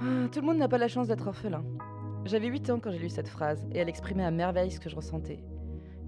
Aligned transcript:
Tout 0.00 0.40
le 0.40 0.46
monde 0.46 0.58
n'a 0.58 0.68
pas 0.68 0.78
la 0.78 0.86
chance 0.86 1.08
d'être 1.08 1.26
orphelin. 1.26 1.64
J'avais 2.24 2.46
8 2.46 2.70
ans 2.70 2.78
quand 2.78 2.92
j'ai 2.92 3.00
lu 3.00 3.08
cette 3.08 3.28
phrase 3.28 3.66
et 3.72 3.78
elle 3.78 3.88
exprimait 3.88 4.24
à 4.24 4.30
merveille 4.30 4.70
ce 4.70 4.78
que 4.78 4.88
je 4.88 4.94
ressentais. 4.94 5.42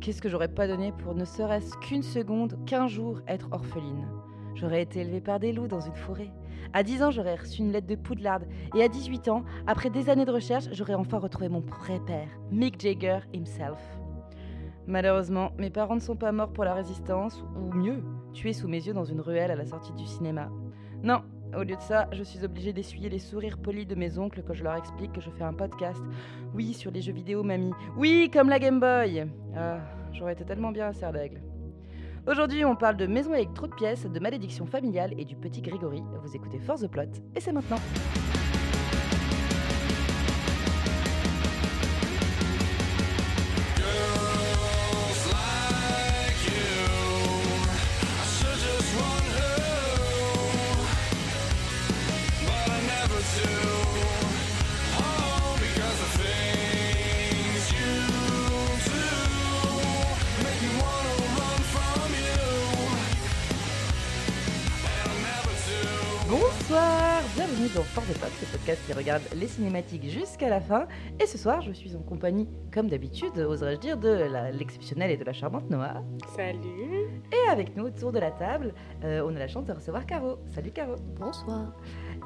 Qu'est-ce 0.00 0.22
que 0.22 0.28
j'aurais 0.28 0.48
pas 0.48 0.68
donné 0.68 0.92
pour 0.92 1.14
ne 1.14 1.24
serait-ce 1.24 1.76
qu'une 1.78 2.04
seconde, 2.04 2.56
qu'un 2.66 2.86
jour 2.86 3.20
être 3.26 3.48
orpheline? 3.50 4.06
J'aurais 4.54 4.82
été 4.82 5.00
élevée 5.00 5.20
par 5.20 5.40
des 5.40 5.52
loups 5.52 5.66
dans 5.66 5.80
une 5.80 5.94
forêt. 5.94 6.30
À 6.72 6.84
10 6.84 7.02
ans, 7.02 7.10
j'aurais 7.10 7.34
reçu 7.34 7.62
une 7.62 7.72
lettre 7.72 7.88
de 7.88 7.96
Poudlard. 7.96 8.42
Et 8.76 8.82
à 8.82 8.88
18 8.88 9.28
ans, 9.28 9.44
après 9.66 9.90
des 9.90 10.08
années 10.08 10.24
de 10.24 10.30
recherche, 10.30 10.68
j'aurais 10.70 10.94
enfin 10.94 11.18
retrouvé 11.18 11.48
mon 11.48 11.60
vrai 11.60 11.98
père, 12.06 12.28
Mick 12.52 12.80
Jagger 12.80 13.20
himself. 13.34 13.80
Malheureusement, 14.86 15.50
mes 15.58 15.70
parents 15.70 15.96
ne 15.96 16.00
sont 16.00 16.16
pas 16.16 16.30
morts 16.30 16.52
pour 16.52 16.64
la 16.64 16.74
résistance, 16.74 17.42
ou 17.56 17.74
mieux, 17.74 18.04
tués 18.32 18.52
sous 18.52 18.68
mes 18.68 18.86
yeux 18.86 18.94
dans 18.94 19.04
une 19.04 19.20
ruelle 19.20 19.50
à 19.50 19.56
la 19.56 19.66
sortie 19.66 19.92
du 19.94 20.06
cinéma. 20.06 20.48
Non, 21.02 21.22
au 21.56 21.60
lieu 21.60 21.76
de 21.76 21.80
ça, 21.80 22.08
je 22.12 22.22
suis 22.22 22.44
obligée 22.44 22.72
d'essuyer 22.72 23.08
les 23.08 23.18
sourires 23.18 23.58
polis 23.58 23.86
de 23.86 23.94
mes 23.94 24.18
oncles 24.18 24.42
quand 24.46 24.54
je 24.54 24.64
leur 24.64 24.76
explique 24.76 25.12
que 25.12 25.20
je 25.20 25.30
fais 25.30 25.44
un 25.44 25.52
podcast. 25.52 26.02
Oui, 26.54 26.74
sur 26.74 26.90
les 26.90 27.02
jeux 27.02 27.12
vidéo, 27.12 27.42
mamie. 27.42 27.72
Oui, 27.96 28.30
comme 28.32 28.48
la 28.48 28.58
Game 28.58 28.80
Boy. 28.80 29.26
Ah, 29.56 29.78
j'aurais 30.12 30.32
été 30.34 30.44
tellement 30.44 30.72
bien 30.72 30.88
à 30.88 30.92
Serre 30.92 31.12
d'Aigle. 31.12 31.40
Aujourd'hui, 32.26 32.64
on 32.64 32.76
parle 32.76 32.96
de 32.96 33.06
maison 33.06 33.32
avec 33.32 33.54
trop 33.54 33.66
de 33.66 33.74
pièces, 33.74 34.06
de 34.06 34.20
malédiction 34.20 34.66
familiale 34.66 35.14
et 35.18 35.24
du 35.24 35.36
petit 35.36 35.62
Grégory. 35.62 36.02
Vous 36.22 36.36
écoutez 36.36 36.58
Force 36.58 36.82
the 36.82 36.88
Plot, 36.88 37.10
et 37.34 37.40
c'est 37.40 37.52
maintenant. 37.52 37.78
The 68.10 68.18
Plot, 68.18 68.28
le 68.40 68.46
podcast 68.58 68.82
qui 68.86 68.92
regarde 68.92 69.22
les 69.36 69.46
cinématiques 69.46 70.08
jusqu'à 70.08 70.48
la 70.48 70.60
fin. 70.60 70.86
Et 71.20 71.26
ce 71.26 71.38
soir, 71.38 71.60
je 71.62 71.72
suis 71.72 71.94
en 71.94 72.00
compagnie, 72.00 72.48
comme 72.72 72.88
d'habitude, 72.88 73.38
oserais-je 73.38 73.80
dire, 73.80 73.96
de 73.98 74.26
l'exceptionnelle 74.52 75.10
et 75.10 75.16
de 75.16 75.24
la 75.24 75.32
charmante 75.32 75.70
Noah. 75.70 76.02
Salut 76.34 77.08
Et 77.32 77.50
avec 77.50 77.76
nous, 77.76 77.84
autour 77.84 78.10
de 78.12 78.18
la 78.18 78.30
table, 78.30 78.74
euh, 79.04 79.22
on 79.24 79.34
a 79.36 79.38
la 79.38 79.48
chance 79.48 79.64
de 79.64 79.72
recevoir 79.72 80.06
Caro. 80.06 80.38
Salut 80.54 80.72
Caro. 80.72 80.96
Bonsoir. 81.18 81.72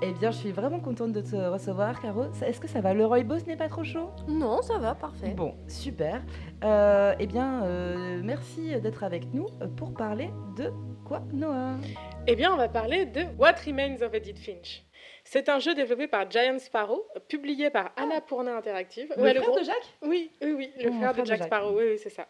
Eh 0.01 0.13
bien, 0.13 0.31
je 0.31 0.39
suis 0.39 0.53
vraiment 0.53 0.81
contente 0.81 1.13
de 1.13 1.21
te 1.21 1.37
recevoir, 1.37 2.01
Caro. 2.01 2.25
Est-ce 2.45 2.61
que 2.61 2.69
ça 2.69 2.81
va? 2.81 2.95
Le 2.95 3.05
rooibos 3.05 3.47
n'est 3.47 3.57
pas 3.57 3.69
trop 3.69 3.85
chaud? 3.85 4.11
Non, 4.29 4.63
ça 4.63 4.79
va, 4.79 4.95
parfait. 4.95 5.35
Bon, 5.37 5.55
super. 5.69 6.23
Euh, 6.63 7.15
eh 7.19 7.27
bien, 7.27 7.63
euh, 7.65 8.23
merci 8.25 8.81
d'être 8.81 9.05
avec 9.05 9.33
nous 9.35 9.47
pour 9.77 9.93
parler 9.93 10.31
de 10.57 10.73
quoi, 11.05 11.23
Noah? 11.33 11.77
Eh 12.27 12.37
bien, 12.37 12.53
on 12.53 12.57
va 12.57 12.69
parler 12.69 13.05
de 13.05 13.21
What 13.39 13.57
Remains 13.67 14.01
of 14.03 14.15
Edith 14.15 14.39
Finch. 14.39 14.87
C'est 15.25 15.49
un 15.49 15.59
jeu 15.59 15.75
développé 15.75 16.07
par 16.07 16.31
Giant 16.31 16.59
Sparrow, 16.59 17.07
publié 17.29 17.71
par 17.71 17.93
Annapurna 17.97 18.57
Interactive. 18.57 19.13
Le 19.17 19.23
Ouais, 19.23 19.31
frère 19.35 19.43
gros- 19.43 19.59
de 19.59 19.65
Jacques 19.65 19.95
Oui, 20.03 20.31
oui, 20.43 20.53
oui, 20.53 20.71
le 20.79 20.91
Oh, 20.91 20.99
frère 20.99 21.15
de 21.15 21.25
Jack 21.25 21.43
Sparrow, 21.45 21.77
oui, 21.79 21.85
oui, 21.93 21.99
c'est 21.99 22.11
ça. 22.11 22.27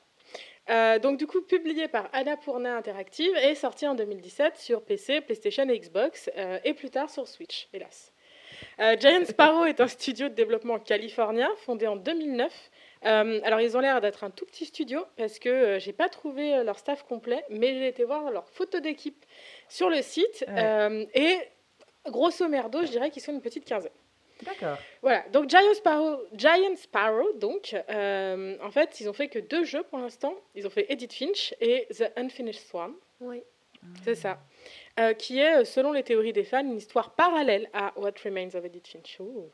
Euh, 0.71 0.99
donc 0.99 1.19
du 1.19 1.27
coup, 1.27 1.43
publié 1.43 1.89
par 1.89 2.09
Annapurna 2.13 2.77
Interactive 2.77 3.37
et 3.43 3.55
sorti 3.55 3.87
en 3.87 3.95
2017 3.95 4.57
sur 4.57 4.83
PC, 4.83 5.21
PlayStation 5.21 5.69
et 5.69 5.79
Xbox, 5.79 6.31
euh, 6.39 6.59
et 6.65 6.73
plus 6.73 6.89
tard 6.91 7.11
sur 7.11 7.29
Switch, 7.29 7.69
hélas. 7.75 8.13
Euh, 8.79 8.97
Giant 8.99 9.25
Sparrow 9.25 9.67
est 9.67 9.81
un 9.81 9.89
studio 9.89 10.29
de 10.29 10.35
développement 10.35 10.79
californien 10.79 11.51
fondé 11.67 11.87
en 11.87 11.97
2009. 11.97 12.71
Euh, 13.05 13.41
alors 13.45 13.61
ils 13.61 13.77
ont 13.77 13.81
l'air 13.81 14.01
d'être 14.01 14.25
un 14.25 14.31
tout 14.31 14.47
petit 14.47 14.65
studio 14.65 15.05
parce 15.19 15.39
que 15.39 15.49
euh, 15.51 15.79
j'ai 15.79 15.93
pas 15.93 16.09
trouvé 16.09 16.55
euh, 16.55 16.65
leur 16.65 16.79
staff 16.79 17.03
complet, 17.03 17.45
mais 17.51 17.75
j'ai 17.75 17.89
été 17.89 18.05
voir 18.05 18.31
leur 18.31 18.49
photo 18.49 18.81
d'équipe 18.81 19.27
sur 19.69 19.91
le 19.91 20.01
site 20.01 20.45
Ouais. 20.49 20.55
euh, 20.57 21.05
et 21.15 21.37
grosso 22.07 22.49
merdo, 22.49 22.83
je 22.85 22.91
dirais 22.91 23.11
qu'ils 23.11 23.23
sont 23.23 23.33
une 23.33 23.41
petite 23.41 23.65
quinzaine. 23.65 23.93
D'accord. 24.43 24.77
Voilà, 25.01 25.25
donc 25.33 25.49
Giant 25.49 25.75
Sparrow, 25.75 26.19
Giant 26.35 26.77
Sparrow 26.77 27.33
donc, 27.35 27.75
euh, 27.89 28.57
en 28.63 28.71
fait, 28.71 29.01
ils 29.01 29.09
ont 29.09 29.13
fait 29.13 29.29
que 29.29 29.39
deux 29.39 29.65
jeux 29.65 29.85
pour 29.85 29.99
l'instant. 29.99 30.35
Ils 30.55 30.67
ont 30.67 30.71
fait 30.71 30.87
Edith 30.89 31.13
Finch 31.13 31.55
et 31.61 31.87
The 31.97 32.11
Unfinished 32.17 32.67
Swan, 32.69 32.93
Oui. 33.21 33.43
c'est 34.05 34.17
ça. 34.17 34.39
Euh, 34.99 35.13
qui 35.15 35.39
est, 35.39 35.65
selon 35.65 35.93
les 35.93 36.03
théories 36.03 36.33
des 36.33 36.45
fans, 36.45 36.65
une 36.65 36.77
histoire 36.77 37.15
parallèle 37.15 37.69
à 37.73 37.93
What 37.97 38.13
Remains 38.25 38.49
of 38.55 38.65
Edith 38.65 38.89
Finch. 38.89 39.19
Ouh. 39.21 39.51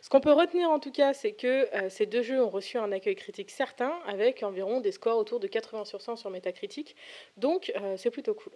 Ce 0.00 0.08
qu'on 0.08 0.20
peut 0.20 0.32
retenir 0.32 0.70
en 0.70 0.78
tout 0.78 0.92
cas, 0.92 1.12
c'est 1.12 1.32
que 1.32 1.68
euh, 1.74 1.90
ces 1.90 2.06
deux 2.06 2.22
jeux 2.22 2.42
ont 2.42 2.48
reçu 2.48 2.78
un 2.78 2.90
accueil 2.92 3.16
critique 3.16 3.50
certain, 3.50 3.92
avec 4.06 4.42
environ 4.42 4.80
des 4.80 4.92
scores 4.92 5.18
autour 5.18 5.40
de 5.40 5.46
80 5.46 5.84
sur 5.84 6.00
100 6.00 6.16
sur 6.16 6.30
Metacritic. 6.30 6.96
Donc, 7.36 7.72
euh, 7.76 7.96
c'est 7.96 8.10
plutôt 8.10 8.34
cool. 8.34 8.52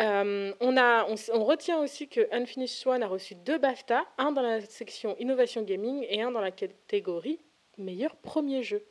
Euh, 0.00 0.52
on, 0.60 0.76
a, 0.76 1.06
on, 1.06 1.44
retient 1.44 1.80
aussi 1.80 2.08
que 2.08 2.28
Unfinished 2.32 2.76
Swan 2.76 3.02
a 3.02 3.08
reçu 3.08 3.34
deux 3.34 3.58
BAFTA, 3.58 4.04
un 4.16 4.30
dans 4.30 4.42
la 4.42 4.60
section 4.60 5.16
Innovation 5.18 5.62
Gaming 5.62 6.06
et 6.08 6.22
un 6.22 6.30
dans 6.30 6.40
la 6.40 6.52
catégorie 6.52 7.40
Meilleur 7.78 8.16
premier 8.16 8.62
jeu. 8.62 8.84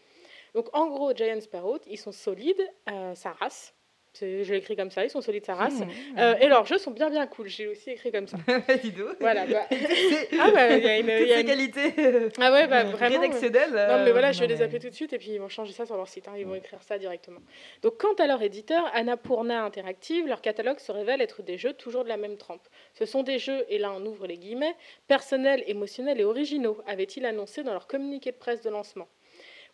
Donc 0.53 0.69
en 0.73 0.87
gros, 0.87 1.13
Giant 1.13 1.39
Sparrow, 1.41 1.77
ils 1.87 1.97
sont 1.97 2.11
solides, 2.11 2.61
euh, 2.89 3.15
sa 3.15 3.31
race. 3.33 3.73
Je 4.21 4.51
l'ai 4.51 4.57
écrit 4.57 4.75
comme 4.75 4.91
ça, 4.91 5.03
ils 5.03 5.09
sont 5.09 5.21
solides, 5.21 5.45
sa 5.45 5.55
race. 5.55 5.79
Mmh. 5.79 5.87
Euh, 6.19 6.35
et 6.41 6.47
leurs 6.47 6.65
jeux 6.65 6.77
sont 6.77 6.91
bien 6.91 7.09
bien 7.09 7.25
cool, 7.27 7.47
j'ai 7.47 7.67
aussi 7.67 7.91
écrit 7.91 8.11
comme 8.11 8.27
ça. 8.27 8.37
Dis 8.83 8.91
donc. 8.91 9.15
Voilà, 9.19 9.45
bah- 9.45 9.67
Ah 10.39 10.51
bah, 10.51 10.75
il 10.77 10.83
y 10.83 10.87
a 10.87 10.97
une- 10.99 11.07
y 11.07 11.11
a 11.33 11.39
une- 11.41 11.45
qualités 11.47 11.93
euh, 11.99 12.29
Ah 12.39 12.51
ouais, 12.51 12.67
bah 12.67 12.83
vraiment. 12.85 13.19
rédactionnelles. 13.21 13.71
Non, 13.73 14.03
mais 14.05 14.11
voilà, 14.11 14.31
je 14.31 14.39
vais 14.39 14.45
euh, 14.45 14.55
les 14.55 14.61
appeler 14.61 14.79
tout 14.79 14.89
de 14.89 14.95
suite 14.95 15.13
et 15.13 15.17
puis 15.17 15.31
ils 15.31 15.39
vont 15.39 15.49
changer 15.49 15.73
ça 15.73 15.85
sur 15.85 15.95
leur 15.97 16.07
site. 16.07 16.27
hein, 16.27 16.33
ils 16.37 16.45
vont 16.45 16.55
écrire 16.55 16.81
ça 16.83 16.97
directement. 16.97 17.39
Donc, 17.81 17.97
quant 17.97 18.13
à 18.15 18.27
leur 18.27 18.41
éditeur, 18.41 18.89
Annapurna 18.93 19.63
Interactive, 19.63 20.27
leur 20.27 20.41
catalogue 20.41 20.79
se 20.79 20.91
révèle 20.91 21.21
être 21.21 21.41
des 21.43 21.57
jeux 21.57 21.73
toujours 21.73 22.03
de 22.03 22.09
la 22.09 22.17
même 22.17 22.37
trempe. 22.37 22.67
Ce 22.93 23.05
sont 23.05 23.23
des 23.23 23.39
jeux, 23.39 23.65
et 23.69 23.77
là 23.77 23.91
on 23.95 24.05
ouvre 24.05 24.27
les 24.27 24.37
guillemets, 24.37 24.75
personnels, 25.07 25.63
émotionnels 25.67 26.19
et 26.19 26.23
originaux, 26.23 26.77
avait-il 26.87 27.25
annoncé 27.25 27.63
dans 27.63 27.73
leur 27.73 27.87
communiqué 27.87 28.31
de 28.31 28.37
presse 28.37 28.61
de 28.61 28.69
lancement. 28.69 29.07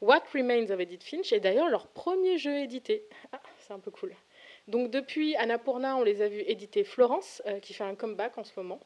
What 0.01 0.23
Remains 0.33 0.69
of 0.69 0.79
Edith 0.81 1.03
Finch 1.03 1.31
est 1.31 1.39
d'ailleurs 1.39 1.69
leur 1.69 1.87
premier 1.87 2.37
jeu 2.37 2.57
édité. 2.57 3.05
Ah, 3.31 3.39
c'est 3.59 3.73
un 3.73 3.79
peu 3.79 3.89
cool. 3.91 4.13
Donc 4.67 4.91
depuis 4.91 5.35
Annapurna, 5.35 5.97
on 5.97 6.03
les 6.03 6.21
a 6.21 6.27
vus 6.27 6.43
éditer 6.47 6.83
Florence, 6.83 7.41
euh, 7.47 7.59
qui 7.59 7.73
fait 7.73 7.83
un 7.83 7.95
comeback 7.95 8.37
en 8.37 8.43
ce 8.43 8.51
moment, 8.55 8.79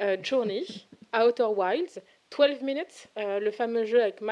euh, 0.00 0.16
Journey, 0.22 0.64
Outer 1.14 1.48
Wilds, 1.54 2.00
12 2.36 2.62
Minutes, 2.62 3.08
euh, 3.18 3.38
le 3.38 3.50
fameux 3.50 3.84
jeu 3.84 4.00
avec 4.00 4.22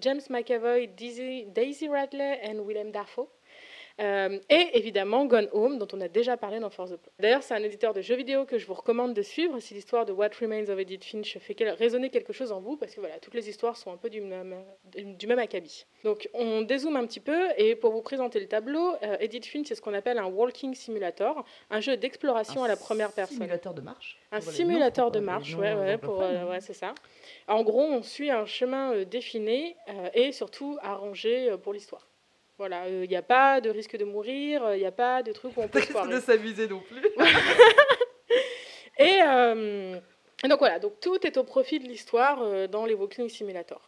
James 0.00 0.20
McAvoy, 0.30 0.86
Daisy, 0.88 1.46
Daisy 1.46 1.88
Radley 1.88 2.40
et 2.42 2.54
Willem 2.54 2.90
Dafoe. 2.90 3.28
Euh, 4.00 4.38
et 4.48 4.68
évidemment 4.74 5.26
Gone 5.26 5.48
Home, 5.52 5.78
dont 5.78 5.88
on 5.92 6.00
a 6.00 6.08
déjà 6.08 6.36
parlé 6.36 6.58
dans 6.60 6.70
Force 6.70 6.90
the 6.90 6.96
Plot. 6.96 7.12
D'ailleurs, 7.18 7.42
c'est 7.42 7.54
un 7.54 7.62
éditeur 7.62 7.92
de 7.92 8.00
jeux 8.00 8.14
vidéo 8.16 8.44
que 8.44 8.56
je 8.58 8.66
vous 8.66 8.74
recommande 8.74 9.12
de 9.14 9.22
suivre 9.22 9.58
si 9.60 9.74
l'histoire 9.74 10.06
de 10.06 10.12
What 10.12 10.30
Remains 10.40 10.68
of 10.68 10.78
Edith 10.78 11.04
Finch 11.04 11.36
fait 11.38 11.54
quel- 11.54 11.70
résonner 11.70 12.08
quelque 12.10 12.32
chose 12.32 12.52
en 12.52 12.60
vous, 12.60 12.76
parce 12.76 12.94
que 12.94 13.00
voilà, 13.00 13.18
toutes 13.18 13.34
les 13.34 13.48
histoires 13.48 13.76
sont 13.76 13.92
un 13.92 13.96
peu 13.96 14.08
du 14.08 14.20
même, 14.20 14.54
du 14.94 15.26
même 15.26 15.38
acabit. 15.38 15.84
Donc, 16.04 16.28
on 16.34 16.62
dézoome 16.62 16.96
un 16.96 17.06
petit 17.06 17.20
peu, 17.20 17.48
et 17.58 17.74
pour 17.74 17.92
vous 17.92 18.02
présenter 18.02 18.40
le 18.40 18.46
tableau, 18.46 18.94
euh, 19.02 19.16
Edith 19.20 19.46
Finch, 19.46 19.66
c'est 19.68 19.74
ce 19.74 19.82
qu'on 19.82 19.94
appelle 19.94 20.18
un 20.18 20.26
walking 20.26 20.74
simulator, 20.74 21.44
un 21.70 21.80
jeu 21.80 21.96
d'exploration 21.96 22.62
à 22.64 22.68
la 22.68 22.76
première 22.76 23.12
personne. 23.12 23.36
Simulateur 23.36 23.74
de 23.74 23.80
marche. 23.82 24.18
Un 24.32 24.40
simulateur 24.40 25.10
de 25.10 25.18
marche, 25.20 25.54
ouais, 25.56 25.74
ouais, 25.74 25.98
pour, 25.98 26.22
euh, 26.22 26.48
ouais, 26.48 26.60
c'est 26.60 26.72
ça. 26.72 26.94
En 27.48 27.62
gros, 27.64 27.82
on 27.82 28.02
suit 28.02 28.30
un 28.30 28.46
chemin 28.46 28.94
euh, 28.94 29.04
défini 29.04 29.74
euh, 29.88 30.08
et 30.14 30.32
surtout 30.32 30.78
arrangé 30.82 31.50
euh, 31.50 31.56
pour 31.56 31.72
l'histoire. 31.72 32.06
Voilà, 32.60 32.86
il 32.90 33.08
n'y 33.08 33.16
a 33.16 33.22
pas 33.22 33.62
de 33.62 33.70
risque 33.70 33.96
de 33.96 34.04
mourir, 34.04 34.74
il 34.74 34.80
n'y 34.80 34.84
a 34.84 34.92
pas 34.92 35.22
de 35.22 35.32
truc 35.32 35.56
où 35.56 35.62
on 35.62 35.68
peut 35.68 35.80
de 35.80 36.20
s'amuser 36.20 36.68
non 36.68 36.80
plus. 36.80 37.00
Et, 38.98 39.18
euh, 39.26 39.98
et 40.44 40.48
donc 40.48 40.58
voilà, 40.58 40.78
donc 40.78 41.00
tout 41.00 41.26
est 41.26 41.38
au 41.38 41.44
profit 41.44 41.78
de 41.78 41.88
l'histoire 41.88 42.42
euh, 42.42 42.66
dans 42.66 42.84
les 42.84 42.92
Walking 42.92 43.30
Simulator. 43.30 43.80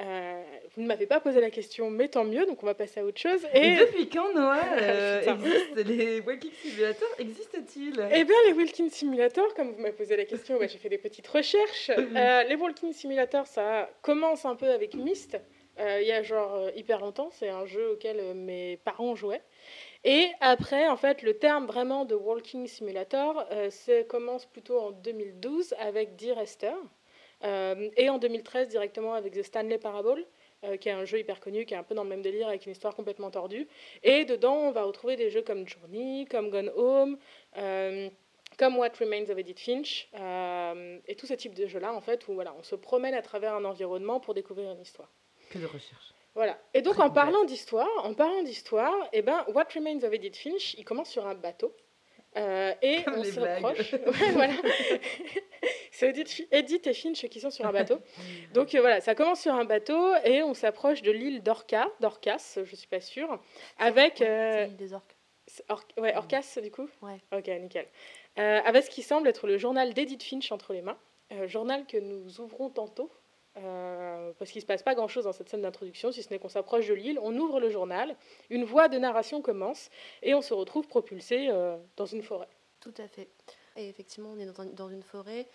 Euh, 0.00 0.42
vous 0.74 0.82
ne 0.82 0.86
m'avez 0.86 1.06
pas 1.06 1.20
posé 1.20 1.42
la 1.42 1.50
question, 1.50 1.90
mais 1.90 2.08
tant 2.08 2.24
mieux, 2.24 2.44
donc 2.46 2.62
on 2.62 2.66
va 2.66 2.74
passer 2.74 3.00
à 3.00 3.04
autre 3.04 3.20
chose. 3.20 3.46
Et 3.54 3.66
Et, 3.66 3.76
depuis 3.76 4.08
quand, 4.08 4.32
Noah, 4.34 4.60
euh, 4.80 5.20
Putain. 5.20 5.34
existe, 5.34 5.76
les 5.86 6.20
Walking 6.20 6.50
Simulator 6.62 7.08
existent-ils? 7.18 8.08
Eh 8.12 8.24
bien, 8.24 8.36
les 8.46 8.52
Walking 8.52 8.90
Simulator, 8.90 9.54
comme 9.54 9.72
vous 9.72 9.80
m'avez 9.80 9.94
posé 9.94 10.16
la 10.16 10.24
question, 10.24 10.56
ouais, 10.56 10.68
j'ai 10.68 10.78
fait 10.78 10.88
des 10.88 10.98
petites 10.98 11.28
recherches. 11.28 11.90
Euh, 12.16 12.42
les 12.44 12.56
Walking 12.56 12.92
Simulator, 12.92 13.46
ça 13.46 13.90
commence 14.00 14.46
un 14.46 14.54
peu 14.54 14.70
avec 14.70 14.94
Myst. 14.94 15.38
Euh, 15.78 16.00
il 16.00 16.06
y 16.06 16.12
a 16.12 16.22
genre 16.22 16.54
euh, 16.54 16.70
hyper 16.74 17.00
longtemps, 17.00 17.28
c'est 17.32 17.48
un 17.50 17.66
jeu 17.66 17.90
auquel 17.92 18.18
euh, 18.18 18.34
mes 18.34 18.78
parents 18.78 19.14
jouaient. 19.14 19.42
Et 20.04 20.28
après, 20.40 20.88
en 20.88 20.96
fait, 20.96 21.22
le 21.22 21.38
terme 21.38 21.66
vraiment 21.66 22.04
de 22.04 22.14
Walking 22.14 22.66
Simulator 22.66 23.44
c'est- 23.70 24.06
commence 24.06 24.46
plutôt 24.46 24.78
en 24.80 24.90
2012 24.92 25.74
avec 25.78 26.16
Dear 26.16 26.38
Esther. 26.38 26.76
Et 27.96 28.08
en 28.10 28.18
2013 28.18 28.68
directement 28.68 29.14
avec 29.14 29.34
The 29.34 29.42
Stanley 29.42 29.78
Parable, 29.78 30.26
qui 30.80 30.88
est 30.88 30.92
un 30.92 31.04
jeu 31.04 31.18
hyper 31.18 31.40
connu, 31.40 31.64
qui 31.66 31.74
est 31.74 31.76
un 31.76 31.82
peu 31.82 31.94
dans 31.94 32.02
le 32.04 32.08
même 32.08 32.22
délire 32.22 32.48
avec 32.48 32.66
une 32.66 32.72
histoire 32.72 32.94
complètement 32.96 33.30
tordue. 33.30 33.68
Et 34.02 34.24
dedans, 34.24 34.56
on 34.56 34.70
va 34.72 34.84
retrouver 34.84 35.16
des 35.16 35.30
jeux 35.30 35.42
comme 35.42 35.66
Journey, 35.68 36.26
comme 36.30 36.50
Gone 36.50 36.70
Home, 36.76 37.18
comme 38.58 38.76
What 38.78 38.92
Remains 39.00 39.28
of 39.30 39.38
Edith 39.38 39.60
Finch, 39.60 40.08
et 41.06 41.14
tout 41.16 41.26
ce 41.26 41.34
type 41.34 41.54
de 41.54 41.66
jeu-là, 41.66 41.92
en 41.92 42.00
fait, 42.00 42.26
où 42.28 42.34
voilà, 42.34 42.54
on 42.58 42.62
se 42.62 42.74
promène 42.76 43.14
à 43.14 43.22
travers 43.22 43.54
un 43.54 43.64
environnement 43.64 44.18
pour 44.20 44.34
découvrir 44.34 44.70
une 44.72 44.80
histoire. 44.80 45.12
Que 45.56 45.62
de 45.62 45.66
recherche. 45.66 46.12
Voilà. 46.34 46.58
Et 46.74 46.82
donc, 46.82 46.94
Très 46.94 47.02
en 47.04 47.10
parlant 47.10 47.44
d'histoire, 47.44 47.88
en 48.04 48.12
parlant 48.14 48.42
d'histoire, 48.42 48.94
eh 49.12 49.22
ben, 49.22 49.44
What 49.54 49.64
Remains 49.74 50.02
of 50.02 50.12
Edith 50.12 50.36
Finch, 50.36 50.74
il 50.74 50.84
commence 50.84 51.08
sur 51.10 51.26
un 51.26 51.34
bateau. 51.34 51.74
Euh, 52.36 52.74
et 52.82 53.02
Comme 53.04 53.14
on 53.20 53.24
se 53.24 53.40
rapproche. 53.40 53.92
Ouais, 54.06 54.32
voilà. 54.32 54.52
C'est 55.90 56.10
Edith, 56.50 56.86
et 56.86 56.92
Finch 56.92 57.26
qui 57.28 57.40
sont 57.40 57.50
sur 57.50 57.64
un 57.66 57.72
bateau. 57.72 57.98
Donc 58.52 58.74
euh, 58.74 58.80
voilà, 58.80 59.00
ça 59.00 59.14
commence 59.14 59.40
sur 59.40 59.54
un 59.54 59.64
bateau 59.64 60.14
et 60.24 60.42
on 60.42 60.52
s'approche 60.52 61.00
de 61.00 61.10
l'île 61.10 61.42
d'Orca, 61.42 61.88
d'Orcas, 62.00 62.58
je 62.62 62.76
suis 62.76 62.86
pas 62.88 63.00
sûre, 63.00 63.40
avec 63.78 64.20
euh, 64.20 64.52
C'est 64.52 64.66
l'île 64.66 64.76
des 64.76 64.92
orques. 64.92 65.16
c'est 65.46 65.64
Or- 65.70 65.84
ouais, 65.96 66.14
Orcas 66.14 66.58
du 66.62 66.70
coup? 66.70 66.88
Ouais. 67.00 67.18
Ok, 67.32 67.46
nickel. 67.48 67.86
Euh, 68.38 68.60
avec 68.66 68.84
ce 68.84 68.90
qui 68.90 69.02
semble 69.02 69.28
être 69.28 69.46
le 69.46 69.56
journal 69.56 69.94
d'Edith 69.94 70.22
Finch 70.22 70.52
entre 70.52 70.74
les 70.74 70.82
mains, 70.82 70.98
euh, 71.32 71.48
journal 71.48 71.86
que 71.86 71.96
nous 71.96 72.40
ouvrons 72.42 72.68
tantôt. 72.68 73.10
Euh, 73.58 74.32
parce 74.38 74.50
qu'il 74.50 74.58
ne 74.58 74.62
se 74.62 74.66
passe 74.66 74.82
pas 74.82 74.94
grand-chose 74.94 75.24
dans 75.24 75.32
cette 75.32 75.48
scène 75.48 75.62
d'introduction, 75.62 76.12
si 76.12 76.22
ce 76.22 76.30
n'est 76.30 76.38
qu'on 76.38 76.48
s'approche 76.48 76.86
de 76.88 76.94
l'île, 76.94 77.18
on 77.22 77.34
ouvre 77.36 77.60
le 77.60 77.70
journal, 77.70 78.16
une 78.50 78.64
voix 78.64 78.88
de 78.88 78.98
narration 78.98 79.40
commence, 79.42 79.90
et 80.22 80.34
on 80.34 80.42
se 80.42 80.54
retrouve 80.54 80.86
propulsé 80.88 81.48
euh, 81.50 81.76
dans 81.96 82.06
une 82.06 82.22
forêt. 82.22 82.48
Tout 82.80 82.94
à 82.98 83.08
fait. 83.08 83.28
Et 83.76 83.88
effectivement, 83.88 84.30
on 84.34 84.38
est 84.38 84.46
dans, 84.46 84.60
un- 84.60 84.66
dans 84.66 84.88
une 84.88 85.02
forêt 85.02 85.46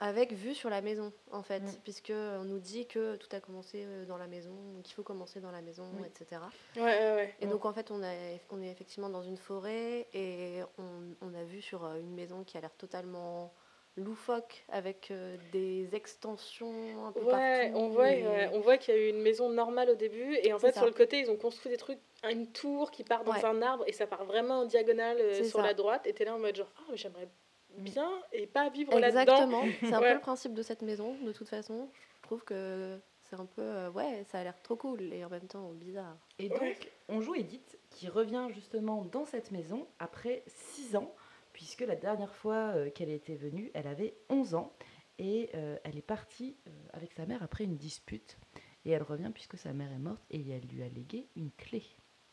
avec 0.00 0.32
vue 0.32 0.54
sur 0.54 0.70
la 0.70 0.80
maison, 0.80 1.12
en 1.32 1.42
fait, 1.42 1.58
Mm. 1.60 1.72
puisque 1.82 2.12
on 2.14 2.44
nous 2.44 2.60
dit 2.60 2.86
que 2.86 3.16
tout 3.16 3.28
a 3.32 3.40
commencé 3.40 3.82
euh, 3.84 4.04
dans 4.06 4.16
la 4.16 4.28
maison, 4.28 4.54
qu'il 4.84 4.94
faut 4.94 5.02
commencer 5.02 5.40
dans 5.40 5.50
la 5.50 5.60
maison, 5.60 5.84
Oui. 6.00 6.06
etc. 6.06 6.40
Ouais, 6.76 6.82
ouais, 6.82 7.14
ouais. 7.16 7.34
Et 7.40 7.46
donc, 7.46 7.64
en 7.64 7.72
fait, 7.72 7.90
on, 7.90 8.00
a, 8.04 8.12
on 8.50 8.62
est 8.62 8.70
effectivement 8.70 9.08
dans 9.08 9.22
une 9.22 9.36
forêt 9.36 10.06
et 10.14 10.60
on, 10.78 11.26
on 11.26 11.34
a 11.34 11.42
vu 11.42 11.60
sur 11.60 11.84
une 11.96 12.14
maison 12.14 12.44
qui 12.44 12.56
a 12.56 12.60
l'air 12.60 12.74
totalement 12.76 13.52
loufoque, 13.98 14.64
avec 14.70 15.10
euh, 15.10 15.36
des 15.52 15.94
extensions 15.94 17.06
un 17.06 17.12
peu 17.12 17.20
Ouais, 17.20 17.70
partout. 17.70 17.78
on 17.84 17.88
voit, 17.88 18.10
et- 18.10 18.26
ouais, 18.26 18.50
on 18.52 18.60
voit 18.60 18.78
qu'il 18.78 18.94
y 18.94 18.96
a 18.96 19.00
eu 19.00 19.08
une 19.10 19.20
maison 19.22 19.48
normale 19.50 19.90
au 19.90 19.94
début, 19.94 20.36
et 20.42 20.52
en 20.52 20.58
fait, 20.58 20.72
ça. 20.72 20.80
sur 20.80 20.86
le 20.86 20.92
côté, 20.94 21.20
ils 21.20 21.30
ont 21.30 21.36
construit 21.36 21.70
des 21.70 21.76
trucs, 21.78 21.98
une 22.28 22.46
tour 22.50 22.90
qui 22.90 23.04
part 23.04 23.24
dans 23.24 23.32
Ouais. 23.32 23.44
un 23.44 23.60
arbre, 23.62 23.84
et 23.86 23.92
ça 23.92 24.06
part 24.06 24.24
vraiment 24.24 24.60
en 24.60 24.64
diagonale 24.64 25.18
euh, 25.20 25.34
sur 25.44 25.60
ça. 25.60 25.62
la 25.62 25.74
droite, 25.74 26.06
et 26.06 26.12
t'es 26.12 26.24
là 26.24 26.34
en 26.34 26.38
mode 26.38 26.56
genre, 26.56 26.72
ah, 26.78 26.82
mais 26.90 26.96
j'aimerais 26.96 27.28
bien, 27.76 28.10
et 28.32 28.46
pas 28.46 28.68
vivre 28.70 28.98
là-dedans. 28.98 29.20
Exactement, 29.20 29.62
c'est 29.80 29.92
un 29.92 30.00
Ouais. 30.02 30.08
peu 30.08 30.14
le 30.14 30.20
principe 30.20 30.54
de 30.54 30.62
cette 30.62 30.82
maison, 30.82 31.14
de 31.22 31.32
toute 31.32 31.48
façon. 31.48 31.88
Je 32.16 32.22
trouve 32.22 32.42
que 32.44 32.98
c'est 33.30 33.36
un 33.38 33.46
peu. 33.46 33.62
euh, 33.62 33.90
ouais, 33.90 34.24
ça 34.30 34.38
a 34.38 34.42
l'air 34.44 34.60
trop 34.62 34.74
cool 34.76 35.12
et 35.12 35.24
en 35.24 35.28
même 35.28 35.46
temps 35.46 35.70
bizarre. 35.74 36.16
Et 36.38 36.48
donc, 36.48 36.60
Ouais. 36.60 36.76
on 37.08 37.20
joue 37.20 37.34
Edith 37.34 37.78
qui 37.90 38.08
revient 38.08 38.48
justement 38.54 39.04
dans 39.12 39.24
cette 39.26 39.50
maison 39.50 39.86
après 39.98 40.42
6 40.46 40.96
ans, 40.96 41.14
puisque 41.58 41.80
la 41.80 41.96
dernière 41.96 42.36
fois 42.36 42.70
euh, 42.76 42.88
qu'elle 42.88 43.10
était 43.10 43.34
venue, 43.34 43.72
elle 43.74 43.88
avait 43.88 44.14
11 44.30 44.54
ans 44.54 44.72
et 45.18 45.50
euh, 45.56 45.76
elle 45.82 45.98
est 45.98 46.02
partie 46.06 46.56
euh, 46.68 46.70
avec 46.92 47.12
sa 47.12 47.26
mère 47.26 47.42
après 47.42 47.64
une 47.64 47.76
dispute. 47.76 48.38
Et 48.84 48.92
elle 48.92 49.02
revient 49.02 49.32
puisque 49.34 49.58
sa 49.58 49.72
mère 49.72 49.90
est 49.90 49.98
morte 49.98 50.22
et 50.30 50.48
elle 50.50 50.68
lui 50.68 50.84
a 50.84 50.88
légué 50.88 51.26
une 51.34 51.50
clé. 51.50 51.82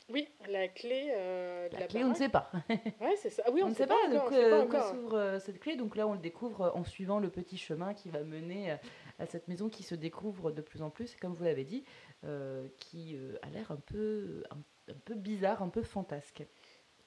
Oui, 0.10 0.28
la 0.48 0.68
clé 0.68 1.12
euh, 1.12 1.68
de 1.70 1.74
La, 1.74 1.80
la, 1.80 1.88
clé, 1.88 2.04
on 2.04 2.10
ne 2.10 2.14
sait 2.14 2.30
pas. 2.30 2.52
Ouais, 2.70 3.16
c'est 3.18 3.32
ça. 3.32 3.42
Ah 3.48 3.50
Oui, 3.52 3.64
on 3.64 3.70
ne 3.70 3.74
sait 3.74 3.88
pas, 3.88 3.96
pas 4.08 4.62
encore. 4.64 4.92
s'ouvre 4.92 5.18
euh, 5.18 5.40
cette 5.40 5.60
clé. 5.60 5.76
Donc 5.76 5.96
là, 5.96 6.08
on 6.08 6.14
le 6.14 6.20
découvre 6.20 6.72
en 6.76 6.84
suivant 6.84 7.18
le 7.18 7.32
petit 7.32 7.58
chemin 7.58 7.96
qui 7.96 8.10
va 8.10 8.22
mener 8.24 8.78
à 9.18 9.26
cette 9.26 9.48
maison 9.48 9.70
qui 9.70 9.82
se 9.82 9.96
découvre 9.96 10.52
de 10.52 10.62
plus 10.62 10.84
en 10.84 10.92
plus, 10.92 11.16
et 11.16 11.18
comme 11.18 11.34
vous 11.34 11.46
l'avez 11.46 11.64
dit, 11.64 11.84
qui 12.78 13.18
a 13.42 13.50
l'air 13.50 13.72
un 13.72 13.78
peu, 13.78 14.44
un, 14.52 14.58
un 14.92 15.00
peu 15.04 15.16
bizarre, 15.16 15.64
un 15.64 15.70
peu 15.70 15.82
fantasque. 15.82 16.46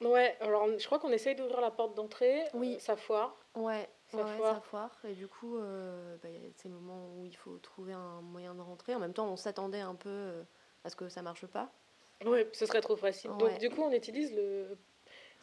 Ouais, 0.01 0.37
alors 0.39 0.65
je 0.77 0.85
crois 0.85 0.99
qu'on 0.99 1.11
essaye 1.11 1.35
d'ouvrir 1.35 1.59
la 1.61 1.71
porte 1.71 1.93
d'entrée, 1.95 2.43
Oui. 2.53 2.75
euh, 2.75 2.79
ça 2.79 2.95
foire. 2.95 3.35
Ouais, 3.55 3.89
Ça 4.07 4.17
ouais, 4.17 4.37
foire. 4.37 4.55
ça 4.55 4.61
foire. 4.61 4.91
Et 5.03 5.13
du 5.13 5.27
coup, 5.27 5.57
euh, 5.57 6.15
bah, 6.23 6.29
il 6.29 6.35
y 6.35 6.37
a 6.47 6.49
ces 6.55 6.69
moments 6.69 7.07
où 7.17 7.25
il 7.25 7.35
faut 7.35 7.57
trouver 7.57 7.93
un 7.93 8.21
moyen 8.21 8.55
de 8.55 8.61
rentrer. 8.61 8.95
En 8.95 8.99
même 8.99 9.13
temps, 9.13 9.27
on 9.27 9.35
s'attendait 9.35 9.81
un 9.81 9.95
peu 9.95 10.09
euh, 10.09 10.43
à 10.85 10.89
ce 10.89 10.95
que 10.95 11.09
ça 11.09 11.21
marche 11.21 11.45
pas. 11.47 11.69
Ouais, 12.25 12.47
ce 12.53 12.65
serait 12.65 12.81
trop 12.81 12.95
facile. 12.95 13.31
Donc 13.39 13.57
du 13.59 13.69
coup, 13.69 13.81
on 13.81 13.91
utilise 13.91 14.33
le... 14.35 14.77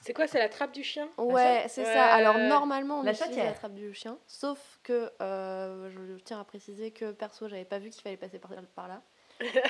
C'est 0.01 0.13
quoi, 0.13 0.27
c'est 0.27 0.39
la 0.39 0.49
trappe 0.51 0.73
du 0.73 0.85
chien? 0.85 1.09
Ouais, 1.19 1.65
c'est 1.69 1.83
Ouais, 1.83 1.93
ça. 1.93 2.07
Alors 2.13 2.37
normalement, 2.39 3.01
on 3.01 3.03
La 3.03 3.13
utilise 3.13 3.29
chatière. 3.29 3.47
la 3.47 3.53
trappe 3.53 3.73
du 3.75 3.93
chien. 3.95 4.19
Sauf 4.27 4.79
que 4.83 5.11
euh, 5.23 5.91
je 5.91 6.23
tiens 6.23 6.39
à 6.41 6.45
préciser 6.45 6.91
que 6.91 7.13
perso, 7.13 7.49
j'avais 7.49 7.65
pas 7.65 7.79
vu 7.79 7.89
qu'il 7.91 8.03
fallait 8.03 8.19
passer 8.19 8.39
par, 8.39 8.51
par 8.75 8.89
là. 8.89 9.01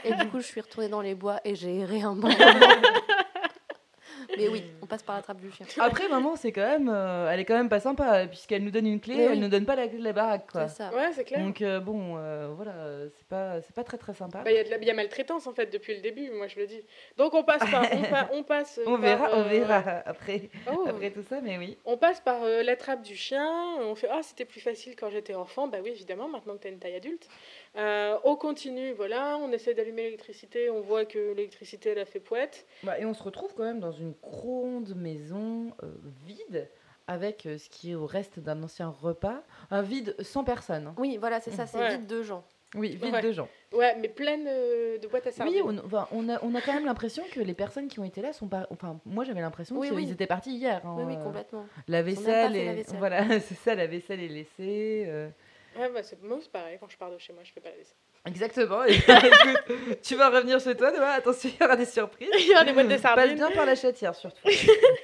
Et 0.05 0.13
du 0.15 0.29
coup, 0.31 0.41
je 0.41 0.47
suis 0.47 0.61
retournée 0.61 0.89
dans 0.89 1.01
les 1.01 1.15
bois 1.15 1.41
et 1.45 1.55
j'ai 1.55 1.77
erré 1.79 2.03
un 2.03 2.15
moment. 2.15 2.29
Mais 4.37 4.49
oui, 4.49 4.65
on 4.83 4.87
passe 4.87 5.03
par 5.03 5.17
la 5.17 5.23
trappe 5.23 5.41
du 5.41 5.51
chien. 5.51 5.67
Après, 5.79 6.09
maman, 6.09 6.37
c'est 6.37 6.53
quand 6.53 6.67
même, 6.67 6.89
euh, 6.93 7.31
elle 7.31 7.41
est 7.41 7.45
quand 7.45 7.57
même 7.57 7.69
pas 7.69 7.81
sympa 7.81 8.27
puisqu'elle 8.27 8.65
nous 8.65 8.71
donne 8.71 8.87
une 8.87 9.01
clé, 9.01 9.19
elle 9.19 9.33
oui. 9.33 9.39
nous 9.39 9.49
donne 9.49 9.65
pas 9.67 9.77
la 9.77 9.89
clé 9.89 9.99
de 9.99 10.05
la 10.05 10.13
baraque, 10.13 10.51
quoi. 10.51 10.69
C'est 10.69 10.77
ça. 10.77 10.95
Ouais, 10.95 11.13
c'est 11.13 11.25
clair. 11.25 11.41
Donc 11.41 11.63
euh, 11.63 11.81
bon, 11.81 12.17
euh, 12.17 12.49
voilà, 12.55 12.73
c'est 13.17 13.27
pas, 13.27 13.61
c'est 13.63 13.75
pas 13.75 13.85
très 13.85 13.99
très 13.99 14.15
sympa. 14.15 14.43
Bah, 14.43 14.51
Il 14.51 14.57
y 14.57 14.61
a 14.61 14.65
de 14.65 14.71
la 14.71 14.79
y 14.83 14.91
a 14.91 14.95
maltraitance 14.95 15.47
en 15.47 15.53
fait 15.53 15.73
depuis 15.73 15.95
le 15.95 16.01
début, 16.01 16.31
moi 16.31 16.47
je 16.47 16.59
le 16.59 16.67
dis. 16.67 16.81
Donc 17.17 17.35
on 17.35 17.43
passe 17.43 17.69
par, 17.71 17.85
on, 17.93 18.03
pa- 18.03 18.29
on 18.33 18.43
passe. 18.43 18.81
on 18.87 18.93
par, 18.93 19.01
verra, 19.01 19.29
on 19.35 19.43
verra 19.45 19.79
après, 20.07 20.49
oh, 20.71 20.85
après 20.89 21.11
tout 21.11 21.23
ça, 21.29 21.41
mais 21.43 21.59
oui. 21.59 21.77
On 21.85 21.97
passe 21.97 22.21
par 22.21 22.43
euh, 22.43 22.63
la 22.63 22.77
trappe 22.77 23.03
du 23.03 23.17
chien, 23.17 23.49
on 23.81 23.95
fait 23.95 24.09
Ah, 24.11 24.21
c'était 24.23 24.45
plus 24.45 24.61
facile 24.61 24.95
quand 24.97 25.11
j'étais 25.11 25.35
enfant. 25.35 25.69
Bah 25.69 25.79
oui, 25.83 25.91
évidemment, 25.91 26.29
maintenant 26.29 26.55
que 26.57 26.63
tu 26.63 26.69
as 26.69 26.71
une 26.71 26.79
taille 26.79 26.95
adulte. 26.97 27.29
Euh, 27.77 28.17
on 28.25 28.37
continue, 28.37 28.93
voilà, 28.93 29.37
on 29.39 29.53
essaie 29.53 29.75
d'allumer 29.75 30.05
l'électricité, 30.05 30.71
on 30.71 30.81
voit 30.81 31.05
que 31.05 31.35
l'électricité, 31.35 31.91
elle 31.91 31.99
a 31.99 32.05
fait 32.07 32.21
poète. 32.21 32.67
Bah, 32.83 32.99
et 32.99 33.05
on 33.05 33.13
se 33.13 33.23
retrouve 33.23 33.53
quand 33.55 33.65
même 33.65 33.81
dans 33.81 33.93
une 33.93 34.15
gronde 34.23 34.95
maison 34.97 35.73
euh, 35.83 35.87
vide, 36.25 36.69
avec 37.07 37.47
euh, 37.47 37.57
ce 37.59 37.69
qui 37.71 37.93
est 37.93 37.95
au 37.95 38.07
reste 38.07 38.41
d'un 38.41 38.63
ancien 38.63 38.89
repas, 38.89 39.43
un 39.71 39.83
vide 39.83 40.17
sans 40.23 40.45
personne. 40.45 40.93
Oui, 40.99 41.17
voilà, 41.19 41.41
c'est 41.41 41.51
ça, 41.53 41.67
c'est 41.67 41.79
Ouais. 41.79 41.97
vide 41.99 42.07
de 42.07 42.23
gens. 42.23 42.45
Oui, 42.75 42.97
vide 42.97 43.15
Ouais. 43.15 43.23
de 43.23 43.31
gens. 43.33 43.49
Ouais, 43.73 43.95
mais 43.97 44.09
pleine 44.09 44.45
euh, 44.49 44.99
de 44.99 45.07
boîtes 45.07 45.27
à 45.29 45.33
sardines. 45.33 45.55
Oui, 45.55 45.63
on, 45.65 45.87
enfin, 45.87 46.09
on, 46.11 46.29
a, 46.29 46.43
on 46.43 46.53
a 46.55 46.61
quand 46.61 46.73
même 46.75 46.85
l'impression 46.85 47.23
que 47.31 47.39
les 47.41 47.55
personnes 47.55 47.87
qui 47.89 48.01
ont 48.01 48.05
été 48.05 48.21
là 48.23 48.33
sont 48.33 48.49
pas. 48.49 48.67
Enfin, 48.71 48.99
moi 49.07 49.23
j'avais 49.25 49.41
l'impression 49.41 49.79
Oui, 49.79 49.89
qu'ils 49.89 49.97
oui. 49.97 50.11
étaient 50.11 50.27
partis 50.27 50.51
hier. 50.57 50.85
hein, 50.85 50.95
Oui, 50.99 51.05
oui, 51.07 51.23
complètement. 51.23 51.65
La 51.87 52.03
vaisselle, 52.03 52.57
est... 52.57 52.65
la 52.67 52.75
vaisselle. 52.75 52.99
voilà, 52.99 53.25
c'est 53.41 53.55
ça, 53.55 53.75
la 53.77 53.87
vaisselle 53.87 54.21
est 54.21 54.29
laissée. 54.29 55.05
euh. 55.07 55.29
Ouais, 55.79 55.89
bah, 55.93 56.01
moi, 56.23 56.39
c'est 56.41 56.51
pareil, 56.51 56.77
quand 56.81 56.89
je 56.89 56.97
pars 56.99 57.11
de 57.13 57.19
chez 57.19 57.33
moi, 57.33 57.43
je 57.45 57.53
fais 57.53 57.61
pas 57.61 57.71
la 57.71 57.77
vaisselle. 57.77 57.97
Exactement. 58.27 58.85
Et, 58.85 58.95
écoute, 59.69 60.01
tu 60.03 60.17
vas 60.17 60.31
revenir 60.31 60.59
chez 60.61 60.75
toi 60.77 60.91
demain, 60.91 61.11
attention, 61.13 61.49
il 61.53 61.61
y 61.61 61.65
aura 61.65 61.77
des 61.77 61.85
surprises. 61.85 62.29
Il 62.39 62.47
y 62.49 62.55
a 62.55 62.65
des 62.65 62.73
boîtes 62.73 62.87
de 62.89 62.93
Passe 62.95 63.03
sardines. 63.03 63.35
bien 63.37 63.51
par 63.53 63.67
la 63.67 63.75
chatière 63.75 64.15
surtout. 64.15 64.49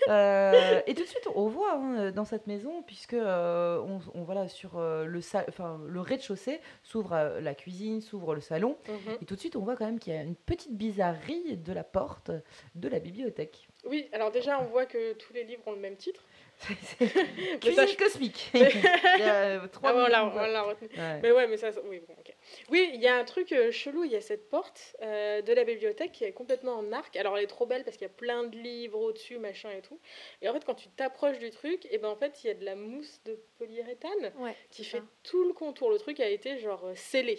Euh, 0.08 0.80
et 0.88 0.94
tout 0.94 1.02
de 1.04 1.06
suite, 1.08 1.28
on 1.36 1.46
voit 1.46 1.74
hein, 1.74 2.10
dans 2.10 2.24
cette 2.24 2.48
maison, 2.48 2.82
puisque 2.82 3.14
euh, 3.14 3.78
on, 3.86 4.00
on- 4.19 4.24
voilà 4.24 4.48
sur 4.48 4.76
euh, 4.76 5.04
le 5.04 5.20
sa- 5.20 5.44
enfin 5.48 5.80
le 5.88 6.00
rez-de-chaussée 6.00 6.60
s'ouvre 6.82 7.12
euh, 7.12 7.40
la 7.40 7.54
cuisine, 7.54 8.00
s'ouvre 8.00 8.34
le 8.34 8.40
salon, 8.40 8.76
Mhm. 8.88 9.19
et 9.22 9.24
tout 9.24 9.36
de 9.36 9.41
suite 9.41 9.55
on 9.55 9.60
voit 9.60 9.76
quand 9.76 9.86
même 9.86 10.00
qu'il 10.00 10.12
y 10.12 10.17
a 10.17 10.22
une 10.22 10.34
petite 10.34 10.72
bizarrerie 10.74 11.56
de 11.56 11.72
la 11.72 11.84
porte 11.84 12.32
de 12.74 12.88
la 12.88 12.98
bibliothèque. 12.98 13.69
Oui, 13.84 14.08
alors 14.12 14.32
déjà, 14.32 14.60
on 14.60 14.64
voit 14.64 14.86
que 14.86 15.12
tous 15.14 15.32
les 15.32 15.44
livres 15.44 15.62
ont 15.67 15.72
le 15.72 15.79
même 15.79 15.96
titre. 15.96 16.20
Cuisine 16.98 17.74
ça, 17.76 17.86
je- 17.86 17.96
cosmique. 17.96 18.50
il 18.55 18.60
y 18.60 19.22
a 19.22 19.34
euh, 19.62 19.67
trois 19.69 19.91
Ah, 19.91 19.94
ouais, 19.96 20.02
on 20.05 20.08
l'a- 20.08 20.62
retenu. 20.62 20.88
Ouais. 20.98 21.20
Mais 21.22 21.31
ouais, 21.32 21.46
mais 21.46 21.56
ça, 21.56 21.70
ça- 21.72 21.81
oui, 21.88 22.00
bon, 22.06 22.14
ok. 22.19 22.31
Oui, 22.70 22.90
il 22.94 23.00
y 23.00 23.06
a 23.08 23.16
un 23.16 23.24
truc 23.24 23.52
euh, 23.52 23.70
chelou, 23.70 24.04
il 24.04 24.12
y 24.12 24.16
a 24.16 24.20
cette 24.20 24.48
porte 24.48 24.96
euh, 25.02 25.42
de 25.42 25.52
la 25.52 25.64
bibliothèque 25.64 26.12
qui 26.12 26.24
est 26.24 26.32
complètement 26.32 26.72
en 26.74 26.92
arc. 26.92 27.16
Alors 27.16 27.36
elle 27.36 27.44
est 27.44 27.48
trop 27.48 27.66
belle 27.66 27.84
parce 27.84 27.96
qu'il 27.96 28.06
y 28.06 28.10
a 28.10 28.14
plein 28.14 28.44
de 28.44 28.56
livres 28.56 28.98
au-dessus, 29.00 29.38
machin 29.38 29.70
et 29.70 29.82
tout. 29.82 29.98
Et 30.40 30.48
en 30.48 30.52
fait, 30.52 30.64
quand 30.64 30.74
tu 30.74 30.88
t'approches 30.90 31.38
du 31.38 31.50
truc, 31.50 31.86
et 31.90 31.98
ben 31.98 32.08
en 32.08 32.16
fait, 32.16 32.42
il 32.44 32.46
y 32.48 32.50
a 32.50 32.54
de 32.54 32.64
la 32.64 32.74
mousse 32.76 33.20
de 33.24 33.38
polyuréthane 33.58 34.32
Ouais, 34.38 34.56
qui 34.70 34.84
fait 34.84 34.98
ça. 34.98 35.04
tout 35.22 35.44
le 35.44 35.52
contour. 35.52 35.90
Le 35.90 35.98
truc 35.98 36.20
a 36.20 36.28
été 36.28 36.58
genre 36.58 36.84
euh, 36.86 36.94
scellé. 36.94 37.38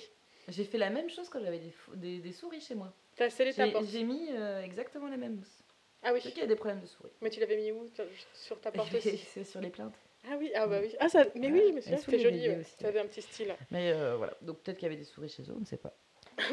J'ai 0.49 0.65
fait 0.65 0.77
la 0.77 0.89
même 0.89 1.09
chose 1.09 1.29
quand 1.29 1.39
j'avais 1.41 1.59
des, 1.59 1.73
des, 1.95 2.19
des 2.19 2.31
souris 2.33 2.59
chez 2.61 2.75
moi. 2.75 2.91
T'as 3.15 3.29
scellé 3.29 3.53
ta 3.53 3.67
porte. 3.67 3.85
j'ai 3.87 4.03
mis 4.03 4.27
euh, 4.31 4.61
exactement 4.61 5.07
la 5.07 5.17
même 5.17 5.35
mousse. 5.35 5.63
Ah 6.01 6.11
oui, 6.11 6.19
Je 6.19 6.25
sais 6.25 6.31
qu'il 6.31 6.41
y 6.41 6.45
a 6.45 6.47
des 6.47 6.55
problèmes 6.55 6.81
de 6.81 6.85
souris. 6.87 7.11
mais 7.21 7.29
tu 7.29 7.39
l'avais 7.39 7.55
mis 7.55 7.71
où 7.71 7.89
Sur- 7.95 8.05
Sur 8.33 8.59
ta 8.59 8.71
porte 8.71 8.93
aussi? 8.95 9.17
C'est 9.17 9.45
sur 9.45 9.61
les 9.61 9.69
plaintes. 9.69 9.95
Ah 10.25 10.35
oui, 10.39 10.51
ah 10.55 10.67
bah 10.67 10.79
oui. 10.81 10.95
Ah 10.99 11.09
ça, 11.09 11.25
mais 11.35 11.51
oui, 11.51 11.59
Ouais, 11.59 11.67
je 11.69 11.73
me 11.75 11.81
souviens, 11.81 11.97
c'était 11.97 12.19
joli. 12.19 12.47
ouais. 12.49 12.63
Ça 12.79 12.87
avait 12.87 12.99
un 12.99 13.05
petit 13.07 13.21
style. 13.21 13.55
Mais 13.71 13.91
euh, 13.91 14.15
voilà, 14.15 14.33
donc 14.41 14.59
peut-être 14.59 14.77
qu'il 14.77 14.87
y 14.87 14.91
avait 14.91 14.97
des 14.99 15.03
souris 15.03 15.29
chez 15.29 15.43
eux, 15.43 15.53
on 15.55 15.59
ne 15.59 15.65
sait 15.65 15.77
pas. 15.77 15.93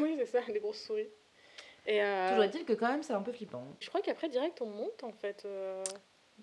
oui, 0.01 0.15
c'est 0.19 0.25
ça, 0.25 0.41
des 0.51 0.59
grosses 0.59 0.81
souris. 0.81 1.09
Et 1.87 2.03
euh, 2.03 2.29
Toujours 2.29 2.43
est-il 2.43 2.65
que 2.65 2.73
quand 2.73 2.89
même 2.89 3.01
c'est 3.01 3.13
un 3.13 3.21
peu 3.21 3.31
flippant. 3.31 3.65
je 3.79 3.89
crois 3.89 4.01
qu'après, 4.01 4.29
direct, 4.29 4.61
on 4.61 4.67
monte 4.67 5.03
en 5.03 5.11
fait. 5.13 5.43
euh, 5.45 5.83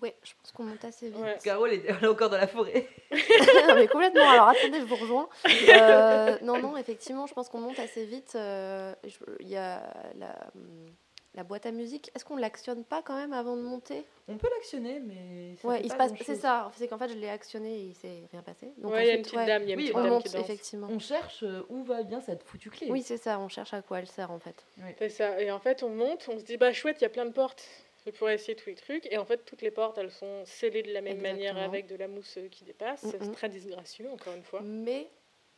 Ouais, 0.01 0.15
je 0.23 0.31
pense 0.41 0.51
qu'on 0.53 0.63
monte 0.63 0.83
assez 0.85 1.09
vite. 1.09 1.19
Ouais. 1.19 1.37
Carole 1.43 1.73
est, 1.73 1.83
elle 1.85 2.03
est 2.03 2.07
encore 2.07 2.29
dans 2.29 2.37
la 2.37 2.47
forêt. 2.47 2.87
Non, 3.67 3.75
mais 3.75 3.87
complètement. 3.87 4.29
Alors 4.29 4.47
attendez, 4.49 4.79
je 4.79 4.85
vous 4.85 4.95
rejoins. 4.95 5.27
Euh, 5.69 6.37
non, 6.41 6.59
non, 6.61 6.77
effectivement, 6.77 7.27
je 7.27 7.33
pense 7.33 7.49
qu'on 7.49 7.59
monte 7.59 7.79
assez 7.79 8.05
vite. 8.05 8.33
Euh, 8.35 8.93
Il 9.39 9.47
y 9.49 9.57
a 9.57 9.93
la, 10.17 10.35
hum, 10.55 10.87
la 11.35 11.43
boîte 11.43 11.65
à 11.65 11.71
musique. 11.71 12.11
Est-ce 12.15 12.25
qu'on 12.25 12.37
l'actionne 12.37 12.83
pas 12.83 13.01
quand 13.03 13.15
même 13.15 13.33
avant 13.33 13.55
de 13.55 13.61
monter? 13.61 14.03
On 14.27 14.37
peut 14.37 14.49
l'actionner, 14.55 14.99
mais 14.99 15.55
ça 15.57 15.67
Ouais, 15.67 15.77
fait 15.77 15.83
il 15.85 15.91
se 15.91 15.95
pas 15.95 16.07
passe. 16.09 16.17
C'est 16.25 16.35
ça. 16.35 16.71
C'est 16.75 16.87
qu'en 16.87 16.97
fait, 16.97 17.09
je 17.09 17.13
l'ai 17.15 17.29
actionné 17.29 17.75
et 17.75 17.83
il 17.85 17.95
s'est 17.95 18.23
rien 18.31 18.41
passé. 18.41 18.71
Donc 18.77 18.91
ouais, 18.93 19.05
il 19.05 19.07
y 19.07 19.11
a 19.11 19.15
une 19.15 19.21
petite 19.21 19.37
ouais, 19.37 19.45
dame, 19.45 19.63
il 19.63 19.69
y 19.69 19.71
a 19.71 19.73
une 19.75 19.79
Oui, 19.79 19.85
petite 19.85 19.97
on 19.97 20.03
dame 20.03 20.11
monte 20.13 20.23
qui 20.23 20.29
danse. 20.33 20.41
effectivement. 20.43 20.87
On 20.89 20.99
cherche 20.99 21.43
euh, 21.43 21.61
où 21.69 21.83
va 21.83 22.03
bien 22.03 22.19
cette 22.21 22.43
foutue 22.43 22.69
clé? 22.71 22.87
Oui, 22.89 23.01
c'est 23.03 23.17
ça. 23.17 23.39
On 23.39 23.47
cherche 23.47 23.73
à 23.73 23.81
quoi 23.81 23.99
elle 23.99 24.07
sert 24.07 24.31
en 24.31 24.39
fait. 24.39 24.65
C'est 24.97 25.09
ça. 25.09 25.39
Et 25.41 25.51
en 25.51 25.59
fait, 25.59 25.83
on 25.83 25.89
monte, 25.89 26.27
on 26.31 26.39
se 26.39 26.43
dit, 26.43 26.57
bah 26.57 26.73
chouette, 26.73 26.97
il 26.99 27.03
y 27.03 27.07
a 27.07 27.09
plein 27.09 27.25
de 27.25 27.31
portes. 27.33 27.63
C'est 28.03 28.11
pour 28.13 28.29
essayer 28.29 28.55
tous 28.55 28.69
les 28.69 28.75
trucs. 28.75 29.05
Et 29.11 29.17
en 29.17 29.25
fait, 29.25 29.45
toutes 29.45 29.61
les 29.61 29.71
portes, 29.71 29.97
elles 29.97 30.11
sont 30.11 30.43
scellées 30.45 30.83
de 30.83 30.91
la 30.93 31.01
même 31.01 31.21
manière 31.21 31.57
avec 31.57 31.85
de 31.87 31.95
la 31.95 32.07
mousse 32.07 32.37
euh, 32.37 32.47
qui 32.47 32.63
dépasse. 32.63 33.03
Mhm. 33.03 33.11
C'est 33.21 33.31
très 33.33 33.49
disgracieux, 33.49 34.09
encore 34.11 34.33
une 34.33 34.43
fois. 34.43 34.61
Mais 34.63 35.09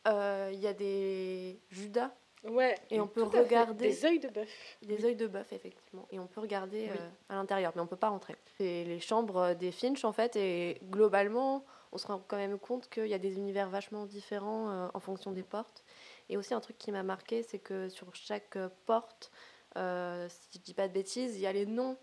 euh, 0.08 0.50
il 0.52 0.58
y 0.60 0.66
a 0.66 0.72
des 0.74 1.58
Judas 1.70 2.10
Ouais, 2.44 2.74
et 2.90 3.00
on 3.00 3.06
peut 3.06 3.22
regarder 3.22 3.88
des 3.88 4.04
œils 4.04 4.18
de 4.18 4.28
bœuf. 4.28 4.48
des 4.82 5.04
œils 5.04 5.14
de 5.16 5.26
bœuf, 5.26 5.52
effectivement. 5.52 6.06
Et 6.10 6.18
on 6.18 6.26
peut 6.26 6.40
regarder 6.40 6.88
Oui. 6.90 6.96
euh, 6.98 7.08
à 7.28 7.34
l'intérieur, 7.36 7.72
mais 7.76 7.82
on 7.82 7.86
peut 7.86 7.96
pas 7.96 8.08
rentrer. 8.08 8.34
C'est 8.58 8.84
les 8.84 8.98
chambres 8.98 9.36
euh, 9.36 9.54
des 9.54 9.70
Finch, 9.70 10.04
en 10.04 10.12
fait, 10.12 10.34
et 10.36 10.80
globalement, 10.90 11.64
on 11.92 11.98
se 11.98 12.06
rend 12.06 12.20
quand 12.26 12.36
même 12.36 12.58
compte 12.58 12.88
qu'il 12.90 13.06
y 13.06 13.14
a 13.14 13.18
des 13.18 13.36
univers 13.36 13.68
vachement 13.70 14.06
différents 14.06 14.70
euh, 14.70 14.88
en 14.92 14.98
fonction 15.00 15.30
des 15.30 15.44
portes. 15.44 15.84
Et 16.28 16.36
aussi, 16.36 16.52
un 16.52 16.60
truc 16.60 16.78
qui 16.78 16.90
m'a 16.90 17.02
marqué, 17.04 17.42
c'est 17.44 17.58
que 17.58 17.88
sur 17.88 18.12
chaque 18.14 18.58
porte, 18.86 19.30
euh, 19.76 20.28
si 20.28 20.58
je 20.58 20.64
dis 20.64 20.74
pas 20.74 20.88
de 20.88 20.92
bêtises, 20.92 21.36
il 21.36 21.42
y 21.42 21.46
a 21.46 21.52
les 21.52 21.66
noms 21.66 21.96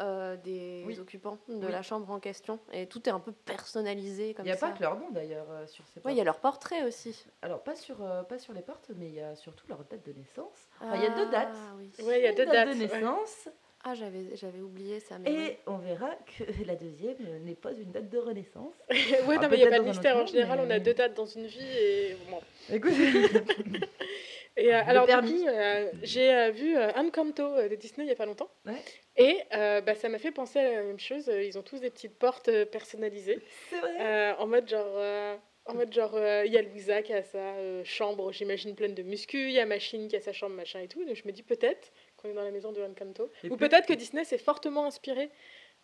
euh, 0.00 0.36
des 0.36 0.84
Oui. 0.86 0.98
occupants 0.98 1.38
de 1.48 1.66
Oui. 1.66 1.72
la 1.72 1.82
chambre 1.82 2.10
en 2.10 2.20
question. 2.20 2.58
Et 2.72 2.86
tout 2.86 3.08
est 3.08 3.12
un 3.12 3.20
peu 3.20 3.32
personnalisé 3.32 4.30
Il 4.30 4.34
comme 4.34 4.44
n'y 4.44 4.50
a 4.50 4.56
ça. 4.56 4.68
pas 4.68 4.72
que 4.72 4.82
leur 4.82 4.98
nom 4.98 5.10
d'ailleurs 5.10 5.46
euh, 5.50 5.66
sur 5.66 5.84
ces 5.88 6.00
Ouais, 6.00 6.12
il 6.12 6.16
y 6.16 6.20
a 6.20 6.24
portes. 6.24 6.26
leur 6.26 6.40
portrait 6.40 6.82
aussi. 6.84 7.24
Alors 7.42 7.62
pas 7.62 7.74
sur, 7.74 8.02
euh, 8.02 8.22
pas 8.22 8.38
sur 8.38 8.52
les 8.52 8.62
portes, 8.62 8.90
mais 8.96 9.06
il 9.08 9.14
y 9.14 9.20
a 9.20 9.34
surtout 9.36 9.66
leur 9.68 9.78
date 9.84 10.04
de 10.06 10.12
naissance. 10.12 10.68
Enfin, 10.80 10.96
il 10.96 11.02
y 11.02 11.06
a 11.06 11.10
deux 11.16 11.30
dates. 11.30 11.48
Ah, 11.52 11.74
oui. 11.78 11.90
Ouais, 12.04 12.20
il 12.20 12.24
y 12.24 12.28
a 12.28 12.32
deux 12.32 12.44
date 12.44 12.52
dates. 12.54 12.68
de 12.68 12.72
ouais. 12.82 12.88
naissance 13.00 13.48
Ah, 13.84 13.94
j'avais, 13.94 14.34
j'avais 14.34 14.60
oublié 14.60 14.98
ça. 15.00 15.18
Mais 15.18 15.32
et 15.32 15.36
oui. 15.38 15.56
on 15.66 15.76
verra 15.78 16.10
que 16.36 16.44
la 16.66 16.74
deuxième 16.74 17.16
euh, 17.26 17.38
n'est 17.38 17.54
pas 17.54 17.72
une 17.72 17.92
date 17.92 18.08
de 18.10 18.18
renaissance. 18.18 18.74
ouais, 18.90 18.96
Ah, 19.38 19.42
non, 19.42 19.48
mais 19.48 19.56
il 19.56 19.60
n'y 19.60 19.66
a 19.66 19.70
pas 19.70 19.78
de 19.78 19.84
mystère. 19.84 20.16
En 20.16 20.26
général, 20.26 20.58
mais- 20.60 20.66
on 20.66 20.70
a 20.70 20.78
deux 20.80 20.94
dates 20.94 21.14
dans 21.14 21.26
une 21.26 21.46
vie. 21.46 21.60
Et 21.78 22.16
bon. 22.30 22.40
Écoute, 22.70 22.92
Et 24.58 24.74
euh, 24.74 24.80
alors, 24.86 25.06
euh, 25.08 25.90
j'ai 26.02 26.32
euh, 26.32 26.50
vu 26.50 26.76
Encanto 26.78 27.42
euh, 27.42 27.68
de 27.68 27.74
Disney 27.74 28.04
il 28.04 28.06
n'y 28.06 28.12
a 28.12 28.16
pas 28.16 28.24
longtemps. 28.26 28.50
Ouais. 28.64 28.72
Et 29.16 29.38
euh, 29.54 29.80
bah, 29.82 29.94
ça 29.94 30.08
m'a 30.08 30.18
fait 30.18 30.30
penser 30.32 30.58
à 30.60 30.72
la 30.72 30.82
même 30.82 30.98
chose. 30.98 31.28
Ils 31.28 31.58
ont 31.58 31.62
tous 31.62 31.80
des 31.80 31.90
petites 31.90 32.18
portes 32.18 32.50
personnalisées. 32.66 33.38
c'est 33.70 33.78
vrai. 33.78 34.32
En 34.38 34.46
mode 34.46 34.68
genre. 34.68 34.96
en 35.66 35.74
mode 35.74 35.92
genre, 35.92 36.18
il 36.44 36.52
y 36.52 36.56
a 36.56 36.62
Louisa 36.62 37.02
qui 37.02 37.12
a 37.12 37.22
sa 37.22 37.84
chambre, 37.84 38.32
j'imagine, 38.32 38.74
pleine 38.74 38.94
de 38.94 39.02
muscu, 39.02 39.36
il 39.48 39.52
y 39.52 39.58
a 39.60 39.66
Machine 39.66 40.08
qui 40.08 40.16
a 40.16 40.20
sa 40.20 40.32
chambre, 40.32 40.54
machin 40.54 40.80
et 40.80 40.88
tout. 40.88 41.04
Donc 41.04 41.16
je 41.16 41.26
me 41.26 41.32
dis 41.32 41.42
peut-être 41.42 41.92
qu'on 42.16 42.28
est 42.30 42.34
dans 42.34 42.44
la 42.44 42.50
maison 42.50 42.72
de 42.72 42.80
Encanto. 42.82 43.30
Et 43.44 43.48
Ou 43.50 43.56
peut- 43.56 43.68
peut-être 43.68 43.86
que 43.86 43.92
Disney 43.94 44.24
s'est 44.24 44.38
fortement 44.38 44.86
inspiré 44.86 45.28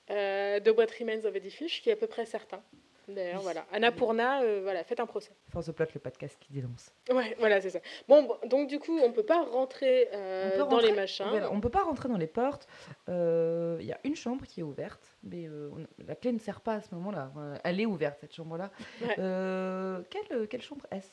de 0.08 0.70
What 0.70 0.86
Remains 0.98 1.24
of 1.26 1.34
Edith 1.36 1.54
Finch, 1.54 1.82
qui 1.82 1.90
est 1.90 1.94
à 1.94 1.96
peu 1.96 2.06
près 2.06 2.24
certain. 2.26 2.62
D'ailleurs, 3.14 3.36
Oui. 3.38 3.42
voilà. 3.44 3.66
Annapurna, 3.72 4.42
euh, 4.42 4.60
voilà, 4.62 4.82
faites 4.84 5.00
un 5.00 5.06
procès. 5.06 5.30
Force 5.50 5.72
plot, 5.72 5.86
le 5.94 6.00
podcast 6.00 6.36
qui 6.40 6.52
dénonce. 6.52 6.90
Ouais, 7.10 7.36
voilà, 7.38 7.60
c'est 7.60 7.70
ça. 7.70 7.80
Bon, 8.08 8.28
donc 8.46 8.68
du 8.68 8.78
coup, 8.78 8.98
on 8.98 9.12
peut 9.12 9.22
pas 9.24 9.42
rentrer 9.44 10.08
euh, 10.12 10.50
peut 10.52 10.58
dans 10.58 10.68
rentrer, 10.68 10.88
les 10.88 10.92
machins. 10.96 11.26
Voilà, 11.28 11.50
on 11.52 11.60
peut 11.60 11.70
pas 11.70 11.82
rentrer 11.82 12.08
dans 12.08 12.16
les 12.18 12.26
portes. 12.26 12.66
Euh, 13.08 13.76
Il 13.80 13.86
y 13.86 13.92
a 13.92 13.98
une 14.04 14.16
chambre 14.16 14.44
qui 14.46 14.60
est 14.60 14.64
ouverte, 14.64 15.16
mais 15.22 15.46
euh, 15.48 15.70
on- 15.72 16.04
la 16.06 16.14
clé 16.14 16.32
ne 16.32 16.38
sert 16.38 16.60
pas 16.60 16.74
à 16.74 16.80
ce 16.80 16.94
moment-là. 16.94 17.32
Euh, 17.36 17.56
Elle 17.64 17.80
est 17.80 17.86
ouverte 17.86 18.18
cette 18.20 18.34
chambre-là. 18.34 18.70
Ouais. 19.02 19.14
Euh, 19.18 20.00
quelle, 20.10 20.48
quelle 20.48 20.62
chambre 20.62 20.86
est-ce? 20.90 21.08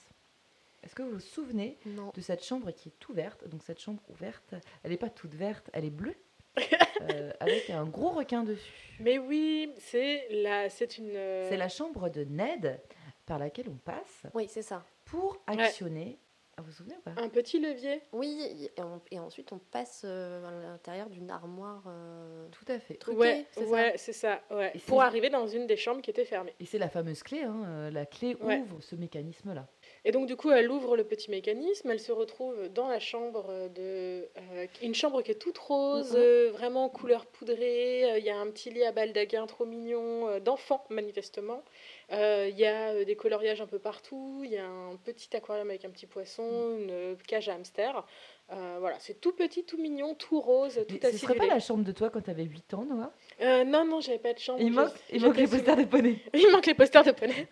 Est-ce 0.83 0.95
que 0.95 1.01
vous 1.03 1.11
vous 1.11 1.19
souvenez 1.19 1.77
Non. 1.85 2.11
de 2.15 2.21
cette 2.21 2.43
chambre 2.43 2.71
qui 2.71 2.87
est 2.89 3.09
ouverte? 3.09 3.45
Donc 3.49 3.63
cette 3.63 3.79
chambre 3.81 4.01
ouverte, 4.09 4.53
elle 4.83 4.91
n'est 4.91 4.97
pas 4.97 5.09
toute 5.09 5.33
verte, 5.35 5.69
elle 5.73 5.83
est 5.85 5.89
bleue, 5.89 6.15
euh, 7.01 7.31
avec 7.39 7.69
un 7.69 7.85
gros 7.85 8.09
requin 8.09 8.43
dessus. 8.43 8.95
Mais 8.99 9.17
oui, 9.17 9.71
c'est 9.77 10.27
la, 10.31 10.69
c'est 10.69 10.97
une. 10.97 11.09
euh, 11.15 11.47
C'est 11.49 11.57
la 11.57 11.69
chambre 11.69 12.09
de 12.09 12.23
Ned 12.23 12.79
par 13.25 13.39
laquelle 13.39 13.69
on 13.69 13.77
passe 13.77 14.23
Oui, 14.33 14.47
c'est 14.49 14.61
ça. 14.63 14.83
pour 15.05 15.37
actionner. 15.47 16.17
Ah, 16.57 16.61
vous 16.61 16.67
vous 16.67 16.73
souvenez 16.73 16.95
ou 16.97 17.01
pas? 17.09 17.21
Un 17.21 17.29
petit 17.29 17.57
levier. 17.57 18.01
Oui, 18.11 18.69
et, 18.75 18.81
on- 18.81 18.99
et 19.11 19.17
ensuite 19.19 19.53
on 19.53 19.59
passe 19.59 20.01
euh, 20.03 20.45
à 20.45 20.51
l'intérieur 20.71 21.09
d'une 21.09 21.31
armoire 21.31 21.83
euh, 21.87 22.49
Tout 22.51 22.65
à 22.69 22.79
fait. 22.79 22.95
truquée, 22.95 23.17
ouais, 23.17 23.45
c'est 23.51 23.65
ouais, 23.65 23.93
c'est 23.95 24.11
ça. 24.11 24.41
Ouais. 24.51 24.73
Pour 24.85 24.99
c'est- 24.99 25.05
arriver 25.05 25.29
dans 25.29 25.47
une 25.47 25.67
des 25.67 25.77
chambres 25.77 26.01
qui 26.01 26.09
était 26.09 26.25
fermée. 26.25 26.53
Et 26.59 26.65
c'est 26.65 26.77
la 26.77 26.89
fameuse 26.89 27.23
clé, 27.23 27.43
hein, 27.43 27.89
la 27.91 28.05
clé 28.05 28.35
Ouais. 28.41 28.59
ouvre 28.59 28.81
ce 28.81 28.97
mécanisme-là. 28.97 29.67
Et 30.05 30.11
donc 30.11 30.27
du 30.27 30.35
coup, 30.37 30.49
elle 30.51 30.71
ouvre 30.71 30.95
le 30.95 31.03
petit 31.03 31.29
mécanisme, 31.29 31.89
elle 31.91 31.99
se 31.99 32.11
retrouve 32.11 32.69
dans 32.69 32.87
la 32.87 32.99
chambre 32.99 33.69
de 33.75 34.27
euh, 34.37 34.65
une 34.81 34.95
chambre 34.95 35.21
qui 35.21 35.31
est 35.31 35.35
toute 35.35 35.57
rose, 35.57 36.11
Mhm. 36.13 36.17
euh, 36.17 36.49
vraiment 36.53 36.87
couleur 36.89 37.25
poudrée. 37.25 38.11
Euh, 38.11 38.17
Il 38.19 38.25
y 38.25 38.29
a 38.29 38.37
un 38.37 38.47
petit 38.47 38.69
lit 38.69 38.83
à 38.83 38.91
baldaquin 38.91 39.45
trop 39.45 39.65
mignon 39.65 40.39
d'enfant 40.39 40.83
manifestement. 40.89 41.63
Il 42.11 42.55
y 42.57 42.65
a 42.65 43.03
des 43.03 43.15
coloriages 43.15 43.61
un 43.61 43.67
peu 43.67 43.79
partout. 43.79 44.41
Il 44.43 44.51
y 44.51 44.57
a 44.57 44.65
un 44.65 44.95
petit 44.95 45.35
aquarium 45.35 45.69
avec 45.69 45.85
un 45.85 45.89
petit 45.89 46.05
poisson, 46.07 46.43
une 46.79 46.91
euh, 46.91 47.15
cage 47.27 47.49
à 47.49 47.53
hamster. 47.55 48.05
Voilà, 48.49 48.95
c'est 48.99 49.19
tout 49.21 49.31
petit, 49.33 49.63
tout 49.63 49.77
mignon, 49.77 50.15
tout 50.15 50.39
rose, 50.41 50.79
tout 50.87 50.97
Mais 51.03 51.11
ce 51.11 51.17
serait 51.17 51.35
pas 51.35 51.45
la 51.45 51.59
chambre 51.59 51.83
de 51.83 51.91
toi 51.91 52.09
quand 52.09 52.21
t'avais 52.21 52.43
8 52.45 52.73
ans, 52.73 52.83
Noah? 52.85 53.63
Non, 53.65 53.85
non, 53.85 53.99
j'avais 54.01 54.17
pas 54.17 54.33
de 54.33 54.39
chambre. 54.39 54.59
Il 54.61 54.71
manque, 54.71 54.89
il 55.13 55.21
manque 55.21 55.37
les 55.37 55.47
posters 55.47 55.75
de 55.77 55.83
poney. 55.83 56.15
Il 56.33 56.49
manque 56.51 56.65
les 56.65 56.73
posters 56.73 57.03
de 57.03 57.11
poney. 57.11 57.47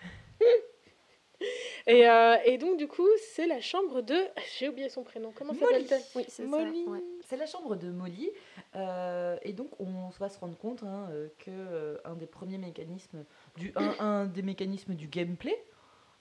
Et, 1.87 2.07
euh, 2.07 2.35
et 2.45 2.57
donc, 2.57 2.77
du 2.77 2.87
coup, 2.87 3.07
c'est 3.33 3.47
la 3.47 3.61
chambre 3.61 4.01
de. 4.01 4.15
J'ai 4.59 4.69
oublié 4.69 4.89
son 4.89 5.03
prénom. 5.03 5.31
Comment 5.35 5.53
Molly. 5.53 5.65
s'appelle-t-elle? 5.65 6.01
Oui, 6.15 6.25
c'est. 6.27 6.45
Molly. 6.45 6.85
ouais. 6.87 7.03
C'est 7.25 7.37
la 7.37 7.45
chambre 7.45 7.75
de 7.75 7.89
Molly. 7.89 8.29
euh, 8.75 9.37
et 9.41 9.53
donc, 9.53 9.69
on 9.79 10.09
va 10.19 10.29
se 10.29 10.39
rendre 10.39 10.57
compte 10.57 10.83
hein, 10.83 11.07
euh, 11.11 11.27
que 11.39 11.49
euh, 11.51 11.97
un 12.05 12.15
des 12.15 12.27
premiers 12.27 12.57
mécanismes, 12.57 13.25
du, 13.57 13.71
un, 13.75 13.95
un 13.99 14.25
des 14.25 14.41
mécanismes 14.41 14.93
du 14.95 15.07
gameplay, 15.07 15.55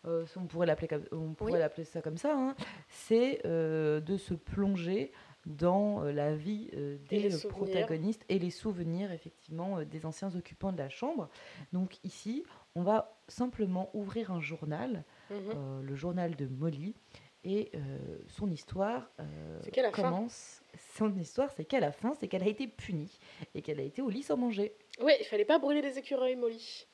on 0.04 0.46
pourrait 0.46 0.66
l'appeler 0.68 0.88
on 1.10 1.34
pourrait 1.34 1.54
Oui. 1.54 1.58
l'appeler 1.58 1.82
ça 1.84 2.00
comme 2.00 2.16
ça, 2.16 2.32
hein, 2.32 2.54
c'est 2.88 3.40
de 3.44 4.16
se 4.16 4.34
plonger 4.34 5.10
dans 5.46 6.02
la 6.02 6.34
vie 6.34 6.68
euh, 6.74 6.98
des 7.08 7.30
protagonistes 7.48 8.24
et 8.28 8.38
les 8.38 8.50
souvenirs 8.50 9.12
effectivement 9.12 9.78
euh, 9.78 9.84
des 9.84 10.04
anciens 10.04 10.34
occupants 10.34 10.72
de 10.72 10.78
la 10.78 10.88
chambre. 10.88 11.28
Donc 11.72 11.98
ici, 12.04 12.44
on 12.74 12.82
va 12.82 13.16
simplement 13.28 13.88
ouvrir 13.94 14.32
un 14.32 14.40
journal 14.40 15.04
Mhm. 15.30 15.38
euh, 15.54 15.82
le 15.82 15.94
journal 15.94 16.34
de 16.36 16.46
Molly. 16.46 16.94
Et 17.48 17.70
euh, 17.76 17.78
son 18.26 18.50
histoire 18.50 19.08
euh, 19.20 19.60
fin. 19.72 19.90
commence. 19.92 20.62
Son 20.96 21.14
histoire, 21.16 21.48
c'est 21.56 21.64
qu'à 21.64 21.78
la 21.78 21.92
fin, 21.92 22.12
c'est 22.18 22.26
qu'elle 22.26 22.42
a 22.42 22.48
été 22.48 22.66
punie 22.66 23.20
et 23.54 23.62
qu'elle 23.62 23.78
a 23.78 23.84
été 23.84 24.02
au 24.02 24.08
lit 24.08 24.24
sans 24.24 24.36
manger. 24.36 24.74
Ouais, 25.00 25.16
il 25.20 25.24
fallait 25.24 25.44
pas 25.44 25.60
brûler 25.60 25.80
les 25.80 25.96
écureuils, 25.96 26.34
Molly. 26.34 26.86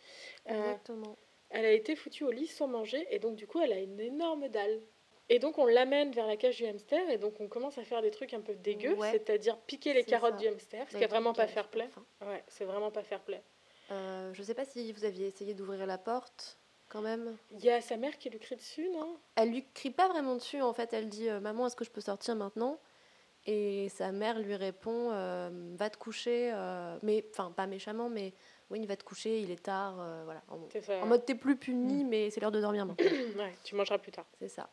Euh, 0.50 0.52
Exactement. 0.72 1.16
elle 1.48 1.64
a 1.64 1.72
été 1.72 1.96
foutue 1.96 2.24
au 2.24 2.30
lit 2.30 2.46
sans 2.48 2.68
manger 2.68 3.06
et 3.10 3.18
donc, 3.18 3.36
du 3.36 3.46
coup, 3.46 3.60
elle 3.60 3.72
a 3.72 3.78
une 3.78 3.98
énorme 3.98 4.48
dalle. 4.48 4.82
Et 5.30 5.38
donc, 5.38 5.56
on 5.56 5.64
l'amène 5.64 6.12
vers 6.12 6.26
la 6.26 6.36
cage 6.36 6.56
du 6.58 6.66
hamster 6.66 7.08
et 7.08 7.16
donc, 7.16 7.40
on 7.40 7.48
commence 7.48 7.78
à 7.78 7.84
faire 7.84 8.02
des 8.02 8.10
trucs 8.10 8.34
un 8.34 8.40
peu 8.42 8.54
dégueux, 8.54 8.94
Ouais. 8.96 9.10
c'est-à-dire 9.12 9.56
piquer 9.60 9.94
les 9.94 10.04
carottes 10.04 10.32
ça. 10.34 10.40
du 10.40 10.48
hamster, 10.48 10.84
ce 10.90 10.98
qui 10.98 11.02
est 11.02 11.06
vraiment 11.06 11.32
pas 11.32 11.46
fair 11.46 11.68
play. 11.70 11.86
enfin, 11.88 12.04
Ouais, 12.26 12.44
c'est 12.48 12.66
vraiment 12.66 12.90
pas 12.90 13.04
fair 13.04 13.20
play. 13.22 13.40
euh, 13.90 14.34
je 14.34 14.42
sais 14.42 14.54
pas 14.54 14.66
si 14.66 14.92
vous 14.92 15.04
aviez 15.06 15.28
essayé 15.28 15.54
d'ouvrir 15.54 15.86
la 15.86 15.96
porte 15.96 16.58
quand 16.92 17.00
même. 17.00 17.36
Il 17.52 17.64
y 17.64 17.70
a 17.70 17.80
sa 17.80 17.96
mère 17.96 18.18
qui 18.18 18.28
lui 18.28 18.38
crie 18.38 18.56
dessus, 18.56 18.86
non? 18.90 19.16
Elle 19.36 19.50
lui 19.50 19.64
crie 19.72 19.90
pas 19.90 20.08
vraiment 20.08 20.34
dessus 20.36 20.60
en 20.60 20.74
fait. 20.74 20.92
Elle 20.92 21.08
dit 21.08 21.28
euh, 21.30 21.40
Maman, 21.40 21.66
est-ce 21.66 21.76
que 21.76 21.84
je 21.86 21.90
peux 21.90 22.02
sortir 22.02 22.36
maintenant? 22.36 22.78
Et 23.46 23.88
sa 23.88 24.12
mère 24.12 24.38
lui 24.38 24.54
répond 24.54 25.08
euh, 25.12 25.50
Va 25.74 25.88
te 25.90 25.96
coucher. 25.96 26.50
euh, 26.52 26.98
mais 27.02 27.24
enfin, 27.30 27.50
pas 27.50 27.66
méchamment, 27.66 28.08
mais 28.10 28.34
oui, 28.70 28.84
va 28.86 28.94
te 28.96 29.04
coucher, 29.04 29.40
il 29.40 29.50
est 29.50 29.62
tard. 29.62 29.96
euh, 30.00 30.22
voilà. 30.24 30.42
En, 30.48 30.60
en 31.02 31.06
mode 31.06 31.24
T'es 31.24 31.34
plus 31.34 31.56
puni, 31.56 32.04
mais 32.04 32.30
c'est 32.30 32.40
l'heure 32.40 32.52
de 32.52 32.60
dormir 32.60 32.84
maintenant. 32.86 33.06
Ouais, 33.38 33.52
tu 33.64 33.74
mangeras 33.74 33.98
plus 33.98 34.12
tard. 34.12 34.26
c'est 34.38 34.48
ça. 34.48 34.68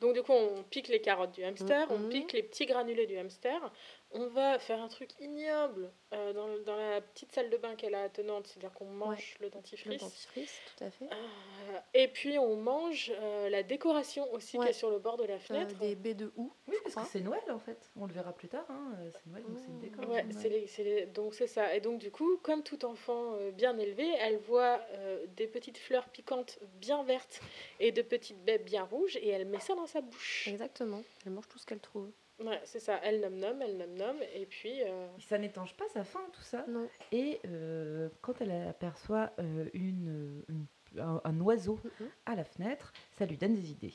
Donc 0.00 0.14
du 0.14 0.22
coup, 0.22 0.32
on 0.32 0.62
pique 0.64 0.88
les 0.88 1.00
carottes 1.00 1.32
du 1.32 1.42
hamster, 1.44 1.86
on 1.90 1.98
Mhm. 1.98 2.08
pique 2.10 2.32
les 2.32 2.42
petits 2.42 2.66
granulés 2.66 3.06
du 3.06 3.16
hamster. 3.16 3.72
On 4.12 4.26
va 4.26 4.58
faire 4.58 4.80
un 4.82 4.88
truc 4.88 5.10
ignoble 5.20 5.92
euh, 6.12 6.32
dans, 6.32 6.48
dans 6.64 6.74
la 6.74 7.00
petite 7.00 7.30
salle 7.32 7.48
de 7.48 7.56
bain 7.56 7.76
qu'elle 7.76 7.94
a 7.94 8.02
attenante, 8.02 8.48
c'est-à-dire 8.48 8.72
qu'on 8.72 8.86
mange 8.86 9.36
le 9.38 9.44
Le 9.46 9.50
dentifrice. 9.50 10.00
dentifrice, 10.00 10.60
tout 10.76 10.82
à 10.84 10.90
fait. 10.90 11.04
Euh, 11.04 11.78
et 11.94 12.08
puis 12.08 12.36
on 12.36 12.56
mange 12.56 13.12
euh, 13.14 13.48
la 13.48 13.62
décoration 13.62 14.28
aussi 14.32 14.58
Ouais. 14.58 14.64
qui 14.64 14.70
est 14.70 14.74
sur 14.74 14.90
le 14.90 14.98
bord 14.98 15.16
de 15.16 15.22
la 15.24 15.34
Euh, 15.34 15.38
fenêtre. 15.38 15.76
des 15.78 15.94
baies 15.94 16.14
de 16.14 16.32
houx. 16.36 16.52
Oui, 16.66 16.74
parce 16.82 16.96
que 16.96 17.02
c'est 17.12 17.20
Noël 17.20 17.40
en 17.50 17.60
fait. 17.60 17.88
On 17.96 18.06
le 18.06 18.12
verra 18.12 18.32
plus 18.32 18.48
tard. 18.48 18.66
hein, 18.68 18.96
C'est 19.12 19.26
Noël, 19.30 19.44
donc 19.44 19.58
c'est 19.60 19.66
une 19.70 19.78
décoration. 19.78 20.12
Ouais, 20.12 20.22
de 20.24 20.32
c'est 20.32 20.48
Noël. 20.48 20.60
les- 20.62 20.66
c'est 20.66 20.82
les- 20.84 21.06
donc 21.06 21.34
c'est 21.34 21.46
ça. 21.46 21.72
Et 21.76 21.80
donc 21.80 22.00
du 22.00 22.10
coup, 22.10 22.36
comme 22.42 22.64
tout 22.64 22.84
enfant 22.84 23.34
euh, 23.34 23.52
bien 23.52 23.78
élevé, 23.78 24.08
elle 24.18 24.38
voit 24.38 24.80
euh, 24.94 25.24
des 25.36 25.46
petites 25.46 25.78
fleurs 25.78 26.08
piquantes 26.08 26.58
bien 26.80 27.04
vertes 27.04 27.40
et 27.78 27.92
de 27.92 28.02
petites 28.02 28.44
baies 28.44 28.58
bien 28.58 28.82
rouges 28.82 29.16
et 29.18 29.28
elle 29.28 29.46
met 29.46 29.60
ça 29.60 29.76
dans 29.76 29.86
sa 29.86 30.00
bouche. 30.00 30.48
Exactement. 30.48 31.04
Elle 31.24 31.30
mange 31.30 31.46
tout 31.46 31.58
ce 31.60 31.66
qu'elle 31.66 31.78
trouve. 31.80 32.10
Ouais, 32.42 32.60
c'est 32.64 32.80
ça. 32.80 32.98
Elle 33.02 33.20
nomme 33.20 33.36
nomme, 33.36 33.60
elle 33.62 33.76
nomme 33.76 33.94
nomme 33.94 34.22
et 34.34 34.46
puis. 34.46 34.82
euh, 34.82 35.06
Et 35.18 35.20
Ça 35.22 35.36
n'étanche 35.38 35.76
pas 35.76 35.88
sa 35.92 36.04
faim, 36.04 36.22
tout 36.32 36.40
ça? 36.42 36.64
Non. 36.68 36.88
Et 37.12 37.40
euh, 37.46 38.08
quand 38.22 38.40
elle 38.40 38.50
aperçoit 38.68 39.30
euh, 39.38 39.68
une, 39.74 40.42
une- 40.48 40.66
un, 41.00 41.20
un 41.22 41.40
oiseau 41.40 41.78
Mhm. 42.00 42.08
à 42.26 42.34
la 42.36 42.44
fenêtre, 42.44 42.92
ça 43.12 43.26
lui 43.26 43.36
donne 43.36 43.54
des 43.54 43.70
idées. 43.70 43.94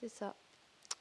C'est 0.00 0.08
ça. 0.08 0.34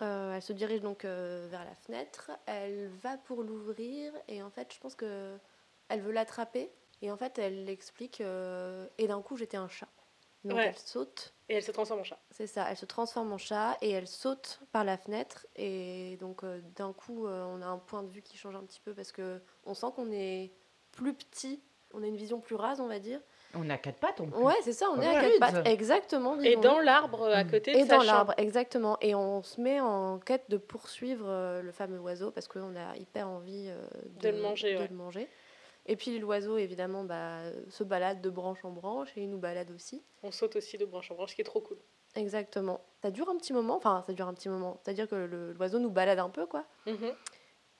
Euh, 0.01 0.33
elle 0.35 0.41
se 0.41 0.53
dirige 0.53 0.81
donc 0.81 1.05
euh, 1.05 1.47
vers 1.49 1.63
la 1.63 1.75
fenêtre. 1.75 2.31
Elle 2.45 2.87
va 3.01 3.17
pour 3.17 3.43
l'ouvrir 3.43 4.11
et 4.27 4.43
en 4.43 4.49
fait, 4.49 4.73
je 4.73 4.79
pense 4.79 4.95
que 4.95 5.37
elle 5.89 6.01
veut 6.01 6.11
l'attraper. 6.11 6.69
Et 7.01 7.11
en 7.11 7.17
fait, 7.17 7.37
elle 7.39 7.65
l'explique. 7.65 8.21
euh, 8.21 8.87
et 8.97 9.07
d'un 9.07 9.21
coup, 9.21 9.37
j'étais 9.37 9.57
un 9.57 9.67
chat. 9.67 9.87
Donc 10.43 10.57
Ouais. 10.57 10.67
elle 10.67 10.77
saute. 10.77 11.33
Et 11.49 11.55
elle 11.55 11.63
se 11.63 11.71
transforme 11.71 12.01
en 12.01 12.03
chat. 12.03 12.19
C'est 12.31 12.47
ça. 12.47 12.65
Elle 12.69 12.77
se 12.77 12.85
transforme 12.85 13.31
en 13.33 13.37
chat 13.37 13.77
et 13.81 13.91
elle 13.91 14.07
saute 14.07 14.59
par 14.71 14.83
la 14.83 14.97
fenêtre. 14.97 15.45
Et 15.55 16.17
donc 16.19 16.43
euh, 16.43 16.59
d'un 16.75 16.93
coup, 16.93 17.27
euh, 17.27 17.45
on 17.45 17.61
a 17.61 17.65
un 17.65 17.77
point 17.77 18.03
de 18.03 18.09
vue 18.09 18.21
qui 18.21 18.37
change 18.37 18.55
un 18.55 18.63
petit 18.63 18.79
peu 18.79 18.93
parce 18.93 19.11
que 19.11 19.41
on 19.65 19.73
sent 19.73 19.87
qu'on 19.95 20.11
est 20.11 20.51
plus 20.91 21.13
petit. 21.13 21.61
On 21.93 22.01
a 22.01 22.07
une 22.07 22.15
vision 22.15 22.39
plus 22.39 22.55
rase, 22.55 22.81
on 22.81 22.87
va 22.87 22.97
dire. 22.99 23.19
On 23.55 23.69
a 23.69 23.77
quatre 23.77 23.99
pattes, 23.99 24.19
on 24.19 24.27
peut. 24.27 24.37
Ouais, 24.39 24.55
c'est 24.63 24.73
ça, 24.73 24.87
on 24.89 24.99
Ah 24.99 25.03
est 25.03 25.15
à 25.15 25.21
quatre 25.21 25.39
pattes. 25.39 25.67
Exactement. 25.67 26.39
Et 26.41 26.55
dans 26.55 26.79
l'arbre 26.79 27.27
à 27.31 27.43
côté 27.43 27.71
de 27.73 27.77
Et 27.77 27.85
sa 27.85 27.97
dans 27.97 28.03
l'arbre, 28.03 28.33
exactement. 28.37 28.97
Et 28.99 29.13
on 29.13 29.43
se 29.43 29.61
met 29.61 29.79
en 29.79 30.17
quête 30.17 30.49
de 30.49 30.57
poursuivre 30.57 31.25
euh, 31.27 31.61
le 31.61 31.71
fameux 31.71 31.99
oiseau 31.99 32.31
parce 32.31 32.47
qu'on 32.47 32.75
a 32.75 32.95
hyper 32.97 33.27
envie 33.29 33.69
De 34.21 34.29
le 34.29 34.41
manger, 34.41 34.73
de 34.73 34.79
ouais. 34.79 34.87
le 34.87 34.95
manger. 34.95 35.29
Et 35.85 35.95
puis 35.95 36.17
l'oiseau, 36.19 36.57
évidemment, 36.57 37.03
bah, 37.03 37.41
se 37.69 37.83
balade 37.83 38.21
de 38.21 38.29
branche 38.29 38.63
en 38.63 38.71
branche 38.71 39.09
et 39.17 39.21
il 39.23 39.29
nous 39.29 39.37
balade 39.37 39.69
aussi. 39.71 40.03
On 40.23 40.31
saute 40.31 40.55
aussi 40.55 40.77
de 40.77 40.85
branche 40.85 41.11
en 41.11 41.15
branche, 41.15 41.31
ce 41.31 41.35
qui 41.35 41.41
est 41.41 41.45
trop 41.45 41.59
cool. 41.61 41.77
Exactement. 42.15 42.79
Ça 43.01 43.11
dure 43.11 43.29
un 43.29 43.35
petit 43.37 43.53
moment, 43.53 43.75
enfin, 43.75 44.03
ça 44.07 44.13
dure 44.13 44.27
un 44.27 44.33
petit 44.33 44.47
moment. 44.49 44.79
C'est-à-dire 44.83 45.09
que 45.09 45.15
l'oiseau 45.57 45.79
nous 45.79 45.89
balade 45.89 46.19
un 46.19 46.29
peu, 46.29 46.45
quoi. 46.45 46.63
Mhm. 46.85 47.11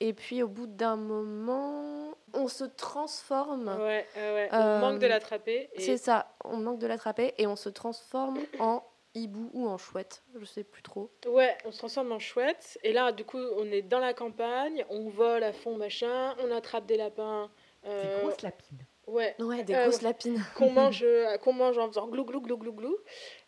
Et 0.00 0.12
puis 0.12 0.42
au 0.42 0.48
bout 0.48 0.66
d'un 0.66 0.96
moment, 0.96 2.14
on 2.34 2.48
se 2.48 2.64
transforme. 2.64 3.68
Ouais, 3.68 4.06
ouais, 4.16 4.32
ouais. 4.34 4.48
Euh, 4.52 4.76
On 4.78 4.80
manque 4.80 4.98
de 4.98 5.06
l'attraper. 5.06 5.70
et- 5.72 5.80
C'est 5.80 5.96
ça, 5.96 6.34
on 6.44 6.56
manque 6.58 6.80
de 6.80 6.86
l'attraper 6.86 7.32
et 7.38 7.46
on 7.46 7.56
se 7.56 7.68
transforme 7.68 8.38
en 8.60 8.82
hibou 9.14 9.50
ou 9.54 9.68
en 9.68 9.78
chouette, 9.78 10.24
je 10.38 10.44
sais 10.44 10.64
plus 10.64 10.82
trop. 10.82 11.10
Ouais, 11.26 11.56
on 11.64 11.70
se 11.70 11.78
transforme 11.78 12.10
en 12.10 12.18
chouette. 12.18 12.76
Et 12.82 12.92
là, 12.92 13.12
du 13.12 13.24
coup, 13.24 13.38
on 13.38 13.64
est 13.66 13.82
dans 13.82 14.00
la 14.00 14.12
campagne, 14.12 14.84
on 14.90 15.08
vole 15.08 15.44
à 15.44 15.52
fond, 15.52 15.76
machin, 15.76 16.34
on 16.40 16.50
attrape 16.50 16.86
des 16.86 16.96
lapins. 16.96 17.48
Des 17.84 17.90
euh, 17.90 18.20
grosses 18.22 18.42
lapines. 18.42 18.78
ouais, 19.06 19.34
Ouais, 19.38 19.62
des 19.62 19.74
Euh, 19.74 19.82
grosses 19.84 20.02
lapines. 20.02 20.42
qu'on 20.56 20.70
mange, 20.70 21.02
euh, 21.06 21.36
qu'on 21.38 21.52
mange 21.52 21.78
en 21.78 21.86
faisant 21.88 22.08
glou 22.08 22.24
glou 22.24 22.40
glou 22.40 22.56
glou 22.56 22.72
glou. 22.72 22.96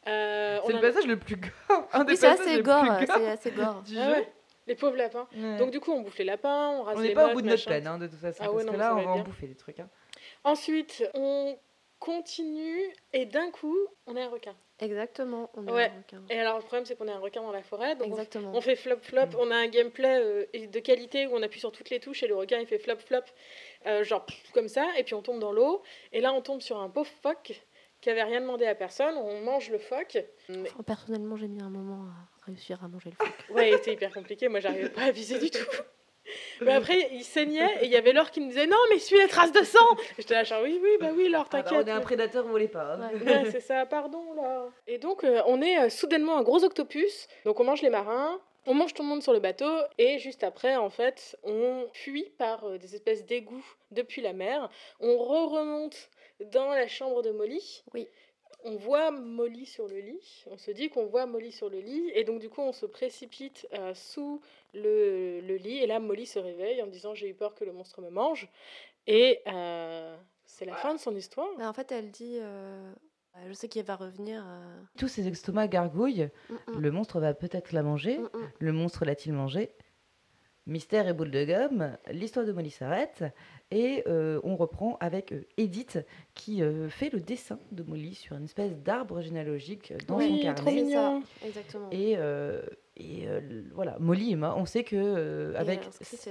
Euh, 0.07 0.59
on 0.63 0.67
C'est 0.69 0.73
le 0.75 0.81
passage 0.81 1.07
le 1.07 1.19
plus 1.19 1.37
gore. 1.37 1.89
Un 1.93 2.05
des 2.05 2.13
Oui, 2.13 2.17
c'est 2.19 2.27
assez 2.29 2.63
gore, 2.63 2.85
c'est 3.01 3.11
assez 3.29 3.51
gore. 3.51 3.83
du 3.83 3.99
Ah 3.99 4.05
jeu. 4.07 4.13
ouais, 4.13 4.33
les 4.67 4.75
pauvres 4.75 4.97
lapins. 4.97 5.27
Ouais. 5.35 5.57
Donc 5.57 5.71
du 5.71 5.81
coup, 5.81 5.93
on 5.93 6.01
bouffe 6.03 6.19
les 6.19 6.25
lapins, 6.25 6.71
on 6.71 6.83
rase 6.83 6.97
on 6.99 7.01
les 7.01 7.09
n'est 7.09 7.15
pas 7.15 7.31
au 7.31 7.33
bout 7.35 7.43
de 7.43 7.47
notre 7.49 7.69
machin. 7.69 7.71
peine, 7.71 7.87
hein, 7.87 7.99
de 7.99 8.07
toute 8.07 8.19
façon. 8.21 8.43
Ah 8.45 8.51
ouais, 8.51 8.55
parce 8.57 8.67
non, 8.67 8.73
que 8.73 8.79
là, 8.79 8.95
on 8.97 9.03
va 9.03 9.11
en 9.13 9.19
bouffer 9.21 9.47
des 9.47 9.57
trucs. 9.57 9.81
hein. 9.81 9.89
Ensuite, 10.45 11.03
on 11.15 11.57
continue 11.99 12.93
et 13.13 13.27
d'un 13.27 13.51
coup, 13.51 13.77
on 14.07 14.17
est 14.17 14.23
un 14.23 14.29
requin. 14.29 14.55
Exactement, 14.81 15.51
on 15.55 15.67
est 15.67 15.71
Ouais. 15.73 15.91
un 15.91 15.97
requin. 15.99 16.23
Et 16.29 16.39
alors, 16.39 16.57
le 16.59 16.63
problème, 16.63 16.85
c'est 16.85 16.97
qu'on 16.97 17.09
est 17.09 17.13
un 17.13 17.19
requin 17.19 17.41
dans 17.43 17.51
la 17.53 17.63
forêt. 17.63 17.97
Donc 17.97 18.09
on- 18.09 18.11
Exactement. 18.11 18.53
On 18.55 18.61
fait 18.61 18.77
flop 18.77 18.99
flop, 19.01 19.27
Mm. 19.27 19.37
on 19.39 19.51
a 19.51 19.57
un 19.57 19.69
gameplay 19.69 20.19
euh, 20.19 20.45
de 20.55 20.79
qualité 20.81 21.27
où 21.27 21.31
on 21.35 21.43
appuie 21.43 21.61
sur 21.61 21.73
toutes 21.73 21.89
les 21.91 21.99
touches 22.01 22.23
et 22.23 22.27
le 22.27 22.35
requin 22.37 22.59
il 22.59 22.67
fait 22.67 22.79
flop 22.79 22.97
flop, 22.99 23.21
euh, 23.87 24.05
genre 24.05 24.25
pff, 24.27 24.51
comme 24.53 24.69
ça, 24.69 24.87
et 24.99 25.03
puis 25.05 25.15
on 25.15 25.23
tombe 25.23 25.39
dans 25.41 25.53
l'eau. 25.53 25.83
Et 26.13 26.21
là 26.21 26.33
on 26.35 26.43
tombe 26.43 26.61
sur 26.61 26.79
un 26.79 26.91
pauvre 26.91 27.11
phoque 27.23 27.61
qui 28.03 28.11
avait 28.11 28.23
rien 28.25 28.41
demandé 28.43 28.67
à 28.67 28.75
personne, 28.75 29.17
on 29.17 29.41
mange 29.41 29.71
le 29.71 29.79
phoque. 29.79 30.19
Mais- 30.51 30.69
Enfin, 30.71 30.83
personnellement, 30.83 31.37
j'ai 31.37 31.49
mis 31.49 31.63
un 31.63 31.71
moment 31.71 32.05
à 32.11 32.45
réussir 32.45 32.85
à 32.85 32.89
manger 32.89 33.11
le 33.11 33.17
phoque. 33.17 33.35
Ouais, 33.57 33.73
c'était 33.73 33.95
hyper 33.95 34.13
compliqué, 34.13 34.49
moi 34.49 34.61
j'arrivais 34.61 34.91
pas 34.91 35.05
à 35.05 35.11
viser 35.11 35.39
du 35.39 35.51
tout. 35.51 35.65
Mais 36.61 36.73
après 36.73 37.09
il 37.13 37.23
saignait 37.25 37.83
et 37.83 37.85
il 37.87 37.91
y 37.91 37.97
avait 37.97 38.13
Laure 38.13 38.31
qui 38.31 38.41
me 38.41 38.49
disait 38.49 38.67
non 38.67 38.77
mais 38.91 38.99
suis 38.99 39.17
les 39.19 39.29
traces 39.29 39.53
de 39.53 39.63
sang 39.63 39.79
J'étais 40.19 40.35
là 40.35 40.45
genre 40.45 40.63
oui 40.63 40.79
oui 40.83 40.91
bah 41.01 41.11
oui 41.15 41.29
Laure 41.29 41.47
Ah 41.53 41.57
bah, 41.59 41.63
t'inquiète. 41.63 41.85
on 41.85 41.89
est 41.89 41.93
un 41.93 42.01
prédateur, 42.01 42.45
vous 42.45 42.51
voulez 42.51 42.69
pas. 42.69 42.95
hein. 42.95 43.11
Ouais. 43.25 43.33
Ouais, 43.45 43.51
c'est 43.51 43.61
ça, 43.61 43.87
pardon 43.87 44.33
là. 44.35 44.67
Et 44.87 44.99
donc, 44.99 45.25
euh, 45.25 45.43
on 45.47 45.61
est 45.63 45.79
euh, 45.79 45.89
soudainement 45.91 46.37
un 46.37 46.43
gros 46.43 46.65
octopus. 46.65 47.29
Donc, 47.45 47.61
on 47.61 47.65
mange 47.65 47.83
les 47.83 47.91
marins, 47.91 48.41
on 48.67 48.75
mange 48.75 48.95
tout 48.95 49.03
le 49.03 49.09
monde 49.09 49.23
sur 49.23 49.33
le 49.33 49.39
bateau, 49.41 49.71
et 49.99 50.19
juste 50.19 50.43
après, 50.45 50.77
en 50.77 50.91
fait, 50.91 51.37
on 51.45 51.87
fuit 51.93 52.31
par 52.39 52.65
euh, 52.67 52.79
des 52.79 52.95
espèces 52.95 53.25
d'égouts 53.27 53.65
depuis 53.91 54.23
la 54.23 54.33
mer. 54.33 54.69
On 55.01 55.17
re-remonte 55.17 56.09
dans 56.53 56.71
la 56.71 56.89
chambre 56.89 57.23
de 57.23 57.31
Molly. 57.31 57.83
Oui. 57.95 58.09
On 58.65 58.77
voit 58.77 59.11
Molly 59.13 59.65
sur 59.67 59.87
le 59.87 59.99
lit. 60.01 60.45
On 60.51 60.57
se 60.59 60.71
dit 60.73 60.89
qu'on 60.91 61.07
voit 61.07 61.27
Molly 61.27 61.53
sur 61.53 61.69
le 61.69 61.79
lit, 61.79 62.11
et 62.15 62.25
donc, 62.25 62.41
du 62.41 62.49
coup, 62.49 62.63
on 62.63 62.73
se 62.73 62.87
précipite 62.87 63.67
euh, 63.75 63.95
sous 63.95 64.41
le, 64.75 65.41
le 65.41 65.57
lit. 65.57 65.79
Et 65.79 65.87
là, 65.87 66.01
Molly 66.01 66.27
se 66.27 66.39
réveille 66.39 66.83
en 66.83 66.87
disant 66.89 67.15
J'ai 67.15 67.29
eu 67.29 67.35
peur 67.35 67.55
que 67.55 67.65
le 67.65 67.73
monstre 67.73 68.01
me 68.03 68.11
mange. 68.11 68.49
Et 69.07 69.41
euh, 69.47 70.17
c'est 70.47 70.65
la 70.65 70.75
fin 70.75 70.95
de 70.95 70.99
son 70.99 71.15
histoire. 71.15 71.49
Mais 71.59 71.65
en 71.67 71.73
fait, 71.73 71.93
elle 71.93 72.11
dit 72.11 72.39
euh, 72.41 72.93
Je 73.47 73.53
sais 73.53 73.69
qu'il 73.69 73.85
va 73.85 73.95
revenir. 73.95 74.43
euh, 74.45 74.81
Tous 74.99 75.07
ces 75.09 75.29
estomacs 75.29 75.71
gargouillent. 75.71 76.29
mm, 76.51 76.55
mm, 76.73 76.79
Le 76.81 76.91
monstre 76.91 77.21
va 77.21 77.35
peut-être 77.35 77.71
la 77.73 77.83
manger. 77.85 78.19
mm, 78.19 78.23
mm. 78.35 78.51
Le 78.59 78.73
monstre 78.73 79.05
l'a-t-il 79.05 79.33
mangé? 79.33 79.71
Mystère 80.67 81.07
et 81.07 81.13
boule 81.13 81.31
de 81.31 81.45
gomme, 81.45 81.97
l'histoire 82.11 82.45
de 82.45 82.51
Molly 82.51 82.71
s'arrête 82.71 83.23
et 83.71 84.03
euh, 84.09 84.41
on 84.43 84.57
reprend 84.57 84.97
avec 84.99 85.31
euh, 85.33 85.45
Edith 85.59 86.05
qui 86.35 86.61
euh, 86.61 86.89
fait 86.89 87.09
le 87.13 87.21
dessin 87.21 87.61
de 87.71 87.85
Molly 87.85 88.15
sur 88.15 88.35
une 88.37 88.47
espèce 88.47 88.77
d'arbre 88.77 89.21
généalogique 89.21 89.93
dans 90.09 90.17
Oui, 90.17 90.29
son 90.43 90.55
trop 90.55 90.65
carnet. 90.65 90.83
mignon. 90.83 91.23
Exactement. 91.45 91.89
Et, 91.93 92.15
euh, 92.19 92.63
et 92.97 93.29
euh, 93.29 93.41
voilà, 93.75 93.97
Molly 94.01 94.33
et 94.33 94.37
moi, 94.37 94.57
on 94.59 94.65
sait 94.65 94.83
que 94.83 94.97
euh, 94.97 95.53
avec 95.57 95.83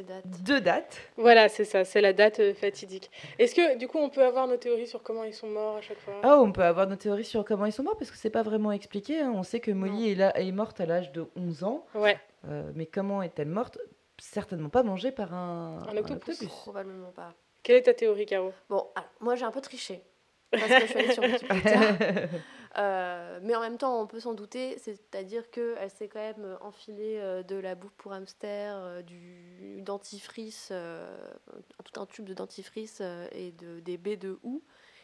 dates? 0.06 0.44
deux 0.44 0.60
dates, 0.60 0.98
Voilà, 1.16 1.48
c'est 1.48 1.64
ça, 1.64 1.86
c'est 1.86 2.02
la 2.02 2.12
date 2.12 2.42
euh, 2.42 2.54
fatidique. 2.54 3.10
Est-ce 3.40 3.56
que 3.56 3.78
du 3.78 3.88
coup 3.88 4.00
on 4.00 4.10
peut 4.10 4.24
avoir 4.26 4.50
nos 4.50 4.58
théories 4.58 4.88
sur 4.88 5.02
comment 5.02 5.24
ils 5.24 5.34
sont 5.34 5.48
morts 5.48 5.78
à 5.78 5.82
chaque 5.82 6.00
fois? 6.00 6.20
Ah, 6.24 6.42
on 6.42 6.52
peut 6.52 6.64
avoir 6.64 6.88
nos 6.90 6.98
théories 6.98 7.24
sur 7.24 7.46
comment 7.46 7.66
ils 7.68 7.72
sont 7.72 7.84
morts 7.84 7.98
parce 7.98 8.12
que 8.12 8.18
c'est 8.18 8.30
pas 8.30 8.44
vraiment 8.44 8.74
expliqué. 8.74 9.22
hein. 9.22 9.32
On 9.34 9.44
sait 9.44 9.62
que 9.62 9.72
Molly 9.72 10.12
est, 10.12 10.16
là, 10.16 10.38
est 10.38 10.52
morte 10.52 10.82
à 10.82 10.86
l'âge 10.86 11.14
de 11.14 11.26
11 11.38 11.64
ans, 11.64 11.86
Ouais, 11.96 12.18
euh, 12.50 12.70
mais 12.76 12.86
comment 12.86 13.22
est-elle 13.22 13.48
morte? 13.48 13.78
Certainement 14.20 14.70
pas 14.70 14.84
mangée 14.84 15.12
par 15.12 15.34
un, 15.34 15.80
Un 15.88 15.98
octopus. 15.98 16.44
Probablement 16.48 17.12
pas. 17.12 17.34
quelle 17.64 17.78
est 17.78 17.84
ta 17.84 17.94
théorie, 17.94 18.26
Caro? 18.26 18.54
Bon, 18.70 18.88
alors, 18.96 19.10
moi 19.20 19.36
j'ai 19.36 19.46
un 19.46 19.52
peu 19.52 19.62
triché. 19.62 20.04
Parce 20.52 20.68
que 20.68 20.82
je 20.82 20.86
suis 20.86 21.00
allée 21.00 21.12
sur 21.14 21.24
Wikipédia. 21.24 21.98
Euh, 22.78 23.40
mais 23.42 23.56
en 23.56 23.62
même 23.62 23.78
temps, 23.78 24.02
on 24.02 24.06
peut 24.08 24.20
s'en 24.20 24.34
douter, 24.34 24.78
c'est-à-dire 24.80 25.50
qu'elle 25.50 25.90
s'est 25.90 26.10
quand 26.10 26.20
même 26.20 26.58
enfilée 26.62 27.20
euh, 27.22 27.42
de 27.42 27.56
la 27.56 27.74
bouffe 27.74 27.94
pour 27.96 28.12
hamster, 28.12 28.76
euh, 28.78 29.02
du 29.02 29.82
dentifrice, 29.82 30.70
euh, 30.72 31.18
tout 31.86 32.02
un 32.02 32.06
tube 32.06 32.26
de 32.26 32.34
dentifrice 32.34 33.00
euh, 33.02 33.28
et 33.32 33.54
de, 33.54 33.80
des 33.80 33.98
baies 33.98 34.18
de 34.18 34.40
houx, 34.44 34.62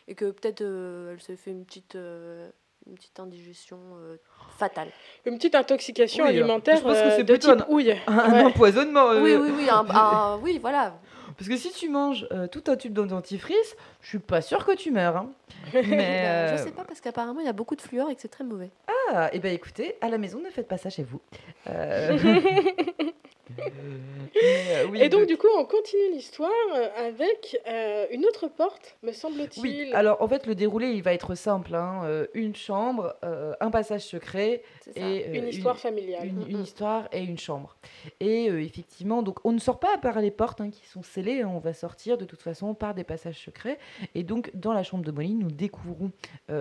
et 0.10 0.16
que 0.16 0.32
peut-être 0.32 0.62
euh, 0.62 1.14
elle 1.14 1.22
s'est 1.22 1.38
fait 1.38 1.52
une 1.52 1.66
petite, 1.66 1.96
euh, 1.96 2.52
une 2.88 2.96
petite 2.96 3.20
indigestion 3.20 3.78
euh, 4.02 4.18
fatale. 4.58 4.88
Une 5.26 5.38
petite 5.38 5.56
intoxication 5.56 6.24
Oui, 6.26 6.30
alimentaire 6.32 6.78
je 6.78 6.82
pense 6.84 6.98
que 6.98 7.04
euh, 7.08 7.16
c'est 7.16 7.24
de 7.24 7.36
type 7.36 7.50
un- 7.52 7.66
houille. 7.70 7.96
un 8.08 8.32
Ouais. 8.32 8.44
empoisonnement. 8.44 9.10
euh, 9.12 9.22
Oui, 9.22 9.36
oui, 9.36 9.52
oui, 9.56 9.70
un- 9.70 9.86
un- 9.90 10.38
oui, 10.42 10.58
voilà. 10.60 10.96
Parce 11.38 11.48
que 11.50 11.56
si 11.58 11.72
tu 11.72 11.90
manges 11.90 12.28
euh, 12.32 12.48
tout 12.48 12.64
un 12.68 12.76
tube 12.76 12.94
de 12.94 13.04
dentifrice, 13.04 13.76
je 14.02 14.10
suis 14.10 14.20
pas 14.20 14.42
sûre 14.42 14.66
que 14.66 14.76
tu 14.76 14.92
meurs. 14.92 15.16
hein. 15.18 15.30
Mais, 15.74 15.82
Ben, 15.84 16.48
Je 16.50 16.54
euh, 16.62 16.66
sais 16.66 16.72
pas, 16.72 16.84
parce 16.84 17.00
qu'apparemment 17.02 17.40
il 17.40 17.46
y 17.46 17.50
a 17.50 17.54
beaucoup 17.54 17.76
de 17.76 17.82
fluor 17.82 18.10
et 18.10 18.16
que 18.16 18.22
c'est 18.22 18.28
très 18.28 18.44
mauvais. 18.44 18.70
Ah, 19.14 19.30
et 19.34 19.40
ben 19.40 19.54
écoutez, 19.54 19.96
à 20.02 20.10
la 20.10 20.18
maison, 20.18 20.40
ne 20.42 20.50
faites 20.50 20.68
pas 20.68 20.78
ça 20.78 20.90
chez 20.90 21.04
vous. 21.04 21.22
Euh, 23.60 24.86
oui, 24.90 25.02
Et 25.02 25.10
donc 25.10 25.22
de- 25.22 25.26
du 25.26 25.38
coup 25.38 25.48
on 25.58 25.66
continue 25.66 26.12
l'histoire 26.14 26.52
avec 26.98 27.60
euh, 27.68 28.06
une 28.12 28.26
autre 28.26 28.48
porte, 28.48 28.96
me 29.04 29.12
semble-t-il. 29.12 29.62
Oui, 29.62 29.92
alors 29.94 30.22
en 30.22 30.28
fait, 30.28 30.48
le 30.48 30.56
déroulé, 30.56 30.88
il 30.92 31.04
va 31.04 31.14
être 31.14 31.36
simple. 31.36 31.76
hein. 31.76 32.02
Euh, 32.06 32.28
une 32.34 32.56
chambre, 32.56 33.16
euh, 33.24 33.54
un 33.60 33.72
passage 33.72 34.02
secret 34.02 34.64
et 34.96 35.38
une 35.38 35.48
histoire 35.48 35.78
familiale. 35.78 36.26
une, 36.28 36.48
une 36.50 36.62
histoire 36.64 37.08
et 37.12 37.22
une 37.24 37.38
chambre. 37.38 37.76
Et 38.20 38.46
effectivement, 38.46 39.22
donc 39.24 39.40
on 39.44 39.52
ne 39.52 39.60
sort 39.60 39.80
pas 39.80 39.98
par 39.98 40.20
les 40.22 40.32
portes 40.32 40.62
hein, 40.62 40.70
qui 40.70 40.86
sont 40.88 41.04
scellées, 41.04 41.42
hein, 41.42 41.52
on 41.54 41.60
va 41.60 41.74
sortir 41.74 42.18
de 42.18 42.26
toute 42.26 42.42
façon 42.42 42.74
par 42.74 42.94
des 42.94 43.04
passages 43.04 43.40
secrets. 43.44 43.78
Et 44.16 44.24
donc 44.24 44.52
dans 44.54 44.74
la 44.74 44.84
chambre 44.84 45.04
de 45.04 45.12
Molly, 45.12 45.34
nous 45.36 45.52
découvrons, 45.52 46.12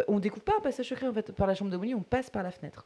on 0.09 0.18
découvre 0.18 0.44
pas 0.44 0.55
un 0.59 0.62
passage 0.62 0.87
secret 0.88 1.07
en 1.07 1.12
fait 1.12 1.33
par 1.33 1.46
la 1.46 1.55
chambre 1.55 1.70
de 1.70 1.76
Molly, 1.76 1.94
on 1.94 2.03
passe 2.03 2.31
par 2.31 2.42
la 2.42 2.50
fenêtre, 2.50 2.85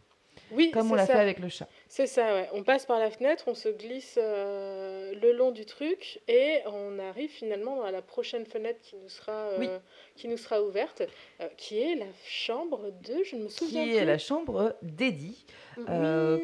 Oui, 0.52 0.70
comme 0.70 0.90
on 0.92 0.94
l'a 0.94 1.06
fait 1.06 1.12
avec 1.14 1.38
le 1.38 1.48
chat. 1.48 1.66
C'est 1.88 2.06
ça, 2.06 2.34
ouais. 2.34 2.48
On 2.52 2.62
passe 2.62 2.86
par 2.86 2.98
la 2.98 3.10
fenêtre, 3.10 3.44
on 3.46 3.54
se 3.54 3.68
glisse 3.68 4.18
euh, 4.22 5.12
le 5.20 5.32
long 5.32 5.50
du 5.52 5.64
truc 5.64 6.20
et 6.28 6.58
on 6.66 6.98
arrive 6.98 7.30
finalement 7.30 7.82
à 7.82 7.90
la 7.90 8.02
prochaine 8.02 8.44
fenêtre 8.44 8.78
qui 8.82 8.96
nous 8.96 9.08
sera, 9.08 9.32
euh, 9.32 9.56
Oui. 9.58 9.68
qui 10.16 10.28
nous 10.28 10.36
sera 10.36 10.62
ouverte, 10.62 11.02
euh, 11.40 11.48
qui 11.56 11.80
est 11.80 11.94
la 11.94 12.06
chambre 12.26 12.90
de, 13.02 13.22
je 13.24 13.36
ne 13.36 13.44
me 13.44 13.48
souviens 13.48 13.84
Qui 13.84 13.90
plus. 13.90 13.98
est 13.98 14.04
la 14.04 14.18
chambre 14.18 14.76
d'Eddie, 14.82 15.44
Oui. 15.78 15.84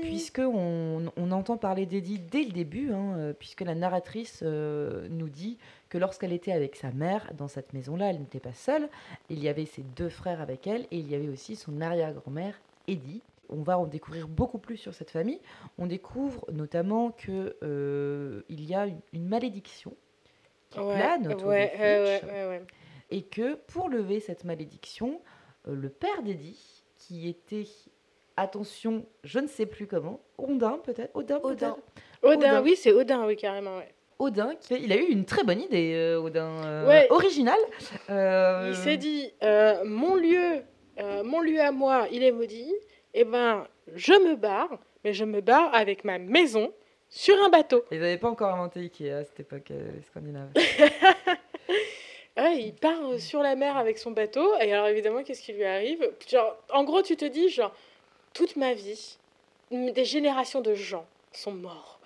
puisque 0.03 0.41
on, 0.41 1.11
on 1.17 1.31
entend 1.33 1.57
parler 1.57 1.87
d'Eddie 1.87 2.19
dès 2.19 2.43
le 2.45 2.53
début, 2.53 2.93
hein, 2.93 3.35
puisque 3.39 3.61
la 3.61 3.75
narratrice 3.75 4.43
nous 4.43 5.29
dit 5.29 5.59
que 5.89 5.99
lorsqu'elle 5.99 6.33
était 6.33 6.53
avec 6.53 6.77
sa 6.77 6.91
mère 6.91 7.31
dans 7.37 7.49
cette 7.49 7.73
maison-là, 7.73 8.11
elle 8.11 8.19
n'était 8.21 8.41
pas 8.41 8.55
seule. 8.55 8.89
Il 9.29 9.43
y 9.43 9.49
avait 9.49 9.67
ses 9.67 9.83
deux 9.83 10.09
frères 10.09 10.41
avec 10.41 10.67
elle 10.67 10.83
et 10.91 10.97
il 10.97 11.11
y 11.11 11.15
avait 11.15 11.29
aussi 11.29 11.57
son 11.57 11.81
arrière-grand-mère, 11.81 12.55
Eddie. 12.89 13.21
On 13.51 13.63
va 13.63 13.79
en 13.79 13.87
découvrir 13.87 14.29
beaucoup 14.29 14.59
plus 14.59 14.77
sur 14.77 14.95
cette 14.95 15.11
famille. 15.11 15.41
On 15.79 15.87
découvre 15.87 16.45
notamment 16.53 17.11
que 17.11 17.57
euh, 17.63 18.43
il 18.49 18.65
y 18.65 18.75
a 18.75 18.87
une, 18.87 19.01
une 19.13 19.27
malédiction 19.29 19.95
qui 20.71 20.79
Ouais, 20.81 20.95
plane 20.97 21.33
autour 21.33 21.49
ouais, 21.49 21.73
de 21.77 21.83
ouais, 21.83 22.19
Fitch, 22.19 22.29
ouais, 22.29 22.33
ouais, 22.33 22.47
ouais. 22.49 22.63
et 23.11 23.23
que 23.23 23.55
pour 23.55 23.89
lever 23.89 24.21
cette 24.21 24.45
malédiction, 24.45 25.21
euh, 25.69 25.75
le 25.75 25.89
père 25.89 26.23
d'Eddie, 26.23 26.85
qui 26.97 27.29
était, 27.29 27.67
attention, 28.37 29.05
je 29.25 29.41
ne 29.41 29.49
sais 29.49 29.67
plus 29.67 29.87
comment, 29.89 30.21
Odin 30.39 30.79
peut-être, 30.85 31.11
Odin 31.17 31.41
Odin. 31.43 31.77
Odin, 32.23 32.37
Odin. 32.37 32.63
oui, 32.63 32.77
c'est 32.77 32.93
Odin, 32.93 33.27
oui, 33.27 33.37
carrément, 33.37 33.79
ouais. 33.79 33.93
Odin, 34.21 34.55
qui, 34.61 34.75
il 34.75 34.93
a 34.93 34.97
eu 34.97 35.07
une 35.07 35.25
très 35.25 35.43
bonne 35.45 35.61
idée, 35.61 35.95
euh, 35.95 36.21
Odin, 36.21 36.47
euh, 36.65 36.87
Ouais. 36.87 37.07
original. 37.11 37.59
Euh, 38.11 38.67
Il 38.69 38.77
s'est 38.77 38.97
dit, 38.99 39.33
euh, 39.43 39.83
mon 39.85 40.15
lieu, 40.15 40.63
euh, 41.01 41.25
mon 41.25 41.41
lieu 41.41 41.59
à 41.61 41.73
moi, 41.73 42.07
il 42.13 42.23
est 42.23 42.31
maudit. 42.31 42.71
Eh 43.15 43.25
ben, 43.25 43.67
je 43.95 44.13
me 44.13 44.37
barre, 44.37 44.71
mais 45.05 45.13
je 45.13 45.25
me 45.25 45.41
barre 45.41 45.75
avec 45.75 46.05
ma 46.05 46.19
maison 46.19 46.73
sur 47.09 47.35
un 47.43 47.49
bateau. 47.49 47.85
Ils 47.91 47.99
n'avaient 48.01 48.19
pas 48.19 48.29
encore 48.31 48.55
inventé 48.55 48.81
Ikea 48.81 49.11
à 49.11 49.25
cette 49.25 49.41
époque 49.41 49.71
euh, 49.73 49.91
scandinave. 50.11 50.51
Ouais, 52.37 52.59
il 52.59 52.73
part 52.73 53.11
euh, 53.11 53.19
sur 53.19 53.43
la 53.43 53.55
mer 53.57 53.77
avec 53.77 53.99
son 53.99 54.13
bateau, 54.13 54.55
et 54.61 54.73
alors 54.73 54.87
évidemment, 54.87 55.23
qu'est-ce 55.23 55.43
qui 55.43 55.53
lui 55.53 55.65
arrive? 55.65 56.11
Genre, 56.29 56.57
En 56.73 56.85
gros, 56.85 57.03
tu 57.03 57.17
te 57.17 57.25
dis, 57.25 57.49
genre, 57.51 57.75
toute 58.33 58.57
ma 58.57 58.73
vie, 58.73 59.19
des 59.71 60.05
générations 60.05 60.61
de 60.61 60.75
gens 60.75 61.05
sont 61.33 61.51
morts. 61.53 61.99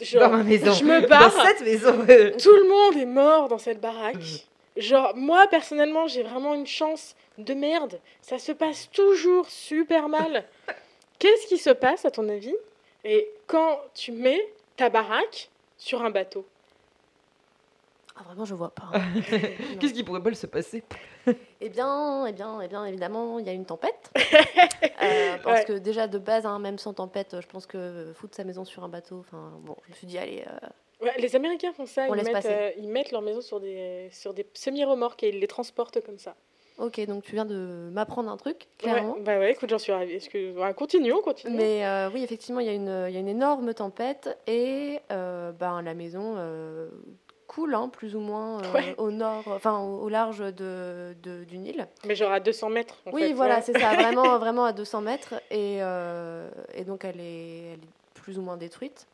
Genre, 0.00 0.22
Dans 0.30 0.36
ma 0.36 0.44
maison. 0.44 0.72
je 0.72 0.84
me 0.84 1.06
barre. 1.06 1.34
Dans 1.34 1.44
cette 1.44 1.60
maison. 1.62 1.92
tout 2.42 2.54
le 2.54 2.68
monde 2.68 2.96
est 3.02 3.06
mort 3.06 3.48
dans 3.48 3.58
cette 3.58 3.80
baraque. 3.80 4.16
Genre, 4.76 5.14
moi, 5.16 5.46
personnellement, 5.48 6.06
j'ai 6.06 6.22
vraiment 6.22 6.54
une 6.54 6.66
chance 6.66 7.14
de 7.38 7.54
merde. 7.54 8.00
Ça 8.20 8.38
se 8.38 8.52
passe 8.52 8.90
toujours 8.90 9.48
super 9.50 10.08
mal. 10.08 10.44
Qu'est-ce 11.18 11.46
qui 11.46 11.58
se 11.58 11.70
passe, 11.70 12.04
à 12.04 12.10
ton 12.10 12.28
avis? 12.28 12.54
Et 13.04 13.28
quand 13.46 13.80
tu 13.94 14.12
mets 14.12 14.40
ta 14.76 14.88
baraque 14.90 15.50
sur 15.78 16.02
un 16.02 16.10
bateau? 16.10 16.46
Ah, 18.16 18.22
vraiment, 18.24 18.44
je 18.44 18.54
vois 18.54 18.70
pas. 18.74 18.90
hein. 18.94 19.00
Qu'est-ce 19.80 19.94
qui 19.94 20.04
pourrait 20.04 20.20
mal 20.20 20.36
se 20.36 20.46
passer? 20.46 20.82
Eh 21.60 21.68
bien, 21.68 22.26
eh 22.26 22.32
bien, 22.32 22.60
eh 22.60 22.68
bien, 22.68 22.84
évidemment, 22.84 23.38
il 23.38 23.46
y 23.46 23.48
a 23.48 23.52
une 23.52 23.66
tempête. 23.66 24.10
Euh, 25.02 25.36
parce 25.42 25.60
Ouais. 25.60 25.64
que 25.66 25.72
déjà, 25.72 26.06
de 26.06 26.18
base, 26.18 26.46
hein, 26.46 26.60
même 26.60 26.78
sans 26.78 26.94
tempête, 26.94 27.40
je 27.40 27.46
pense 27.48 27.66
que 27.66 28.12
foutre 28.14 28.36
sa 28.36 28.44
maison 28.44 28.64
sur 28.64 28.84
un 28.84 28.88
bateau, 28.88 29.18
enfin, 29.18 29.50
bon, 29.62 29.74
je 29.86 29.90
me 29.90 29.94
suis 29.96 30.06
dit, 30.06 30.16
allez, 30.16 30.44
euh, 30.46 30.68
Ouais, 31.04 31.12
les 31.18 31.34
Américains 31.34 31.72
font 31.72 31.86
ça. 31.86 32.06
On 32.08 32.14
ils, 32.14 32.18
laisse 32.18 32.26
mettent, 32.26 32.34
passer. 32.34 32.48
euh, 32.52 32.70
ils 32.76 32.86
mettent 32.88 33.10
leur 33.10 33.20
maison 33.22 33.40
sur 33.40 33.58
des, 33.58 34.08
sur 34.12 34.32
des 34.32 34.46
semi-remorques 34.54 35.24
et 35.24 35.30
ils 35.30 35.40
les 35.40 35.48
transportent 35.48 36.00
comme 36.06 36.18
ça. 36.20 36.36
Ok, 36.78 37.04
donc 37.06 37.22
tu 37.24 37.32
viens 37.32 37.44
de 37.44 37.90
m'apprendre 37.92 38.30
un 38.30 38.36
truc, 38.36 38.66
Ouais, 38.84 38.90
clairement. 38.90 39.16
bah 39.20 39.38
ouais, 39.38 39.52
écoute, 39.52 39.70
j'en 39.70 39.78
suis 39.78 39.92
ravie. 39.92 40.14
Est-ce 40.14 40.28
que... 40.30 40.58
ouais, 40.58 40.74
continuons, 40.74 41.20
continuons. 41.22 41.56
Mais 41.56 41.86
euh, 41.86 42.10
oui, 42.12 42.22
effectivement, 42.24 42.60
il 42.60 42.66
y, 42.66 42.70
a 42.70 42.72
une- 42.74 43.06
il 43.08 43.14
y 43.14 43.16
a 43.16 43.20
une 43.20 43.28
énorme 43.28 43.72
tempête 43.74 44.36
et 44.46 44.98
euh, 45.10 45.52
ben, 45.52 45.82
la 45.82 45.94
maison 45.94 46.34
euh, 46.36 46.88
coule, 47.46 47.74
hein, 47.74 47.88
plus 47.88 48.16
ou 48.16 48.20
moins, 48.20 48.62
Ouais. 48.72 48.94
au 48.98 49.10
nord, 49.10 49.42
enfin, 49.46 49.78
au, 49.80 50.02
au 50.04 50.08
large 50.08 50.38
de, 50.40 51.14
de- 51.22 51.44
du 51.44 51.58
Nil. 51.58 51.86
Mais 52.06 52.14
genre 52.14 52.32
à 52.32 52.40
200 52.40 52.70
mètres. 52.70 52.96
En 53.06 53.12
oui, 53.12 53.28
fait, 53.28 53.32
voilà, 53.34 53.56
ouais. 53.56 53.62
c'est 53.62 53.78
ça, 53.78 53.92
vraiment, 53.94 54.38
vraiment 54.38 54.64
à 54.64 54.72
200 54.72 55.02
mètres. 55.02 55.34
Et, 55.50 55.78
et 56.74 56.84
donc, 56.84 57.04
elle 57.04 57.20
est, 57.20 57.72
elle 57.74 57.78
est 57.80 58.14
plus 58.14 58.38
ou 58.38 58.42
moins 58.42 58.56
détruite. 58.56 59.06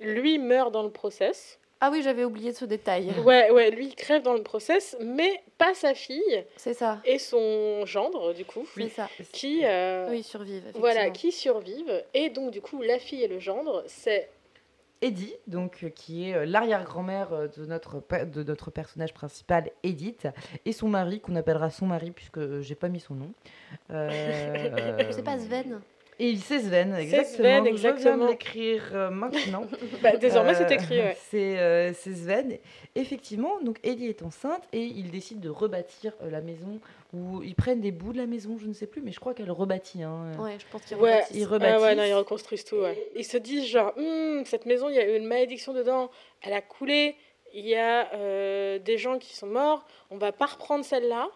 Lui 0.00 0.38
meurt 0.38 0.70
dans 0.72 0.82
le 0.82 0.90
process. 0.90 1.58
Ah 1.80 1.90
oui, 1.92 2.02
j'avais 2.02 2.24
oublié 2.24 2.52
ce 2.52 2.64
détail. 2.64 3.12
Ouais, 3.24 3.50
ouais, 3.50 3.70
lui 3.70 3.86
il 3.88 3.94
crève 3.94 4.22
dans 4.22 4.34
le 4.34 4.42
process, 4.42 4.96
mais 5.00 5.42
pas 5.58 5.74
sa 5.74 5.94
fille 5.94 6.44
C'est 6.56 6.74
ça, 6.74 7.00
et 7.04 7.18
son 7.18 7.84
gendre, 7.86 8.32
du 8.32 8.44
coup, 8.44 8.66
c'est 8.74 8.88
ça. 8.88 9.08
qui, 9.32 9.60
euh, 9.64 10.08
Oui, 10.10 10.18
ils 10.20 10.24
survivent. 10.24 10.64
voilà, 10.76 11.10
qui 11.10 11.32
survivent. 11.32 12.02
Et 12.14 12.30
donc, 12.30 12.50
du 12.50 12.60
coup, 12.60 12.80
la 12.82 12.98
fille 12.98 13.22
et 13.22 13.28
le 13.28 13.38
gendre, 13.40 13.82
c'est 13.86 14.30
Eddie, 15.02 15.34
donc, 15.46 15.84
euh, 15.84 15.90
qui 15.90 16.30
est 16.30 16.34
euh, 16.34 16.46
l'arrière-grand-mère 16.46 17.30
euh, 17.34 17.48
de 17.48 17.66
notre, 17.66 18.02
de 18.24 18.42
notre 18.42 18.70
personnage 18.70 19.12
principal, 19.12 19.70
Edith, 19.82 20.26
et 20.64 20.72
son 20.72 20.88
mari, 20.88 21.20
qu'on 21.20 21.36
appellera 21.36 21.68
son 21.68 21.84
mari, 21.84 22.10
puisque 22.12 22.60
j'ai 22.62 22.74
pas 22.74 22.88
mis 22.88 23.00
son 23.00 23.14
nom. 23.14 23.30
Euh, 23.90 25.08
C'est 25.10 25.22
pas 25.22 25.38
Sven 25.38 25.80
Et 26.18 26.34
c'est 26.36 26.60
Sven, 26.60 26.92
C'est 26.96 27.02
exactement. 27.02 27.36
Sven, 27.36 27.64
Je 27.64 27.70
viens 27.80 27.90
exactement. 27.92 28.24
de 28.24 28.30
l'écrire 28.30 28.82
euh, 28.94 29.10
maintenant. 29.10 29.66
bah, 30.02 30.16
désormais 30.16 30.52
Euh, 30.52 30.64
c'est 30.66 30.74
écrit, 30.74 30.98
ouais. 30.98 31.16
C'est 31.30 31.58
euh, 31.58 31.92
Sven. 31.92 32.58
Effectivement, 32.94 33.60
donc 33.60 33.78
Eddie 33.82 34.06
est 34.06 34.22
enceinte 34.22 34.62
et 34.72 34.80
il 34.82 35.10
décide 35.10 35.40
de 35.40 35.50
rebâtir 35.50 36.12
euh, 36.22 36.30
la 36.30 36.40
maison. 36.40 36.80
Ou 37.12 37.42
ils 37.42 37.54
prennent 37.54 37.80
des 37.80 37.92
bouts 37.92 38.12
de 38.12 38.18
la 38.18 38.26
maison, 38.26 38.56
je 38.58 38.66
ne 38.66 38.72
sais 38.72 38.86
plus, 38.86 39.02
mais 39.02 39.12
je 39.12 39.20
crois 39.20 39.34
qu'elle 39.34 39.50
rebâtit. 39.50 40.02
hein. 40.02 40.32
Ouais, 40.38 40.56
je 40.58 40.64
pense 40.70 40.82
qu'il 40.82 40.96
Ouais, 40.96 41.16
rebâtissent. 41.16 41.36
ils 41.36 41.44
rebâtissent. 41.44 41.82
ouais, 41.82 41.94
non, 41.94 42.04
ils 42.04 42.14
reconstruisent 42.14 42.64
tout, 42.64 42.76
ouais. 42.76 43.10
Ils 43.14 43.24
se 43.24 43.36
disent 43.36 43.66
genre, 43.66 43.92
Hum, 43.98 44.42
cette 44.46 44.64
maison, 44.66 44.88
il 44.88 44.96
y 44.96 44.98
a 44.98 45.06
eu 45.06 45.16
une 45.18 45.26
malédiction 45.26 45.72
dedans, 45.74 46.10
elle 46.42 46.54
a 46.54 46.62
coulé, 46.62 47.14
il 47.52 47.66
y 47.66 47.74
a 47.76 48.12
euh, 48.14 48.78
des 48.78 48.96
gens 48.98 49.18
qui 49.18 49.36
sont 49.36 49.46
morts, 49.46 49.84
on 50.10 50.16
va 50.16 50.32
pas 50.32 50.46
reprendre 50.46 50.84
celle-là. 50.84 51.28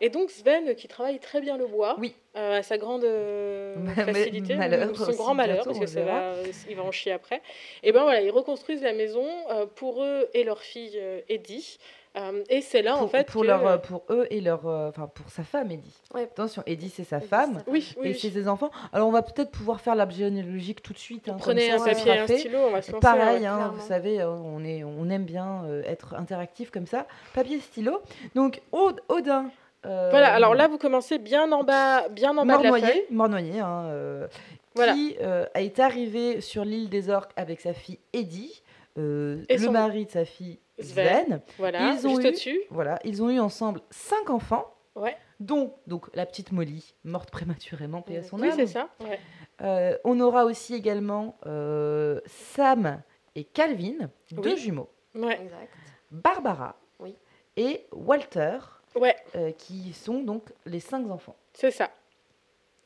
Et 0.00 0.10
donc 0.10 0.30
Sven, 0.30 0.74
qui 0.74 0.88
travaille 0.88 1.18
très 1.18 1.40
bien 1.40 1.56
le 1.56 1.66
bois, 1.66 1.96
Oui. 1.98 2.14
euh, 2.36 2.58
à 2.58 2.62
sa 2.62 2.78
grande 2.78 3.04
euh, 3.04 3.76
facilité, 3.94 4.54
malheur 4.56 4.96
son 4.96 5.08
aussi, 5.08 5.16
grand 5.16 5.34
malheur, 5.34 5.56
bientôt, 5.64 5.70
parce 5.70 5.78
on 5.78 5.80
que 5.82 5.86
ça 5.86 6.02
va, 6.02 6.32
il 6.68 6.76
va 6.76 6.82
en 6.82 6.92
chier 6.92 7.12
après. 7.12 7.42
Et 7.82 7.92
ben 7.92 8.02
voilà, 8.02 8.20
ils 8.20 8.30
reconstruisent 8.30 8.82
la 8.82 8.92
maison 8.92 9.26
euh, 9.50 9.66
pour 9.66 10.02
eux 10.02 10.28
et 10.34 10.44
leur 10.44 10.60
fille 10.60 10.92
euh, 10.96 11.20
Eddie. 11.28 11.78
Euh, 12.16 12.44
et 12.48 12.60
c'est 12.60 12.80
là 12.82 12.92
pour, 12.92 13.02
en 13.02 13.08
fait 13.08 13.26
pour 13.26 13.42
que- 13.42 13.46
leur, 13.48 13.66
euh, 13.66 13.76
pour 13.76 14.04
eux 14.08 14.28
et 14.30 14.40
leur, 14.40 14.68
euh, 14.68 14.88
enfin 14.88 15.08
pour 15.12 15.28
sa 15.30 15.42
femme 15.42 15.72
Eddie. 15.72 16.00
Ouais. 16.14 16.22
Attention, 16.22 16.62
Eddie 16.64 16.88
c'est 16.88 17.02
sa 17.02 17.16
Eddie, 17.16 17.26
femme 17.26 17.62
Oui, 17.66 17.92
oui. 18.00 18.10
et 18.10 18.14
c'est 18.14 18.30
ses 18.30 18.46
enfants. 18.46 18.70
Alors 18.92 19.08
on 19.08 19.10
va 19.10 19.22
peut-être 19.22 19.50
pouvoir 19.50 19.80
faire 19.80 19.96
l'arbre 19.96 20.12
généalogique 20.14 20.80
tout 20.80 20.92
de 20.92 20.98
suite. 20.98 21.28
hein, 21.28 21.34
Prenez 21.40 21.72
un 21.72 21.78
ça 21.78 21.86
papier 21.86 22.12
et 22.12 22.18
un 22.18 22.26
fait. 22.28 22.38
stylo, 22.38 22.58
on 22.60 22.70
va 22.70 22.82
se 22.82 22.92
lancer. 22.92 23.00
Pareil, 23.00 23.40
ouais. 23.40 23.46
hein, 23.46 23.72
vous 23.74 23.84
savez, 23.84 24.20
euh, 24.20 24.28
on, 24.30 24.64
est, 24.64 24.84
on 24.84 25.10
aime 25.10 25.24
bien 25.24 25.64
euh, 25.64 25.82
être 25.86 26.14
interactif 26.14 26.70
comme 26.70 26.86
ça. 26.86 27.08
Papier, 27.34 27.58
stylo. 27.58 28.00
Donc, 28.36 28.60
Aud- 28.70 29.00
Odin. 29.08 29.50
Euh, 29.86 30.10
Voilà, 30.10 30.32
alors 30.34 30.54
là, 30.54 30.68
vous 30.68 30.78
commencez 30.78 31.18
bien 31.18 31.50
en 31.52 31.64
bas, 31.64 32.08
bien 32.08 32.36
en 32.36 32.44
bas 32.46 32.58
de 32.58 32.62
la 32.64 32.70
feuille. 32.78 33.04
Mort-noyé, 33.10 33.60
hein, 33.60 33.84
euh, 33.86 34.26
Voilà. 34.74 34.92
qui 34.94 35.16
euh, 35.20 35.46
est 35.54 35.78
arrivé 35.80 36.40
sur 36.40 36.64
l'île 36.64 36.88
des 36.88 37.10
Orques 37.10 37.32
avec 37.36 37.60
sa 37.60 37.72
fille 37.74 37.98
Eddie, 38.12 38.62
euh, 38.98 39.42
Et 39.48 39.56
le 39.58 39.64
son- 39.64 39.72
mari 39.72 40.06
de 40.06 40.10
sa 40.10 40.24
fille 40.24 40.58
Sven. 40.78 41.24
Sven. 41.26 41.40
Voilà, 41.58 41.92
Ils 41.92 42.06
ont 42.06 42.10
juste 42.10 42.24
eu- 42.24 42.28
au-dessus. 42.28 42.60
Voilà, 42.70 42.98
ils 43.04 43.22
ont 43.22 43.30
eu 43.30 43.38
ensemble 43.40 43.80
cinq 43.90 44.30
enfants, 44.30 44.74
Ouais. 44.96 45.16
dont 45.40 45.74
donc 45.86 46.06
la 46.14 46.26
petite 46.26 46.50
Molly, 46.52 46.94
morte 47.04 47.30
prématurément, 47.30 48.02
paix 48.02 48.18
à 48.18 48.22
son 48.22 48.38
Oui, 48.38 48.48
âme. 48.48 48.54
c'est 48.56 48.66
ça. 48.66 48.88
Ouais. 49.00 49.18
Euh, 49.62 49.96
on 50.04 50.18
aura 50.20 50.44
aussi 50.44 50.74
également 50.74 51.36
euh, 51.46 52.20
Sam 52.26 53.02
et 53.36 53.44
Calvin, 53.44 54.08
deux 54.32 54.56
jumeaux, 54.56 54.88
Ouais. 55.14 55.40
Exact. 55.42 55.68
Barbara 56.10 56.76
Oui. 57.00 57.14
et 57.56 57.86
Walter, 57.92 58.58
Ouais, 58.94 59.16
euh, 59.36 59.50
qui 59.52 59.92
sont 59.92 60.22
donc 60.22 60.42
les 60.66 60.80
cinq 60.80 61.10
enfants. 61.10 61.36
c'est 61.52 61.70
ça. 61.70 61.90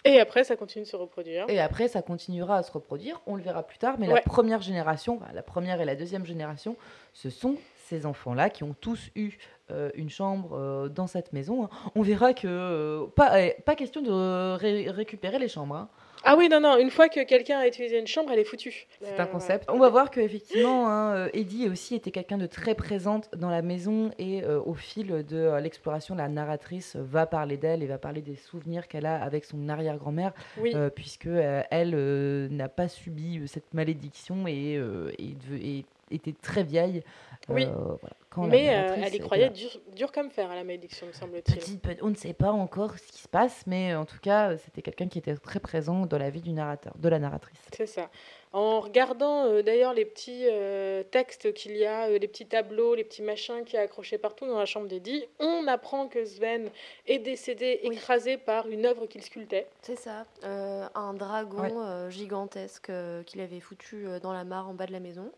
Et 0.04 0.20
après, 0.20 0.44
ça 0.44 0.56
continue 0.56 0.84
de 0.84 0.88
se 0.88 0.96
reproduire. 0.96 1.44
Et 1.48 1.58
après, 1.60 1.88
ça 1.88 2.02
continuera 2.02 2.56
à 2.58 2.62
se 2.62 2.70
reproduire, 2.72 3.20
on 3.26 3.34
le 3.34 3.42
verra 3.42 3.62
plus 3.64 3.78
tard, 3.78 3.96
mais 3.98 4.06
la 4.06 4.20
première 4.22 4.62
génération, 4.62 5.20
la 5.34 5.42
première 5.42 5.80
et 5.80 5.84
la 5.84 5.96
deuxième 5.96 6.24
génération, 6.24 6.76
ce 7.12 7.30
sont 7.30 7.56
ces 7.88 8.06
enfants-là 8.06 8.48
qui 8.48 8.62
ont 8.64 8.76
tous 8.80 9.10
eu 9.16 9.32
euh, 9.70 9.90
une 9.94 10.08
chambre 10.08 10.50
euh, 10.56 10.88
dans 10.88 11.08
cette 11.08 11.32
maison. 11.32 11.64
hein. 11.64 11.70
On 11.96 12.02
verra 12.02 12.32
que 12.32 13.06
pas, 13.16 13.38
euh, 13.40 13.50
pas 13.66 13.74
question 13.74 14.00
de 14.00 14.54
ré- 14.56 14.88
récupérer 14.90 15.38
les 15.38 15.48
chambres. 15.48 15.74
hein. 15.74 15.88
Ah 16.24 16.36
oui, 16.36 16.48
non, 16.48 16.60
non, 16.60 16.76
une 16.78 16.90
fois 16.90 17.08
que 17.08 17.22
quelqu'un 17.24 17.58
a 17.58 17.66
utilisé 17.66 17.98
une 17.98 18.06
chambre, 18.06 18.30
elle 18.32 18.38
est 18.38 18.44
foutue. 18.44 18.86
C'est 19.00 19.18
Euh, 19.18 19.22
un 19.22 19.26
concept. 19.26 19.68
On 19.70 19.78
va 19.78 19.88
voir 19.88 20.10
que 20.10 20.20
effectivement, 20.20 20.88
hein, 20.88 21.14
euh, 21.14 21.28
Eddie 21.32 21.68
aussi 21.68 21.94
était 21.94 22.10
quelqu'un 22.10 22.38
de 22.38 22.46
très 22.46 22.74
présente 22.74 23.28
dans 23.36 23.50
la 23.50 23.62
maison 23.62 24.10
et 24.18 24.42
euh, 24.44 24.60
au 24.64 24.74
fil 24.74 25.06
de 25.08 25.36
euh, 25.36 25.60
l'exploration, 25.60 26.14
la 26.14 26.28
narratrice 26.28 26.96
va 26.96 27.26
parler 27.26 27.56
d'elle 27.56 27.82
et 27.82 27.86
va 27.86 27.98
parler 27.98 28.20
des 28.20 28.36
souvenirs 28.36 28.88
qu'elle 28.88 29.06
a 29.06 29.22
avec 29.22 29.44
son 29.44 29.68
arrière-grand-mère, 29.68 30.32
Oui, 30.58 30.72
euh, 30.74 30.90
puisque 30.90 31.26
euh, 31.26 31.62
elle 31.70 31.92
euh, 31.94 32.48
n'a 32.50 32.68
pas 32.68 32.88
subi 32.88 33.38
euh, 33.38 33.46
cette 33.46 33.72
malédiction 33.74 34.46
et, 34.46 34.76
euh, 34.76 35.10
et 35.18 35.34
de- 35.50 35.56
et 35.56 35.84
était 36.10 36.34
très 36.40 36.62
vieille. 36.64 37.02
euh, 37.50 37.54
Oui. 37.54 37.64
voilà, 37.66 38.16
quand 38.30 38.42
la 38.42 38.48
mais 38.48 38.68
euh, 38.74 38.96
elle 39.04 39.14
y 39.14 39.18
croyait 39.20 39.50
dur, 39.50 39.70
dur 39.94 40.12
comme 40.12 40.30
fer 40.30 40.50
à 40.50 40.54
la 40.54 40.64
malédiction, 40.64 41.06
me 41.06 41.12
semble-t-il. 41.12 41.78
On 42.02 42.08
ne 42.10 42.14
sait 42.14 42.34
pas 42.34 42.50
encore 42.52 42.98
ce 42.98 43.10
qui 43.12 43.22
se 43.22 43.28
passe, 43.28 43.64
mais 43.66 43.94
en 43.94 44.04
tout 44.04 44.18
cas, 44.20 44.50
euh, 44.52 44.56
c'était 44.64 44.82
quelqu'un 44.82 45.08
qui 45.08 45.18
était 45.18 45.34
très 45.36 45.60
présent 45.60 46.06
dans 46.06 46.18
la 46.18 46.30
vie 46.30 46.42
du 46.42 46.52
narrateur, 46.52 46.92
de 46.98 47.08
la 47.08 47.18
narratrice. 47.18 47.58
C'est 47.74 47.86
ça. 47.86 48.10
En 48.52 48.80
regardant 48.80 49.44
euh, 49.44 49.62
d'ailleurs 49.62 49.92
les 49.92 50.06
petits 50.06 50.44
euh, 50.50 51.02
textes 51.02 51.52
qu'il 51.52 51.76
y 51.76 51.84
a, 51.84 52.08
euh, 52.08 52.18
les 52.18 52.28
petits 52.28 52.46
tableaux, 52.46 52.94
les 52.94 53.04
petits 53.04 53.20
machins 53.22 53.62
qui 53.66 53.76
est 53.76 53.78
accrochés 53.78 54.16
partout 54.16 54.46
dans 54.46 54.58
la 54.58 54.64
chambre 54.64 54.88
d'Eddie, 54.88 55.24
on 55.38 55.66
apprend 55.66 56.08
que 56.08 56.24
Sven 56.24 56.70
est 57.06 57.18
décédé 57.18 57.80
Oui. 57.84 57.94
écrasé 57.96 58.38
par 58.38 58.66
une 58.68 58.86
œuvre 58.86 59.04
qu'il 59.06 59.22
sculptait. 59.22 59.66
C'est 59.82 59.98
ça. 59.98 60.24
Euh, 60.44 60.86
un 60.94 61.12
dragon 61.12 61.60
Ouais. 61.60 61.72
euh, 61.76 62.08
gigantesque 62.10 62.88
euh, 62.88 63.22
qu'il 63.22 63.42
avait 63.42 63.60
foutu 63.60 64.06
euh, 64.06 64.18
dans 64.18 64.32
la 64.32 64.44
mare 64.44 64.66
en 64.68 64.72
bas 64.74 64.86
de 64.86 64.92
la 64.92 65.00
maison. 65.00 65.30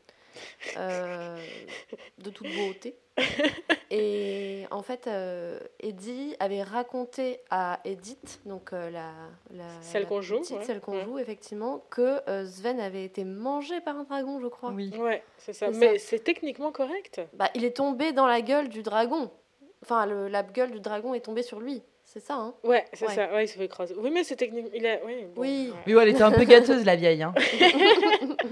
Euh, 0.77 1.37
de 2.19 2.31
toute 2.31 2.47
beauté. 2.55 2.97
Et 3.90 4.64
en 4.71 4.83
fait, 4.83 5.07
euh, 5.07 5.59
Eddie 5.81 6.37
avait 6.38 6.62
raconté 6.62 7.40
à 7.51 7.81
Edith, 7.85 8.40
donc 8.47 8.73
euh, 8.73 8.90
la, 8.90 9.12
la, 9.53 9.64
Celle 9.83 10.07
qu'on 10.07 10.21
joue, 10.21 10.38
ouais. 10.38 10.64
celle 10.64 10.81
qu'on 10.81 10.93
Ouais. 10.93 11.05
joue, 11.05 11.19
effectivement, 11.19 11.85
que 11.90 12.21
euh, 12.29 12.47
Sven 12.47 12.79
avait 12.81 13.05
été 13.05 13.25
mangé 13.25 13.81
par 13.81 13.97
un 13.97 14.05
dragon, 14.05 14.40
je 14.40 14.47
crois. 14.47 14.71
Oui. 14.71 14.93
Ouais, 14.97 15.23
c'est 15.38 15.53
ça. 15.53 15.71
Mais 15.71 15.99
c'est 15.99 16.21
techniquement 16.21 16.73
correct. 16.73 17.21
Bah, 17.35 17.51
il 17.55 17.64
est 17.64 17.77
tombé 17.77 18.12
dans 18.12 18.27
la 18.27 18.40
gueule 18.43 18.69
du 18.69 18.83
dragon. 18.83 19.31
Enfin, 19.83 20.07
le- 20.07 20.29
la 20.29 20.43
gueule 20.43 20.71
du 20.71 20.81
dragon 20.81 21.14
est 21.14 21.21
tombée 21.21 21.43
sur 21.43 21.59
lui. 21.61 21.83
C'est 22.12 22.18
ça, 22.18 22.35
hein 22.35 22.55
Ouais, 22.64 22.85
c'est 22.92 23.07
Ouais. 23.07 23.14
ça. 23.14 23.33
Ouais, 23.33 23.44
il 23.44 23.49
se 23.49 23.57
fait 23.57 23.66
écraser. 23.66 23.94
Oui, 23.96 24.11
mais 24.11 24.25
c'est 24.25 24.35
technique. 24.35 24.66
Il 24.75 24.85
a. 24.85 24.99
Oui. 25.07 25.27
bon, 25.33 25.42
Oui. 25.42 25.70
ouais. 25.73 25.79
Mais 25.87 25.94
ouais, 25.94 26.03
elle 26.03 26.09
était 26.09 26.23
un 26.25 26.33
peu 26.33 26.42
gâteuse, 26.42 26.85
la 26.85 26.96
vieille. 26.96 27.23
hein. 27.23 27.33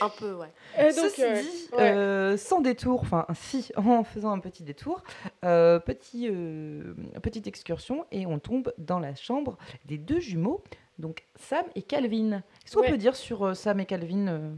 Un 0.00 0.08
peu, 0.08 0.32
ouais. 0.32 0.48
Euh, 0.78 0.86
donc, 0.92 1.10
Ceci 1.10 1.22
euh, 1.22 1.40
dit, 1.40 1.68
ouais. 1.74 1.90
euh, 1.92 2.36
sans 2.36 2.60
détour, 2.60 3.00
enfin 3.02 3.26
si, 3.34 3.70
en 3.76 4.02
faisant 4.02 4.32
un 4.32 4.38
petit 4.40 4.62
détour, 4.64 5.02
euh, 5.44 5.78
petit, 5.78 6.28
euh, 6.30 6.94
petite 7.22 7.46
excursion 7.46 8.04
et 8.10 8.26
on 8.26 8.38
tombe 8.38 8.72
dans 8.78 8.98
la 8.98 9.14
chambre 9.14 9.56
des 9.84 9.98
deux 9.98 10.18
jumeaux, 10.20 10.62
donc 10.98 11.22
Sam 11.36 11.64
et 11.76 11.82
Calvin. 11.82 12.42
Qu'est-ce 12.64 12.74
qu'on 12.74 12.80
Ouais. 12.82 12.90
peut 12.90 12.96
dire 12.96 13.14
sur 13.14 13.46
euh, 13.46 13.54
Sam 13.54 13.78
et 13.80 13.86
Calvin 13.86 14.26
euh? 14.28 14.50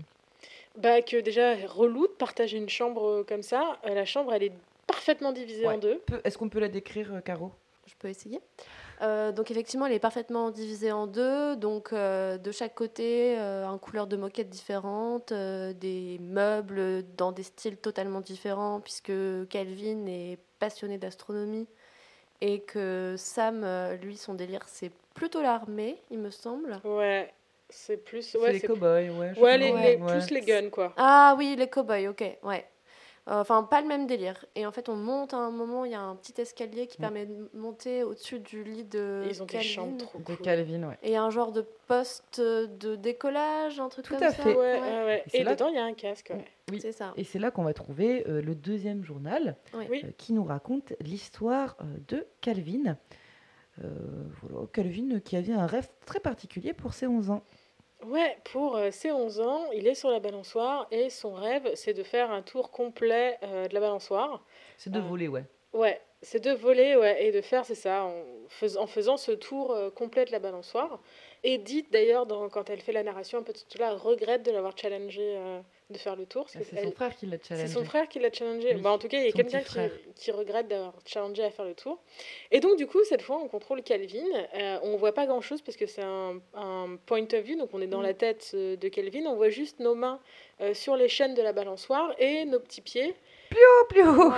Bah, 0.78 1.02
que 1.02 1.20
déjà, 1.20 1.54
relou 1.66 2.06
de 2.06 2.12
partager 2.12 2.56
une 2.56 2.68
chambre 2.70 3.24
comme 3.28 3.42
ça. 3.42 3.78
Euh, 3.86 3.94
la 3.94 4.04
chambre, 4.04 4.32
elle 4.32 4.44
est 4.44 4.52
parfaitement 4.86 5.32
divisée 5.32 5.66
Ouais. 5.66 5.74
en 5.74 5.78
deux. 5.78 6.00
Est-ce 6.24 6.38
qu'on 6.38 6.48
peut 6.48 6.60
la 6.60 6.68
décrire, 6.68 7.14
euh, 7.14 7.20
Caro? 7.20 7.52
Je 7.86 7.94
peux 7.98 8.08
essayer. 8.08 8.40
Euh, 9.02 9.32
donc 9.32 9.50
effectivement, 9.50 9.86
elle 9.86 9.92
est 9.92 9.98
parfaitement 9.98 10.50
divisée 10.50 10.92
en 10.92 11.06
deux. 11.06 11.56
Donc 11.56 11.92
euh, 11.92 12.38
de 12.38 12.50
chaque 12.52 12.74
côté, 12.74 13.36
euh, 13.38 13.66
un 13.66 13.78
couleur 13.78 14.06
de 14.06 14.16
moquette 14.16 14.48
différente, 14.48 15.32
euh, 15.32 15.72
des 15.72 16.18
meubles 16.20 17.04
dans 17.16 17.32
des 17.32 17.42
styles 17.42 17.76
totalement 17.76 18.20
différents, 18.20 18.80
puisque 18.80 19.12
Calvin 19.48 20.06
est 20.06 20.38
passionné 20.58 20.98
d'astronomie 20.98 21.66
et 22.40 22.60
que 22.60 23.14
Sam, 23.18 23.66
lui, 24.02 24.16
son 24.16 24.34
délire, 24.34 24.62
c'est 24.66 24.90
plutôt 25.14 25.40
l'armée, 25.40 26.02
il 26.10 26.18
me 26.18 26.30
semble. 26.30 26.80
Ouais, 26.84 27.32
c'est 27.68 27.96
plus. 27.96 28.22
C'est 28.22 28.38
Ouais, 28.38 28.52
les 28.52 28.58
c'est 28.60 28.66
cow-boys, 28.66 29.10
ouais. 29.10 29.38
ouais, 29.38 29.58
les, 29.58 29.98
plus 29.98 30.30
les 30.30 30.40
guns, 30.40 30.70
quoi. 30.70 30.92
Ah 30.96 31.34
oui, 31.38 31.54
les 31.56 31.68
cow-boys, 31.68 32.08
ok, 32.08 32.24
ouais. 32.42 32.66
Euh, 33.26 33.40
Enfin, 33.40 33.62
pas 33.62 33.80
le 33.80 33.88
même 33.88 34.06
délire. 34.06 34.44
Et 34.54 34.66
en 34.66 34.70
fait, 34.72 34.88
on 34.90 34.96
monte 34.96 35.32
à 35.32 35.38
un 35.38 35.50
moment, 35.50 35.86
il 35.86 35.92
y 35.92 35.94
a 35.94 36.00
un 36.00 36.14
petit 36.14 36.38
escalier 36.40 36.86
qui 36.86 36.98
Mm. 36.98 37.00
permet 37.00 37.26
de 37.26 37.48
monter 37.54 38.02
au-dessus 38.04 38.38
du 38.38 38.62
lit 38.64 38.84
de 38.84 39.24
ils 39.30 39.42
ont 39.42 39.46
des 39.46 39.52
Calvin. 39.54 39.68
chambres 39.68 39.96
trop 39.96 40.18
De 40.18 40.24
cool. 40.24 40.36
Calvin, 40.38 40.88
ouais. 40.88 40.98
Et 41.02 41.16
un 41.16 41.30
genre 41.30 41.50
de 41.52 41.64
poste 41.86 42.40
de 42.40 42.96
décollage, 42.96 43.80
un 43.80 43.88
truc 43.88 44.04
Tout 44.04 44.14
comme 44.14 44.22
à 44.24 44.30
ça. 44.30 44.42
fait. 44.42 44.54
Ouais, 44.54 44.78
ouais, 44.80 45.04
ouais. 45.04 45.22
Et 45.26 45.30
c'est 45.30 45.38
Et 45.38 45.44
là- 45.44 45.54
dedans, 45.54 45.68
il 45.68 45.74
y 45.76 45.78
a 45.78 45.84
un 45.84 45.94
casque. 45.94 46.32
ouais. 46.34 46.44
Oui. 46.70 46.78
C'est 46.82 46.92
ça. 46.92 47.12
Et 47.16 47.24
c'est 47.24 47.38
là 47.38 47.50
qu'on 47.50 47.64
va 47.64 47.72
trouver 47.72 48.26
euh, 48.28 48.42
le 48.42 48.54
deuxième 48.54 49.04
journal 49.04 49.56
Oui. 49.74 50.02
euh, 50.04 50.10
qui 50.18 50.32
nous 50.34 50.44
raconte 50.44 50.92
l'histoire 51.00 51.76
euh, 51.80 51.84
de 52.08 52.26
Calvin. 52.42 52.96
Euh, 53.82 53.88
voilà, 54.42 54.66
Calvin 54.72 55.18
qui 55.20 55.36
avait 55.36 55.52
un 55.52 55.66
rêve 55.66 55.88
très 56.06 56.20
particulier 56.20 56.72
pour 56.74 56.92
ses 56.94 57.06
11 57.06 57.30
ans. 57.30 57.42
Ouais, 58.06 58.36
pour 58.44 58.76
euh, 58.76 58.90
ses 58.90 59.12
11 59.12 59.40
ans, 59.40 59.64
il 59.72 59.86
est 59.86 59.94
sur 59.94 60.10
la 60.10 60.20
balançoire 60.20 60.86
et 60.90 61.08
son 61.10 61.32
rêve, 61.32 61.70
c'est 61.74 61.94
de 61.94 62.02
faire 62.02 62.30
un 62.30 62.42
tour 62.42 62.70
complet 62.70 63.38
euh, 63.42 63.66
de 63.66 63.74
la 63.74 63.80
balançoire. 63.80 64.42
C'est 64.76 64.90
de 64.90 64.98
Ah. 64.98 65.02
voler, 65.08 65.28
ouais. 65.28 65.44
Ouais, 65.72 66.00
c'est 66.22 66.40
de 66.40 66.50
voler 66.52 66.96
ouais, 66.96 67.24
et 67.24 67.32
de 67.32 67.40
faire, 67.40 67.64
c'est 67.64 67.74
ça, 67.74 68.04
en, 68.04 68.12
fais- 68.48 68.76
en 68.76 68.86
faisant 68.86 69.16
ce 69.16 69.32
tour 69.32 69.72
euh, 69.72 69.90
complet 69.90 70.24
de 70.26 70.32
la 70.32 70.38
balançoire. 70.38 71.00
Edith, 71.42 71.90
d'ailleurs, 71.92 72.26
dans- 72.26 72.48
quand 72.48 72.68
elle 72.70 72.80
fait 72.80 72.92
la 72.92 73.02
narration 73.02 73.38
un 73.38 73.42
peu 73.42 73.52
tout 73.52 73.78
là, 73.78 73.94
regrette 73.94 74.42
de 74.44 74.50
l'avoir 74.52 74.76
challengé 74.76 75.36
euh, 75.36 75.60
de 75.90 75.98
faire 75.98 76.16
le 76.16 76.24
tour. 76.24 76.44
parce 76.44 76.56
Ah, 76.56 76.58
que 76.60 76.64
C'est 76.64 76.82
son 76.82 76.92
frère 76.92 77.14
qui 77.14 77.26
l'a 77.26 77.36
C'est 77.42 77.48
challengé. 77.48 77.72
son 77.72 77.84
frère 77.84 78.08
qui 78.08 78.18
l'a 78.18 78.32
challengé. 78.32 78.74
Oui, 78.74 78.80
Bah, 78.80 78.90
en 78.90 78.98
tout 78.98 79.06
cas, 79.08 79.18
il 79.18 79.26
y 79.26 79.28
a 79.28 79.32
quelqu'un 79.32 79.60
qui, 80.16 80.30
regrette 80.30 80.66
d'avoir 80.68 80.94
challengé 81.04 81.44
à 81.44 81.50
faire 81.50 81.66
le 81.66 81.74
tour. 81.74 81.98
Et 82.50 82.60
donc, 82.60 82.76
du 82.78 82.86
coup, 82.86 83.04
cette 83.04 83.20
fois, 83.22 83.36
on 83.42 83.48
contrôle 83.48 83.82
Calvin. 83.82 84.24
Euh, 84.54 84.78
on 84.82 84.96
voit 84.96 85.12
pas 85.12 85.26
grand-chose 85.26 85.60
parce 85.60 85.76
que 85.76 85.86
c'est 85.86 86.02
un, 86.02 86.40
un 86.54 86.96
point 87.04 87.24
of 87.24 87.40
view, 87.44 87.58
donc 87.58 87.68
on 87.74 87.80
est 87.82 87.86
dans 87.86 88.00
Mm. 88.00 88.04
la 88.04 88.14
tête 88.14 88.50
euh, 88.54 88.76
de 88.76 88.88
Calvin. 88.88 89.26
On 89.26 89.36
voit 89.36 89.50
juste 89.50 89.78
nos 89.80 89.94
mains 89.94 90.20
euh, 90.62 90.72
sur 90.72 90.96
les 90.96 91.08
chaînes 91.08 91.34
de 91.34 91.42
la 91.42 91.52
balançoire 91.52 92.14
et 92.18 92.44
nos 92.46 92.60
petits 92.60 92.80
pieds 92.80 93.14
Oh, 93.56 93.84
plus 93.88 94.02
haut 94.02 94.30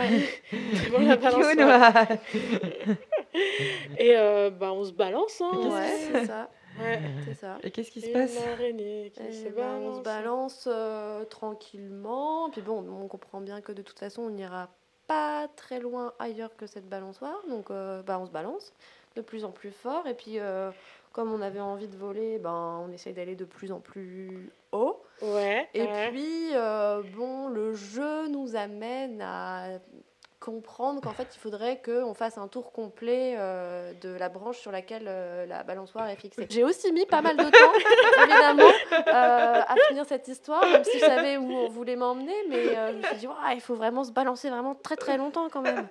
devant 0.89 0.99
la 0.99 1.17
Plus 1.17 1.33
haut, 1.43 1.55
balançoire. 1.55 2.07
Et 3.99 4.17
euh, 4.17 4.51
bah, 4.51 4.73
on 4.73 4.85
se 4.85 4.93
balance. 4.93 5.41
Hein, 5.41 5.53
Ouais, 5.55 5.97
c'est 6.13 6.27
ça. 6.27 6.51
Ouais. 6.81 7.01
C'est 7.25 7.35
ça. 7.35 7.59
Et 7.63 7.71
qu'est-ce 7.71 7.91
qui 7.91 8.01
se 8.01 8.07
Une 8.09 8.13
passe? 8.13 8.37
araignée 8.37 9.11
qui 9.15 9.21
Eh 9.29 9.33
se 9.33 9.49
ben, 9.49 9.77
on 9.77 9.95
se 9.97 10.01
balance. 10.01 10.03
balance 10.03 10.69
euh, 10.71 11.25
tranquillement. 11.25 12.51
Puis 12.51 12.61
bon, 12.63 12.85
on 12.89 13.09
comprend 13.09 13.41
bien 13.41 13.61
que 13.61 13.73
de 13.73 13.83
toute 13.83 13.99
façon, 13.99 14.23
on 14.23 14.31
n'ira 14.31 14.69
pas 15.07 15.49
très 15.57 15.79
loin 15.81 16.13
ailleurs 16.19 16.57
que 16.57 16.67
cette 16.67 16.89
balançoire. 16.89 17.41
Donc, 17.49 17.71
euh, 17.71 18.03
bah, 18.03 18.19
on 18.21 18.27
se 18.27 18.31
balance 18.33 18.73
de 19.15 19.21
plus 19.23 19.45
en 19.45 19.51
plus 19.53 19.71
fort. 19.71 20.07
Et 20.07 20.15
puis, 20.15 20.39
euh, 20.39 20.71
comme 21.13 21.33
on 21.33 21.41
avait 21.41 21.61
envie 21.61 21.89
de 21.89 21.97
voler, 21.97 22.39
ben, 22.39 22.83
on 22.87 22.93
essaye 22.93 23.15
d'aller 23.15 23.37
de 23.37 23.45
plus 23.45 23.73
en 23.73 23.81
plus 23.81 24.51
haut. 24.73 25.01
Ouais. 25.23 25.69
Et 25.75 25.83
ouais. 25.83 26.11
puis, 26.11 26.51
euh, 26.55 27.03
bon, 27.17 27.49
le 27.49 27.73
jeu 27.75 28.29
nous 28.29 28.57
amène 28.57 29.23
à 29.23 29.79
comprendre 30.41 31.01
qu'en 31.01 31.13
fait, 31.13 31.29
il 31.35 31.39
faudrait 31.39 31.81
qu'on 31.83 32.15
fasse 32.15 32.39
un 32.39 32.49
tour 32.49 32.73
complet 32.73 33.35
euh, 33.39 33.93
de 34.01 34.11
la 34.11 34.29
branche 34.29 34.59
sur 34.59 34.71
laquelle 34.71 35.07
euh, 35.07 35.47
la 35.47 35.63
balançoire 35.63 36.09
est 36.09 36.17
fixée. 36.17 36.47
J'ai 36.51 36.65
aussi 36.65 36.93
mis 36.93 37.07
pas 37.07 37.23
mal 37.23 37.37
de 37.37 37.45
temps, 37.45 38.23
évidemment, 38.23 38.71
euh, 38.93 39.63
à 39.67 39.75
finir 39.89 40.05
cette 40.07 40.29
histoire, 40.29 40.63
même 40.63 40.85
si 40.85 40.99
je 40.99 41.05
savais 41.05 41.37
où 41.37 41.51
on 41.51 41.69
voulait 41.69 41.97
m'emmener, 41.97 42.35
mais 42.49 42.75
je 42.75 42.97
me 42.97 43.03
suis 43.03 43.17
dit, 43.17 43.27
Ouah, 43.27 43.55
il 43.55 43.61
faut 43.61 43.75
vraiment 43.75 44.05
se 44.05 44.13
balancer 44.13 44.51
vraiment 44.51 44.75
très 44.75 44.97
très 44.97 45.17
longtemps 45.17 45.49
quand 45.51 45.63
même. 45.63 45.87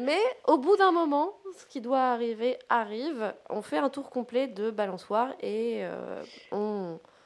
Mais 0.00 0.20
au 0.46 0.58
bout 0.58 0.76
d'un 0.76 0.92
moment, 0.92 1.34
ce 1.56 1.66
qui 1.66 1.80
doit 1.80 2.00
arriver 2.00 2.58
arrive. 2.68 3.34
On 3.48 3.62
fait 3.62 3.78
un 3.78 3.90
tour 3.90 4.10
complet 4.10 4.46
de 4.46 4.70
balançoire 4.70 5.34
et 5.40 5.80
euh, 5.82 6.22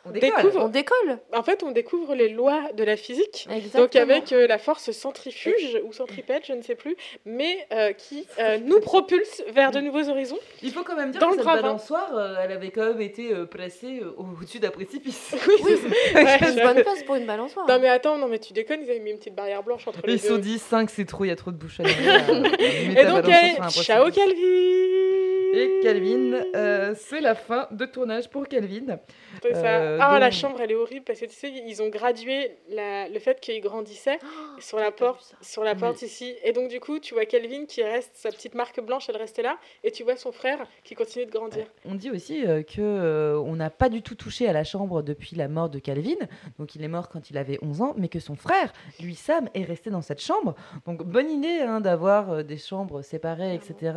on, 0.06 0.10
Découvre. 0.10 0.64
on 0.64 0.68
décolle. 0.68 1.18
En 1.32 1.42
fait, 1.42 1.62
on 1.62 1.70
découvre 1.70 2.14
les 2.14 2.28
lois 2.28 2.62
de 2.74 2.84
la 2.84 2.96
physique. 2.96 3.46
Exactement. 3.50 3.82
Donc 3.84 3.96
avec 3.96 4.32
euh, 4.32 4.46
la 4.46 4.58
force 4.58 4.90
centrifuge 4.90 5.80
ou 5.84 5.92
centripète, 5.92 6.44
je 6.46 6.52
ne 6.52 6.62
sais 6.62 6.74
plus, 6.74 6.96
mais 7.24 7.66
euh, 7.72 7.92
qui 7.92 8.26
euh, 8.38 8.58
nous 8.58 8.80
propulse 8.80 9.42
vers 9.48 9.70
de 9.70 9.80
nouveaux 9.80 10.08
horizons. 10.08 10.38
Il 10.62 10.70
faut 10.72 10.82
quand 10.82 10.96
même 10.96 11.10
dire 11.10 11.20
Dans 11.20 11.30
que 11.30 11.36
cette 11.36 11.44
balançoire, 11.44 12.16
euh, 12.16 12.36
elle 12.42 12.52
avait 12.52 12.70
quand 12.70 12.84
même 12.86 13.00
été 13.00 13.32
euh, 13.32 13.46
placée 13.46 14.00
euh, 14.02 14.14
au-dessus 14.16 14.58
d'un 14.58 14.70
précipice. 14.70 15.34
Oui, 15.46 15.54
Oui, 15.64 15.72
c'est- 15.82 16.14
ouais, 16.24 16.38
une 16.50 16.62
bonne 16.62 16.82
place 16.82 17.02
pour 17.04 17.14
une 17.16 17.26
balançoire. 17.26 17.66
Non 17.68 17.78
mais 17.80 17.88
attends, 17.88 18.18
non 18.18 18.28
mais 18.28 18.38
tu 18.38 18.52
déconnes, 18.52 18.80
ils 18.82 18.90
avaient 18.90 19.00
mis 19.00 19.10
une 19.12 19.18
petite 19.18 19.34
barrière 19.34 19.62
blanche 19.62 19.86
entre 19.88 20.00
les 20.06 20.14
Ils 20.14 20.20
se 20.20 20.28
sont 20.28 20.34
deux. 20.34 20.40
dit 20.40 20.58
5 20.58 20.90
c'est 20.90 21.04
trop, 21.06 21.24
il 21.24 21.28
y 21.28 21.30
a 21.30 21.36
trop 21.36 21.50
de 21.50 21.56
bouches 21.56 21.80
à 21.80 21.84
Et 22.58 23.04
donc, 23.06 23.24
un 23.28 23.68
ciao 23.70 24.10
précipice. 24.10 25.23
Calvin 25.54 25.78
Et 25.78 25.80
Calvin, 25.82 26.44
euh, 26.56 26.94
c'est 26.96 27.20
la 27.20 27.34
fin 27.34 27.68
de 27.70 27.84
tournage 27.86 28.28
pour 28.28 28.46
Calvin. 28.48 28.98
C'est 29.42 29.54
ça. 29.54 29.80
Euh, 29.80 29.98
ah, 30.00 30.18
la 30.18 30.30
chambre, 30.30 30.60
elle 30.60 30.72
est 30.72 30.74
horrible 30.76 31.04
parce 31.04 31.20
que 31.20 31.26
tu 31.26 31.34
sais, 31.34 31.50
ils 31.50 31.82
ont 31.82 31.88
gradué 31.88 32.56
la- 32.70 33.08
le 33.08 33.18
fait 33.18 33.40
qu'il 33.40 33.60
grandissait 33.60 34.18
Oh, 34.22 34.60
sur 34.60 34.78
la 34.78 34.90
porte, 34.90 35.34
sur 35.40 35.64
la 35.64 35.72
Oui. 35.72 35.78
porte 35.78 36.02
ici. 36.02 36.34
Et 36.44 36.52
donc, 36.52 36.68
du 36.68 36.80
coup, 36.80 36.98
tu 36.98 37.14
vois 37.14 37.24
Calvin 37.26 37.66
qui 37.66 37.82
reste, 37.82 38.10
sa 38.14 38.30
petite 38.30 38.54
marque 38.54 38.80
blanche, 38.80 39.08
elle 39.08 39.16
restait 39.16 39.42
là. 39.42 39.58
Et 39.82 39.90
tu 39.90 40.02
vois 40.02 40.16
son 40.16 40.32
frère 40.32 40.66
qui 40.82 40.94
continue 40.94 41.26
de 41.26 41.30
grandir. 41.30 41.66
On 41.84 41.94
dit 41.94 42.10
aussi 42.10 42.46
euh, 42.46 42.62
que 42.62 42.80
euh, 42.80 43.38
on 43.38 43.56
n'a 43.56 43.70
pas 43.70 43.88
du 43.88 44.02
tout 44.02 44.14
touché 44.14 44.48
à 44.48 44.52
la 44.52 44.64
chambre 44.64 45.02
depuis 45.02 45.36
la 45.36 45.48
mort 45.48 45.68
de 45.68 45.78
Calvin. 45.78 46.14
Donc 46.58 46.74
il 46.74 46.82
est 46.82 46.88
mort 46.88 47.08
quand 47.08 47.30
il 47.30 47.38
avait 47.38 47.58
11 47.62 47.82
ans, 47.82 47.94
mais 47.96 48.08
que 48.08 48.20
son 48.20 48.36
frère, 48.36 48.72
lui 49.00 49.14
Sam, 49.14 49.48
est 49.54 49.64
resté 49.64 49.90
dans 49.90 50.02
cette 50.02 50.20
chambre. 50.20 50.54
Donc 50.86 51.02
bonne 51.04 51.30
idée 51.30 51.60
hein, 51.60 51.80
d'avoir 51.80 52.30
euh, 52.30 52.42
des 52.42 52.58
chambres 52.58 53.02
séparées, 53.02 53.54
etc. 53.54 53.92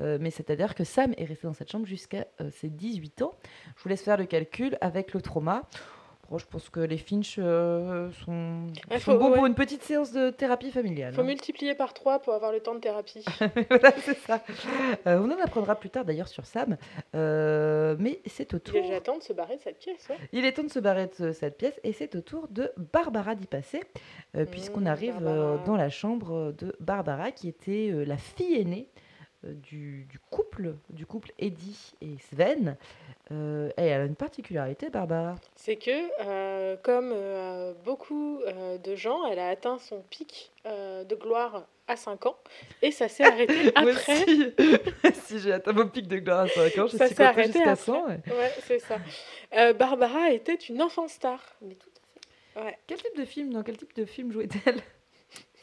Euh, 0.00 0.18
mais 0.20 0.30
c'est-à-dire 0.30 0.74
que 0.74 0.84
Sam 0.88 1.14
est 1.16 1.24
resté 1.24 1.46
dans 1.46 1.54
cette 1.54 1.70
chambre 1.70 1.86
jusqu'à 1.86 2.26
euh, 2.40 2.50
ses 2.50 2.68
18 2.68 3.22
ans. 3.22 3.34
Je 3.76 3.82
vous 3.82 3.88
laisse 3.88 4.02
faire 4.02 4.16
le 4.16 4.26
calcul 4.26 4.76
avec 4.80 5.14
le 5.14 5.20
trauma. 5.20 5.62
Bon, 6.30 6.36
je 6.36 6.44
pense 6.44 6.68
que 6.68 6.80
les 6.80 6.98
Finch 6.98 7.36
euh, 7.38 8.10
sont, 8.26 8.66
Ouais, 8.90 8.98
sont 8.98 9.12
faut- 9.12 9.18
bons 9.18 9.30
ouais. 9.30 9.36
pour 9.36 9.46
une 9.46 9.54
petite 9.54 9.82
séance 9.82 10.12
de 10.12 10.28
thérapie 10.28 10.70
familiale. 10.70 11.14
faut 11.14 11.22
hein. 11.22 11.24
multiplier 11.24 11.74
par 11.74 11.94
3 11.94 12.18
pour 12.18 12.34
avoir 12.34 12.52
le 12.52 12.60
temps 12.60 12.74
de 12.74 12.80
thérapie. 12.80 13.24
voilà, 13.70 13.92
c'est 14.02 14.18
ça. 14.18 14.42
Euh, 15.06 15.20
on 15.24 15.30
en 15.30 15.42
apprendra 15.42 15.74
plus 15.74 15.88
tard 15.88 16.04
d'ailleurs 16.04 16.28
sur 16.28 16.44
Sam. 16.44 16.76
Euh, 17.14 17.96
mais 17.98 18.20
c'est 18.26 18.52
au 18.52 18.58
Il 18.58 18.60
tour. 18.60 18.76
est 18.76 18.82
déjà 18.82 19.00
temps 19.00 19.16
de 19.16 19.22
se 19.22 19.32
barrer 19.32 19.56
de 19.56 19.62
cette 19.62 19.78
pièce. 19.78 20.06
Ouais. 20.10 20.16
Il 20.32 20.44
est 20.44 20.52
temps 20.52 20.64
de 20.64 20.68
se 20.70 20.78
barrer 20.80 21.06
de 21.06 21.14
ce- 21.14 21.32
cette 21.32 21.56
pièce 21.56 21.80
et 21.82 21.94
c'est 21.94 22.14
au 22.14 22.20
tour 22.20 22.46
de 22.50 22.72
Barbara 22.92 23.34
d'y 23.34 23.46
passer, 23.46 23.80
euh, 24.36 24.44
puisqu'on 24.44 24.80
Mmh, 24.82 24.86
arrive 24.86 25.20
dans 25.64 25.76
la 25.76 25.88
chambre 25.88 26.52
de 26.58 26.76
Barbara 26.78 27.30
qui 27.30 27.48
était 27.48 27.90
la 28.06 28.18
fille 28.18 28.60
aînée 28.60 28.90
du, 29.44 30.04
du 30.10 30.18
couple, 30.30 30.74
du 30.90 31.06
couple 31.06 31.32
Eddie 31.38 31.92
et 32.00 32.16
Sven. 32.30 32.76
Euh, 33.30 33.68
et 33.76 33.82
elle 33.84 34.00
a 34.00 34.04
une 34.04 34.16
particularité, 34.16 34.90
Barbara. 34.90 35.36
C'est 35.54 35.76
que, 35.76 35.90
euh, 36.26 36.76
comme 36.82 37.12
euh, 37.14 37.72
beaucoup 37.84 38.40
euh, 38.46 38.78
de 38.78 38.94
gens, 38.96 39.26
elle 39.26 39.38
a 39.38 39.48
atteint 39.48 39.78
son 39.78 40.00
pic 40.10 40.50
euh, 40.66 41.04
de 41.04 41.14
gloire 41.14 41.66
à 41.86 41.96
5 41.96 42.26
ans. 42.26 42.36
Et 42.82 42.90
ça 42.90 43.08
s'est 43.08 43.24
arrêté 43.24 43.70
après. 43.74 44.24
si 45.24 45.38
j'ai 45.38 45.52
atteint 45.52 45.72
mon 45.72 45.88
pic 45.88 46.08
de 46.08 46.18
gloire 46.18 46.40
à 46.40 46.48
5 46.48 46.78
ans, 46.78 46.86
je 46.86 46.96
Ça 46.96 47.06
suis 47.06 47.14
s'est 47.14 47.24
comptée 47.24 47.24
arrêté 47.24 47.52
jusqu'à 47.52 47.70
après. 47.72 47.84
100. 47.84 48.06
ouais. 48.06 48.20
Ouais, 48.28 48.52
c'est 48.64 48.78
ça. 48.80 48.98
Euh, 49.56 49.72
Barbara 49.72 50.30
était 50.32 50.54
une 50.54 50.82
enfant 50.82 51.06
star. 51.08 51.40
Mais 51.62 51.74
tout 51.74 51.88
à 52.56 52.62
fait. 52.64 52.78
Quel 52.86 52.98
type 53.00 53.16
de 53.16 53.24
film, 53.24 53.52
dans 53.52 53.62
quel 53.62 53.76
type 53.76 53.94
de 53.94 54.04
film 54.04 54.32
jouait-elle? 54.32 54.80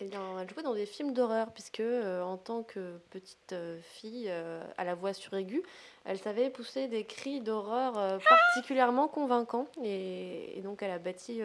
Eh 0.02 0.06
bien, 0.06 0.20
elle 0.42 0.50
jouait 0.50 0.62
dans 0.64 0.74
des 0.74 0.86
films 0.86 1.14
d'horreur, 1.14 1.52
puisque 1.52 1.80
euh, 1.80 2.22
en 2.22 2.36
tant 2.36 2.64
que 2.64 2.98
petite 3.12 3.54
euh, 3.54 3.80
fille 3.82 4.26
euh, 4.28 4.62
à 4.78 4.84
la 4.84 4.94
voix 4.94 5.14
suraiguë, 5.14 5.64
elle 6.04 6.18
savait 6.18 6.50
pousser 6.50 6.88
des 6.88 7.06
cris 7.06 7.40
d'horreur 7.40 7.98
euh, 7.98 8.18
particulièrement 8.20 9.08
convaincants. 9.08 9.68
Et, 9.84 10.58
et 10.58 10.62
donc, 10.62 10.84
elle 10.84 10.92
a 10.92 11.00
bâti 11.00 11.42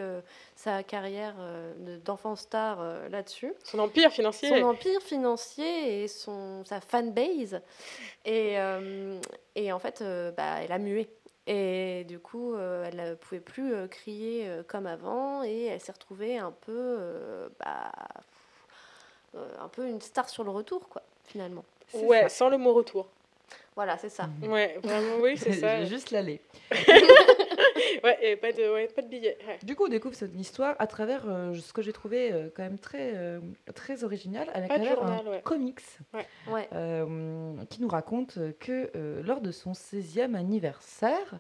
sa 0.57 0.83
carrière 0.83 1.37
de- 1.79 1.97
d'enfant 1.99 2.35
star 2.37 2.83
là-dessus. 3.09 3.53
Son 3.65 3.79
empire 3.79 4.11
financier. 4.11 4.49
Son 4.49 4.63
empire 4.67 5.01
financier 5.01 6.03
et 6.03 6.09
son, 6.09 6.65
sa 6.65 6.81
fanbase. 6.81 7.61
Et, 8.25 8.57
et 9.55 9.73
en 9.73 9.79
fait, 9.79 10.03
bah, 10.37 10.57
elle 10.63 10.73
a 10.73 10.79
mué. 10.79 11.09
Et 11.47 12.05
du 12.05 12.19
coup, 12.21 12.55
euh, 12.55 12.85
elle 12.87 12.97
ne 13.11 13.15
pouvait 13.15 13.41
plus 13.41 13.73
euh, 13.75 13.89
crier 13.89 14.47
euh, 14.47 14.63
comme 14.63 14.87
avant 14.87 15.43
et 15.43 15.65
elle 15.65 15.81
s'est 15.81 15.91
retrouvée 15.91 16.39
un 16.39 16.53
peu, 16.53 16.99
bah, 17.59 17.91
un 19.35 19.69
peu 19.69 19.87
une 19.89 20.01
star 20.01 20.29
sur 20.29 20.45
le 20.45 20.51
retour, 20.51 20.89
quoi, 20.89 21.03
finalement. 21.25 21.65
Ouais, 21.95 22.23
ça. 22.23 22.29
sans 22.29 22.49
le 22.49 22.59
mot 22.59 22.73
retour. 22.73 23.09
Voilà, 23.77 23.97
c'est 23.99 24.09
ça. 24.09 24.29
Ouais, 24.43 24.79
vraiment, 24.83 25.17
oui, 25.23 25.37
c'est 25.37 25.53
ça. 25.61 25.85
Juste 25.85 26.11
l'aller. 26.11 26.41
Ouais, 28.05 28.17
et 28.23 28.37
pas 28.37 28.53
de, 28.53 28.73
ouais, 28.73 28.87
pas 28.89 29.03
de 29.03 29.09
billets. 29.09 29.37
ouais. 29.47 29.59
Du 29.63 29.75
coup, 29.75 29.85
on 29.85 29.89
découvre 29.89 30.15
cette 30.15 30.35
histoire 30.35 30.75
à 30.79 30.87
travers 30.87 31.25
euh, 31.29 31.55
ce 31.55 31.73
que 31.73 31.83
j'ai 31.83 31.93
trouvé 31.93 32.33
euh, 32.33 32.49
quand 32.55 32.63
même 32.63 32.79
très, 32.79 33.13
euh, 33.15 33.41
très 33.75 34.05
original, 34.05 34.49
à 34.55 34.63
travers 34.63 35.03
un 35.03 35.27
ouais. 35.27 35.41
comics 35.43 35.81
Ouais. 36.49 36.69
euh, 36.73 37.53
qui 37.69 37.83
nous 37.83 37.89
raconte 37.89 38.39
que 38.59 38.91
euh, 38.97 39.23
lors 39.23 39.41
de 39.41 39.51
son 39.51 39.73
16e 39.73 40.35
anniversaire, 40.35 41.39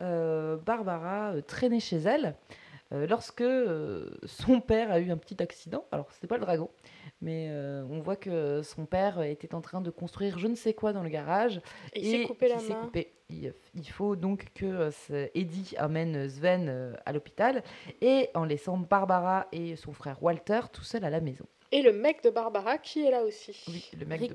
euh, 0.00 0.56
Barbara 0.56 1.32
euh, 1.34 1.42
traînait 1.42 1.80
chez 1.80 1.98
elle 1.98 2.34
euh, 2.92 3.06
lorsque 3.06 3.40
euh, 3.40 4.10
son 4.24 4.60
père 4.60 4.90
a 4.90 4.98
eu 4.98 5.10
un 5.10 5.16
petit 5.16 5.40
accident. 5.42 5.84
Alors, 5.92 6.10
c'était 6.12 6.26
pas 6.26 6.36
le 6.36 6.42
dragon, 6.42 6.70
mais 7.20 7.48
euh, 7.50 7.84
on 7.88 8.00
voit 8.00 8.16
que 8.16 8.62
son 8.62 8.84
père 8.84 9.22
était 9.22 9.54
en 9.54 9.60
train 9.60 9.80
de 9.80 9.90
construire 9.90 10.38
je 10.38 10.48
ne 10.48 10.54
sais 10.54 10.74
quoi 10.74 10.92
dans 10.92 11.02
le 11.02 11.08
garage 11.08 11.60
Et 11.94 12.00
il 12.00 12.10
s'est 12.10 12.26
coupé 12.26 12.48
la 12.48 12.56
main. 12.56 12.82
coupé. 12.82 13.12
Il, 13.28 13.54
il 13.74 13.88
faut 13.88 14.16
donc 14.16 14.46
que 14.54 14.90
Eddie 15.34 15.74
amène 15.76 16.28
Sven 16.28 16.96
à 17.06 17.12
l'hôpital 17.12 17.62
et 18.00 18.28
en 18.34 18.44
laissant 18.44 18.76
Barbara 18.76 19.46
et 19.52 19.76
son 19.76 19.92
frère 19.92 20.20
Walter 20.20 20.62
tout 20.72 20.82
seuls 20.82 21.04
à 21.04 21.10
la 21.10 21.20
maison. 21.20 21.44
Et 21.70 21.82
le 21.82 21.92
mec 21.92 22.24
de 22.24 22.30
Barbara 22.30 22.78
qui 22.78 23.06
est 23.06 23.10
là 23.12 23.22
aussi. 23.22 23.64
Oui, 23.68 23.88
le 23.96 24.04
mec 24.04 24.22
de... 24.22 24.34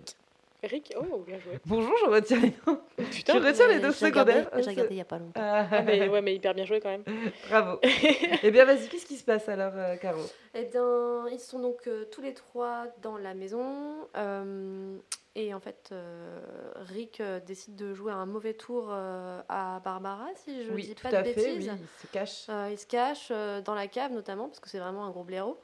Rick. 0.68 0.94
Oh, 0.98 1.18
bien 1.26 1.40
joué. 1.40 1.60
Bonjour, 1.66 1.94
je 2.06 2.10
retiens 2.10 2.40
les 2.40 2.54
noms. 2.68 2.80
Putain, 2.98 3.34
Tu 3.34 3.46
retiens 3.46 3.68
les 3.68 3.80
deux 3.80 3.92
secondaires 3.92 4.50
J'ai 4.56 4.70
regardé 4.70 4.88
il 4.92 4.98
y 4.98 5.02
a 5.02 5.06
pas 5.06 5.20
longtemps. 5.20 5.42
Ah, 5.42 5.68
Ah, 5.72 5.82
mais, 5.82 6.08
ouais, 6.10 6.22
mais 6.22 6.36
hyper 6.36 6.54
bien 6.54 6.66
joué 6.66 6.80
quand 6.80 6.90
même. 6.90 7.04
Bravo. 7.50 7.80
eh 8.44 8.52
bien, 8.52 8.66
vas-y, 8.66 8.88
qu'est-ce 8.90 9.06
qui 9.06 9.18
se 9.18 9.24
passe 9.24 9.48
alors, 9.50 9.74
euh, 9.76 9.96
Caro? 9.98 10.22
Eh 10.54 10.66
bien, 10.66 11.28
ils 11.32 11.40
sont 11.40 11.60
donc 11.60 11.88
euh, 11.88 12.06
tous 12.12 12.22
les 12.22 12.34
trois 12.34 12.86
dans 13.02 13.18
la 13.18 13.34
maison. 13.34 14.08
euh, 14.18 14.98
et 15.38 15.54
en 15.54 15.60
fait, 15.60 15.90
euh, 15.92 16.40
Rick 16.76 17.22
décide 17.46 17.76
de 17.76 17.94
jouer 17.94 18.14
un 18.14 18.26
mauvais 18.26 18.54
tour 18.54 18.88
euh, 18.90 19.42
à 19.50 19.82
Barbara, 19.84 20.28
si 20.46 20.64
je 20.64 20.72
Oui, 20.72 20.84
dis 20.84 20.96
tout 20.96 21.04
pas 21.04 21.10
à 21.18 21.24
de 21.24 21.28
fait. 21.28 21.36
bêtises. 21.56 21.70
Oui, 21.74 21.78
il 21.82 22.08
se 22.08 22.08
cache. 22.14 22.46
Euh, 22.50 22.70
il 22.72 22.78
se 22.80 22.88
cache 22.88 23.28
euh, 23.32 23.60
dans 23.62 23.76
la 23.76 23.88
cave 23.88 24.14
notamment 24.14 24.48
parce 24.48 24.62
que 24.62 24.70
c'est 24.70 24.80
vraiment 24.80 25.04
un 25.06 25.10
gros 25.12 25.26
blaireau. 25.26 25.60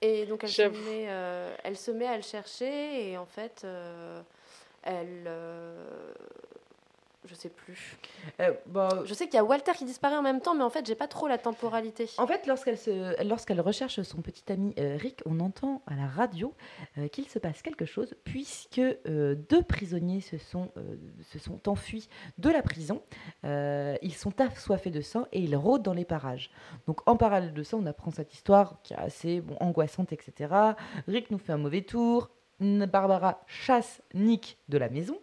Et 0.00 0.26
donc 0.26 0.44
elle 0.44 0.50
se, 0.50 0.62
met, 0.62 1.06
euh, 1.08 1.54
elle 1.64 1.76
se 1.76 1.90
met 1.90 2.06
à 2.06 2.16
le 2.16 2.22
chercher 2.22 3.10
et 3.10 3.18
en 3.18 3.26
fait 3.26 3.62
euh, 3.64 4.22
elle... 4.82 5.28
je 7.24 7.34
sais 7.34 7.48
plus. 7.50 7.96
Euh, 8.40 8.52
bah, 8.66 8.88
Je 9.04 9.14
sais 9.14 9.26
qu'il 9.26 9.34
y 9.34 9.38
a 9.38 9.44
Walter 9.44 9.72
qui 9.76 9.84
disparaît 9.84 10.16
en 10.16 10.22
même 10.22 10.40
temps 10.40 10.54
mais 10.54 10.64
en 10.64 10.70
fait 10.70 10.84
j'ai 10.86 10.94
pas 10.96 11.06
trop 11.08 11.28
la 11.28 11.38
temporalité. 11.38 12.08
En 12.18 12.26
fait, 12.26 12.46
lorsqu'elle 12.46 12.76
se- 12.78 13.22
lorsqu'elle 13.24 13.60
recherche 13.60 14.00
son 14.02 14.22
petit 14.22 14.50
ami 14.52 14.74
euh, 14.78 14.96
Rick, 14.98 15.20
on 15.26 15.38
entend 15.40 15.82
à 15.86 15.94
la 15.94 16.06
radio 16.06 16.52
euh, 16.98 17.08
qu'il 17.08 17.28
se 17.28 17.38
passe 17.38 17.62
quelque 17.62 17.84
chose, 17.84 18.14
puisque 18.24 18.80
deux 19.06 19.62
prisonniers 19.62 20.20
se 20.20 20.36
sont, 20.38 20.70
se 21.32 21.38
sont 21.38 21.68
enfuis 21.68 22.08
de 22.38 22.50
la 22.50 22.62
prison. 22.62 23.02
Ils 23.44 24.14
sont 24.14 24.40
assoiffés 24.40 24.90
de 24.90 25.00
sang 25.00 25.26
et 25.32 25.40
ils 25.40 25.54
rôdent 25.56 25.82
dans 25.82 25.92
les 25.94 26.04
parages. 26.04 26.50
Donc, 26.86 27.00
en 27.08 27.16
parallèle 27.16 27.52
de 27.54 27.62
ça, 27.62 27.76
on 27.76 27.86
apprend 27.86 28.10
cette 28.10 28.32
histoire 28.34 28.80
qui 28.82 28.94
est 28.94 28.96
assez 28.98 29.40
bon, 29.40 29.56
angoissante, 29.60 30.12
etc. 30.12 30.52
Rick 31.08 31.30
nous 31.30 31.38
fait 31.38 31.52
un 31.52 31.58
mauvais 31.58 31.82
tour. 31.82 32.30
Barbara 32.60 33.42
chasse 33.46 34.02
Nick 34.14 34.56
de 34.68 34.78
la 34.78 34.88
maison. 34.88 35.18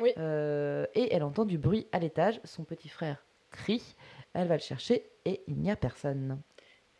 Oui. 0.00 0.10
Euh, 0.18 0.86
et 0.94 1.14
elle 1.14 1.22
entend 1.22 1.44
du 1.44 1.58
bruit 1.58 1.86
à 1.92 1.98
l'étage. 1.98 2.40
Son 2.44 2.64
petit 2.64 2.88
frère 2.88 3.24
crie. 3.50 3.96
Elle 4.34 4.46
va 4.48 4.54
le 4.54 4.62
chercher 4.62 5.04
et 5.24 5.40
il 5.48 5.56
n'y 5.56 5.70
a 5.70 5.76
personne. 5.76 6.40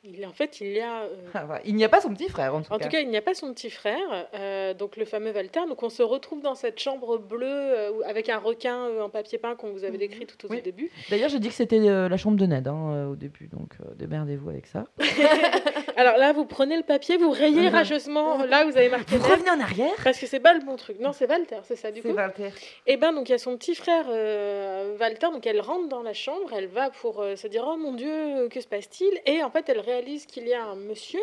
Il, 0.03 0.25
en 0.25 0.33
fait, 0.33 0.63
il 0.63 0.69
y 0.73 0.81
a. 0.81 1.03
euh, 1.03 1.27
Ah. 1.35 1.61
Il 1.67 1.75
n'y 1.77 1.85
a 1.85 1.89
pas 1.91 2.01
son 2.01 2.09
petit 2.15 2.31
frère, 2.31 2.55
en 2.55 2.63
tout 2.63 2.73
En 2.73 2.79
cas. 2.79 2.85
tout 2.87 2.91
cas, 2.91 3.01
il 3.01 3.11
n'y 3.11 3.19
a 3.19 3.23
pas 3.23 3.35
son 3.35 3.53
petit 3.53 3.69
frère, 3.69 4.29
euh, 4.33 4.73
donc 4.73 4.97
le 4.97 5.05
fameux 5.05 5.31
Walter. 5.31 5.61
Donc 5.69 5.83
on 5.83 5.91
se 5.91 6.03
retrouve 6.03 6.41
dans 6.41 6.55
cette 6.55 6.81
chambre 6.81 7.19
bleue 7.19 7.47
euh, 7.47 8.01
avec 8.07 8.31
un 8.31 8.39
requin 8.39 8.99
en 8.99 9.11
papier 9.11 9.37
peint 9.37 9.55
qu'on 9.57 9.73
vous 9.73 9.85
avait 9.85 9.93
Mhm. 9.93 9.99
décrit 9.99 10.27
tout 10.27 10.47
au 10.47 10.49
Oui. 10.51 10.63
début. 10.63 10.91
D'ailleurs, 11.11 11.29
j'ai 11.29 11.39
dit 11.39 11.49
que 11.49 11.55
c'était 11.55 11.79
la 11.81 12.17
chambre 12.17 12.39
de 12.39 12.47
Ned 12.47 12.67
hein, 12.67 13.09
au 13.11 13.15
début, 13.17 13.49
donc 13.49 13.75
démerdez-vous 13.97 14.49
avec 14.49 14.67
ça. 14.67 14.87
Alors 15.97 16.17
là, 16.17 16.33
vous 16.33 16.45
prenez 16.45 16.77
le 16.77 16.83
papier, 16.83 17.17
vous 17.17 17.31
rayez 17.31 17.69
Mhm. 17.69 17.75
rageusement 17.75 18.45
là 18.45 18.65
où 18.67 18.71
vous 18.71 18.77
avez 18.77 18.89
marqué 18.89 19.17
Vous 19.17 19.29
revenez 19.29 19.51
en 19.51 19.61
arrière 19.61 19.93
parce 20.05 20.19
que 20.19 20.27
c'est 20.27 20.41
pas 20.41 20.55
le 20.55 20.61
bon 20.61 20.77
truc. 20.77 20.99
Non, 21.01 21.13
c'est 21.13 21.29
Walter, 21.29 21.59
c'est 21.65 21.77
ça 21.77 21.91
du 21.91 22.01
C'est 22.03 22.09
coup. 22.11 22.15
Walter. 22.15 22.51
Et 22.87 22.97
ben 22.97 23.13
donc 23.13 23.29
il 23.29 23.33
y 23.33 23.35
a 23.35 23.39
son 23.39 23.57
petit 23.57 23.75
frère 23.75 24.05
euh, 24.09 24.97
Walter, 24.99 25.29
donc 25.33 25.47
elle 25.47 25.61
rentre 25.61 25.89
dans 25.89 26.03
la 26.03 26.15
chambre, 26.15 26.51
elle 26.57 26.69
va 26.69 26.91
pour 26.91 27.21
euh, 27.23 27.37
se 27.37 27.47
dire 27.47 27.65
oh 27.67 27.77
mon 27.77 27.93
dieu 27.93 28.49
que 28.51 28.61
se 28.61 28.67
passe-t-il? 28.69 29.21
Et 29.27 29.43
en 29.43 29.51
fait 29.51 29.69
elle 29.69 29.81
réalise 29.81 30.27
qu'il 30.27 30.47
y 30.49 30.55
a 30.55 30.63
un 30.65 30.77
monsieur 30.77 31.21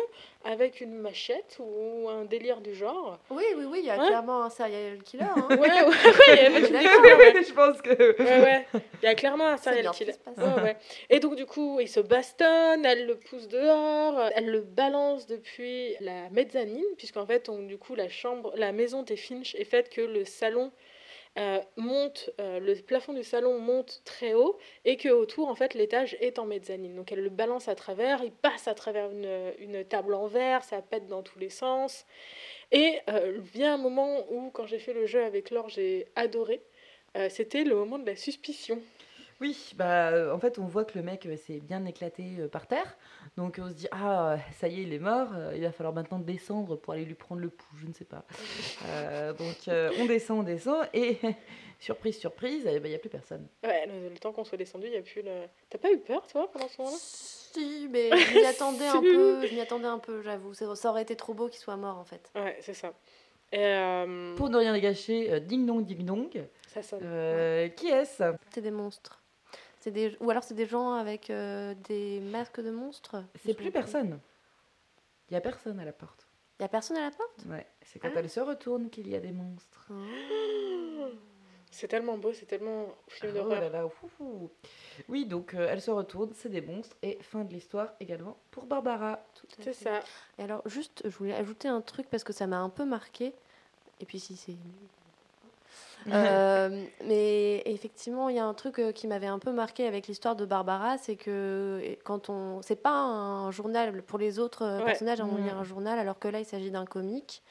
avec 0.50 0.80
une 0.80 0.94
machette 0.94 1.58
ou 1.60 2.08
un 2.08 2.24
délire 2.24 2.62
du 2.62 2.74
genre. 2.74 3.18
Oui, 3.30 3.44
oui, 3.54 3.64
oui, 3.70 3.80
il 3.82 3.86
y 3.86 3.90
a 3.90 3.98
Ouais. 3.98 4.06
clairement 4.06 4.44
un 4.44 4.48
serial 4.50 5.02
killer. 5.02 5.24
hein. 5.24 5.46
Ouais 5.50 5.58
ouais 5.58 5.68
je 7.46 7.52
pense 7.52 7.82
que. 7.82 7.90
Ouais, 8.22 8.40
ouais. 8.42 8.66
Il 9.02 9.04
y 9.04 9.08
a 9.08 9.14
clairement 9.14 9.46
un 9.46 9.58
serial 9.58 9.90
killer. 9.90 10.14
Ouais, 10.38 10.62
ouais. 10.62 10.76
Et 11.10 11.20
donc, 11.20 11.36
du 11.36 11.44
coup, 11.44 11.80
il 11.80 11.88
se 11.88 12.00
bastonne, 12.00 12.84
elle 12.86 13.06
le 13.06 13.16
pousse 13.16 13.46
dehors, 13.48 14.18
elle 14.34 14.46
le 14.50 14.62
balance 14.62 15.26
depuis 15.26 15.94
la 16.00 16.30
mezzanine, 16.30 16.84
puisqu'en 16.96 17.26
fait, 17.26 17.50
on- 17.50 17.62
du 17.62 17.76
coup, 17.76 17.94
la 17.94 18.08
chambre, 18.08 18.52
la 18.56 18.72
maison 18.72 19.02
des 19.02 19.16
Finch 19.16 19.54
est 19.54 19.64
faite 19.64 19.90
que 19.90 20.00
le 20.00 20.24
salon 20.24 20.72
euh, 21.38 21.60
euh, 22.40 22.60
le 22.60 22.74
plafond 22.82 23.12
du 23.12 23.22
salon 23.22 23.58
monte 23.58 24.02
très 24.04 24.34
haut 24.34 24.58
et 24.84 24.96
que 24.96 25.08
autour, 25.08 25.48
en 25.48 25.54
fait, 25.54 25.74
l'étage 25.74 26.16
est 26.20 26.38
en 26.38 26.46
mezzanine. 26.46 26.94
Donc, 26.94 27.12
elle 27.12 27.22
le 27.22 27.30
balance 27.30 27.68
à 27.68 27.74
travers, 27.74 28.22
il 28.24 28.32
passe 28.32 28.66
à 28.66 28.74
travers 28.74 29.10
une, 29.10 29.52
une 29.58 29.84
table 29.84 30.14
en 30.14 30.26
verre, 30.26 30.64
ça 30.64 30.82
pète 30.82 31.06
dans 31.06 31.22
tous 31.22 31.38
les 31.38 31.50
sens. 31.50 32.06
Et 32.72 32.98
euh, 33.08 33.38
vient 33.54 33.74
un 33.74 33.78
moment 33.78 34.24
où, 34.30 34.50
quand 34.50 34.66
j'ai 34.66 34.78
fait 34.78 34.92
le 34.92 35.06
jeu 35.06 35.22
avec 35.22 35.50
Laure, 35.50 35.68
j'ai 35.68 36.06
adoré. 36.16 36.60
Euh, 37.16 37.28
C'était 37.30 37.64
le 37.64 37.74
moment 37.74 37.98
de 37.98 38.06
la 38.06 38.16
suspicion. 38.16 38.82
Oui, 39.40 39.72
bah, 39.76 40.08
euh, 40.10 40.32
en 40.34 40.38
fait, 40.40 40.58
on 40.58 40.64
voit 40.66 40.84
que 40.84 40.98
le 40.98 41.04
mec 41.04 41.24
euh, 41.26 41.36
s'est 41.36 41.60
bien 41.60 41.84
éclaté 41.86 42.24
euh, 42.40 42.48
par 42.48 42.66
terre. 42.66 42.96
Donc, 43.36 43.60
on 43.62 43.68
se 43.68 43.74
dit, 43.74 43.86
ah, 43.92 44.36
ça 44.58 44.66
y 44.66 44.80
est, 44.80 44.82
il 44.82 44.92
est 44.92 44.98
mort. 44.98 45.28
euh, 45.34 45.52
il 45.54 45.62
va 45.62 45.70
falloir 45.70 45.94
maintenant 45.94 46.18
descendre 46.18 46.74
pour 46.76 46.92
aller 46.94 47.04
lui 47.04 47.14
prendre 47.14 47.40
le 47.40 47.48
pouls, 47.50 47.76
je 47.80 47.86
ne 47.86 47.92
sais 47.92 48.04
pas. 48.04 48.24
Euh, 48.86 49.32
donc, 49.32 49.68
euh, 49.68 49.92
on 50.00 50.06
descend, 50.06 50.40
on 50.40 50.42
descend. 50.42 50.86
Et, 50.92 51.18
surprise, 51.78 52.18
surprise, 52.18 52.62
eh 52.68 52.80
ben, 52.80 52.86
il 52.86 52.90
n'y 52.90 52.96
a 52.96 52.98
plus 52.98 53.08
personne. 53.10 53.46
Ouais, 53.62 53.86
le, 53.86 54.08
le 54.08 54.18
temps 54.18 54.32
qu'on 54.32 54.42
soit 54.44 54.58
descendu, 54.58 54.86
il 54.88 54.94
y 54.94 54.96
a 54.96 55.02
plus 55.02 55.22
le. 55.22 55.42
T'as 55.70 55.78
pas 55.78 55.92
eu 55.92 55.98
peur, 55.98 56.26
toi, 56.26 56.50
pendant 56.50 56.66
ce 56.68 56.78
moment-là? 56.82 56.96
Si, 57.00 57.88
mais 57.90 58.10
je 58.10 58.38
m'y 58.38 58.44
attendais 58.44 58.86
un 58.88 58.92
Si. 59.00 59.00
peu, 59.00 59.46
je 59.46 59.54
m'y 59.54 59.60
attendais 59.60 59.86
un 59.86 59.98
peu, 59.98 60.20
j'avoue. 60.22 60.52
Ça 60.54 60.90
aurait 60.90 61.02
été 61.02 61.14
trop 61.16 61.32
beau 61.34 61.46
qu'il 61.48 61.60
soit 61.60 61.76
mort 61.76 61.98
en 61.98 62.04
fait. 62.04 62.30
Ouais, 62.34 62.56
c'est 62.60 62.74
ça. 62.74 62.92
Et 63.52 63.64
euh, 63.64 64.34
Pour 64.34 64.50
ne 64.50 64.58
rien 64.58 64.76
gâcher, 64.78 65.32
euh, 65.32 65.40
ding 65.40 65.64
dong, 65.64 65.86
ding 65.86 66.04
dong. 66.04 66.28
ça 66.66 66.82
sonne. 66.82 67.00
Euh, 67.02 67.68
Qui 67.68 67.88
est-ce? 67.88 68.22
C'est 68.52 68.60
des 68.60 68.70
monstres. 68.70 69.17
Des... 69.90 70.16
Ou 70.20 70.30
alors 70.30 70.42
c'est 70.44 70.54
des 70.54 70.66
gens 70.66 70.92
avec 70.94 71.30
euh, 71.30 71.74
des 71.88 72.20
masques 72.20 72.60
de 72.60 72.70
monstres. 72.70 73.22
C'est 73.44 73.54
plus 73.54 73.70
personne. 73.70 74.18
Il 75.28 75.34
n'y 75.34 75.36
a 75.38 75.40
personne 75.40 75.78
à 75.80 75.84
la 75.84 75.92
porte. 75.92 76.26
Il 76.58 76.62
y 76.62 76.64
a 76.64 76.68
personne 76.68 76.96
à 76.96 77.02
la 77.02 77.10
porte? 77.10 77.44
Ouais, 77.48 77.66
c'est 77.82 77.98
quand 77.98 78.08
Ah. 78.14 78.18
elle 78.18 78.30
se 78.30 78.40
retourne 78.40 78.90
qu'il 78.90 79.08
y 79.08 79.14
a 79.14 79.20
des 79.20 79.30
monstres. 79.32 79.90
C'est 81.70 81.86
tellement 81.88 82.16
beau, 82.16 82.32
c'est 82.32 82.46
tellement 82.46 82.86
film 83.08 83.32
Ah, 83.36 83.38
oh 83.38 83.42
d'horreur. 83.44 83.60
là 83.60 83.68
là, 83.68 83.86
ouh, 83.86 83.92
ouh. 84.24 84.50
Oui, 85.08 85.26
donc 85.26 85.52
euh, 85.54 85.68
elle 85.70 85.82
se 85.82 85.90
retourne, 85.90 86.30
c'est 86.34 86.48
des 86.48 86.62
monstres. 86.62 86.96
Et 87.02 87.18
fin 87.20 87.44
de 87.44 87.52
l'histoire 87.52 87.92
également 88.00 88.38
pour 88.50 88.64
Barbara. 88.64 89.20
Tout 89.34 89.46
à 89.60 89.62
C'est 89.64 89.72
ça. 89.74 90.00
Et 90.38 90.42
alors, 90.42 90.62
juste, 90.66 91.02
je 91.04 91.14
voulais 91.16 91.34
ajouter 91.34 91.68
un 91.68 91.82
truc 91.82 92.08
parce 92.08 92.24
que 92.24 92.32
ça 92.32 92.46
m'a 92.46 92.58
un 92.58 92.70
peu 92.70 92.84
marqué. 92.86 93.34
Et 94.00 94.06
puis, 94.06 94.18
si 94.18 94.36
c'est. 94.36 94.56
Euh, 96.12 96.86
mais 97.04 97.62
effectivement, 97.66 98.28
il 98.28 98.36
y 98.36 98.38
a 98.38 98.44
un 98.44 98.54
truc 98.54 98.78
euh, 98.78 98.92
qui 98.92 99.06
m'avait 99.06 99.26
un 99.26 99.38
peu 99.38 99.52
marqué 99.52 99.86
avec 99.86 100.06
l'histoire 100.06 100.36
de 100.36 100.44
Barbara, 100.46 100.96
c'est 100.98 101.16
que 101.16 101.96
quand 102.04 102.30
on, 102.30 102.62
c'est 102.62 102.76
pas 102.82 102.92
un 102.92 103.50
journal 103.50 104.02
pour 104.02 104.18
les 104.18 104.38
autres 104.38 104.62
euh, 104.62 104.78
Ouais. 104.78 104.84
personnages, 104.86 105.20
on 105.20 105.36
lit 105.36 105.50
un 105.50 105.64
journal, 105.64 105.98
alors 105.98 106.18
que 106.18 106.28
là, 106.28 106.40
il 106.40 106.46
s'agit 106.46 106.70
d'un 106.70 106.86
comique. 106.86 107.42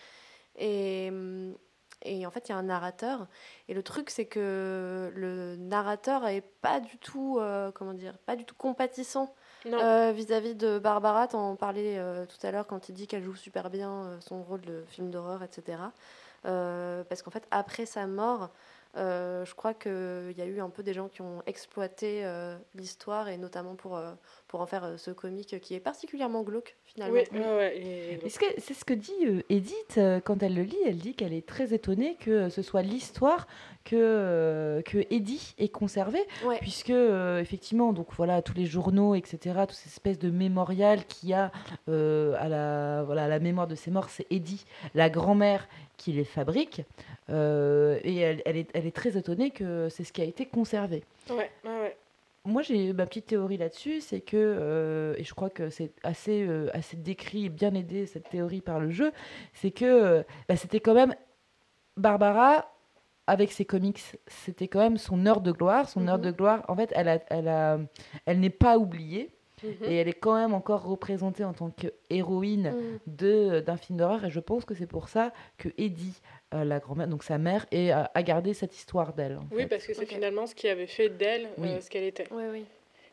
Et, 0.57 1.09
hum, 1.11 1.55
et 2.03 2.25
en 2.25 2.31
fait, 2.31 2.47
il 2.47 2.51
y 2.51 2.55
a 2.55 2.57
un 2.57 2.63
narrateur. 2.63 3.27
Et 3.67 3.73
le 3.73 3.83
truc, 3.83 4.09
c'est 4.11 4.25
que 4.25 5.11
le 5.15 5.55
narrateur 5.57 6.25
est 6.27 6.41
pas 6.61 6.79
du 6.79 6.97
tout, 6.97 7.37
euh, 7.39 7.71
comment 7.71 7.93
dire, 7.93 8.17
pas 8.19 8.35
du 8.35 8.45
tout 8.45 8.55
compatissant 8.55 9.33
euh, 9.65 10.11
vis-à-vis 10.15 10.55
de 10.55 10.79
Barbara, 10.79 11.27
t'en 11.27 11.55
parlais 11.55 11.97
euh, 11.97 12.25
tout 12.25 12.37
à 12.45 12.51
l'heure 12.51 12.67
quand 12.67 12.87
il 12.89 12.93
dit 12.93 13.07
qu'elle 13.07 13.23
joue 13.23 13.35
super 13.35 13.69
bien 13.69 14.17
son 14.21 14.43
rôle 14.43 14.61
de 14.61 14.83
film 14.87 15.09
d'horreur, 15.09 15.43
etc. 15.43 15.79
Euh, 16.45 17.03
parce 17.03 17.21
qu'en 17.21 17.31
fait, 17.31 17.43
après 17.51 17.85
sa 17.85 18.07
mort, 18.07 18.49
euh, 18.95 19.45
je 19.45 19.53
crois 19.53 19.73
qu'il 19.73 20.33
y 20.37 20.41
a 20.41 20.45
eu 20.45 20.59
un 20.59 20.69
peu 20.69 20.81
des 20.81 20.93
gens 20.93 21.07
qui 21.07 21.21
ont 21.21 21.43
exploité 21.45 22.25
euh, 22.25 22.57
l'histoire, 22.73 23.27
et 23.29 23.37
notamment 23.37 23.75
pour, 23.75 23.95
euh, 23.97 24.13
pour 24.47 24.61
en 24.61 24.65
faire 24.65 24.83
euh, 24.85 24.97
ce 24.97 25.11
comique 25.11 25.59
qui 25.59 25.75
est 25.75 25.79
particulièrement 25.79 26.41
glauque, 26.43 26.75
finalement. 26.85 27.15
oui, 27.31 27.39
ouais, 27.39 27.55
ouais. 27.55 27.77
et- 27.77 28.25
Est-ce 28.25 28.39
que 28.39 28.45
c'est 28.57 28.73
ce 28.73 28.85
que 28.85 28.93
dit 28.93 29.13
euh, 29.25 29.41
Edith 29.49 29.97
euh, 29.97 30.19
quand 30.19 30.41
elle 30.41 30.55
le 30.55 30.63
lit 30.63 30.77
Elle 30.85 30.97
dit 30.97 31.13
qu'elle 31.15 31.33
est 31.33 31.45
très 31.47 31.73
étonnée 31.73 32.15
que 32.19 32.49
ce 32.49 32.61
soit 32.61 32.81
l'histoire 32.81 33.45
que, 33.89 33.95
euh, 33.95 34.81
que 34.81 34.97
Eddie 35.09 35.55
ait 35.57 35.69
conservée, 35.69 36.23
Ouais. 36.45 36.57
puisque 36.59 36.89
euh, 36.89 37.39
effectivement, 37.39 37.93
donc 37.93 38.07
voilà, 38.17 38.41
tous 38.41 38.53
les 38.53 38.65
journaux, 38.65 39.15
etc., 39.15 39.37
toutes 39.61 39.71
ces 39.77 39.87
espèces 39.89 40.19
de 40.19 40.29
mémorial 40.29 41.05
qu'il 41.05 41.29
y 41.29 41.33
a 41.33 41.51
euh, 41.87 42.35
à, 42.37 42.49
la, 42.49 43.03
voilà, 43.03 43.23
à 43.25 43.27
la 43.27 43.39
mémoire 43.39 43.67
de 43.67 43.75
ses 43.75 43.89
morts, 43.91 44.09
c'est 44.09 44.27
Eddie, 44.29 44.65
la 44.93 45.09
grand-mère, 45.09 45.67
qui 45.95 46.11
les 46.11 46.25
fabrique. 46.25 46.81
Euh, 47.29 47.99
et 48.03 48.17
elle, 48.17 48.41
elle 48.45 48.57
est, 48.57 48.69
elle 48.73 48.85
est 48.85 48.95
très 48.95 49.17
étonnée 49.17 49.51
que 49.51 49.87
c'est 49.89 50.03
ce 50.03 50.11
qui 50.11 50.21
a 50.21 50.25
été 50.25 50.45
conservé. 50.45 51.03
Ouais, 51.29 51.49
ouais, 51.65 51.79
ouais. 51.81 51.97
moi, 52.45 52.61
j'ai 52.61 52.91
ma 52.93 53.05
petite 53.05 53.27
théorie 53.27 53.57
là-dessus, 53.57 54.01
c'est 54.01 54.21
que, 54.21 55.15
et 55.17 55.23
je 55.23 55.33
crois 55.33 55.49
que 55.49 55.69
c'est 55.69 55.91
assez, 56.03 56.47
assez 56.73 56.97
décrit 56.97 57.45
et 57.45 57.49
bien 57.49 57.73
aidé 57.73 58.05
cette 58.05 58.29
théorie 58.29 58.61
par 58.61 58.79
le 58.79 58.89
jeu, 58.91 59.11
c'est 59.53 59.71
que 59.71 60.23
bah, 60.49 60.55
c'était 60.57 60.79
quand 60.81 60.93
même 60.93 61.15
Barbara 61.95 62.71
avec 63.27 63.51
ses 63.51 63.65
comics, 63.65 64.01
c'était 64.27 64.67
quand 64.67 64.79
même 64.79 64.97
son 64.97 65.25
heure 65.25 65.41
de 65.41 65.51
gloire. 65.51 65.87
Son 65.89 66.07
heure 66.07 66.17
Mhm. 66.17 66.23
de 66.23 66.31
gloire, 66.31 66.65
en 66.67 66.75
fait, 66.75 66.91
elle, 66.95 67.09
a, 67.09 67.19
elle, 67.29 67.47
a, 67.47 67.77
elle 68.25 68.39
n'est 68.39 68.49
pas 68.49 68.77
oubliée 68.77 69.29
Mhm. 69.63 69.71
et 69.85 69.95
elle 69.95 70.07
est 70.07 70.13
quand 70.13 70.35
même 70.35 70.53
encore 70.53 70.83
représentée 70.85 71.43
en 71.43 71.51
tant 71.53 71.71
qu'héroïne 71.71 72.71
Mm. 72.71 72.99
de 73.07 73.59
d'un 73.59 73.75
film 73.75 73.97
d'horreur 73.97 74.23
et 74.23 74.29
je 74.29 74.39
pense 74.39 74.65
que 74.65 74.75
c'est 74.75 74.85
pour 74.85 75.09
ça 75.09 75.33
que 75.57 75.69
Eddie, 75.79 76.21
euh, 76.53 76.63
la 76.63 76.79
grand-mère, 76.79 77.07
donc 77.07 77.23
sa 77.23 77.37
mère, 77.39 77.65
et, 77.71 77.91
a, 77.91 78.11
a 78.13 78.23
gardé 78.23 78.53
cette 78.53 78.75
histoire 78.75 79.13
d'elle. 79.13 79.39
Oui, 79.51 79.63
fait. 79.63 79.67
parce 79.67 79.85
que 79.87 79.93
c'est 79.95 80.05
finalement 80.05 80.45
ce 80.45 80.53
qui 80.55 80.67
avait 80.69 80.85
fait 80.87 81.09
d'elle 81.09 81.47
Oui. 81.57 81.69
euh, 81.69 81.81
ce 81.81 81.89
qu'elle 81.89 82.03
était. 82.03 82.27
Oui, 82.31 82.43
oui. 82.51 82.65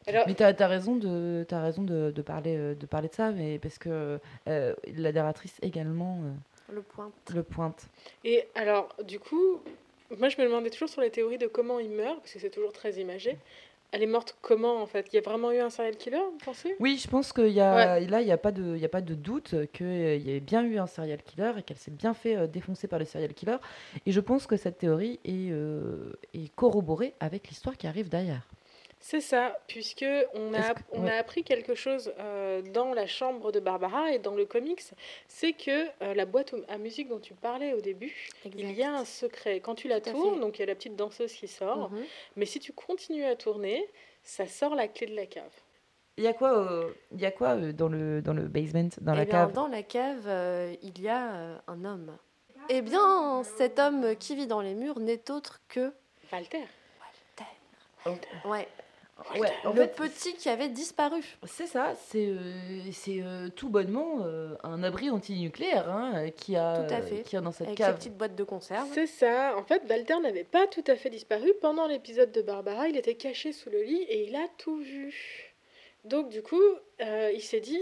Alors, 0.07 0.25
Mais 0.27 0.35
tu 0.35 0.43
as, 0.43 0.53
raison, 0.69 0.97
de, 0.97 1.47
as 1.51 1.63
raison 1.63 1.83
de, 1.83 2.11
de 2.15 2.23
parler, 2.23 2.57
euh, 2.59 2.75
de 2.75 2.85
parler 2.85 3.09
de 3.09 3.15
ça, 3.15 3.31
mais 3.33 3.59
parce 3.59 3.79
que 3.79 4.21
euh, 4.47 4.75
la 4.99 5.13
narratrice 5.13 5.57
également 5.63 6.19
euh, 6.25 6.75
Le 6.75 6.83
point. 6.83 7.11
le 7.35 7.43
pointe. 7.43 7.87
Et 8.23 8.47
alors, 8.55 8.91
du 9.03 9.19
coup, 9.19 9.61
moi 10.19 10.29
je 10.29 10.41
me 10.41 10.47
demandais 10.47 10.71
toujours 10.71 10.89
sur 10.89 11.01
les 11.01 11.11
théories 11.11 11.39
de 11.39 11.47
comment 11.47 11.79
il 11.79 11.91
meurt, 11.91 12.19
parce 12.21 12.33
que 12.33 12.39
c'est 12.39 12.51
toujours 12.51 12.73
très 12.73 12.93
imagé. 12.95 13.39
Elle 13.93 14.03
est 14.03 14.07
morte 14.07 14.37
comment 14.43 14.83
en 14.83 14.87
fait? 14.87 15.07
Il 15.13 15.17
y 15.17 15.19
a 15.19 15.23
vraiment 15.23 15.53
eu 15.53 15.59
un 15.59 15.71
serial 15.71 15.97
killer, 15.97 16.19
vous 16.19 16.39
pensez? 16.45 16.75
Oui, 16.81 17.01
je 17.01 17.09
pense 17.09 17.33
qu'il 17.33 17.51
y 17.53 17.61
a, 17.61 18.01
là, 18.01 18.21
il 18.21 18.27
n'y 18.27 18.33
a, 18.33 18.37
pas 18.39 18.51
de- 18.51 18.75
il 18.75 18.81
y 18.81 18.85
a 18.85 18.89
pas 18.89 19.01
de 19.03 19.15
doute 19.15 19.55
qu'il 19.73 19.87
y 20.21 20.33
ait 20.33 20.41
bien 20.41 20.65
eu 20.65 20.79
un 20.79 20.89
serial 20.89 21.23
killer 21.23 21.53
et 21.59 21.63
qu'elle 21.63 21.77
s'est 21.77 21.93
bien 21.93 22.13
fait 22.13 22.35
euh, 22.35 22.47
défoncer 22.49 22.89
par 22.89 22.99
le 22.99 23.05
serial 23.05 23.33
killer. 23.35 23.59
Et 24.05 24.11
je 24.11 24.19
pense 24.21 24.49
que 24.49 24.57
cette 24.57 24.79
théorie 24.79 25.21
est, 25.25 25.51
euh, 25.53 26.13
est 26.33 26.53
corroborée 26.57 27.15
avec 27.21 27.47
l'histoire 27.49 27.77
qui 27.77 27.87
arrive 27.87 28.09
derrière. 28.09 28.49
C'est 29.07 29.21
ça, 29.21 29.59
puisque 29.67 30.07
on 30.33 30.55
a, 30.55 30.73
on 30.93 31.03
ouais. 31.05 31.11
a 31.11 31.17
appris 31.19 31.45
quelque 31.45 31.75
chose 31.75 32.11
euh, 32.19 32.63
dans 32.63 32.95
la 32.95 33.07
chambre 33.07 33.53
de 33.53 33.61
Barbara 33.61 34.13
et 34.13 34.19
dans 34.19 34.35
le 34.35 34.47
comics, 34.47 34.81
c'est 35.29 35.53
que 35.53 35.89
euh, 36.03 36.15
la 36.15 36.25
boîte 36.25 36.55
à 36.69 36.79
musique 36.79 37.09
dont 37.11 37.19
tu 37.19 37.35
parlais 37.35 37.75
au 37.75 37.83
début, 37.83 38.15
il 38.47 38.73
y 38.73 38.83
a 38.83 38.95
un 38.95 39.05
secret. 39.05 39.61
Quand 39.61 39.75
tu 39.75 39.89
la 39.89 40.01
Tout 40.01 40.13
tournes, 40.13 40.41
donc 40.41 40.57
il 40.59 40.61
y 40.61 40.63
a 40.63 40.67
la 40.69 40.75
petite 40.75 40.97
danseuse 40.97 41.35
qui 41.35 41.49
sort, 41.49 41.91
Mhm. 41.91 42.03
mais 42.37 42.47
si 42.47 42.61
tu 42.61 42.73
continues 42.73 43.27
à 43.27 43.37
tourner, 43.37 43.87
ça 44.23 44.47
sort 44.47 44.75
la 44.75 44.89
clé 44.89 45.07
de 45.07 45.15
la 45.15 45.27
cave. 45.27 45.53
Il 46.17 46.25
y 46.25 46.27
a 46.27 46.33
quoi, 46.33 46.57
euh, 46.57 46.91
il 47.13 47.21
y 47.21 47.27
a 47.27 47.31
quoi 47.31 47.49
euh, 47.57 47.73
dans, 47.75 47.89
le, 47.89 48.23
dans 48.23 48.33
le 48.33 48.45
basement, 48.49 48.89
dans 49.03 49.13
Eh 49.13 49.17
la 49.19 49.25
bien, 49.27 49.33
cave? 49.35 49.53
Dans 49.53 49.69
la 49.69 49.83
cave, 49.83 50.25
euh, 50.27 50.75
il 50.83 50.99
y 51.03 51.09
a 51.11 51.31
euh, 51.35 51.59
un 51.67 51.85
homme. 51.85 52.17
Eh 52.71 52.81
bien, 52.81 53.43
cet 53.59 53.79
homme 53.79 54.17
qui 54.17 54.35
vit 54.35 54.47
dans 54.47 54.63
les 54.63 54.73
murs 54.73 54.99
n'est 54.99 55.31
autre 55.31 55.61
que 55.69 55.93
Walter. 56.33 56.65
ouais, 58.47 58.67
Ouais, 59.39 59.51
en 59.65 59.73
le 59.73 59.83
fait, 59.83 59.95
petit 59.95 60.35
qui 60.35 60.49
avait 60.49 60.69
disparu. 60.69 61.23
C'est 61.45 61.67
ça, 61.67 61.95
c'est 62.09 62.27
euh, 62.27 62.37
c'est, 62.93 63.23
euh, 63.23 63.49
tout 63.49 63.69
bonnement 63.69 64.19
euh, 64.25 64.55
un 64.65 64.83
abri 64.83 65.09
antinucléaire 65.09 65.89
hein, 65.89 66.31
qui, 66.37 66.57
a, 66.57 66.85
Tout 66.85 66.95
à 66.95 67.01
fait. 67.01 67.23
qui 67.23 67.37
a 67.37 67.41
dans 67.41 67.53
cette 67.53 67.69
Avec 67.69 67.79
sa 67.79 67.87
cave. 67.87 67.97
petite 67.97 68.17
boîte 68.17 68.35
de 68.35 68.45
conserve. 68.45 68.89
C'est 68.93 69.07
ça. 69.07 69.57
En 69.57 69.63
fait, 69.63 69.83
Walter 69.89 70.19
n'avait 70.21 70.45
pas 70.45 70.67
tout 70.67 70.85
à 70.89 70.97
fait 70.97 71.11
disparu. 71.11 71.53
Pendant 71.61 71.87
l'épisode 71.87 72.33
de 72.33 72.43
Barbara, 72.43 72.89
il 72.89 72.97
était 72.97 73.15
caché 73.15 73.53
sous 73.53 73.71
le 73.71 73.83
lit 73.83 74.03
et 74.09 74.27
il 74.29 74.35
a 74.35 74.47
tout 74.59 74.79
vu. 74.79 75.55
Donc, 76.05 76.29
du 76.29 76.43
coup, 76.43 76.61
euh, 77.01 77.31
il 77.33 77.41
s'est 77.41 77.61
dit 77.61 77.81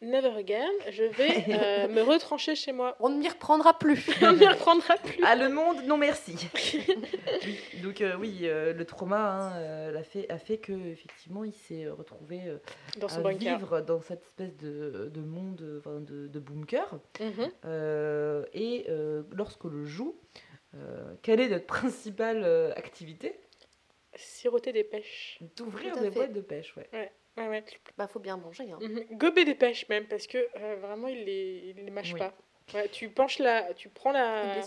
Never 0.00 0.28
again, 0.38 0.70
je 0.90 1.02
vais 1.02 1.44
euh, 1.48 1.88
me 1.88 2.02
retrancher 2.02 2.54
chez 2.54 2.70
moi. 2.70 2.96
On 3.00 3.08
ne 3.08 3.16
m'y 3.18 3.28
reprendra 3.28 3.76
plus. 3.76 4.08
On 4.22 4.32
ne 4.32 4.38
m'y 4.38 4.46
reprendra 4.46 4.96
plus. 4.96 5.20
Ah, 5.24 5.34
le 5.34 5.48
monde, 5.48 5.82
non 5.86 5.96
merci. 5.96 6.36
Oui, 7.44 7.82
donc 7.82 8.00
euh, 8.00 8.16
oui, 8.16 8.40
euh, 8.42 8.72
le 8.72 8.84
trauma 8.84 9.16
hein, 9.18 9.56
euh, 9.56 9.90
l'a 9.92 10.02
fait, 10.02 10.30
a 10.30 10.38
fait 10.38 10.58
que 10.58 10.72
effectivement 10.72 11.44
il 11.44 11.52
s'est 11.52 11.88
retrouvé 11.88 12.40
euh, 12.46 12.58
Dans 12.98 13.08
son 13.08 13.20
à 13.20 13.22
bunker. 13.32 13.56
vivre 13.58 13.80
dans 13.80 14.00
cette 14.00 14.22
espèce 14.22 14.56
de, 14.56 15.10
de 15.12 15.20
monde, 15.20 15.64
enfin, 15.78 16.00
de, 16.00 16.26
de 16.26 16.38
bunker. 16.40 16.98
Mhm. 17.20 17.50
Euh, 17.64 18.44
et 18.52 18.86
euh, 18.88 19.22
lorsque 19.32 19.64
le 19.64 19.84
joue, 19.84 20.16
euh, 20.74 21.14
quelle 21.22 21.40
est 21.40 21.48
notre 21.48 21.66
principale 21.66 22.42
euh, 22.44 22.72
activité? 22.76 23.38
Siroter 24.14 24.72
des 24.72 24.84
pêches. 24.84 25.38
D'ouvrir 25.56 25.94
des 25.96 26.02
fait. 26.02 26.10
boîtes 26.10 26.32
de 26.32 26.40
pêche, 26.40 26.76
ouais. 26.76 26.88
Ouais, 26.92 27.10
ouais. 27.46 27.64
bah, 27.96 28.08
faut 28.08 28.20
bien 28.20 28.36
manger. 28.36 28.70
Hein. 28.72 28.78
Mhm. 28.80 29.18
Gober 29.18 29.44
des 29.44 29.54
pêches 29.54 29.88
même, 29.88 30.06
parce 30.06 30.26
que 30.26 30.38
euh, 30.38 30.76
vraiment, 30.80 31.08
il 31.08 31.24
les, 31.24 31.74
il 31.76 31.84
les 31.84 31.90
mâche 31.90 32.12
Oui. 32.12 32.18
pas. 32.18 32.32
Ouais, 32.74 32.88
tu 32.88 33.08
penches 33.08 33.38
la, 33.38 33.72
tu 33.74 33.88
prends 33.88 34.12
la. 34.12 34.60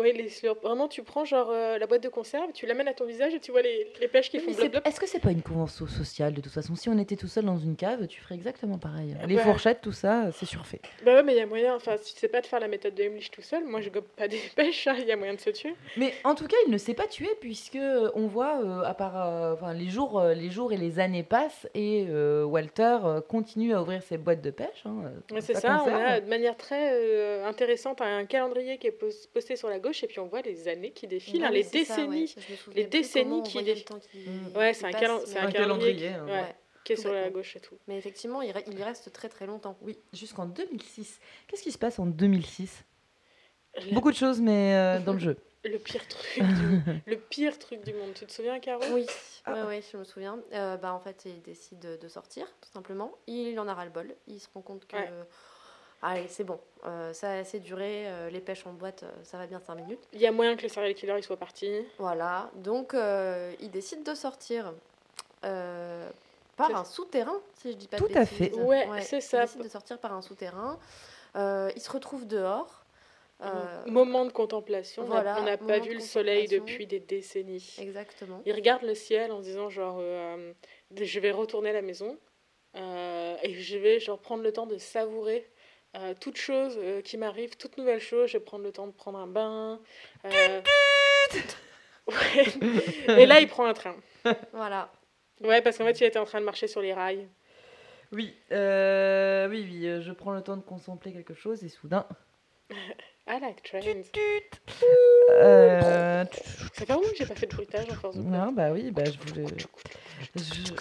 Ouais, 0.00 0.12
les 0.12 0.28
slurps. 0.28 0.56
Vraiment, 0.62 0.88
tu 0.88 1.02
prends 1.02 1.24
genre 1.24 1.50
euh, 1.50 1.78
la 1.78 1.86
boîte 1.86 2.02
de 2.02 2.08
conserve, 2.08 2.52
tu 2.52 2.66
l'amènes 2.66 2.88
à 2.88 2.94
ton 2.94 3.04
visage 3.06 3.34
et 3.34 3.40
tu 3.40 3.50
vois 3.52 3.62
les, 3.62 3.92
les 4.00 4.08
pêches 4.08 4.30
qui 4.30 4.38
Oui, 4.38 4.54
font. 4.54 4.68
Est-ce 4.84 5.00
que 5.00 5.06
c'est 5.06 5.20
pas 5.20 5.30
une 5.30 5.42
convention 5.42 5.86
sociale 5.86 6.34
de 6.34 6.40
toute 6.40 6.52
façon? 6.52 6.74
Si 6.74 6.88
on 6.88 6.98
était 6.98 7.16
tout 7.16 7.28
seul 7.28 7.44
dans 7.44 7.58
une 7.58 7.76
cave, 7.76 8.06
tu 8.06 8.20
ferais 8.20 8.34
exactement 8.34 8.78
pareil. 8.78 9.16
Les 9.26 9.36
bah. 9.36 9.42
fourchettes, 9.42 9.80
tout 9.82 9.92
ça, 9.92 10.30
c'est 10.32 10.46
surfait. 10.46 10.80
Bah 11.04 11.14
ouais, 11.14 11.22
mais 11.22 11.34
il 11.34 11.38
y 11.38 11.42
a 11.42 11.46
moyen. 11.46 11.74
Enfin, 11.74 11.96
si 12.00 12.14
tu 12.14 12.20
sais 12.20 12.28
pas 12.28 12.40
de 12.40 12.46
faire 12.46 12.60
la 12.60 12.68
méthode 12.68 12.94
de 12.94 13.02
Heimlich 13.02 13.30
tout 13.30 13.42
seul, 13.42 13.64
moi 13.64 13.80
je 13.80 13.90
gobe 13.90 14.04
pas 14.16 14.28
des 14.28 14.40
pêches, 14.56 14.86
hein, 14.86 14.96
il 14.98 15.06
y 15.06 15.12
a 15.12 15.16
moyen 15.16 15.34
de 15.34 15.40
se 15.40 15.50
tuer. 15.50 15.74
Mais 15.96 16.12
en 16.24 16.34
tout 16.34 16.46
cas, 16.46 16.56
il 16.66 16.72
ne 16.72 16.78
s'est 16.78 16.94
pas 16.94 17.06
tué 17.06 17.28
puisque 17.40 17.78
on 18.14 18.26
voit, 18.26 18.60
euh, 18.62 18.82
à 18.82 18.94
part, 18.94 19.16
euh, 19.28 19.54
enfin, 19.54 19.72
les 19.74 19.88
jours, 19.88 20.18
euh, 20.20 20.34
les 20.34 20.50
jours 20.50 20.72
et 20.72 20.76
les 20.76 20.98
années 20.98 21.22
passent 21.22 21.68
et 21.74 22.06
euh, 22.08 22.44
Walter 22.44 22.98
euh, 23.04 23.20
continue 23.20 23.74
à 23.74 23.82
ouvrir 23.82 24.02
ses 24.02 24.18
boîtes 24.18 24.42
de 24.42 24.50
pêche. 24.50 24.82
hein, 24.84 24.96
euh, 25.32 25.40
c'est 25.40 25.54
ça, 25.54 25.82
on 25.86 25.94
a 25.94 26.20
de 26.20 26.28
manière 26.28 26.56
très 26.56 26.90
euh, 26.92 27.46
intéressante 27.46 28.00
un 28.00 28.24
calendrier 28.24 28.78
qui 28.78 28.86
est 28.86 28.92
pos- 28.92 29.28
posté 29.32 29.56
sur 29.56 29.68
la 29.68 29.78
gauche 29.78 29.89
et 30.02 30.06
puis 30.06 30.18
on 30.20 30.26
voit 30.26 30.42
les 30.42 30.68
années 30.68 30.92
qui 30.92 31.06
défilent, 31.06 31.44
hein, 31.44 31.50
les 31.50 31.62
c'est 31.62 31.84
ça, 31.84 32.04
ouais. 32.06 32.20
décennies. 32.20 32.34
Les 32.74 32.84
décennies 32.84 33.42
qui 33.42 33.52
voyait 33.54 33.74
dé- 33.74 33.80
le 33.80 33.84
temps 33.84 33.98
qui- 33.98 34.18
Mm. 34.28 34.56
Ouais, 34.56 34.72
c'est 34.74 34.86
un, 34.86 34.90
calen- 34.90 35.52
calendrier, 35.52 35.96
qui, 35.96 36.06
hein. 36.06 36.24
ouais, 36.26 36.32
Ouais. 36.32 36.54
qui 36.84 36.92
est 36.92 36.96
sur 36.96 37.12
la 37.12 37.30
gauche 37.30 37.56
et 37.56 37.60
tout. 37.60 37.76
Mais 37.88 37.96
effectivement, 37.98 38.42
il, 38.42 38.52
re- 38.52 38.62
il 38.66 38.78
y 38.78 38.82
reste 38.82 39.12
très 39.12 39.28
très 39.28 39.46
longtemps. 39.46 39.76
Oui, 39.82 39.98
jusqu'en 40.12 40.46
2006. 40.46 41.18
Qu'est-ce 41.48 41.62
qui 41.62 41.72
se 41.72 41.78
passe 41.78 41.98
en 41.98 42.06
2006 42.06 42.84
La- 43.76 43.92
Beaucoup 43.92 44.10
de 44.10 44.16
choses, 44.16 44.40
mais 44.40 44.74
euh, 44.74 44.98
dans 45.04 45.12
le 45.12 45.18
jeu. 45.20 45.36
Le 45.62 45.76
pire 45.78 46.06
truc 46.08 46.42
du, 46.42 46.42
le 47.06 47.16
pire 47.18 47.58
truc 47.58 47.84
du 47.84 47.92
monde. 47.92 48.14
Tu 48.14 48.24
te 48.24 48.32
souviens, 48.32 48.58
Caro? 48.60 48.82
Oui, 48.92 49.04
Ah. 49.44 49.52
ouais, 49.52 49.62
ouais, 49.64 49.82
je 49.92 49.96
me 49.98 50.04
souviens. 50.04 50.38
Euh, 50.54 50.78
bah, 50.78 50.94
en 50.94 51.00
fait, 51.00 51.22
il 51.26 51.42
décide 51.42 51.98
de, 52.00 52.08
sortir, 52.08 52.46
tout 52.62 52.70
simplement. 52.72 53.12
Il 53.26 53.60
en 53.60 53.68
a 53.68 53.74
ras-le-bol. 53.74 54.14
Il 54.26 54.40
se 54.40 54.48
rend 54.54 54.62
compte 54.62 54.86
que. 54.86 54.96
Ouais. 54.96 55.10
Allez, 56.02 56.26
c'est 56.28 56.44
bon. 56.44 56.58
Euh, 56.86 57.12
ça 57.12 57.30
a 57.30 57.38
assez 57.38 57.60
duré. 57.60 58.04
euh, 58.08 58.30
les 58.30 58.40
pêches 58.40 58.66
en 58.66 58.72
boîte, 58.72 59.02
euh, 59.02 59.10
ça 59.22 59.36
va 59.36 59.46
bien 59.46 59.60
5 59.60 59.74
minutes. 59.74 60.00
Il 60.14 60.20
y 60.20 60.26
a 60.26 60.32
moyen 60.32 60.56
que 60.56 60.62
le 60.62 60.68
serial 60.68 60.94
killer 60.94 61.14
il 61.18 61.22
soit 61.22 61.36
parti. 61.36 61.70
Voilà. 61.98 62.50
Donc, 62.54 62.94
euh, 62.94 63.52
il 63.60 63.70
décide 63.70 64.02
de 64.02 64.14
sortir 64.14 64.72
euh, 65.44 66.08
par 66.56 66.74
un 66.74 66.84
souterrain, 66.84 67.38
si 67.60 67.72
je 67.72 67.76
dis 67.76 67.86
pas 67.88 67.98
de 67.98 68.06
Tout 68.06 68.12
à 68.14 68.24
fait. 68.26 68.52
Ouais, 68.54 68.86
c'est 69.02 69.20
ça. 69.20 69.42
Il 69.42 69.46
décide 69.46 69.62
de 69.64 69.68
sortir 69.68 69.98
par 69.98 70.12
un 70.14 70.22
souterrain. 70.22 70.78
Euh, 71.36 71.70
il 71.76 71.80
se 71.82 71.90
retrouve 71.90 72.26
dehors. 72.26 72.84
Euh, 73.42 73.48
Moment 73.86 74.26
de 74.26 74.32
contemplation. 74.32 75.02
On 75.02 75.06
a- 75.06 75.08
voilà, 75.22 75.36
on 75.40 75.44
n'a 75.44 75.56
moment 75.56 75.66
pas 75.68 75.78
vu 75.78 75.94
le 75.94 76.00
soleil 76.00 76.44
contemplation. 76.46 76.64
depuis 76.64 76.86
des 76.86 77.00
décennies. 77.00 77.76
Exactement. 77.78 78.42
Il 78.44 78.52
regarde 78.54 78.82
le 78.82 78.94
ciel 78.94 79.32
en 79.32 79.38
se 79.38 79.44
disant 79.44 79.70
genre 79.70 79.96
euh, 80.00 80.52
je 80.94 81.20
vais 81.20 81.30
retourner 81.30 81.70
à 81.70 81.72
la 81.72 81.80
maison 81.80 82.18
euh, 82.76 83.36
et 83.42 83.54
je 83.54 83.78
vais 83.78 83.98
genre 83.98 84.18
prendre 84.18 84.42
le 84.42 84.52
temps 84.52 84.66
de 84.66 84.76
savourer 84.76 85.48
euh, 85.96 86.14
toute 86.20 86.36
chose 86.36 86.76
euh, 86.78 87.02
qui 87.02 87.16
m'arrive, 87.16 87.56
toute 87.56 87.76
nouvelle 87.78 88.00
chose. 88.00 88.28
Je 88.30 88.38
vais 88.38 88.44
prendre 88.44 88.64
le 88.64 88.72
temps 88.72 88.86
de 88.86 88.92
prendre 88.92 89.18
un 89.18 89.26
bain. 89.26 89.80
euh, 90.24 90.60
ouais. 92.08 93.20
Et 93.22 93.26
là 93.26 93.40
il 93.40 93.48
prend 93.48 93.64
un 93.66 93.74
train. 93.74 93.96
Voilà. 94.52 94.90
Ouais 95.42 95.62
parce 95.62 95.78
qu'en 95.78 95.84
fait 95.86 95.98
il 96.00 96.04
était 96.04 96.18
en 96.18 96.24
train 96.24 96.40
de 96.40 96.44
marcher 96.46 96.66
sur 96.68 96.80
les 96.80 96.92
rails. 96.92 97.26
Oui, 98.12 98.34
euh, 98.50 99.48
oui, 99.48 99.64
oui, 99.70 99.86
euh, 99.86 100.00
je 100.00 100.10
prends 100.12 100.32
le 100.32 100.42
temps 100.42 100.56
de 100.56 100.62
contempler 100.62 101.12
quelque 101.12 101.34
chose 101.34 101.62
et 101.64 101.68
soudain. 101.68 102.06
I 103.28 103.38
like 103.40 103.62
trains. 103.62 104.02
Euh, 105.30 106.24
Ça 106.24 106.68
fait 106.86 106.88
longtemps 106.92 107.08
que 107.08 107.16
j'ai 107.16 107.26
pas 107.26 107.36
fait 107.36 107.46
de 107.46 107.54
bruitage 107.54 107.86
en 107.88 107.94
force 107.94 108.16
de 108.16 108.22
non, 108.22 108.50
bah 108.50 108.72
oui, 108.72 108.90
bah 108.90 109.04
je 109.04 109.18
voulais. 109.30 109.46
je- 110.36 110.72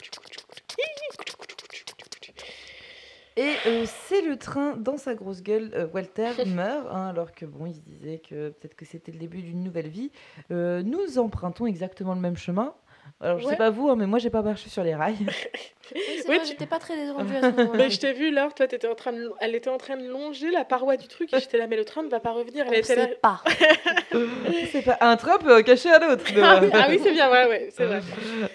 Et 3.39 3.55
euh, 3.67 3.85
c'est 3.85 4.21
le 4.21 4.35
train 4.37 4.75
dans 4.75 4.97
sa 4.97 5.15
grosse 5.15 5.41
gueule. 5.41 5.71
euh, 5.73 5.87
Walter 5.93 6.31
meurt, 6.45 6.87
hein, 6.91 7.07
alors 7.07 7.31
que 7.31 7.45
bon, 7.45 7.65
il 7.67 7.73
se 7.75 7.79
disait 7.79 8.19
que 8.19 8.49
peut-être 8.49 8.75
que 8.75 8.85
c'était 8.85 9.11
le 9.13 9.17
début 9.17 9.41
d'une 9.41 9.63
nouvelle 9.63 9.87
vie. 9.87 10.11
Euh, 10.51 10.83
nous 10.83 11.17
empruntons 11.19 11.65
exactement 11.65 12.13
le 12.15 12.19
même 12.21 12.35
chemin. 12.37 12.73
Alors 13.21 13.39
je 13.39 13.45
Ouais. 13.45 13.51
sais 13.51 13.57
pas 13.57 13.69
vous, 13.69 13.89
hein, 13.89 13.95
mais 13.95 14.05
moi 14.07 14.19
j'ai 14.19 14.29
pas 14.29 14.41
marché 14.41 14.69
sur 14.69 14.83
les 14.83 14.93
rails. 14.93 15.17
Oui, 15.95 16.01
c'est 16.21 16.29
Ouais, 16.29 16.39
tu- 16.39 16.47
j'étais 16.47 16.65
pas 16.65 16.79
très 16.79 16.95
détendue 16.95 17.35
à 17.35 17.41
ce 17.41 17.47
moment-là. 17.55 17.77
Mais 17.77 17.89
je 17.89 17.99
t'ai 17.99 18.13
vu, 18.13 18.31
Laure, 18.31 18.53
toi, 18.53 18.65
étais 18.65 18.87
en 18.87 18.95
train 18.95 19.11
de... 19.13 19.31
elle 19.39 19.55
était 19.55 19.69
en 19.69 19.77
train 19.77 19.97
de 19.97 20.07
longer 20.07 20.51
la 20.51 20.63
paroi 20.65 20.97
du 20.97 21.07
truc 21.07 21.33
et 21.33 21.39
j'étais 21.39 21.57
là, 21.57 21.67
mais 21.67 21.77
le 21.77 21.85
train 21.85 22.03
ne 22.03 22.09
va 22.09 22.19
pas 22.19 22.31
revenir. 22.31 22.65
Elle 22.67 22.73
On 22.75 22.77
était 22.77 22.95
là. 22.95 23.07
pas. 23.21 23.41
C'est 24.71 24.83
pas 24.83 24.97
un 25.01 25.15
trap 25.17 25.45
euh, 25.47 25.61
caché 25.61 25.89
à 25.89 25.99
l'autre. 25.99 26.23
Ah 26.41 26.59
oui, 26.61 26.69
ah 26.73 26.85
oui, 26.89 26.99
c'est 27.01 27.11
bien, 27.11 27.29
ouais, 27.31 27.47
ouais, 27.47 27.69
c'est 27.75 27.85
vrai. 27.85 28.01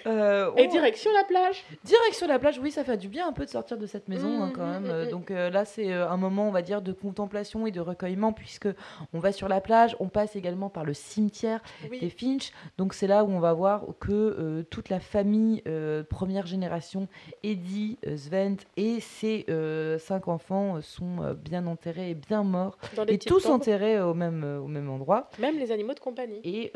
Euh, 0.07 0.51
Et 0.57 0.66
on- 0.66 0.70
direction 0.70 1.11
la 1.12 1.24
plage. 1.24 1.64
Direction 1.85 2.26
la 2.26 2.39
plage, 2.39 2.59
oui, 2.59 2.70
ça 2.70 2.85
fait 2.85 2.97
du 2.99 3.09
bien 3.09 3.26
un 3.26 3.32
peu 3.32 3.45
de 3.47 3.51
sortir 3.51 3.78
de 3.78 3.87
cette 3.87 4.09
maison 4.09 4.43
hein, 4.43 4.47
Mm, 4.49 4.53
quand 4.53 4.64
mm, 4.66 4.70
même. 4.72 4.82
mm, 4.82 4.91
Euh. 4.91 5.11
Donc 5.11 5.30
euh, 5.30 5.49
là, 5.51 5.64
c'est 5.64 5.91
un 5.93 6.16
moment, 6.16 6.49
on 6.49 6.51
va 6.51 6.61
dire, 6.62 6.82
de 6.82 6.93
contemplation 6.93 7.66
et 7.66 7.70
de 7.70 7.80
recueillement 7.80 8.32
puisque 8.32 8.68
on 9.14 9.18
va 9.18 9.32
sur 9.32 9.49
la 9.49 9.61
plage, 9.61 9.97
on 10.01 10.09
passe 10.09 10.37
également 10.37 10.68
par 10.68 10.85
le 10.85 10.93
cimetière 10.95 11.61
des. 11.91 12.11
Finch. 12.11 12.53
Donc 12.78 12.93
c'est 12.95 13.07
là 13.07 13.24
où 13.24 13.30
on 13.30 13.41
va 13.41 13.53
voir 13.55 13.85
que 13.99 14.12
euh, 14.12 14.62
toute 14.70 14.89
la 14.91 15.01
famille 15.01 15.62
euh, 15.66 16.03
première 16.05 16.47
génération, 16.47 17.09
Eddie, 17.43 17.99
euh, 18.07 18.16
Svent 18.16 18.64
et 18.77 19.01
ses 19.01 19.45
euh, 19.49 19.99
cinq 19.99 20.29
enfants 20.29 20.77
euh, 20.77 20.81
sont 20.81 21.35
bien 21.45 21.66
enterrés 21.66 22.11
et 22.11 22.14
bien 22.14 22.43
morts 22.43 22.77
et 23.09 23.18
tous 23.18 23.43
tombes. 23.45 23.53
enterrés 23.53 24.01
au 24.01 24.14
même 24.14 24.45
au 24.62 24.66
même 24.68 24.89
endroit. 24.91 25.31
Même 25.39 25.59
les 25.59 25.72
animaux 25.72 25.95
de 25.95 26.01
compagnie. 26.01 26.41
Et 26.45 26.72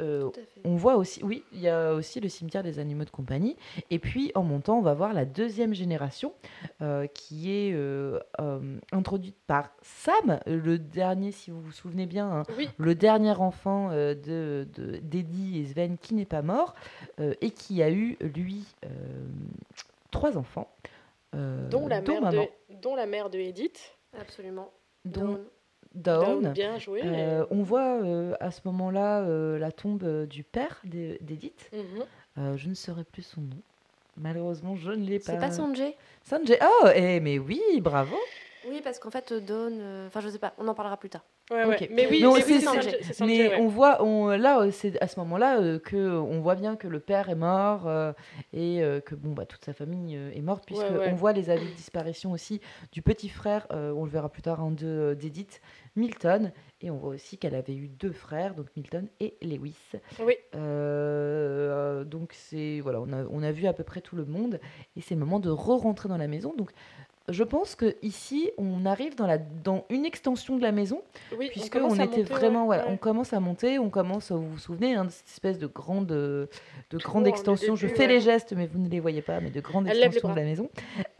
on 0.65 0.77
voit 0.77 0.97
aussi, 0.97 1.23
oui, 1.23 1.43
il 1.53 1.61
y 1.61 1.69
a 1.69 1.95
aussi 1.95 2.21
le 2.21 2.29
cimetière 2.29 2.63
des 2.63 2.79
animaux 2.79 3.05
de 3.05 3.11
compagnie. 3.11 3.57
Et 3.91 3.99
puis 3.99 4.33
en 4.35 4.43
montant, 4.43 4.79
on 4.79 4.83
va 4.83 4.95
voir 4.95 5.13
la 5.13 5.25
deuxième 5.25 5.75
génération 5.75 6.33
qui 7.15 7.51
est 7.53 7.75
introduite 8.93 9.37
par 9.47 9.71
Sam, 9.83 10.41
le 10.47 10.79
dernier, 10.79 11.33
si 11.33 11.51
vous 11.51 11.61
vous 11.61 11.73
souvenez 11.73 12.07
bien, 12.07 12.31
hein, 12.31 12.43
Oui, 12.57 12.69
le 12.79 12.95
dernier 12.95 13.33
enfant 13.33 13.91
euh, 13.91 14.15
de 14.15 14.67
de- 14.77 14.97
d'Eddie 14.99 15.59
et 15.61 15.65
Sven 15.67 15.97
qui 15.99 16.15
n'est 16.15 16.25
pas 16.25 16.43
mort 16.43 16.75
euh, 17.21 17.35
et 17.41 17.51
qui 17.51 17.83
a 17.83 17.91
eu, 17.91 18.17
lui, 18.35 18.65
euh, 18.85 18.89
trois 20.11 20.37
enfants. 20.39 20.71
euh, 21.35 21.69
dont 21.69 21.87
la, 21.89 22.01
mère 22.01 22.21
de... 22.21 22.25
maman, 22.37 22.49
dont 22.83 22.95
la 22.95 23.07
mère 23.07 23.31
de 23.31 23.39
Edith. 23.39 23.97
Absolument. 24.19 24.71
dont 25.05 25.41
Dawn, 25.95 26.43
Dawn. 26.43 26.53
bien 26.53 26.79
joué. 26.79 27.01
Euh, 27.05 27.45
on 27.51 27.63
voit 27.63 28.01
euh, 28.03 28.35
à 28.41 28.51
ce 28.51 28.61
moment-là 28.67 29.23
euh, 29.23 29.59
la 29.59 29.73
tombe 29.73 30.27
du 30.27 30.45
père 30.45 30.81
d'E- 30.85 31.19
d'Edith. 31.23 31.71
Mhm. 31.73 32.05
Euh, 32.39 32.57
je 32.57 32.69
ne 32.69 32.75
saurais 32.75 33.05
plus 33.05 33.23
son 33.23 33.41
nom. 33.41 33.57
Malheureusement, 34.17 34.75
je 34.77 34.91
ne 34.91 35.05
l'ai 35.05 35.19
pas. 35.19 35.33
C'est 35.33 35.39
pas 35.39 35.51
Sanjay? 35.51 35.97
Sanjay. 36.25 36.59
Oh, 36.63 36.89
eh, 36.95 37.21
mais 37.21 37.39
oui, 37.39 37.61
bravo. 37.81 38.17
Oui, 38.71 38.81
parce 38.83 38.99
qu'en 38.99 39.11
fait, 39.11 39.33
Dawn. 39.33 39.79
euh, 39.81 40.07
Enfin, 40.09 40.21
je 40.21 40.29
sais 40.29 40.39
pas, 40.39 40.53
on 40.59 40.67
en 40.69 40.75
parlera 40.75 40.97
plus 40.97 41.09
tard. 41.11 41.25
Ouais. 41.51 41.65
Mais 41.91 42.07
oui, 42.11 42.23
mais 42.23 42.41
c'est- 42.43 42.53
oui, 42.57 42.61
Sanjay, 42.61 43.01
Mais 43.21 43.49
ouais. 43.49 43.57
on 43.61 43.69
voit, 43.69 44.03
on, 44.05 44.27
là, 44.29 44.61
euh, 44.61 44.71
c'est 44.71 45.01
à 45.03 45.09
ce 45.09 45.19
moment-là 45.21 45.59
euh, 45.61 45.79
que 45.79 45.97
on 45.97 46.41
voit 46.41 46.57
bien 46.57 46.77
que 46.77 46.87
le 46.87 47.01
père 47.01 47.31
est 47.31 47.35
mort 47.35 47.87
euh, 47.89 48.13
et 48.53 48.83
euh, 48.83 49.01
que 49.01 49.15
bon, 49.15 49.33
bah, 49.33 49.47
toute 49.47 49.65
sa 49.65 49.73
famille 49.73 50.15
euh, 50.15 50.31
est 50.35 50.43
morte 50.43 50.65
puisque 50.67 50.83
Ouais, 50.83 50.91
ouais. 50.99 51.09
on 51.11 51.15
voit 51.15 51.33
les 51.33 51.49
avis 51.49 51.65
de 51.65 51.73
disparition 51.75 52.33
aussi 52.33 52.61
du 52.93 53.01
petit 53.01 53.31
frère. 53.31 53.67
euh, 53.73 53.93
on 53.97 54.05
le 54.05 54.11
verra 54.11 54.29
plus 54.29 54.43
tard 54.43 54.63
en 54.63 54.71
deux 54.71 55.15
d'Edith, 55.15 55.63
Milton, 55.97 56.53
et 56.83 56.91
on 56.91 56.97
voit 56.99 57.15
aussi 57.15 57.39
qu'elle 57.39 57.55
avait 57.55 57.75
eu 57.75 57.89
deux 57.89 58.13
frères, 58.13 58.55
donc 58.55 58.67
Milton 58.77 59.09
et 59.19 59.35
Lewis. 59.41 59.75
Oui. 60.23 60.35
Euh, 60.55 62.05
donc 62.05 62.33
c'est 62.35 62.81
voilà, 62.81 63.01
on 63.01 63.11
a, 63.13 63.25
on 63.31 63.43
a 63.43 63.53
vu 63.53 63.67
à 63.67 63.73
peu 63.73 63.85
près 63.85 64.01
tout 64.03 64.17
le 64.17 64.25
monde 64.27 64.61
et 64.97 65.01
c'est 65.01 65.15
le 65.15 65.21
moment 65.21 65.41
de 65.41 65.51
re-rentrer 65.51 66.09
dans 66.11 66.19
la 66.19 66.29
maison. 66.29 66.53
Donc 66.57 66.73
je 67.29 67.45
pense 67.45 67.75
que 67.75 67.97
ici 68.03 68.51
on 68.59 68.87
arrive 68.87 69.15
dans 69.15 69.27
la 69.27 69.39
dans 69.39 69.85
une 69.91 70.05
extension 70.05 70.57
de 70.57 70.63
la 70.63 70.73
maison 70.73 71.03
Oui, 71.37 71.49
puisque 71.51 71.77
on, 71.77 71.95
était 71.95 72.07
monter, 72.07 72.23
vraiment 72.23 72.61
ouais, 72.61 72.77
voilà, 72.77 72.87
ouais. 72.87 72.93
on 72.93 72.97
commence 72.97 73.33
à 73.33 73.41
monter, 73.41 73.79
on 73.79 73.91
commence 73.91 74.33
vous 74.33 74.49
vous 74.49 74.59
souvenez 74.59 74.95
hein, 74.95 75.05
de 75.05 75.11
cette 75.11 75.29
espèce 75.29 75.59
de 75.59 75.67
grande 75.67 76.07
de 76.07 76.49
grande 76.93 77.25
le 77.25 77.31
extension. 77.31 77.77
Je 77.77 77.87
fais 77.87 78.01
ouais. 78.01 78.07
les 78.07 78.21
gestes 78.21 78.53
mais 78.53 78.67
vous 78.67 78.79
ne 78.79 78.89
les 78.89 79.01
voyez 79.01 79.23
pas, 79.23 79.41
mais 79.41 79.51
de 79.51 79.61
grande 79.61 79.89
Elle 79.89 80.03
extension 80.03 80.31
de 80.31 80.37
la 80.37 80.45
maison 80.45 80.71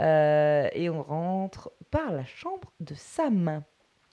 Euh, 0.01 0.69
et 0.73 0.89
on 0.91 1.03
rentre 1.03 1.73
par 1.91 2.13
la 2.13 2.25
chambre 2.25 2.73
de 2.81 2.95
Sam. 2.95 3.63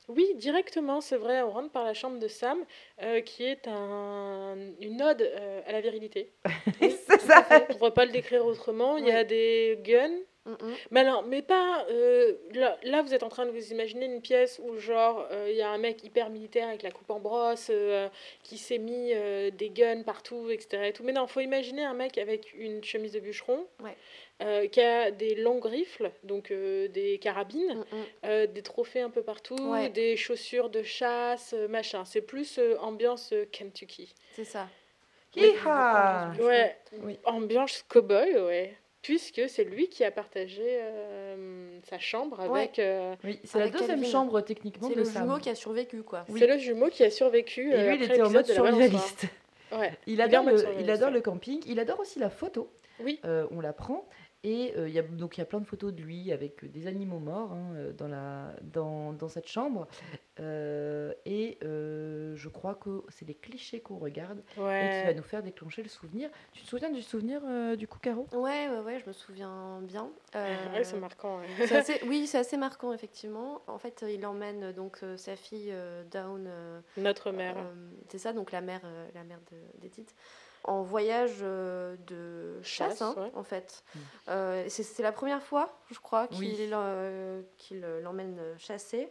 Oui, 0.08 0.26
directement, 0.36 1.02
c'est 1.02 1.18
vrai. 1.18 1.42
On 1.42 1.50
rentre 1.50 1.72
par 1.72 1.84
la 1.84 1.94
chambre 1.94 2.20
de 2.20 2.28
Sam, 2.28 2.60
euh, 3.02 3.22
qui 3.22 3.44
est 3.44 3.68
un, 3.68 4.56
une 4.80 5.02
ode 5.02 5.22
euh, 5.22 5.62
à 5.66 5.72
la 5.72 5.82
virilité. 5.82 6.32
c'est 6.80 7.22
ça. 7.22 7.46
On 7.50 7.74
ne 7.74 7.78
pourrait 7.78 7.94
pas 7.94 8.06
le 8.06 8.12
décrire 8.12 8.46
autrement. 8.46 8.98
Il 8.98 9.06
y 9.08 9.12
a 9.12 9.24
des 9.24 9.80
guns. 9.84 10.20
Mm. 10.46 10.74
Mais 10.92 11.04
non, 11.04 11.24
mais 11.24 11.42
pas. 11.42 11.86
euh, 11.90 12.34
là, 12.54 12.78
là, 12.84 13.02
vous 13.02 13.14
êtes 13.14 13.24
en 13.24 13.30
train 13.30 13.46
de 13.46 13.52
vous 13.52 13.72
imaginer 13.72 14.06
une 14.06 14.22
pièce 14.22 14.62
où, 14.64 14.78
genre, 14.78 15.28
euh, 15.32 15.48
il 15.50 15.56
y 15.56 15.62
a 15.62 15.70
un 15.70 15.78
mec 15.80 16.04
hyper 16.04 16.30
militaire 16.30 16.68
avec 16.68 16.84
la 16.84 16.92
coupe 16.92 17.10
en 17.10 17.20
brosse, 17.20 17.70
euh, 17.72 18.08
qui 18.44 18.58
s'est 18.58 18.78
mis 18.78 19.12
euh, 19.14 19.50
des 19.50 19.70
guns 19.72 20.04
partout, 20.04 20.50
etc. 20.52 20.88
et 20.88 20.94
tout. 20.94 21.04
Mais 21.04 21.14
non, 21.14 21.26
faut 21.28 21.40
imaginer 21.40 21.84
un 21.84 21.94
mec 21.96 22.18
avec 22.20 22.54
une 22.54 22.84
chemise 22.84 23.14
de 23.14 23.20
bûcheron, 23.20 23.66
Ouais. 23.84 23.96
euh, 24.44 24.68
qui 24.68 24.82
a 24.82 25.10
des 25.12 25.34
longues 25.36 25.66
rifles, 25.66 26.12
donc 26.24 26.52
euh, 26.52 26.88
des 26.90 27.18
carabines. 27.18 27.84
Mm, 27.92 28.46
des 28.54 28.62
trophées 28.62 29.02
un 29.02 29.10
peu 29.10 29.24
partout, 29.24 29.56
Ouais. 29.72 29.90
des 29.90 30.16
chaussures 30.16 30.70
de 30.70 30.84
chasse, 30.84 31.54
machin. 31.70 32.06
C'est 32.06 32.22
plus 32.22 32.60
euh, 32.60 32.78
ambiance 32.80 33.32
euh, 33.34 33.46
Kentucky. 33.52 34.14
C'est 34.34 34.46
ça. 34.46 34.68
Hi-ha 35.36 36.34
Ouais, 36.40 36.76
Oui. 37.04 37.18
ambiance 37.26 37.84
cowboy, 37.90 38.38
ouais. 38.40 38.78
Puisque 39.06 39.48
c'est 39.48 39.64
lui 39.64 39.88
qui 39.88 40.04
a 40.04 40.10
partagé 40.10 40.64
euh, 40.66 41.78
sa 41.88 42.00
chambre 42.00 42.40
avec. 42.40 42.80
euh, 42.80 43.16
Oui, 43.24 43.40
c'est 43.44 43.60
la 43.60 43.70
deuxième 43.70 44.00
Calvin. 44.00 44.12
chambre 44.12 44.42
techniquement 44.42 44.88
C'est 44.90 44.96
le 44.96 45.06
Sam. 45.06 45.24
jumeau 45.26 45.38
qui 45.38 45.50
a 45.50 45.56
survécu, 45.56 46.02
quoi. 46.02 46.26
Oui. 46.30 46.40
C'est 46.40 46.48
le 46.48 46.58
jumeau 46.58 46.88
qui 46.90 47.04
a 47.04 47.12
survécu. 47.12 47.70
Et 47.72 47.76
euh, 47.76 47.90
lui, 47.92 47.98
il 47.98 48.04
était 48.12 48.22
en 48.24 48.32
mode 48.32 48.48
survivaliste. 48.48 49.26
Ouais. 49.72 49.94
Il 50.08 50.14
Il 50.14 50.22
adore, 50.22 50.44
mode 50.46 50.56
le, 50.56 50.82
il 50.82 50.90
adore 50.90 51.12
le 51.12 51.22
camping, 51.22 51.62
il 51.68 51.80
adore 51.80 52.00
aussi 52.00 52.18
la 52.18 52.32
photo. 52.32 52.68
Oui. 53.00 53.20
Euh, 53.26 53.46
on 53.52 53.60
la 53.62 53.74
prend. 53.74 54.08
Et 54.44 54.74
euh, 54.78 54.88
il 54.88 54.94
y 54.94 55.00
a, 55.00 55.02
donc 55.02 55.38
il 55.38 55.40
y 55.40 55.44
a 55.44 55.46
plein 55.46 55.60
de 55.60 55.66
photos 55.66 55.92
de 55.92 56.02
lui 56.04 56.32
avec 56.32 56.70
des 56.72 56.86
animaux 56.86 57.18
morts 57.18 57.52
hein, 57.54 57.74
euh, 57.76 57.94
dans, 57.94 58.08
la, 58.08 58.56
dans, 58.62 59.12
dans 59.14 59.28
cette 59.28 59.48
chambre. 59.48 59.88
Euh, 60.40 61.14
et 61.26 61.58
euh, 61.64 62.36
je 62.36 62.50
crois 62.50 62.76
que 62.76 63.02
c'est 63.10 63.26
les 63.28 63.34
clichés 63.34 63.80
qu'on 63.80 63.98
regarde 63.98 64.44
et 64.58 65.00
qui 65.00 65.06
va 65.08 65.14
nous 65.16 65.24
faire 65.24 65.42
déclencher 65.42 65.82
le 65.82 65.90
souvenir. 65.90 66.30
Tu 66.52 66.62
te 66.62 66.68
souviens 66.68 66.92
du 66.92 67.02
souvenir 67.02 67.42
euh, 67.46 67.76
du 67.76 67.88
coup, 67.88 67.98
Caro? 67.98 68.28
Ouais, 68.34 68.70
ouais, 68.70 68.80
ouais, 68.82 69.00
je 69.00 69.08
me 69.08 69.14
souviens 69.14 69.80
bien. 69.82 70.10
Euh, 70.36 70.74
Ouais, 70.74 70.84
c'est 70.84 71.00
marquant. 71.00 71.40
ouais. 71.40 71.46
c'est 71.66 71.78
assez- 71.78 72.02
oui, 72.06 72.28
c'est 72.28 72.38
assez 72.40 72.58
marquant, 72.58 72.92
effectivement. 72.94 73.62
En 73.68 73.78
fait, 73.80 74.04
il 74.08 74.26
emmène 74.26 74.74
donc 74.74 75.00
euh, 75.02 75.16
sa 75.16 75.36
fille 75.38 75.70
euh, 75.72 76.04
euh, 76.14 76.82
Notre 76.98 77.32
mère. 77.32 77.56
euh, 77.58 77.74
c'est 78.10 78.18
ça, 78.18 78.34
donc 78.34 78.52
la 78.52 78.60
mère, 78.60 78.82
euh, 78.84 79.08
la 79.16 79.24
mère 79.24 79.40
de- 79.52 79.80
d'Edith. 79.82 80.14
En 80.68 80.82
voyage 80.82 81.38
euh, 81.42 81.96
de 82.08 82.60
chasse, 82.64 82.98
Chasse, 82.98 83.02
hein, 83.02 83.16
ouais. 83.18 83.32
en 83.36 83.44
fait. 83.44 83.84
Mm. 83.94 84.00
Euh, 84.30 84.66
c'est 84.68 85.04
la 85.04 85.12
première 85.12 85.42
fois, 85.42 85.78
je 85.92 86.00
crois, 86.00 86.28
qu'il 86.28 86.40
Oui. 86.40 86.70
euh, 86.74 87.42
qu'il, 87.58 87.82
l'emmène 88.02 88.40
chasser. 88.58 89.10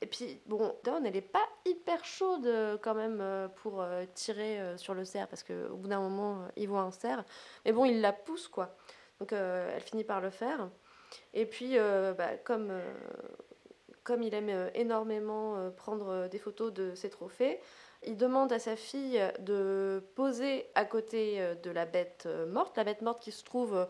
Et 0.00 0.06
puis, 0.06 0.40
bon, 0.46 0.76
Dawn, 0.84 1.06
elle 1.06 1.14
n'est 1.14 1.20
pas 1.22 1.46
hyper 1.64 2.04
chaude 2.04 2.46
quand 2.82 2.94
même 2.94 3.48
pour 3.56 3.82
tirer 4.14 4.76
sur 4.76 4.92
le 4.92 5.06
cerf, 5.06 5.28
parce 5.28 5.42
qu'au 5.42 5.76
bout 5.76 5.88
d'un 5.88 6.00
moment, 6.00 6.46
il 6.56 6.68
voit 6.68 6.82
un 6.82 6.90
cerf. 6.90 7.24
Mais 7.64 7.72
bon, 7.72 7.86
il 7.86 8.02
la 8.02 8.12
pousse, 8.12 8.48
quoi. 8.48 8.76
Donc, 9.20 9.32
euh, 9.32 9.72
elle 9.74 9.80
finit 9.82 10.04
par 10.04 10.20
le 10.20 10.30
faire. 10.30 10.68
Et 11.32 11.46
puis, 11.46 11.78
euh, 11.78 12.12
bah, 12.12 12.36
comme, 12.42 12.68
euh, 12.70 12.92
comme 14.02 14.22
il 14.22 14.34
aime 14.34 14.70
énormément 14.74 15.70
prendre 15.76 16.28
des 16.28 16.38
photos 16.38 16.72
de 16.72 16.94
ses 16.94 17.08
trophées, 17.08 17.60
il 18.06 18.16
demande 18.16 18.52
à 18.52 18.58
sa 18.58 18.76
fille 18.76 19.20
de 19.40 20.02
poser 20.14 20.66
à 20.74 20.84
côté 20.84 21.36
euh, 21.40 21.54
de 21.54 21.70
la 21.70 21.84
bête 21.86 22.24
euh, 22.26 22.46
morte, 22.46 22.76
la 22.76 22.84
bête 22.84 23.02
morte 23.02 23.22
qui 23.22 23.32
se 23.32 23.44
trouve, 23.44 23.74
euh, 23.74 23.84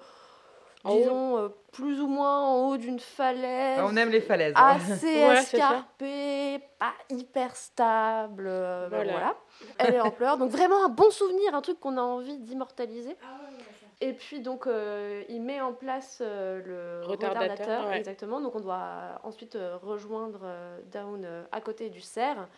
disons, 0.84 1.38
euh, 1.38 1.48
plus 1.72 2.00
ou 2.00 2.06
moins 2.06 2.40
en 2.46 2.68
haut 2.68 2.76
d'une 2.76 3.00
falaise. 3.00 3.78
Ah, 3.80 3.86
On 3.86 3.96
aime 3.96 4.10
les 4.10 4.20
falaises. 4.20 4.52
Assez 4.56 5.06
Ouais, 5.28 5.38
escarpée, 5.38 6.60
pas 6.78 6.92
hyper 7.10 7.56
stable. 7.56 8.44
euh, 8.46 8.88
ben 8.88 8.96
Voilà. 8.96 9.12
voilà. 9.12 9.36
Elle 9.78 9.94
est 9.94 10.00
en 10.00 10.10
pleurs. 10.10 10.38
Donc 10.38 10.50
vraiment 10.50 10.84
un 10.84 10.88
bon 10.88 11.10
souvenir, 11.10 11.54
un 11.54 11.62
truc 11.62 11.80
qu'on 11.80 11.96
a 11.96 12.02
envie 12.02 12.38
d'immortaliser. 12.38 13.16
Et 14.00 14.12
puis 14.12 14.40
donc 14.40 14.66
euh, 14.66 15.22
il 15.28 15.40
met 15.40 15.60
en 15.60 15.72
place 15.72 16.18
euh, 16.20 16.60
le 17.02 17.06
Retardateur, 17.06 17.44
retardateur, 17.52 17.86
ouais. 17.88 17.98
exactement. 17.98 18.40
Donc 18.40 18.54
on 18.56 18.60
doit 18.60 19.20
ensuite 19.22 19.54
euh, 19.56 19.76
rejoindre 19.82 20.40
euh, 20.42 20.78
Down 20.92 21.22
euh, 21.24 21.44
à 21.52 21.60
côté 21.60 21.88
du 21.90 22.00
cerf. 22.00 22.48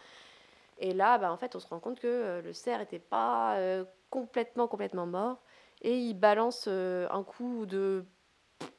Et 0.79 0.93
là, 0.93 1.19
bah, 1.19 1.33
en 1.33 1.37
fait, 1.37 1.57
on 1.57 1.61
se 1.61 1.67
rend 1.69 1.81
compte 1.81 1.99
que 2.01 2.07
euh, 2.07 2.43
le 2.43 2.53
cerf 2.53 2.81
n'était 2.81 2.99
pas 2.99 3.57
euh, 3.57 3.85
complètement, 4.11 4.69
complètement 4.69 5.07
mort. 5.07 5.43
Et 5.83 5.97
il 5.99 6.15
balance 6.15 6.67
euh, 6.69 7.07
un 7.11 7.23
coup 7.23 7.67
de, 7.67 8.05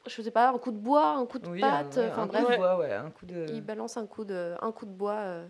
je 0.07 0.21
sais 0.21 0.31
pas, 0.31 0.49
un 0.49 0.57
coup 0.57 0.71
de 0.71 0.77
bois, 0.77 1.09
un 1.11 1.25
coup 1.25 1.39
de 1.39 1.47
Oui, 1.49 1.63
un, 1.63 1.71
patte. 1.71 1.97
ouais, 1.97 2.09
Enfin 2.11 2.23
un 2.23 2.27
bref, 2.27 2.45
coup 2.45 2.51
de 2.51 2.57
bois, 2.57 2.77
ouais, 2.77 2.93
un 2.93 3.11
coup 3.11 3.25
de. 3.25 3.45
il 3.49 3.61
balance 3.61 3.97
un 3.97 4.07
coup 4.07 4.25
de, 4.25 4.55
un 4.61 4.71
coup 4.71 4.85
de 4.85 4.91
bois 4.91 5.17
euh, 5.19 5.47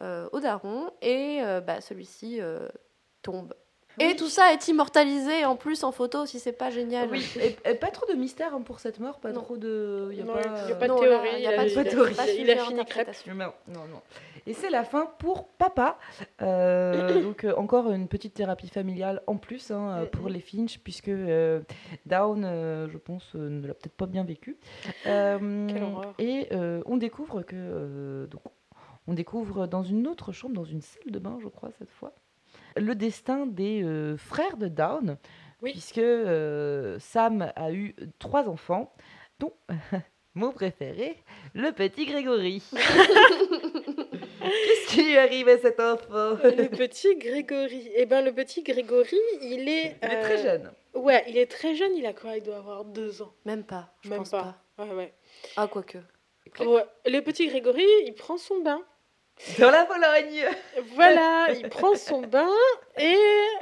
euh, 0.00 0.28
au 0.32 0.40
daron 0.40 0.90
et 1.02 1.40
euh, 1.42 1.60
bah, 1.60 1.80
celui-ci 1.80 2.40
tombe. 3.22 3.54
Et 4.00 4.16
tout 4.16 4.28
ça 4.28 4.52
est 4.52 4.66
immortalisé 4.68 5.44
en 5.44 5.56
plus 5.56 5.84
en 5.84 5.92
photo 5.92 6.26
si 6.26 6.38
c'est 6.38 6.52
pas 6.52 6.70
génial. 6.70 7.08
Oui, 7.10 7.24
et, 7.40 7.56
et 7.70 7.74
pas 7.74 7.88
trop 7.90 8.06
de 8.10 8.16
mystère 8.18 8.54
hein, 8.54 8.62
pour 8.62 8.80
cette 8.80 8.98
mort, 8.98 9.20
pas 9.20 9.30
Non. 9.32 9.42
trop 9.42 9.56
de. 9.56 10.08
Il 10.12 10.18
y 10.18 10.22
a 10.22 10.24
Non, 10.24 10.32
pas, 10.32 10.40
il 10.64 10.68
y 10.70 10.72
a 10.72 10.76
pas 10.76 10.86
de 10.88 10.92
Non, 10.92 10.98
théorie. 11.00 11.30
là, 11.32 11.38
il 11.38 11.42
y 11.42 11.46
a 11.46 11.52
pas 11.52 11.60
a- 11.60 11.64
de 11.64 11.70
il 11.70 11.78
a- 11.78 11.84
théorie. 11.84 12.14
pas 12.14 12.28
Il 12.30 12.50
a 12.50 12.56
fini 12.64 12.84
crêpe. 12.84 13.10
Non, 13.28 13.34
non, 13.68 13.86
non. 13.90 14.00
Et 14.46 14.54
c'est 14.54 14.70
la 14.70 14.84
fin 14.84 15.06
pour 15.18 15.48
papa. 15.48 15.98
Euh, 16.40 17.20
donc 17.22 17.44
euh, 17.44 17.54
encore 17.56 17.90
une 17.90 18.08
petite 18.08 18.34
thérapie 18.34 18.68
familiale 18.68 19.22
en 19.26 19.36
plus 19.36 19.70
hein, 19.70 19.98
euh, 20.02 20.06
pour 20.06 20.28
les 20.30 20.40
Finch, 20.40 20.78
puisque 20.78 21.08
euh, 21.08 21.60
Down, 22.06 22.44
euh, 22.44 22.88
je 22.90 22.96
pense, 22.98 23.34
euh, 23.36 23.48
ne 23.50 23.66
l'a 23.66 23.74
peut-être 23.74 23.94
pas 23.96 24.06
bien 24.06 24.24
vécu. 24.24 24.56
Euh, 25.06 25.66
Quelle 25.68 25.82
horreur. 25.82 26.14
Et 26.18 26.48
euh, 26.52 26.82
on 26.86 26.96
découvre 26.96 27.42
que 27.42 27.54
euh, 27.54 28.26
donc, 28.26 28.40
on 29.06 29.12
découvre 29.12 29.66
dans 29.66 29.82
une 29.82 30.06
autre 30.06 30.32
chambre, 30.32 30.54
dans 30.54 30.64
une 30.64 30.80
salle 30.80 31.10
de 31.12 31.18
bain, 31.18 31.38
je 31.42 31.48
crois 31.48 31.70
cette 31.78 31.90
fois, 31.90 32.12
le 32.76 32.94
destin 32.94 33.46
des 33.46 33.82
euh, 33.82 34.16
frères 34.16 34.56
de 34.56 34.68
Down, 34.68 35.16
Oui. 35.62 35.72
puisque 35.72 35.98
euh, 35.98 36.98
Sam 36.98 37.52
a 37.56 37.72
eu 37.72 37.94
trois 38.18 38.48
enfants, 38.48 38.92
dont 39.38 39.52
mon 40.34 40.52
préféré, 40.52 41.16
le 41.54 41.72
petit 41.72 42.06
Grégory. 42.06 42.62
Qu'est-ce 44.40 44.88
qui 44.88 45.02
lui 45.02 45.16
arrive 45.18 45.48
à 45.48 45.58
cet 45.58 45.78
enfant? 45.80 46.36
Le 46.42 46.68
petit 46.68 47.16
Grégory. 47.16 47.90
Eh 47.94 48.06
ben, 48.06 48.24
le 48.24 48.32
petit 48.32 48.62
Grégory, 48.62 49.18
il 49.42 49.68
est. 49.68 49.96
Il 50.02 50.08
est 50.10 50.20
très 50.22 50.38
euh, 50.38 50.42
jeune. 50.42 50.72
Ouais, 50.94 51.24
il 51.28 51.36
est 51.36 51.46
très 51.50 51.74
jeune. 51.74 51.94
Il 51.94 52.06
a 52.06 52.12
quoi? 52.12 52.36
Il 52.36 52.42
doit 52.42 52.56
avoir 52.56 52.84
deux 52.84 53.22
ans. 53.22 53.32
Même 53.44 53.64
pas, 53.64 53.92
je 54.02 54.08
Même 54.08 54.18
pense 54.20 54.30
pas. 54.30 54.56
pas. 54.76 54.84
Ouais, 54.84 54.94
ouais. 54.94 55.14
Ah, 55.56 55.68
quoique. 55.68 55.98
Ouais. 56.60 56.84
Le 57.06 57.20
petit 57.20 57.46
Grégory, 57.48 57.84
il 58.06 58.14
prend 58.14 58.38
son 58.38 58.60
bain. 58.60 58.82
Dans 59.58 59.70
la 59.70 59.84
Pologne. 59.86 60.44
Voilà, 60.94 61.46
il 61.58 61.68
prend 61.68 61.94
son 61.94 62.20
bain 62.22 62.48
et, 62.98 63.16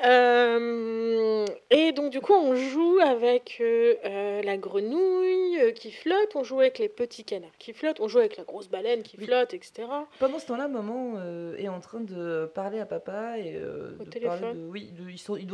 euh, 0.05 1.45
et 1.71 1.93
donc 1.93 2.11
du 2.11 2.21
coup 2.21 2.33
on 2.35 2.55
joue 2.57 2.99
avec 3.01 3.59
euh, 3.61 3.95
euh, 4.05 4.43
la 4.43 4.57
grenouille 4.57 5.73
qui 5.75 5.93
flotte, 5.93 6.35
on 6.35 6.43
joue 6.45 6.61
avec 6.61 6.79
les 6.79 6.89
petits 6.89 7.25
canards 7.25 7.51
qui 7.59 7.73
flottent, 7.73 8.01
on 8.01 8.09
joue 8.09 8.19
avec 8.19 8.37
la 8.37 8.45
grosse 8.45 8.69
baleine 8.69 9.03
qui 9.03 9.17
Oui. 9.19 9.27
flotte, 9.27 9.55
etc. 9.55 9.85
Pendant 10.19 10.39
ce 10.39 10.47
temps-là, 10.47 10.69
maman 10.69 11.15
euh, 11.19 11.57
est 11.57 11.69
en 11.69 11.81
train 11.81 12.01
de 12.01 12.51
parler 12.55 12.81
à 12.81 12.87
papa 12.87 13.39
et 13.39 13.55
euh, 13.57 13.97
Au 14.01 14.05
de 14.05 14.11
téléphone. 14.11 14.41
parler 14.41 14.55
de. 14.59 14.67
Oui, 14.67 14.91
de- 14.99 15.11
ils 15.11 15.19
sont- 15.19 15.37
ils 15.37 15.47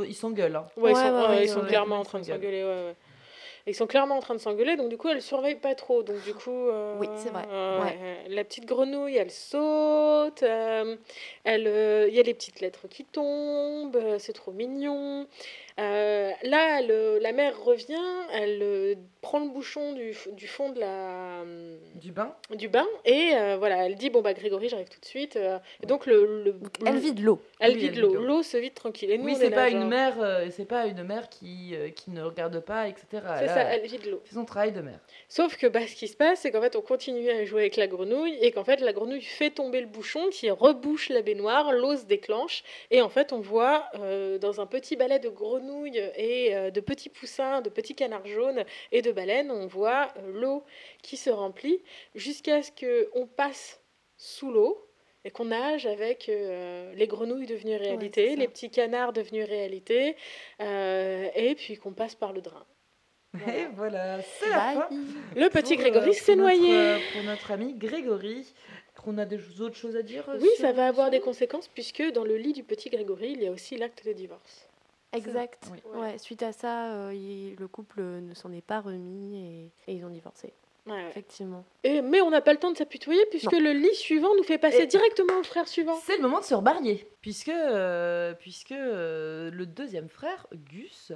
hein. 0.56 0.66
Ouais, 0.76 0.92
ils 0.92 0.94
Ouais, 0.94 0.94
sont, 0.94 1.00
ouais, 1.00 1.20
ouais, 1.22 1.28
ouais, 1.28 1.44
ils 1.44 1.48
sont 1.48 1.60
ouais, 1.60 1.68
clairement 1.68 1.96
ouais, 1.96 2.00
en 2.00 2.04
train 2.04 2.18
de 2.20 2.24
s'engueuler. 2.24 2.64
Ouais, 2.64 2.68
ouais. 2.86 2.94
Ils 3.66 3.74
sont 3.74 3.86
clairement 3.86 4.16
en 4.16 4.20
train 4.20 4.34
de 4.34 4.40
s'engueuler, 4.40 4.76
donc 4.76 4.90
du 4.90 4.98
coup 4.98 5.08
elle 5.08 5.22
surveille 5.22 5.54
pas 5.54 5.74
trop. 5.74 6.02
Donc 6.02 6.22
du 6.22 6.34
coup, 6.34 6.68
euh, 6.68 6.98
Oui, 6.98 7.08
c'est 7.16 7.30
vrai. 7.30 7.44
euh, 7.50 7.82
Ouais. 7.82 7.96
la 8.28 8.44
petite 8.44 8.66
grenouille, 8.66 9.16
elle 9.16 9.30
saute. 9.30 10.42
euh, 10.42 10.96
elle, 11.44 12.06
il 12.08 12.14
y 12.14 12.20
a 12.20 12.22
les 12.22 12.34
petites 12.34 12.60
lettres 12.60 12.88
qui 12.88 13.04
tombent. 13.04 13.98
c'est 14.18 14.34
trop 14.34 14.52
mignon. 14.52 15.26
Euh, 15.80 16.30
là, 16.44 16.80
le- 16.82 17.18
la 17.18 17.32
mère 17.32 17.60
revient. 17.64 17.96
Elle 18.32 18.60
euh, 18.62 18.94
prend 19.20 19.40
le 19.40 19.48
bouchon 19.50 19.92
du, 19.94 20.14
fond 20.46 20.70
de 20.70 20.78
la 20.78 21.42
Du 21.96 22.12
bain. 22.12 22.32
du 22.54 22.68
bain 22.68 22.86
et 23.04 23.30
euh, 23.34 23.56
voilà, 23.58 23.86
elle 23.86 23.96
dit 23.96 24.10
bon 24.10 24.20
bah 24.20 24.34
Grégory, 24.34 24.68
j'arrive 24.68 24.88
tout 24.88 25.00
de 25.00 25.04
suite. 25.04 25.34
euh, 25.36 25.58
et 25.82 25.86
donc 25.86 26.06
le, 26.06 26.44
le- 26.44 26.52
Donc, 26.52 26.70
elle 26.86 26.94
le- 26.94 27.00
vide 27.00 27.20
l'eau. 27.20 27.40
elle 27.58 27.72
Oui, 27.74 27.78
vide 27.88 27.96
l'eau. 27.96 28.14
l'eau. 28.14 28.42
Se 28.44 28.56
vide 28.56 28.74
tranquille. 28.74 29.10
Et 29.10 29.18
nous, 29.18 29.24
Oui, 29.24 29.32
on 29.34 29.40
c'est 29.40 29.50
pas 29.50 29.68
genre- 29.68 29.80
une 29.82 29.88
mère, 29.88 30.14
euh, 30.20 30.46
c'est 30.50 30.64
pas 30.64 30.86
une 30.86 31.02
mère 31.02 31.28
qui, 31.28 31.70
euh, 31.74 31.88
qui 31.90 32.10
ne 32.12 32.22
regarde 32.22 32.60
pas, 32.60 32.86
etc. 32.86 33.06
C'est 33.12 33.46
ça, 33.48 33.66
a 33.66 33.74
elle 33.74 33.86
vide 33.86 34.06
l'eau. 34.06 34.20
fait 34.24 34.34
son 34.34 34.44
travail 34.44 34.70
de 34.72 34.80
mère. 34.80 35.00
Sauf 35.28 35.56
que 35.56 35.66
bah, 35.66 35.86
ce 35.88 35.96
qui 35.96 36.06
se 36.06 36.16
passe, 36.16 36.40
c'est 36.40 36.52
qu'en 36.52 36.60
fait, 36.60 36.76
on 36.76 36.82
continue 36.82 37.30
à 37.30 37.44
jouer 37.44 37.62
avec 37.62 37.76
la 37.76 37.86
grenouille 37.88 38.36
et 38.40 38.52
qu'en 38.52 38.64
fait, 38.64 38.80
la 38.80 38.92
grenouille 38.92 39.22
fait 39.22 39.50
tomber 39.50 39.80
le 39.80 39.86
bouchon 39.88 40.28
qui 40.30 40.50
rebouche 40.50 41.08
la 41.08 41.22
baignoire, 41.22 41.72
l'eau 41.72 41.96
se 41.96 42.04
déclenche 42.04 42.62
et 42.92 43.00
en 43.02 43.08
fait, 43.08 43.32
on 43.32 43.40
voit 43.40 43.86
euh, 43.98 44.38
dans 44.38 44.60
un 44.60 44.66
petit 44.66 44.94
balai 44.96 45.18
de 45.18 45.28
grenouilles 45.64 46.10
et 46.16 46.54
euh, 46.54 46.70
de 46.70 46.80
petits 46.80 47.08
poussins, 47.08 47.60
de 47.60 47.70
petits 47.70 47.94
canards 47.94 48.26
jaunes 48.26 48.64
et 48.92 49.02
de 49.02 49.12
baleines, 49.12 49.50
on 49.50 49.66
voit 49.66 50.12
euh, 50.16 50.32
l'eau 50.32 50.64
qui 51.02 51.16
se 51.16 51.30
remplit 51.30 51.82
jusqu'à 52.14 52.62
ce 52.62 52.70
qu'on 52.70 53.26
passe 53.26 53.80
sous 54.16 54.50
l'eau 54.50 54.88
et 55.24 55.30
qu'on 55.30 55.46
nage 55.46 55.86
avec 55.86 56.28
euh, 56.28 56.92
les 56.94 57.06
grenouilles 57.06 57.46
devenues 57.46 57.76
réalité, 57.76 58.36
les 58.36 58.48
petits 58.48 58.70
canards 58.70 59.12
devenus 59.12 59.46
réalité 59.46 60.16
euh, 60.60 61.28
et 61.34 61.54
puis 61.54 61.76
qu'on 61.76 61.92
passe 61.92 62.14
par 62.14 62.32
le 62.32 62.40
drain. 62.40 62.64
Voilà. 63.32 63.58
Et 63.58 63.66
voilà, 63.74 64.22
c'est 64.22 64.48
la 64.48 64.56
fin. 64.58 64.88
Le 65.34 65.48
petit 65.48 65.74
pour, 65.74 65.82
Grégory 65.82 66.14
s'est 66.14 66.36
noyé. 66.36 66.98
pour 67.12 67.22
notre 67.24 67.50
ami 67.50 67.74
Grégory. 67.74 68.52
On 69.06 69.18
a 69.18 69.26
des 69.26 69.60
autres 69.60 69.76
choses 69.76 69.96
à 69.96 70.02
dire 70.02 70.24
Oui, 70.40 70.48
ça 70.58 70.72
va 70.72 70.86
avoir 70.86 71.10
des 71.10 71.20
conséquences 71.20 71.68
puisque 71.68 72.02
dans 72.12 72.24
le 72.24 72.36
lit 72.36 72.52
du 72.52 72.62
petit 72.62 72.90
Grégory, 72.90 73.32
il 73.32 73.42
y 73.42 73.46
a 73.46 73.50
aussi 73.50 73.76
l'acte 73.76 74.06
de 74.06 74.12
divorce. 74.12 74.68
Exact. 75.16 75.70
Oui. 75.72 75.78
Ouais, 76.00 76.18
suite 76.18 76.42
à 76.42 76.52
ça, 76.52 76.92
euh, 76.92 77.14
il- 77.14 77.56
le 77.58 77.68
couple 77.68 78.00
ne 78.02 78.34
s'en 78.34 78.52
est 78.52 78.64
pas 78.64 78.80
remis 78.80 79.36
et, 79.86 79.92
et 79.92 79.94
ils 79.96 80.04
ont 80.04 80.10
divorcé. 80.10 80.52
Ouais, 80.86 80.92
ouais. 80.92 81.08
Effectivement. 81.08 81.64
Et, 81.82 82.02
mais 82.02 82.20
on 82.20 82.28
n'a 82.30 82.42
pas 82.42 82.52
le 82.52 82.58
temps 82.58 82.70
de 82.70 82.76
s'apitoyer 82.76 83.24
puisque 83.30 83.52
le 83.52 83.72
lit 83.72 83.94
suivant 83.94 84.34
nous 84.36 84.42
fait 84.42 84.58
passer 84.58 84.82
Et- 84.82 84.86
directement 84.86 85.38
au 85.40 85.42
frère 85.42 85.66
suivant. 85.66 85.96
C'est 86.04 86.16
le 86.16 86.22
moment 86.22 86.40
de 86.40 86.44
se 86.44 86.54
remarier, 86.54 87.08
puisque, 87.22 87.48
euh, 87.48 88.34
puisque 88.34 88.72
euh, 88.72 89.50
le 89.50 89.64
deuxième 89.64 90.08
frère, 90.10 90.46
Gus, 90.70 91.12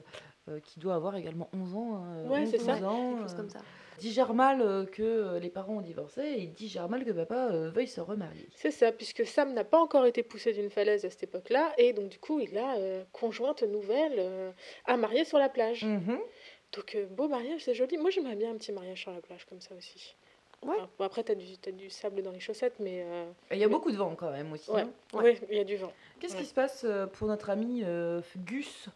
euh, 0.49 0.59
qui 0.61 0.81
doit 0.81 0.95
avoir 0.95 1.17
également 1.17 1.51
11 1.53 1.75
ans, 1.75 1.97
hein, 1.97 2.29
Ouais, 2.31 2.41
11, 2.45 2.51
c'est 2.51 2.59
ça. 2.59 2.75
12 2.77 2.85
ans, 2.85 3.17
euh, 3.19 3.37
comme 3.37 3.51
ça. 3.51 3.59
Digère 3.99 4.33
mal 4.35 4.61
euh, 4.63 4.87
que 4.87 5.03
euh, 5.03 5.39
les 5.39 5.51
parents 5.51 5.75
ont 5.77 5.81
divorcé 5.83 6.23
et 6.23 6.39
il 6.43 6.53
digère 6.55 6.89
mal 6.89 7.05
que 7.05 7.11
papa 7.13 7.49
euh, 7.53 7.71
veuille 7.71 7.87
se 7.89 8.01
remarier. 8.01 8.49
C'est 8.55 8.71
ça, 8.71 8.93
puisque 8.93 9.27
Sam 9.27 9.53
n'a 9.53 9.65
pas 9.65 9.79
encore 9.79 10.07
été 10.07 10.23
poussé 10.23 10.53
d'une 10.53 10.71
falaise 10.71 11.05
à 11.05 11.11
cette 11.11 11.25
époque-là, 11.25 11.73
et 11.79 11.93
donc 11.93 12.09
du 12.09 12.19
coup, 12.19 12.41
il 12.41 12.57
a 12.57 12.77
euh, 12.79 13.05
conjointe 13.13 13.63
nouvelle 13.63 14.15
euh, 14.19 14.51
à 14.87 14.97
marier 14.97 15.25
sur 15.25 15.39
la 15.39 15.49
plage. 15.49 15.85
Mhm. 15.85 16.19
Donc, 16.73 16.95
euh, 16.95 17.07
beau 17.07 17.29
mariage, 17.29 17.63
c'est 17.65 17.75
joli. 17.75 17.97
Moi, 17.99 18.11
j'aimerais 18.11 18.37
bien 18.37 18.51
un 18.51 18.57
petit 18.57 18.73
mariage 18.73 19.01
sur 19.03 19.11
la 19.11 19.21
plage 19.21 19.45
comme 19.47 19.61
ça 19.61 19.75
aussi. 19.75 20.15
Ouais. 20.63 20.75
Enfin, 20.77 20.89
bon, 20.99 21.05
après, 21.05 21.23
t'as 21.25 21.35
du, 21.35 21.57
t'as 21.57 21.71
du 21.71 21.89
sable 21.89 22.21
dans 22.23 22.33
les 22.33 22.41
chaussettes, 22.41 22.75
mais. 22.81 23.05
euh, 23.07 23.25
Il 23.53 23.59
y 23.59 23.65
a 23.65 23.69
beaucoup 23.69 23.91
de 23.91 23.97
vent 23.97 24.15
quand 24.17 24.31
même 24.31 24.53
aussi. 24.53 24.71
Ouais. 24.71 24.85
ouais, 25.15 25.39
il 25.51 25.57
y 25.57 25.61
a 25.61 25.65
du 25.65 25.77
vent. 25.77 25.93
Qu'est-ce 26.21 26.35
Ouais. 26.35 26.41
qui 26.43 26.47
se 26.47 26.55
passe 26.55 26.85
pour 27.15 27.27
notre 27.29 27.49
ami 27.51 27.83
euh, 27.85 28.21
Gus? 28.39 28.89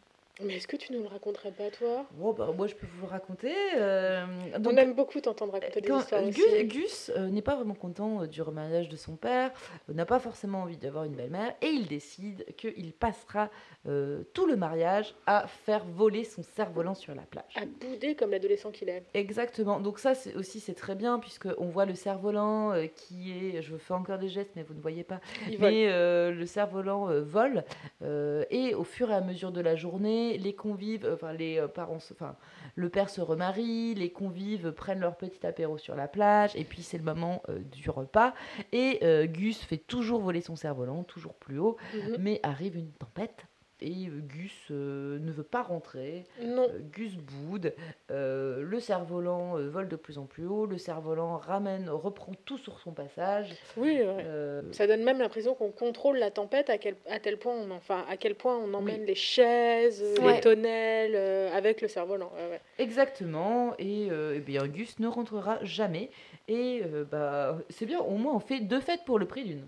Mais 0.44 0.56
est-ce 0.56 0.66
que 0.66 0.76
tu 0.76 0.92
nous 0.92 1.02
le 1.02 1.08
raconterais 1.08 1.52
pas, 1.52 1.70
toi? 1.70 2.06
Bon, 2.12 2.32
bah, 2.32 2.52
Moi, 2.56 2.66
je 2.66 2.74
peux 2.74 2.86
vous 2.86 3.06
le 3.06 3.10
raconter. 3.10 3.52
euh, 3.76 4.24
donc, 4.58 4.72
On 4.72 4.76
aime 4.76 4.94
beaucoup 4.94 5.20
t'entendre 5.20 5.52
raconter 5.52 5.80
des 5.80 5.92
histoires 5.92 6.22
Gus, 6.24 6.44
aussi. 6.44 6.64
Gus, 6.66 7.12
euh, 7.16 7.28
n'est 7.28 7.42
pas 7.42 7.54
vraiment 7.56 7.74
content 7.74 8.22
euh, 8.22 8.26
du 8.26 8.42
remariage 8.42 8.88
de 8.88 8.96
son 8.96 9.16
père, 9.16 9.50
n'a 9.88 10.06
pas 10.06 10.18
forcément 10.18 10.62
envie 10.62 10.76
d'avoir 10.76 11.04
une 11.04 11.14
belle-mère, 11.14 11.54
et 11.62 11.68
il 11.68 11.86
décide 11.86 12.44
qu'il 12.56 12.92
passera 12.92 13.50
euh, 13.86 14.22
tout 14.34 14.46
le 14.46 14.56
mariage 14.56 15.14
à 15.26 15.46
faire 15.46 15.84
voler 15.84 16.24
son 16.24 16.42
cerf-volant 16.42 16.94
sur 16.94 17.14
la 17.14 17.22
plage. 17.22 17.44
À 17.56 17.64
bouder 17.64 18.14
comme 18.14 18.30
l'adolescent 18.30 18.70
qu'il 18.70 18.88
est. 18.88 19.04
Exactement. 19.14 19.80
Donc 19.80 19.98
ça 19.98 20.14
c'est 20.14 20.34
aussi 20.34 20.60
c'est 20.60 20.74
très 20.74 20.94
bien 20.94 21.18
puisque 21.18 21.48
on 21.58 21.66
voit 21.66 21.84
le 21.86 21.94
cerf-volant 21.94 22.72
qui 22.94 23.32
est, 23.32 23.62
je 23.62 23.76
fais 23.76 23.94
encore 23.94 24.18
des 24.18 24.28
gestes 24.28 24.50
mais 24.56 24.62
vous 24.62 24.74
ne 24.74 24.80
voyez 24.80 25.04
pas, 25.04 25.20
Il 25.50 25.60
mais 25.60 25.86
le 26.30 26.46
cerf-volant 26.46 27.08
vole 27.22 27.64
et 28.02 28.74
au 28.74 28.84
fur 28.84 29.10
et 29.10 29.14
à 29.14 29.20
mesure 29.20 29.52
de 29.52 29.60
la 29.60 29.76
journée, 29.76 30.31
les 30.38 30.54
convives, 30.54 31.04
euh, 31.04 31.14
enfin 31.14 31.32
les 31.32 31.58
euh, 31.58 31.68
parents, 31.68 31.96
enfin 32.12 32.36
le 32.74 32.88
père 32.88 33.10
se 33.10 33.20
remarie, 33.20 33.94
les 33.94 34.10
convives 34.10 34.72
prennent 34.72 35.00
leur 35.00 35.16
petit 35.16 35.46
apéro 35.46 35.78
sur 35.78 35.94
la 35.94 36.08
plage 36.08 36.54
et 36.56 36.64
puis 36.64 36.82
c'est 36.82 36.98
le 36.98 37.04
moment 37.04 37.42
euh, 37.48 37.58
du 37.60 37.90
repas 37.90 38.34
et 38.72 38.98
euh, 39.02 39.26
Gus 39.26 39.62
fait 39.62 39.78
toujours 39.78 40.20
voler 40.20 40.40
son 40.40 40.56
cerf-volant, 40.56 41.04
toujours 41.04 41.34
plus 41.34 41.58
haut, 41.58 41.76
Mhm. 41.94 42.16
mais 42.18 42.40
arrive 42.42 42.76
une 42.76 42.90
tempête. 42.92 43.46
Et 43.84 44.06
euh, 44.06 44.20
Gus 44.20 44.52
euh, 44.70 45.18
ne 45.18 45.32
veut 45.32 45.42
pas 45.42 45.62
rentrer. 45.62 46.24
Non. 46.40 46.68
Euh, 46.70 46.78
Gus 46.92 47.16
boude, 47.16 47.74
euh, 48.12 48.62
le 48.62 48.78
cerf-volant 48.78 49.56
vole 49.56 49.88
de 49.88 49.96
plus 49.96 50.18
en 50.18 50.24
plus 50.24 50.46
haut, 50.46 50.66
le 50.66 50.78
cerf-volant 50.78 51.36
ramène, 51.36 51.90
reprend 51.90 52.32
tout 52.44 52.58
sur 52.58 52.78
son 52.78 52.92
passage. 52.92 53.50
Oui, 53.76 54.00
ouais. 54.00 54.24
Ça 54.70 54.86
donne 54.86 55.02
même 55.02 55.18
l'impression 55.18 55.54
qu'on 55.54 55.72
contrôle 55.72 56.18
la 56.18 56.30
tempête 56.30 56.70
à 56.70 56.78
quel, 56.78 56.94
à 57.10 57.18
tel 57.18 57.38
point 57.38 57.54
on, 57.56 57.72
enfin, 57.72 58.04
à 58.08 58.16
quel 58.16 58.36
point 58.36 58.56
on 58.56 58.72
emmène 58.72 59.00
Oui. 59.00 59.06
les 59.06 59.14
chaises, 59.16 60.04
Ouais. 60.22 60.34
les 60.34 60.40
tonnelles 60.40 61.16
avec 61.52 61.80
le 61.80 61.88
cerf-volant. 61.88 62.30
Ouais, 62.36 62.60
exactement, 62.78 63.74
et, 63.78 64.08
euh, 64.10 64.34
eh 64.36 64.40
bien 64.40 64.66
Gus 64.68 64.98
ne 65.00 65.08
rentrera 65.08 65.58
jamais. 65.64 66.10
Et 66.46 66.82
bah, 67.10 67.58
c'est 67.70 67.86
bien, 67.86 68.00
au 68.00 68.16
moins 68.16 68.34
on 68.34 68.40
fait 68.40 68.60
deux 68.60 68.80
fêtes 68.80 69.04
pour 69.04 69.18
le 69.18 69.26
prix 69.26 69.44
d'une. 69.44 69.66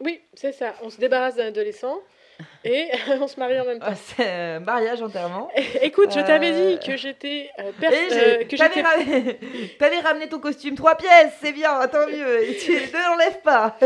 Oui, 0.00 0.20
c'est 0.34 0.52
ça. 0.52 0.74
On 0.82 0.90
se 0.90 0.98
débarrasse 0.98 1.36
d'un 1.36 1.46
adolescent 1.46 1.98
et 2.64 2.88
on 3.20 3.28
se 3.28 3.38
marie 3.38 3.60
en 3.60 3.64
même 3.64 3.78
temps. 3.78 3.86
Ah, 3.88 3.94
c'est 3.94 4.28
un 4.28 4.60
mariage 4.60 5.02
enterrement. 5.02 5.50
Écoute, 5.82 6.10
je 6.14 6.20
t'avais 6.20 6.52
Euh, 6.52 6.76
dit 6.76 6.86
que 6.86 6.96
j'étais 6.96 7.50
euh, 7.58 7.70
euh, 7.82 8.44
que 8.44 8.56
t'avais 9.78 9.98
ramené, 10.00 10.28
ton 10.28 10.38
costume 10.38 10.74
trois 10.74 10.96
pièces, 10.96 11.32
c'est 11.42 11.52
bien, 11.52 11.86
tant 11.88 12.06
mieux, 12.06 12.42
et 12.50 12.56
tu 12.56 12.72
ne 12.72 13.08
l'enlèves 13.10 13.40
pas. 13.42 13.76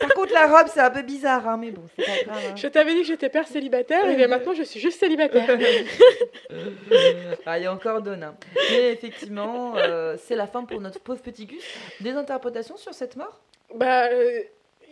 Par 0.00 0.08
contre, 0.14 0.32
la 0.32 0.46
robe, 0.46 0.68
c'est 0.72 0.80
un 0.80 0.90
peu 0.90 1.02
bizarre, 1.02 1.46
hein, 1.48 1.56
mais 1.60 1.70
bon, 1.70 1.82
c'est 1.96 2.04
pas 2.06 2.24
grave. 2.24 2.42
hein. 2.50 2.54
je 2.56 2.66
t'avais 2.68 2.94
dit 2.94 3.00
que 3.00 3.06
j'étais 3.06 3.28
père 3.28 3.46
célibataire 3.46 4.08
et 4.08 4.14
bien 4.16 4.26
maintenant 4.28 4.54
je 4.54 4.62
suis 4.62 4.80
juste 4.80 4.98
célibataire. 5.00 5.46
Ah, 7.46 7.58
il 7.58 7.64
y 7.64 7.66
a 7.66 7.72
encore 7.72 8.02
Donna. 8.02 8.34
Mais 8.70 8.92
effectivement, 8.92 9.74
euh, 9.76 10.16
c'est 10.18 10.34
la 10.36 10.46
fin 10.46 10.64
pour 10.64 10.80
notre 10.80 11.00
pauvre 11.00 11.20
petit 11.20 11.46
Gus. 11.46 11.64
Des 12.00 12.12
interprétations 12.12 12.76
sur 12.76 12.94
cette 12.94 13.16
mort? 13.16 13.40
Bah, 13.74 14.06
euh, 14.10 14.40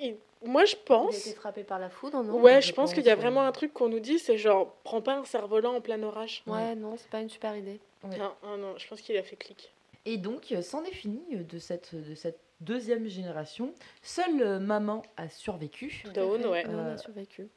il- 0.01 0.17
moi 0.45 0.65
je 0.65 0.75
Il 0.75 0.79
a 0.79 0.85
pense. 0.87 1.27
été 1.27 1.35
frappé 1.37 1.65
par 1.65 1.79
la 1.79 1.89
foudre, 1.91 2.23
non 2.23 2.41
Ouais, 2.41 2.61
je 2.61 2.69
je 2.69 2.73
pense 2.73 2.93
qu'il 2.95 3.05
y 3.05 3.11
a 3.11 3.15
pense, 3.15 3.23
vraiment 3.23 3.41
ouais. 3.43 3.47
un 3.47 3.53
truc 3.53 3.73
qu'on 3.73 3.89
nous 3.89 4.01
dit, 4.01 4.19
c'est 4.19 4.39
genre, 4.39 4.75
prends 4.85 5.01
pas 5.03 5.17
un 5.17 5.25
cerf-volant 5.25 5.75
en 5.77 5.81
plein 5.81 6.03
orage. 6.03 6.43
Ouais, 6.47 6.75
non, 6.75 6.97
c'est 6.97 7.09
pas 7.11 7.21
une 7.21 7.31
super 7.31 7.57
idée. 7.57 7.81
Ouais. 8.03 8.19
Non, 8.19 8.33
non, 8.43 8.57
non, 8.59 8.75
je 8.79 8.87
pense 8.89 9.01
qu'il 9.01 9.17
a 9.17 9.23
fait 9.23 9.37
clic. 9.37 9.73
Et 10.07 10.19
donc, 10.19 10.53
euh, 10.53 10.61
c'en 10.63 10.85
est 10.85 10.93
fini 10.93 11.23
euh, 11.33 11.43
de 11.45 11.59
cette, 11.59 11.95
de 11.95 12.15
cette 12.15 12.39
deuxième 12.61 13.07
génération. 13.09 13.73
Seule 14.03 14.43
euh, 14.43 14.59
maman 14.59 15.03
a 15.17 15.29
survécu. 15.31 16.03
Tout 16.05 16.11
à 16.11 16.13
Dawn, 16.13 16.45
ouais. 16.47 16.65
Dawn 16.65 16.75
Euh, 16.79 16.95
a 16.95 16.99
survécu. 16.99 17.49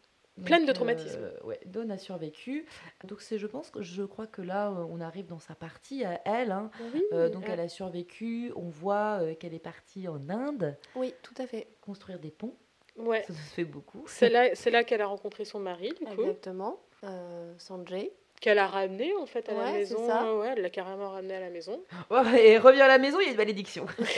Pleine 0.46 0.68
de 0.68 0.72
traumatismes. 0.72 1.20
euh, 1.24 1.44
ouais, 1.46 1.60
Dawn 1.66 1.90
a 1.90 1.98
survécu. 1.98 2.68
Donc 3.06 3.22
c'est, 3.22 3.40
je 3.40 3.48
pense 3.48 3.72
que 3.72 3.82
je 3.82 4.04
crois 4.04 4.28
que 4.28 4.44
là, 4.44 4.70
euh, 4.70 4.86
on 4.90 5.02
arrive 5.02 5.26
dans 5.26 5.40
sa 5.40 5.56
partie 5.56 6.06
à 6.06 6.22
elle. 6.26 6.52
hein. 6.52 6.70
Oui, 6.94 7.04
Euh, 7.12 7.28
donc 7.28 7.46
elle 7.48 7.60
a 7.60 7.68
survécu. 7.68 8.54
On 8.56 8.70
voit 8.70 9.20
euh, 9.24 9.34
qu'elle 9.34 9.56
est 9.56 9.60
partie 9.60 10.08
en 10.08 10.30
Inde 10.30 10.78
Oui, 10.96 11.14
tout 11.24 11.34
à 11.40 11.48
fait. 11.48 11.68
construire 11.82 12.20
des 12.20 12.30
ponts. 12.30 12.56
Ouais. 12.98 13.24
Ça 13.28 13.34
se 13.34 13.54
fait 13.56 13.64
beaucoup. 13.64 14.04
C'est 14.08 14.30
là, 14.30 14.50
c'est 14.56 14.72
là 14.72 14.84
qu'elle 14.84 15.02
a 15.02 15.06
rencontré 15.08 15.45
son 15.45 15.60
mari, 15.60 15.89
du 16.00 16.06
coup, 16.06 16.22
Exactement. 16.22 16.80
Euh, 17.04 17.54
Sanjay. 17.60 18.12
qu'elle 18.41 18.58
a 18.58 18.66
ramené 18.68 19.14
en 19.16 19.26
fait 19.28 19.48
à 19.50 19.54
la 19.54 19.66
c'est 19.68 19.74
maison. 19.74 20.08
ça. 20.08 20.36
Ouais, 20.36 20.54
elle 20.56 20.62
l'a 20.64 20.70
carrément 20.72 21.10
ramené 21.12 21.36
à 21.36 21.39
la 21.39 21.50
maison. 21.50 21.80
Ouais, 22.10 22.48
et 22.48 22.58
revient 22.58 22.82
à 22.82 22.88
la 22.88 22.98
maison, 22.98 23.20
il 23.20 23.26
y 23.26 23.28
a 23.28 23.32
une 23.32 23.38
malédiction. 23.38 23.86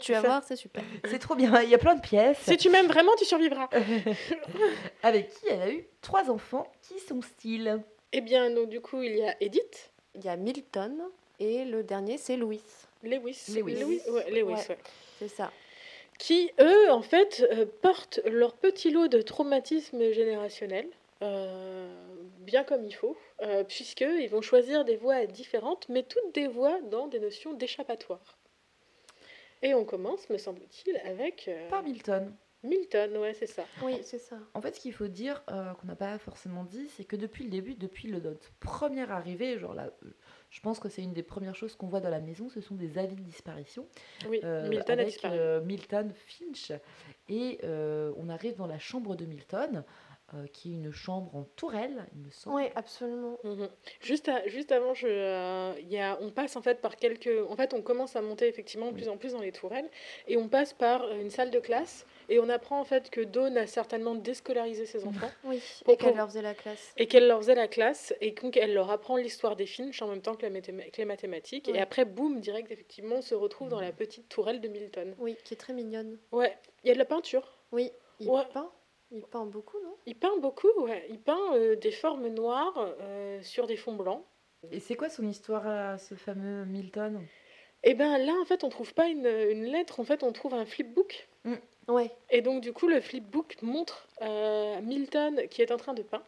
tu 0.00 0.12
vas 0.12 0.20
ça. 0.22 0.26
voir, 0.26 0.42
c'est 0.44 0.56
super. 0.56 0.82
c'est 1.04 1.18
trop 1.18 1.34
bien. 1.34 1.60
Il 1.62 1.68
y 1.68 1.74
a 1.74 1.78
plein 1.78 1.94
de 1.94 2.00
pièces. 2.00 2.38
Si 2.40 2.56
tu 2.56 2.70
m'aimes 2.70 2.86
vraiment, 2.86 3.12
tu 3.18 3.24
survivras. 3.26 3.68
Avec 5.02 5.28
qui 5.30 5.46
elle 5.48 5.62
a 5.62 5.70
eu 5.70 5.86
trois 6.00 6.30
enfants 6.30 6.70
qui 6.82 6.98
sont 7.00 7.20
style. 7.22 7.82
Eh 8.12 8.20
bien, 8.20 8.50
donc, 8.50 8.68
du 8.70 8.80
coup, 8.80 9.02
il 9.02 9.16
y 9.16 9.22
a 9.22 9.34
Edith, 9.42 9.90
Il 10.14 10.24
y 10.24 10.28
a 10.28 10.36
Milton 10.36 11.02
et 11.38 11.64
le 11.64 11.82
dernier, 11.82 12.16
c'est 12.18 12.36
Louis. 12.36 12.62
Lewis, 13.02 13.44
Lewis. 13.54 14.00
ouais, 14.08 14.30
Lewis, 14.30 14.42
Ouais. 14.42 14.54
ouais. 14.70 14.78
C'est 15.18 15.28
ça. 15.28 15.50
Qui, 16.18 16.50
eux, 16.60 16.90
en 16.90 17.02
fait, 17.02 17.46
euh, 17.52 17.66
portent 17.82 18.20
leur 18.24 18.54
petit 18.54 18.90
lot 18.90 19.08
de 19.08 19.20
traumatisme 19.20 20.12
générationnel, 20.12 20.88
euh, 21.22 21.88
bien 22.40 22.64
comme 22.64 22.84
il 22.84 22.94
faut, 22.94 23.16
euh, 23.42 23.64
puisqu'ils 23.64 24.28
vont 24.28 24.42
choisir 24.42 24.84
des 24.84 24.96
voies 24.96 25.26
différentes, 25.26 25.88
mais 25.88 26.02
toutes 26.02 26.34
des 26.34 26.46
voies 26.46 26.80
dans 26.90 27.06
des 27.06 27.20
notions 27.20 27.52
d'échappatoire. 27.52 28.38
Et 29.62 29.74
on 29.74 29.84
commence, 29.84 30.28
me 30.30 30.38
semble-t-il, 30.38 30.96
avec 30.98 31.48
euh, 31.48 31.68
Par 31.68 31.82
Milton. 31.82 32.34
Milton, 32.62 33.16
ouais, 33.18 33.34
c'est 33.34 33.46
ça. 33.46 33.64
Oui, 33.82 33.98
c'est 34.02 34.18
ça. 34.18 34.38
En 34.54 34.60
fait, 34.60 34.74
ce 34.74 34.80
qu'il 34.80 34.92
faut 34.92 35.08
dire, 35.08 35.42
euh, 35.50 35.72
qu'on 35.74 35.86
n'a 35.86 35.94
pas 35.94 36.18
forcément 36.18 36.64
dit, 36.64 36.88
c'est 36.96 37.04
que 37.04 37.16
depuis 37.16 37.44
le 37.44 37.50
début, 37.50 37.74
depuis 37.74 38.08
le, 38.08 38.18
notre 38.18 38.50
première 38.60 39.12
arrivée, 39.12 39.58
genre 39.58 39.74
là, 39.74 39.90
je 40.56 40.62
pense 40.62 40.80
que 40.80 40.88
c'est 40.88 41.02
une 41.02 41.12
des 41.12 41.22
premières 41.22 41.54
choses 41.54 41.76
qu'on 41.76 41.86
voit 41.86 42.00
dans 42.00 42.08
la 42.08 42.18
maison, 42.18 42.48
ce 42.48 42.62
sont 42.62 42.76
des 42.76 42.96
avis 42.96 43.14
de 43.14 43.20
disparition. 43.20 43.86
Oui, 44.26 44.40
euh, 44.42 44.70
Milton 44.70 44.98
a 44.98 45.02
avec 45.02 45.12
disparu. 45.12 45.36
euh, 45.38 45.60
Milton 45.60 46.10
Finch. 46.14 46.72
Et 47.28 47.58
euh, 47.62 48.10
on 48.16 48.30
arrive 48.30 48.56
dans 48.56 48.66
la 48.66 48.78
chambre 48.78 49.16
de 49.16 49.26
Milton, 49.26 49.84
euh, 50.34 50.46
qui 50.52 50.72
est 50.72 50.74
une 50.74 50.92
chambre 50.92 51.34
en 51.36 51.44
tourelle, 51.54 52.04
il 52.14 52.20
me 52.22 52.30
semble. 52.30 52.56
Oui, 52.56 52.64
absolument. 52.74 53.38
Mhm. 53.44 53.68
Juste, 54.00 54.28
à- 54.28 54.46
juste 54.48 54.72
avant, 54.72 54.92
je, 54.92 55.06
euh, 55.08 55.72
il 55.80 55.88
y 55.88 55.98
a, 55.98 56.18
on 56.20 56.30
passe 56.30 56.56
en 56.56 56.62
fait 56.62 56.80
par 56.80 56.96
quelques. 56.96 57.30
En 57.48 57.54
fait, 57.54 57.72
on 57.74 57.80
commence 57.82 58.16
à 58.16 58.22
monter 58.22 58.48
effectivement 58.48 58.88
de 58.90 58.94
plus 58.96 59.08
en 59.08 59.16
plus 59.18 59.32
dans 59.34 59.40
les 59.40 59.52
tourelles 59.52 59.88
et 60.26 60.36
on 60.36 60.48
passe 60.48 60.72
par 60.72 61.12
une 61.12 61.30
salle 61.30 61.50
de 61.52 61.60
classe 61.60 62.06
et 62.28 62.40
on 62.40 62.48
apprend 62.48 62.80
en 62.80 62.84
fait 62.84 63.08
que 63.08 63.20
Dawn 63.20 63.56
a 63.56 63.68
certainement 63.68 64.16
déscolarisé 64.16 64.84
ses 64.84 65.06
enfants 65.06 65.30
Oui, 65.44 65.62
et 65.86 65.96
qu'elle 65.96 66.16
leur 66.16 66.26
faisait 66.26 66.42
la 66.42 66.54
classe. 66.54 66.92
et 66.96 67.06
qu'elle 67.06 67.28
leur 67.28 67.38
faisait 67.38 67.54
la 67.54 67.68
classe 67.68 68.12
et 68.20 68.34
qu'elle 68.34 68.74
leur 68.74 68.90
apprend 68.90 69.16
l'histoire 69.16 69.54
des 69.54 69.66
films 69.66 69.92
en 70.00 70.08
même 70.08 70.22
temps 70.22 70.34
que, 70.34 70.44
la 70.44 70.60
que 70.60 70.96
les 70.98 71.04
mathématiques. 71.04 71.68
Et 71.68 71.78
après, 71.80 72.04
boum, 72.04 72.40
direct, 72.40 72.70
effectivement, 72.72 73.16
on 73.18 73.22
se 73.22 73.36
retrouve 73.36 73.68
dans 73.68 73.80
la 73.80 73.92
petite 73.92 74.28
tourelle 74.28 74.60
de 74.60 74.66
Milton. 74.66 75.14
Oui, 75.20 75.36
qui 75.44 75.54
est 75.54 75.56
très 75.56 75.72
mignonne. 75.72 76.18
Ouais, 76.32 76.56
il 76.82 76.88
y 76.88 76.90
a 76.90 76.94
de 76.94 76.98
la 76.98 77.04
peinture. 77.04 77.56
Oui, 77.70 77.92
il 78.18 78.28
Ouais. 78.28 78.42
peint. 78.52 78.70
Il 79.10 79.22
peint 79.22 79.46
beaucoup, 79.46 79.78
non? 79.82 79.96
Il 80.06 80.16
peint 80.16 80.36
beaucoup, 80.38 80.70
ouais. 80.78 81.06
Il 81.10 81.20
peint 81.20 81.54
euh, 81.54 81.76
des 81.76 81.92
formes 81.92 82.28
noires 82.28 82.74
euh, 83.00 83.42
sur 83.42 83.66
des 83.66 83.76
fonds 83.76 83.94
blancs. 83.94 84.24
Et 84.72 84.80
c'est 84.80 84.96
quoi 84.96 85.08
son 85.08 85.26
histoire 85.28 85.66
à 85.66 85.98
ce 85.98 86.14
fameux 86.14 86.64
Milton? 86.64 87.24
Et 87.84 87.94
ben 87.94 88.18
là, 88.18 88.34
en 88.40 88.44
fait, 88.44 88.64
on 88.64 88.68
trouve 88.68 88.94
pas 88.94 89.06
une, 89.06 89.26
une 89.26 89.64
lettre, 89.64 90.00
en 90.00 90.04
fait, 90.04 90.22
on 90.22 90.32
trouve 90.32 90.54
un 90.54 90.66
flipbook. 90.66 91.28
Ouais. 91.88 92.10
Et 92.30 92.40
donc, 92.42 92.62
du 92.62 92.72
coup, 92.72 92.88
le 92.88 93.00
flipbook 93.00 93.62
montre 93.62 94.08
euh, 94.22 94.80
Milton 94.80 95.46
qui 95.48 95.62
est 95.62 95.70
en 95.70 95.76
train 95.76 95.94
de 95.94 96.02
peindre. 96.02 96.24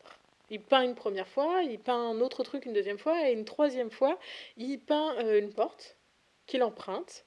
Il 0.51 0.63
peint 0.63 0.83
une 0.83 0.95
première 0.95 1.27
fois, 1.27 1.63
il 1.63 1.79
peint 1.79 2.11
un 2.11 2.21
autre 2.21 2.45
truc 2.45 2.65
une 2.65 2.73
deuxième 2.73 2.99
fois, 2.99 3.29
et 3.29 3.33
une 3.33 3.45
troisième 3.45 3.91
fois, 3.91 4.19
il 4.57 4.79
peint 4.79 5.17
euh, 5.19 5.41
une 5.41 5.53
porte 5.53 5.97
qu'il 6.47 6.63
emprunte. 6.63 7.27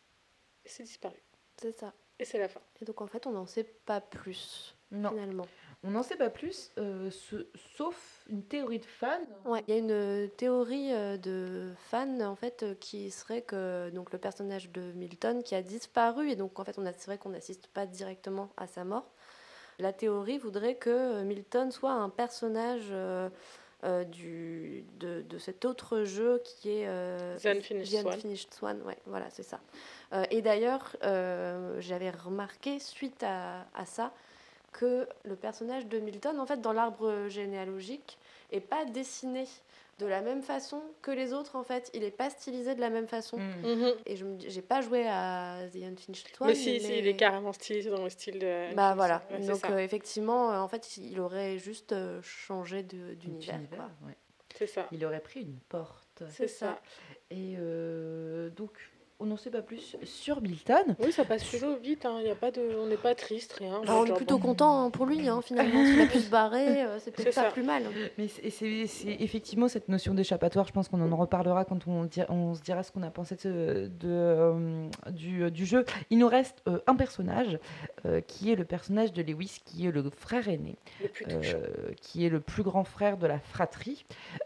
Et 0.66 0.70
c'est 0.70 0.84
disparu. 0.84 1.22
C'est 1.58 1.78
ça. 1.78 1.94
Et 2.20 2.26
c'est 2.26 2.40
la 2.40 2.48
fin. 2.48 2.62
Et 2.82 2.86
donc 2.86 3.02
en 3.02 3.08
fait, 3.08 3.28
on 3.28 3.32
n'en 3.32 3.46
sait 3.46 3.66
pas 3.86 4.00
plus 4.00 4.76
Non, 4.92 5.10
finalement. 5.10 5.48
on 5.84 5.92
n'en 5.92 6.04
sait 6.04 6.16
pas 6.18 6.30
plus, 6.30 6.72
euh, 6.78 7.10
ce- 7.12 7.48
sauf 7.78 8.26
une 8.30 8.44
théorie 8.44 8.80
de 8.80 8.86
fan. 8.86 9.22
Ouais, 9.46 9.64
il 9.68 9.74
y 9.74 9.78
a 9.78 9.80
une 9.80 10.30
théorie 10.32 10.92
euh, 10.94 11.18
de 11.18 11.72
fans 11.90 12.20
en 12.22 12.36
fait 12.36 12.64
euh, 12.64 12.76
qui 12.80 13.10
serait 13.12 13.42
que 13.42 13.90
donc 13.92 14.12
le 14.12 14.18
personnage 14.20 14.70
de 14.72 14.82
Milton 14.94 15.44
qui 15.44 15.56
a 15.56 15.62
disparu 15.62 16.30
et 16.30 16.36
donc 16.36 16.60
en 16.60 16.64
fait 16.66 16.78
on 16.78 16.86
a 16.86 16.92
c'est 16.94 17.06
vrai 17.08 17.18
qu'on 17.18 17.30
n'assiste 17.30 17.68
pas 17.68 17.86
directement 17.86 18.50
à 18.58 18.68
sa 18.68 18.84
mort. 18.84 19.06
La 19.80 19.94
théorie 19.94 20.38
voudrait 20.38 20.76
que 20.76 20.90
euh, 20.90 21.24
Milton 21.24 21.72
soit 21.72 21.94
un 21.94 22.10
personnage 22.10 22.88
euh, 22.92 23.30
euh, 23.84 24.04
du 24.04 24.86
de, 25.00 25.22
de 25.24 25.38
cet 25.40 25.66
autre 25.66 26.04
jeu 26.04 26.40
qui 26.46 26.70
est 26.70 26.88
euh, 26.88 27.38
The 27.40 27.46
Unfinished 27.48 27.88
The 27.98 28.02
Swan. 28.02 28.14
Unfinished 28.14 28.54
Swan, 28.54 28.82
ouais, 28.84 28.98
voilà, 29.08 29.30
c'est 29.32 29.42
ça. 29.44 29.60
Euh, 30.14 30.24
et 30.30 30.42
d'ailleurs, 30.44 30.96
euh, 31.04 31.78
j'avais 31.80 32.12
remarqué 32.12 32.78
suite 32.78 33.24
à, 33.24 33.66
à 33.74 33.86
ça 33.86 34.14
que 34.72 35.08
le 35.24 35.36
personnage 35.36 35.86
de 35.88 36.00
Milton, 36.00 36.40
en 36.40 36.46
fait, 36.46 36.62
dans 36.62 36.74
l'arbre 36.74 37.28
généalogique, 37.28 38.18
est 38.52 38.60
pas 38.62 38.86
dessiné 38.86 39.46
de 40.00 40.06
la 40.08 40.22
même 40.22 40.42
façon 40.42 40.82
que 41.02 41.12
les 41.12 41.32
autres. 41.34 41.56
En 41.56 41.64
fait, 41.64 41.92
il 41.94 42.04
est 42.04 42.12
pas 42.12 42.30
stylisé 42.30 42.74
de 42.74 42.82
la 42.82 42.90
même 42.90 43.08
façon. 43.08 43.38
Mm. 43.38 43.62
Mhm. 43.68 43.94
Et 44.06 44.16
je 44.16 44.26
j'ai 44.48 44.62
pas 44.62 44.82
joué 44.82 45.06
à 45.08 45.60
The 45.72 45.78
Unfinished 45.84 46.36
Swan. 46.36 46.50
mais 46.50 46.56
si, 46.56 46.80
si, 46.80 46.98
il 47.00 47.08
est 47.08 47.16
carrément 47.16 47.54
stylisé 47.54 47.90
dans 47.90 48.04
le 48.04 48.10
style 48.10 48.40
de. 48.40 48.74
Bah 48.74 48.96
voilà. 48.96 49.22
Ouais, 49.32 49.40
Donc 49.46 49.64
euh, 49.66 49.78
effectivement, 49.78 50.52
euh, 50.54 50.60
en 50.60 50.68
fait, 50.68 50.98
il 50.98 51.20
aurait 51.20 51.58
juste 51.60 51.92
euh, 51.92 52.22
changé 52.24 52.82
de- 52.84 53.14
d'univers. 53.14 53.60
Ouais. 54.06 54.16
C'est 54.58 54.68
ça. 54.68 54.88
Il 54.92 55.06
aurait 55.06 55.20
pris 55.22 55.42
une 55.42 55.60
porte. 55.70 56.24
C'est 56.30 56.48
ça. 56.48 56.80
Et 57.30 57.56
euh, 57.58 58.50
donc, 58.50 58.72
on 59.22 59.26
n'en 59.26 59.38
sait 59.38 59.50
pas 59.52 59.62
plus 59.62 59.96
sur 60.04 60.42
Milton. 60.42 60.96
Oui, 61.00 61.12
ça 61.12 61.24
passe 61.24 61.44
plutôt 61.44 61.76
vite. 61.78 62.06
Hein. 62.06 62.18
Il 62.22 62.28
Y 62.28 62.32
a 62.32 62.36
pas 62.36 62.52
de... 62.52 62.62
On 62.82 62.88
n'est 62.88 62.98
pas 62.98 63.16
triste, 63.16 63.54
rien. 63.54 63.82
Bah, 63.86 63.94
on 63.98 64.06
est 64.06 64.14
plutôt 64.14 64.38
bon. 64.40 64.50
content 64.50 64.84
hein, 64.86 64.90
pour 64.90 65.06
lui, 65.06 65.28
hein, 65.28 65.42
finalement. 65.42 65.86
S'il 65.86 66.02
a 66.02 66.08
pu 66.08 66.20
se 66.20 66.30
barrer, 66.30 66.84
euh, 66.84 67.00
c'est 67.00 67.12
peut-être 67.12 67.36
pas 67.36 67.44
ça. 67.44 67.52
plus 67.52 67.64
mal. 67.64 67.84
Mais 68.18 68.28
c'est 68.28 68.86
effectivement 69.20 69.68
cette 69.68 69.88
notion 69.90 70.14
d'échappatoire. 70.14 70.66
Je 70.68 70.74
pense 70.74 70.90
qu'on 70.90 71.02
en 71.12 71.16
reparlera 71.16 71.66
quand 71.66 71.88
on, 71.88 72.06
di- 72.06 72.22
on 72.30 72.56
se 72.56 72.62
dira 72.62 72.84
ce 72.84 72.92
qu'on 72.92 73.04
a 73.04 73.10
pensé 73.12 73.36
de, 73.44 73.90
de, 74.00 74.08
euh, 74.10 74.88
du, 75.12 75.50
du 75.52 75.66
jeu. 75.66 75.86
Il 76.10 76.18
nous 76.18 76.28
reste 76.28 76.62
euh, 76.68 76.80
un 76.88 76.96
personnage 76.96 77.60
euh, 78.06 78.22
qui 78.22 78.52
est 78.52 78.56
le 78.56 78.66
personnage 78.66 79.14
de 79.14 79.22
Lewis, 79.22 79.60
qui 79.64 79.86
est 79.88 79.92
le 79.92 80.10
frère 80.10 80.48
aîné, 80.48 80.76
Le 81.02 81.08
plus 81.10 81.26
touchant. 81.26 81.58
euh, 81.58 81.92
qui 82.02 82.26
est 82.26 82.30
le 82.30 82.40
plus 82.40 82.64
grand 82.64 82.84
frère 82.84 83.18
de 83.18 83.28
la 83.28 83.40
fratrie. 83.40 84.06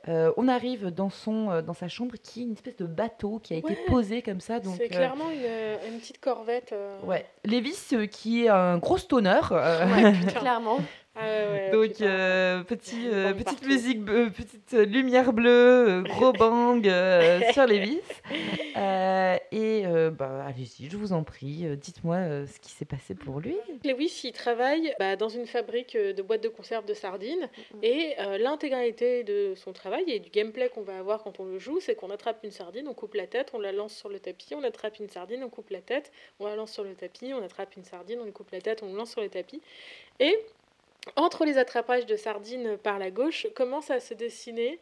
Euh, 0.10 0.32
on 0.38 0.48
arrive 0.48 0.88
dans, 0.88 1.10
son, 1.10 1.50
euh, 1.52 1.62
dans 1.62 1.74
sa 1.74 1.88
chambre 1.88 2.16
qui 2.22 2.42
est 2.42 2.44
une 2.44 2.54
espèce 2.54 2.76
de 2.76 2.86
bateau 2.86 3.40
qui 3.42 3.54
a 3.54 3.58
été 3.58 3.76
posé 3.88 4.22
comme 4.22 4.42
ça. 4.42 4.60
Donc, 4.66 4.76
C'est 4.78 4.86
euh, 4.92 4.96
clairement 4.98 5.30
une, 5.32 5.94
une 5.94 6.00
petite 6.00 6.20
corvette. 6.20 6.72
euh, 6.74 7.00
Ouais, 7.04 7.26
Lévis 7.46 7.78
euh, 7.94 8.06
qui 8.08 8.46
est 8.46 8.50
un 8.50 8.78
gros 8.78 8.98
stoner. 8.98 9.40
euh, 9.52 9.86
Ouais. 9.96 10.14
Clairement. 10.36 10.80
Ah 11.18 11.26
ouais, 11.26 11.48
ouais, 11.52 11.72
Donc 11.72 12.02
euh, 12.02 12.64
petit, 12.64 13.08
euh, 13.08 13.28
Bang 13.32 13.34
petite 13.36 13.46
partout. 13.46 13.68
musique, 13.68 14.10
euh, 14.10 14.30
petite 14.30 14.74
euh, 14.74 14.86
lumière 14.86 15.32
bleue, 15.32 16.04
gros 16.04 16.34
bang 16.34 16.86
euh, 16.88 17.40
sur 17.54 17.66
Lévis. 17.66 18.02
Euh, 18.76 19.38
et 19.52 19.86
euh, 19.86 20.12
bah, 20.12 20.44
allez-y, 20.46 20.90
je 20.90 20.98
vous 20.98 21.14
en 21.14 21.24
prie, 21.24 21.66
dites-moi 21.78 22.16
euh, 22.18 22.46
ce 22.48 22.60
qui 22.60 22.72
s'est 22.72 22.86
passé 22.86 23.16
pour 23.16 23.40
lui. 23.40 23.56
Lewis, 23.86 24.22
il 24.26 24.34
travaille 24.34 24.94
bah, 25.00 25.16
dans 25.16 25.30
une 25.30 25.48
fabrique 25.48 25.96
de 25.96 26.22
boîtes 26.22 26.44
de 26.44 26.50
conserve 26.50 26.86
de 26.86 26.94
sardines. 26.94 27.50
Mhm. 27.74 27.80
Et 27.84 28.16
euh, 28.20 28.38
l'intégralité 28.38 29.24
de 29.24 29.54
son 29.56 29.72
travail 29.72 30.04
et 30.08 30.20
du 30.20 30.30
gameplay 30.30 30.68
qu'on 30.70 30.82
va 30.84 30.98
avoir 30.98 31.24
quand 31.24 31.40
on 31.40 31.46
le 31.46 31.60
joue, 31.60 31.80
c'est 31.80 31.96
qu'on 31.96 32.10
attrape 32.10 32.44
une 32.44 32.52
sardine, 32.52 32.88
on 32.90 32.94
coupe 32.94 33.14
la 33.14 33.28
tête, 33.28 33.52
on 33.54 33.60
la 33.60 33.72
lance 33.72 33.94
sur 33.96 34.10
le 34.10 34.20
tapis, 34.20 34.54
on 34.54 34.64
attrape 34.64 35.00
une 35.00 35.10
sardine, 35.10 35.44
on 35.44 35.50
coupe 35.50 35.70
la 35.70 35.82
tête, 35.82 36.12
on 36.40 36.46
la 36.48 36.56
lance 36.58 36.74
sur 36.74 36.84
le 36.84 36.94
tapis, 36.94 37.32
on 37.34 37.42
attrape 37.44 37.76
une 37.78 37.86
sardine, 37.86 38.20
on 38.22 38.26
lui 38.26 38.34
coupe 38.34 38.52
la 38.52 38.60
tête, 38.60 38.84
on 38.84 38.88
le 38.92 38.98
lance 38.98 39.12
sur 39.12 39.22
le 39.22 39.30
tapis. 39.30 39.62
Et 40.20 40.38
entre 41.16 41.46
les 41.46 41.58
attrapages 41.58 42.06
de 42.06 42.16
sardines 42.16 42.78
par 42.78 43.00
la 43.00 43.12
gauche, 43.12 43.48
commence 43.56 43.92
à 43.92 44.00
se 44.00 44.14
dessiner 44.14 44.80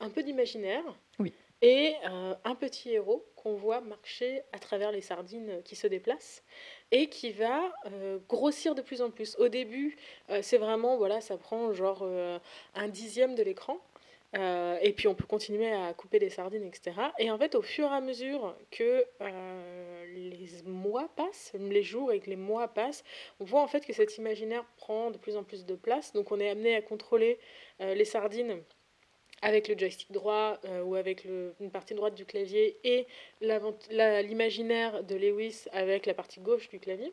un 0.00 0.10
peu 0.10 0.22
d'imaginaire. 0.22 0.84
Oui. 1.18 1.32
Et 1.60 1.94
euh, 2.08 2.34
un 2.44 2.54
petit 2.54 2.90
héros 2.90 3.26
qu'on 3.34 3.54
voit 3.54 3.80
marcher 3.80 4.42
à 4.52 4.58
travers 4.60 4.92
les 4.92 5.00
sardines 5.00 5.60
qui 5.64 5.74
se 5.74 5.88
déplacent 5.88 6.44
et 6.92 7.08
qui 7.08 7.32
va 7.32 7.72
euh, 7.86 8.18
grossir 8.28 8.76
de 8.76 8.82
plus 8.82 9.02
en 9.02 9.10
plus. 9.10 9.36
Au 9.38 9.48
début, 9.48 9.96
euh, 10.30 10.38
c'est 10.40 10.58
vraiment, 10.58 10.96
voilà, 10.96 11.20
ça 11.20 11.36
prend 11.36 11.72
genre 11.72 12.08
un 12.74 12.88
dixième 12.88 13.34
de 13.34 13.42
l'écran. 13.42 13.78
Euh, 14.36 14.78
et 14.82 14.92
puis 14.92 15.08
on 15.08 15.14
peut 15.14 15.26
continuer 15.26 15.72
à 15.72 15.94
couper 15.94 16.18
des 16.18 16.28
sardines, 16.28 16.64
etc. 16.64 16.92
Et 17.18 17.30
en 17.30 17.38
fait, 17.38 17.54
au 17.54 17.62
fur 17.62 17.90
et 17.90 17.94
à 17.94 18.00
mesure 18.00 18.54
que 18.70 19.04
euh, 19.22 20.04
les 20.14 20.62
mois 20.66 21.08
passent, 21.16 21.52
les 21.58 21.82
jours 21.82 22.12
et 22.12 22.20
que 22.20 22.28
les 22.28 22.36
mois 22.36 22.68
passent, 22.68 23.04
on 23.40 23.44
voit 23.44 23.62
en 23.62 23.66
fait 23.68 23.86
que 23.86 23.92
cet 23.92 24.18
imaginaire 24.18 24.64
prend 24.76 25.10
de 25.10 25.16
plus 25.16 25.36
en 25.36 25.44
plus 25.44 25.64
de 25.64 25.74
place. 25.74 26.12
Donc 26.12 26.30
on 26.30 26.40
est 26.40 26.50
amené 26.50 26.74
à 26.74 26.82
contrôler 26.82 27.38
euh, 27.80 27.94
les 27.94 28.04
sardines 28.04 28.62
avec 29.40 29.68
le 29.68 29.78
joystick 29.78 30.10
droit 30.10 30.58
ou 30.84 30.96
avec 30.96 31.24
une 31.24 31.70
partie 31.70 31.94
droite 31.94 32.16
du 32.16 32.24
clavier 32.24 32.76
et 32.82 33.06
l'imaginaire 33.40 35.04
de 35.04 35.14
Lewis 35.14 35.66
avec 35.70 36.06
la 36.06 36.14
partie 36.14 36.40
gauche 36.40 36.68
du 36.68 36.80
clavier. 36.80 37.12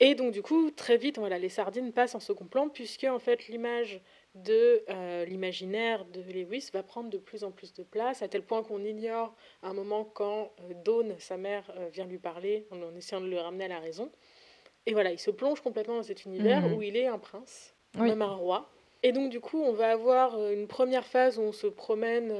Et 0.00 0.16
donc 0.16 0.32
du 0.32 0.42
coup, 0.42 0.72
très 0.72 0.96
vite, 0.96 1.18
voilà, 1.18 1.38
les 1.38 1.48
sardines 1.48 1.92
passent 1.92 2.16
en 2.16 2.20
second 2.20 2.46
plan 2.46 2.68
puisque 2.68 3.04
en 3.04 3.20
fait 3.20 3.46
l'image 3.46 4.00
de 4.44 4.82
euh, 4.88 5.24
l'imaginaire 5.24 6.04
de 6.06 6.20
Lewis 6.20 6.70
va 6.72 6.82
prendre 6.82 7.10
de 7.10 7.18
plus 7.18 7.44
en 7.44 7.50
plus 7.50 7.72
de 7.74 7.82
place, 7.82 8.22
à 8.22 8.28
tel 8.28 8.42
point 8.42 8.62
qu'on 8.62 8.84
ignore 8.84 9.34
un 9.62 9.72
moment 9.72 10.04
quand 10.04 10.52
euh, 10.60 10.74
Dawn, 10.84 11.14
sa 11.18 11.36
mère, 11.36 11.70
euh, 11.76 11.88
vient 11.92 12.06
lui 12.06 12.18
parler 12.18 12.66
en, 12.70 12.80
en 12.82 12.94
essayant 12.96 13.20
de 13.20 13.26
le 13.28 13.38
ramener 13.38 13.64
à 13.64 13.68
la 13.68 13.78
raison. 13.80 14.10
Et 14.86 14.92
voilà, 14.92 15.10
il 15.12 15.18
se 15.18 15.30
plonge 15.30 15.60
complètement 15.60 15.96
dans 15.96 16.02
cet 16.02 16.24
univers 16.24 16.62
Mhm. 16.62 16.72
où 16.74 16.82
il 16.82 16.96
est 16.96 17.06
un 17.06 17.18
prince, 17.18 17.74
Oui. 17.98 18.08
même 18.08 18.22
un 18.22 18.34
roi. 18.34 18.68
Et 19.02 19.12
donc 19.12 19.30
du 19.30 19.40
coup, 19.40 19.60
on 19.62 19.72
va 19.72 19.90
avoir 19.92 20.36
une 20.50 20.66
première 20.66 21.06
phase 21.06 21.38
où 21.38 21.42
on 21.42 21.52
se 21.52 21.66
promène 21.68 22.32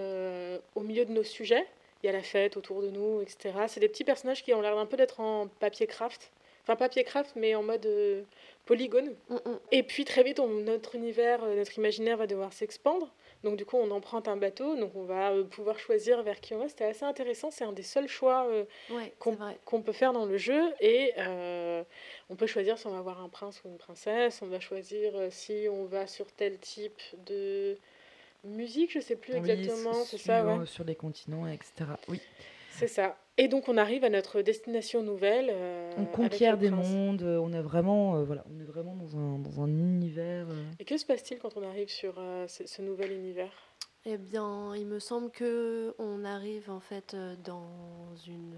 au 0.75 0.81
milieu 0.81 1.05
de 1.05 1.13
nos 1.13 1.23
sujets. 1.23 1.65
Il 2.03 2.07
y 2.07 2.09
a 2.09 2.13
la 2.13 2.23
fête 2.23 2.57
autour 2.57 2.81
de 2.83 2.91
nous, 2.91 3.21
etc. 3.21 3.55
C'est 3.69 3.81
des 3.81 3.89
petits 3.89 4.05
personnages 4.05 4.43
qui 4.43 4.53
ont 4.55 4.61
l'air 4.61 4.77
un 4.79 4.87
peu 4.87 4.97
d'être 4.97 5.21
en 5.21 5.47
papier 5.61 5.87
craft. 5.87 6.33
Enfin, 6.69 6.77
papier 6.77 7.03
craft, 7.03 7.33
mais 7.35 7.55
en 7.55 7.63
mode 7.63 7.87
euh, 7.87 8.23
polygone. 8.67 9.15
Mm, 9.31 9.35
mm. 9.37 9.59
Et 9.73 9.83
puis 9.83 10.05
très 10.05 10.23
vite, 10.23 10.39
on- 10.39 10.49
notre 10.49 10.97
univers, 10.97 11.43
euh, 11.43 11.57
notre 11.57 11.79
imaginaire 11.79 12.19
va 12.19 12.27
devoir 12.27 12.53
s'expandre. 12.53 13.11
Donc 13.43 13.57
du 13.57 13.65
coup, 13.65 13.79
on 13.79 13.91
emprunte 13.91 14.29
un 14.29 14.37
bateau, 14.37 14.77
donc 14.77 14.95
on 14.95 15.05
va 15.05 15.31
euh, 15.31 15.45
pouvoir 15.45 15.79
choisir 15.79 16.23
vers 16.23 16.41
qui 16.41 16.53
on 16.53 16.59
va. 16.59 16.69
C'était 16.69 16.85
assez 16.85 17.07
intéressant, 17.07 17.51
c'est 17.51 17.65
un 17.65 17.73
des 17.73 17.83
seuls 17.83 18.09
choix 18.09 18.47
euh, 18.49 18.65
Ouais, 18.91 19.15
qu'on 19.65 19.81
peut 19.81 19.93
faire 19.93 20.13
dans 20.13 20.27
le 20.27 20.37
jeu. 20.37 20.61
Et 20.81 21.15
euh, 21.17 21.83
on 22.29 22.37
peut 22.37 22.47
choisir 22.47 22.77
si 22.77 22.87
on 22.87 22.91
va 22.91 22.99
avoir 22.99 23.23
un 23.23 23.31
prince 23.31 23.63
ou 23.65 23.69
une 23.69 23.79
princesse. 23.79 24.43
On 24.43 24.49
va 24.49 24.61
choisir 24.61 25.17
euh, 25.17 25.29
si 25.31 25.69
on 25.71 25.87
va 25.87 26.07
sur 26.07 26.27
tel 26.33 26.59
type 26.59 27.01
de 27.25 27.79
musique, 28.45 28.93
je 28.93 29.01
sais 29.01 29.17
plus 29.17 29.33
Oui, 29.39 29.51
exactement. 29.51 29.95
C'est 30.05 30.19
ça, 30.19 30.45
ouais. 30.45 30.67
Sur 30.67 30.85
les 30.85 30.97
continents, 30.97 31.47
etc. 31.47 31.73
Oui. 32.09 32.21
C'est 32.71 32.89
ça. 32.89 33.17
Et 33.41 33.47
donc 33.49 33.69
on 33.69 33.77
arrive 33.77 34.03
à 34.05 34.11
notre 34.11 34.43
destination 34.43 35.03
nouvelle. 35.03 35.49
euh, 35.51 35.93
On 35.97 36.05
conquiert 36.05 36.59
des 36.59 36.71
prince. 36.71 36.89
mondes, 36.91 37.23
euh, 37.23 37.39
on 37.39 37.53
est 37.53 37.61
vraiment, 37.63 38.17
euh, 38.17 38.25
voilà, 38.25 38.45
on 38.55 38.61
est 38.61 38.65
vraiment 38.65 38.95
dans 38.97 39.17
un, 39.17 39.39
dans 39.39 39.63
un 39.63 39.69
univers. 39.69 40.47
euh, 40.51 40.65
Et 40.81 40.85
que 40.85 40.97
se 40.99 41.07
passe-t-il 41.07 41.39
quand 41.41 41.57
on 41.57 41.63
arrive 41.63 41.89
sur 41.89 42.15
euh, 42.19 42.49
ce, 42.49 42.67
ce 42.67 42.83
nouvel 42.83 43.13
univers? 43.13 43.53
Eh 44.07 44.17
bien, 44.17 44.75
il 44.75 44.87
me 44.87 44.99
semble 44.99 45.31
que 45.31 45.95
on 45.99 46.25
arrive 46.25 46.69
en 46.71 46.81
fait 46.81 47.15
euh, 47.15 47.37
dans 47.45 47.69
une 48.27 48.57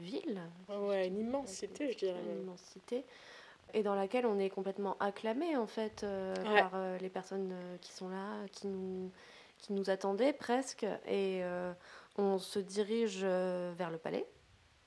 ville. 0.00 0.40
Ouais, 0.68 1.06
une 1.06 1.18
immense 1.18 1.48
cité, 1.48 1.92
je 1.92 1.98
dirais 1.98 2.18
Une 2.34 2.42
immense 2.42 2.60
cité. 2.60 3.04
Et 3.74 3.82
dans 3.82 3.94
laquelle 3.94 4.24
on 4.26 4.38
est 4.38 4.48
complètement 4.50 4.96
acclamé 4.98 5.56
en 5.56 5.66
fait 5.66 6.02
euh, 6.02 6.34
Ouais. 6.38 6.60
par 6.60 6.72
euh, 6.74 6.96
les 6.98 7.10
personnes 7.10 7.50
euh, 7.52 7.76
qui 7.80 7.92
sont 7.92 8.08
là, 8.08 8.32
qui 8.50 8.66
nous, 8.66 9.10
qui 9.58 9.74
nous 9.74 9.90
attendaient 9.90 10.32
presque. 10.32 10.84
Et 11.06 11.40
euh, 11.44 11.72
on 12.18 12.38
se 12.38 12.58
dirige 12.58 13.20
euh, 13.22 13.72
vers 13.76 13.90
le 13.90 13.98
palais. 13.98 14.26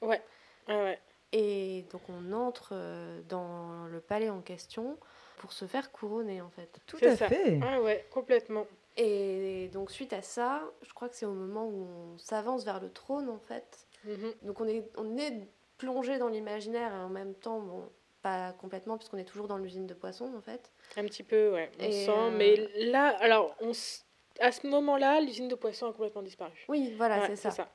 Ouais, 0.01 0.21
ouais, 0.67 0.75
ouais. 0.84 0.99
Et 1.34 1.86
donc 1.91 2.01
on 2.09 2.34
entre 2.34 2.69
euh, 2.73 3.21
dans 3.29 3.86
le 3.86 4.01
palais 4.01 4.29
en 4.29 4.41
question 4.41 4.97
pour 5.38 5.53
se 5.53 5.65
faire 5.65 5.91
couronner 5.91 6.41
en 6.41 6.49
fait. 6.49 6.79
Tout 6.88 6.97
à 7.03 7.15
ça. 7.15 7.29
fait. 7.29 7.59
Ah 7.63 7.82
ouais, 7.82 8.05
complètement. 8.11 8.67
Et 8.97 9.69
donc 9.71 9.91
suite 9.91 10.11
à 10.13 10.21
ça, 10.21 10.61
je 10.82 10.93
crois 10.93 11.07
que 11.07 11.15
c'est 11.15 11.25
au 11.25 11.34
moment 11.34 11.65
où 11.65 11.88
on 12.13 12.17
s'avance 12.17 12.65
vers 12.65 12.82
le 12.82 12.91
trône 12.91 13.29
en 13.29 13.39
fait. 13.39 13.88
Mhm. 14.03 14.34
Donc 14.43 14.59
on 14.59 14.67
est, 14.67 14.84
on 14.97 15.17
est 15.17 15.47
plongé 15.77 16.17
dans 16.17 16.27
l'imaginaire 16.27 16.91
et 16.93 16.97
en 16.99 17.09
même 17.09 17.34
temps, 17.34 17.59
bon, 17.59 17.89
pas 18.21 18.51
complètement 18.53 18.97
puisqu'on 18.97 19.17
est 19.17 19.23
toujours 19.25 19.47
dans 19.47 19.57
l'usine 19.57 19.88
de 19.88 19.93
poissons 19.93 20.34
en 20.36 20.41
fait. 20.41 20.71
Un 20.97 21.05
petit 21.05 21.23
peu, 21.23 21.53
ouais. 21.53 21.71
On 21.79 21.84
Et, 21.86 21.91
sent, 21.91 22.11
euh, 22.11 22.32
mais 22.38 22.55
là, 22.91 23.15
alors, 23.21 23.55
on 23.61 23.69
s- 23.69 24.05
à 24.41 24.51
ce 24.51 24.67
moment-là, 24.67 25.21
l'usine 25.21 25.47
de 25.47 25.55
poissons 25.55 25.87
a 25.87 25.93
complètement 25.93 26.21
disparu. 26.21 26.51
Oui, 26.67 26.93
voilà, 26.97 27.19
Ouais, 27.19 27.35
c'est 27.35 27.51
ça. 27.51 27.69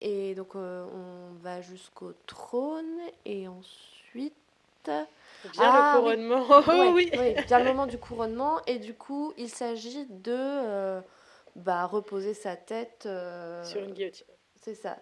Et 0.00 0.34
donc 0.34 0.54
euh, 0.56 0.84
on 0.92 1.32
va 1.42 1.60
jusqu'au 1.60 2.12
trône 2.26 2.98
et 3.24 3.46
ensuite... 3.48 4.34
Bien 4.84 5.00
Ah, 5.60 5.94
le 5.96 6.00
oui. 6.00 6.04
couronnement. 6.04 6.46
Ouais, 6.68 6.90
oui. 6.92 7.10
oui, 7.18 7.34
vient 7.46 7.58
le 7.60 7.64
moment 7.66 7.86
du 7.86 7.98
couronnement 7.98 8.60
et 8.66 8.78
du 8.78 8.94
coup 8.94 9.32
il 9.38 9.48
s'agit 9.48 10.06
de 10.06 10.34
euh, 10.34 11.00
bah, 11.56 11.86
reposer 11.86 12.34
sa 12.34 12.56
tête... 12.56 13.04
euh, 13.06 13.64
Sur 13.64 13.82
une 13.82 13.92
guillotine. 13.92 14.26
C'est 14.60 14.74
ça. 14.74 14.98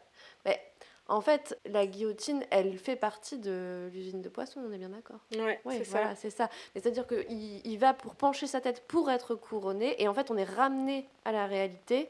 En 1.10 1.20
fait, 1.20 1.58
la 1.66 1.88
guillotine, 1.88 2.44
elle 2.50 2.78
fait 2.78 2.94
partie 2.94 3.36
de 3.36 3.90
l'usine 3.92 4.22
de 4.22 4.28
poissons, 4.28 4.60
on 4.64 4.72
est 4.72 4.78
bien 4.78 4.90
d'accord. 4.90 5.18
Ouais, 5.36 5.60
Oui, 5.64 5.74
c'est 5.78 5.88
voilà, 5.88 6.10
ça. 6.10 6.20
c'est 6.22 6.30
ça. 6.30 6.48
Mais 6.74 6.80
C'est-à-dire 6.80 7.04
qu'il 7.04 7.26
il 7.66 7.76
va 7.78 7.92
pour 7.94 8.14
pencher 8.14 8.46
sa 8.46 8.60
tête 8.60 8.86
pour 8.86 9.10
être 9.10 9.34
couronné, 9.34 10.00
et 10.00 10.06
en 10.06 10.14
fait, 10.14 10.30
on 10.30 10.36
est 10.36 10.44
ramené 10.44 11.08
à 11.24 11.32
la 11.32 11.46
réalité, 11.48 12.08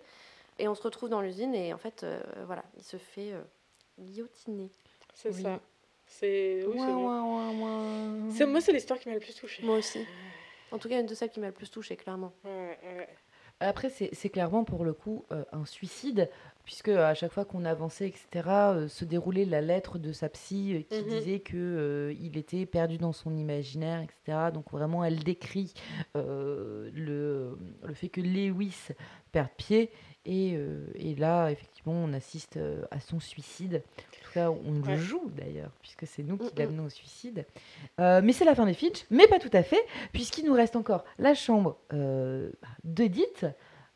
et 0.59 0.68
on 0.68 0.74
se 0.74 0.82
retrouve 0.82 1.09
dans 1.09 1.22
l'usine, 1.22 1.55
et 1.55 1.72
en 1.72 1.78
fait, 1.78 2.03
euh, 2.05 2.20
voilà, 2.44 2.62
il 2.76 2.84
se 2.84 2.98
fait 2.98 3.32
euh, 3.32 3.40
guillotiner. 3.98 4.68
C'est 5.14 5.30
Oui. 5.34 5.42
ça. 5.44 5.59
C'est 6.07 6.64
oui, 6.66 6.78
c'est 8.36 8.44
moi, 8.46 8.61
c'est 8.61 8.72
l'histoire 8.72 8.98
qui 8.98 9.09
m'a 9.09 9.14
le 9.14 9.20
plus 9.20 9.34
touchée. 9.34 9.62
Moi 9.62 9.76
aussi. 9.78 10.05
En 10.72 10.78
tout 10.78 10.88
cas, 10.90 11.01
une 11.01 11.07
de 11.07 11.14
celles 11.14 11.30
qui 11.30 11.40
m'a 11.40 11.46
le 11.46 11.53
plus 11.55 11.70
touchée, 11.70 11.96
clairement. 11.96 12.32
Ouais, 12.44 12.78
ouais. 12.82 13.09
Après, 13.61 13.90
c'est 13.90 14.28
clairement 14.30 14.64
pour 14.64 14.84
le 14.84 14.94
coup 14.94 15.24
euh, 15.32 15.44
un 15.52 15.66
suicide, 15.66 16.30
puisque 16.64 16.88
à 16.88 17.12
chaque 17.14 17.32
fois 17.32 17.44
qu'on 17.44 17.66
avançait, 17.66 18.08
etc., 18.08 18.26
euh, 18.48 18.88
se 18.88 19.04
déroulait 19.04 19.44
la 19.44 19.61
lettre 19.61 19.98
de 19.98 20.12
sa 20.12 20.30
psy 20.30 20.74
euh, 20.74 20.80
qui 20.96 21.02
Mhm. 21.04 21.08
disait 21.11 21.40
que 21.40 22.14
il 22.18 22.38
était 22.38 22.64
perdu 22.64 22.96
dans 22.96 23.12
son 23.12 23.36
imaginaire, 23.36 24.00
etc. 24.00 24.50
Donc 24.52 24.70
vraiment, 24.70 25.04
elle 25.04 25.22
décrit 25.22 25.74
le, 26.14 27.58
le 27.82 27.94
fait 27.94 28.08
que 28.08 28.20
Lewis 28.20 28.88
perde 29.32 29.50
pied. 29.56 29.90
Et, 30.26 30.58
et 30.96 31.14
là, 31.14 31.48
effectivement, 31.50 31.94
on 31.94 32.12
assiste 32.12 32.58
à 32.90 33.00
son 33.00 33.20
suicide. 33.20 33.82
En 34.31 34.33
tout 34.33 34.35
cas, 34.35 34.51
on 34.51 34.81
Ouais. 34.83 34.95
le 34.95 35.01
joue 35.01 35.28
d'ailleurs, 35.35 35.72
puisque 35.83 36.07
c'est 36.07 36.22
nous 36.22 36.37
qui 36.39 36.45
Mhm. 36.45 36.51
l'amenons 36.59 36.85
au 36.85 36.89
suicide. 36.91 37.47
Euh, 37.99 38.20
mais 38.22 38.33
c'est 38.33 38.45
la 38.45 38.55
fin 38.55 38.64
des 38.64 38.74
Finch, 38.74 39.05
mais 39.11 39.26
pas 39.26 39.41
tout 39.41 39.51
à 39.53 39.62
fait, 39.64 39.85
puisqu'il 40.12 40.45
nous 40.45 40.53
reste 40.53 40.76
encore 40.76 41.05
la 41.18 41.35
chambre 41.35 41.76
euh, 41.93 42.51
d'Edith, 42.85 43.47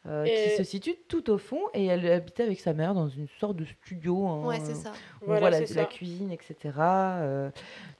euh, 0.06 0.24
Et- 0.24 0.50
qui 0.50 0.56
se 0.56 0.64
situe 0.64 0.96
tout 1.08 1.30
au 1.30 1.38
fond, 1.38 1.60
et 1.72 1.86
elle 1.86 2.04
habitait 2.10 2.42
avec 2.42 2.58
sa 2.58 2.72
mère 2.72 2.94
dans 2.94 3.08
une 3.08 3.28
sorte 3.38 3.54
de 3.56 3.64
studio. 3.64 4.26
hein, 4.26 4.44
Ouais, 4.44 4.58
c'est 4.60 4.74
ça. 4.74 4.92
On 5.22 5.26
Voilà, 5.26 5.50
voit 5.60 5.74
la, 5.74 5.84
cuisine, 5.86 6.32
etc. 6.32 6.72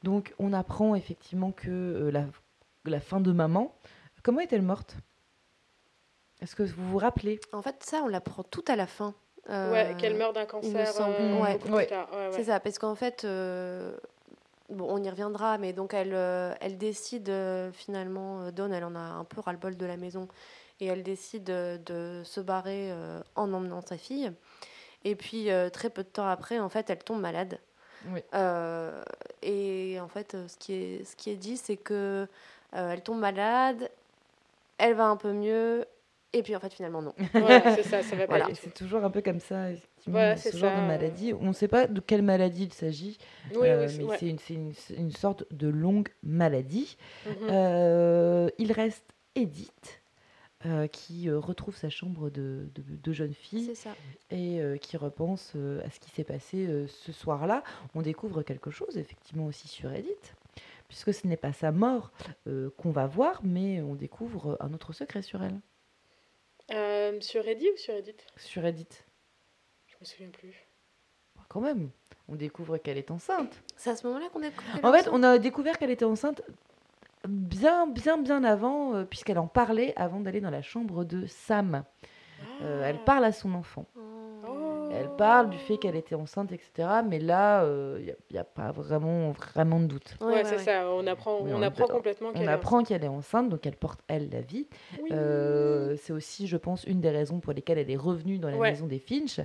donc, 0.03 0.35
on 0.41 0.53
apprend 0.53 0.97
effectivement 0.97 1.53
que 1.53 2.11
la, 2.13 2.27
la 2.85 3.01
fin 3.01 3.21
de 3.21 3.31
maman. 3.31 3.75
Comment 4.25 4.41
est-elle 4.41 4.63
morte? 4.63 4.97
Est-ce 6.43 6.57
que 6.57 6.65
vous 6.65 6.91
vous 6.91 6.99
rappelez? 6.99 7.39
En 7.53 7.63
fait, 7.63 7.77
ça, 7.85 8.03
on 8.05 8.09
l'apprend 8.09 8.43
tout 8.43 8.65
à 8.67 8.75
la 8.77 8.87
fin. 8.89 9.15
Euh, 9.51 9.73
Ouais, 9.73 9.95
qu'elle 9.99 10.17
meurt 10.17 10.35
d'un 10.35 10.47
cancer 10.47 10.89
euh, 11.01 11.41
ouais. 11.41 11.59
C'est 12.33 12.45
ça, 12.45 12.61
parce 12.61 12.79
qu'en 12.79 12.95
fait, 12.95 13.25
euh, 13.25 13.95
bon, 14.71 14.87
on 14.89 15.03
y 15.03 15.11
reviendra, 15.11 15.59
mais 15.59 15.73
donc 15.73 15.93
elle, 15.93 16.15
euh, 16.15 16.55
elle 16.61 16.79
décide 16.79 17.29
euh, 17.29 17.71
finalement, 17.73 18.41
euh, 18.43 18.51
Dawn, 18.51 18.73
elle 18.73 18.85
en 18.85 18.95
a 18.95 19.01
un 19.01 19.25
peu 19.25 19.41
ras-le-bol 19.41 19.77
de 19.77 19.87
la 19.87 19.97
maison, 19.99 20.29
et 20.81 20.87
elle 20.87 21.03
décide 21.03 21.51
euh, 21.51 21.77
de 21.79 22.23
se 22.25 22.41
barrer 22.41 22.91
euh, 22.91 23.21
en 23.37 23.53
emmenant 23.53 23.83
sa 23.83 23.99
fille. 23.99 24.33
Et 25.05 25.15
puis, 25.15 25.51
euh, 25.51 25.69
très 25.69 25.91
peu 25.91 26.03
de 26.03 26.09
temps 26.09 26.27
après, 26.27 26.59
en 26.59 26.71
fait, 26.71 26.89
elle 26.89 27.05
tombe 27.05 27.21
malade. 27.21 27.59
Oui. 28.09 28.21
Euh, 28.35 29.03
et 29.43 29.99
en 30.01 30.09
fait, 30.09 30.35
euh, 30.35 30.49
ce 30.49 30.57
qui 30.57 30.73
est, 30.73 31.05
ce 31.05 31.17
qui 31.17 31.31
est 31.31 31.37
dit, 31.37 31.59
c'est 31.59 31.77
que 31.77 32.27
euh, 32.75 32.91
elle 32.91 33.03
tombe 33.03 33.19
malade, 33.19 33.91
elle 34.79 34.95
va 34.95 35.05
un 35.05 35.17
peu 35.17 35.33
mieux, 35.33 35.85
et 36.39 36.43
puis 36.43 36.55
en 36.57 36.61
fait, 36.61 36.73
finalement, 36.73 37.01
non. 37.03 37.15
C'est 37.33 37.83
ça, 37.85 38.03
ça 38.03 38.17
va 38.17 38.27
Voilà, 38.27 38.49
c'est 38.55 38.75
toujours 38.75 39.05
un 39.05 39.11
peu 39.11 39.23
comme 39.23 39.41
ça, 39.41 39.71
effectivement, 39.71 40.13
Voilà, 40.19 40.37
ce 40.37 40.57
genre 40.57 40.71
ça. 40.75 40.81
de 40.83 40.87
maladie. 40.87 41.33
On 41.35 41.47
ne 41.49 41.53
sait 41.53 41.69
pas 41.69 41.87
de 41.87 42.01
quelle 42.01 42.23
maladie 42.23 42.65
il 42.65 42.73
s'agit, 42.73 43.19
Oui, 43.55 43.69
euh, 43.69 43.87
oui, 43.87 43.91
c'est- 43.93 43.99
mais 43.99 44.05
ouais. 44.33 44.37
c'est 44.79 44.95
une, 44.97 45.11
sorte 45.13 45.45
de 45.53 45.69
longue 45.69 46.09
maladie. 46.23 46.97
Mhm. 47.27 47.33
Euh, 47.51 48.49
il 48.59 48.73
reste 48.73 49.05
Edith, 49.35 50.03
euh, 50.67 50.87
qui 50.87 51.29
euh, 51.29 51.39
retrouve 51.39 51.77
sa 51.77 51.91
chambre 51.91 52.31
de, 52.31 52.69
de- 52.75 52.97
de 53.03 53.13
jeune 53.13 53.35
fille 53.35 53.67
C'est 53.67 53.75
ça. 53.75 53.91
et 54.31 54.61
euh, 54.61 54.77
qui 54.77 54.97
repense 54.97 55.53
euh, 55.57 55.85
à 55.85 55.91
ce 55.91 56.01
qui 56.01 56.11
s'est 56.11 56.25
passé 56.25 56.67
euh, 56.67 56.87
ce 56.87 57.13
soir-là. 57.13 57.63
On 57.95 58.03
découvre 58.03 58.43
quelque 58.43 58.71
chose, 58.71 58.97
effectivement, 58.97 59.45
aussi 59.47 59.69
sur 59.69 59.93
Edith, 59.93 60.35
puisque 60.89 61.13
ce 61.13 61.27
n'est 61.27 61.37
pas 61.37 61.53
sa 61.53 61.71
mort 61.73 62.13
euh, 62.47 62.71
qu'on 62.79 62.91
va 62.93 63.07
voir, 63.07 63.41
mais 63.43 63.83
on 63.83 63.95
découvre 63.95 64.57
un 64.61 64.73
autre 64.73 64.93
secret 64.93 65.21
sur 65.23 65.43
elle, 65.43 65.61
Euh, 66.73 67.21
sur 67.21 67.47
Eddie 67.47 67.69
ou 67.73 67.77
sur 67.77 67.95
Edith 67.95 68.27
sur 68.37 68.65
Edith. 68.65 69.05
Je 69.87 69.97
me 70.01 70.05
souviens 70.05 70.31
plus. 70.31 70.55
Bah, 71.37 71.43
Quand 71.49 71.61
même, 71.61 71.91
on 72.29 72.37
découvre 72.37 72.79
qu'elle 72.79 72.97
est 72.99 73.11
enceinte. 73.11 73.63
C'est 73.77 73.91
à 73.91 73.97
ce 73.97 74.07
moment-là 74.07 74.29
qu'on 74.33 74.43
a 74.43 74.49
découvert 74.49 74.85
En 74.85 74.93
fait, 74.93 75.09
on 75.13 75.23
a 75.23 75.39
découvert 75.39 75.79
qu'elle 75.79 75.91
était 75.91 76.05
enceinte 76.07 76.43
bien, 77.29 77.87
bien, 77.87 78.19
bien 78.19 78.45
avant, 78.45 78.95
euh, 78.95 79.05
puisqu'elle 79.05 79.39
en 79.39 79.47
parlait 79.47 79.93
avant 79.97 80.21
d'aller 80.21 80.41
dans 80.41 80.51
la 80.51 80.63
chambre 80.63 81.05
de 81.05 81.27
Sam. 81.27 81.85
Euh, 82.63 82.83
elle 82.85 82.97
Ah. 83.01 83.05
parle 83.05 83.25
à 83.25 83.33
son 83.33 83.55
enfant. 83.55 83.87
Elle 84.99 85.09
parle 85.17 85.51
du 85.51 85.59
fait 85.59 85.77
qu'elle 85.79 85.97
était 85.97 86.15
enceinte, 86.15 86.53
etc. 86.53 86.89
Mais 87.09 87.19
là, 87.19 87.65
il 87.99 88.15
n'y 88.33 88.39
a, 88.39 88.45
pas 88.45 88.71
vraiment, 88.73 89.33
vraiment 89.33 89.81
de 89.81 89.87
doute. 89.87 90.17
Ouais, 90.21 90.27
Ouais, 90.35 90.45
c'est 90.45 90.57
ouais, 90.57 90.63
ça. 90.63 90.89
On 90.91 91.07
apprend, 91.07 91.41
Oui, 91.41 91.51
on 91.53 91.59
on- 91.59 91.63
apprend 91.63 91.87
complètement 91.87 92.33
qu'elle 92.33 92.43
On 92.43 92.51
est 92.51 92.53
apprend 92.53 92.83
qu'elle 92.85 93.05
est 93.05 93.09
enceinte, 93.09 93.49
donc 93.49 93.67
elle 93.67 93.77
porte, 93.77 94.01
elle, 94.09 94.29
la 94.31 94.41
vie. 94.41 94.67
Oui. 95.03 95.11
Euh, 95.13 95.97
c'est 96.03 96.13
aussi, 96.13 96.47
je 96.47 96.57
pense, 96.57 96.85
une 96.85 97.01
des 97.01 97.11
raisons 97.11 97.41
pour 97.41 97.53
lesquelles 97.53 97.79
elle 97.79 97.91
est 97.91 97.97
revenue 97.97 98.39
dans 98.39 98.49
la 98.51 98.57
Ouais. 98.57 98.71
maison 98.71 98.87
des 98.87 98.99
Finch. 98.99 99.41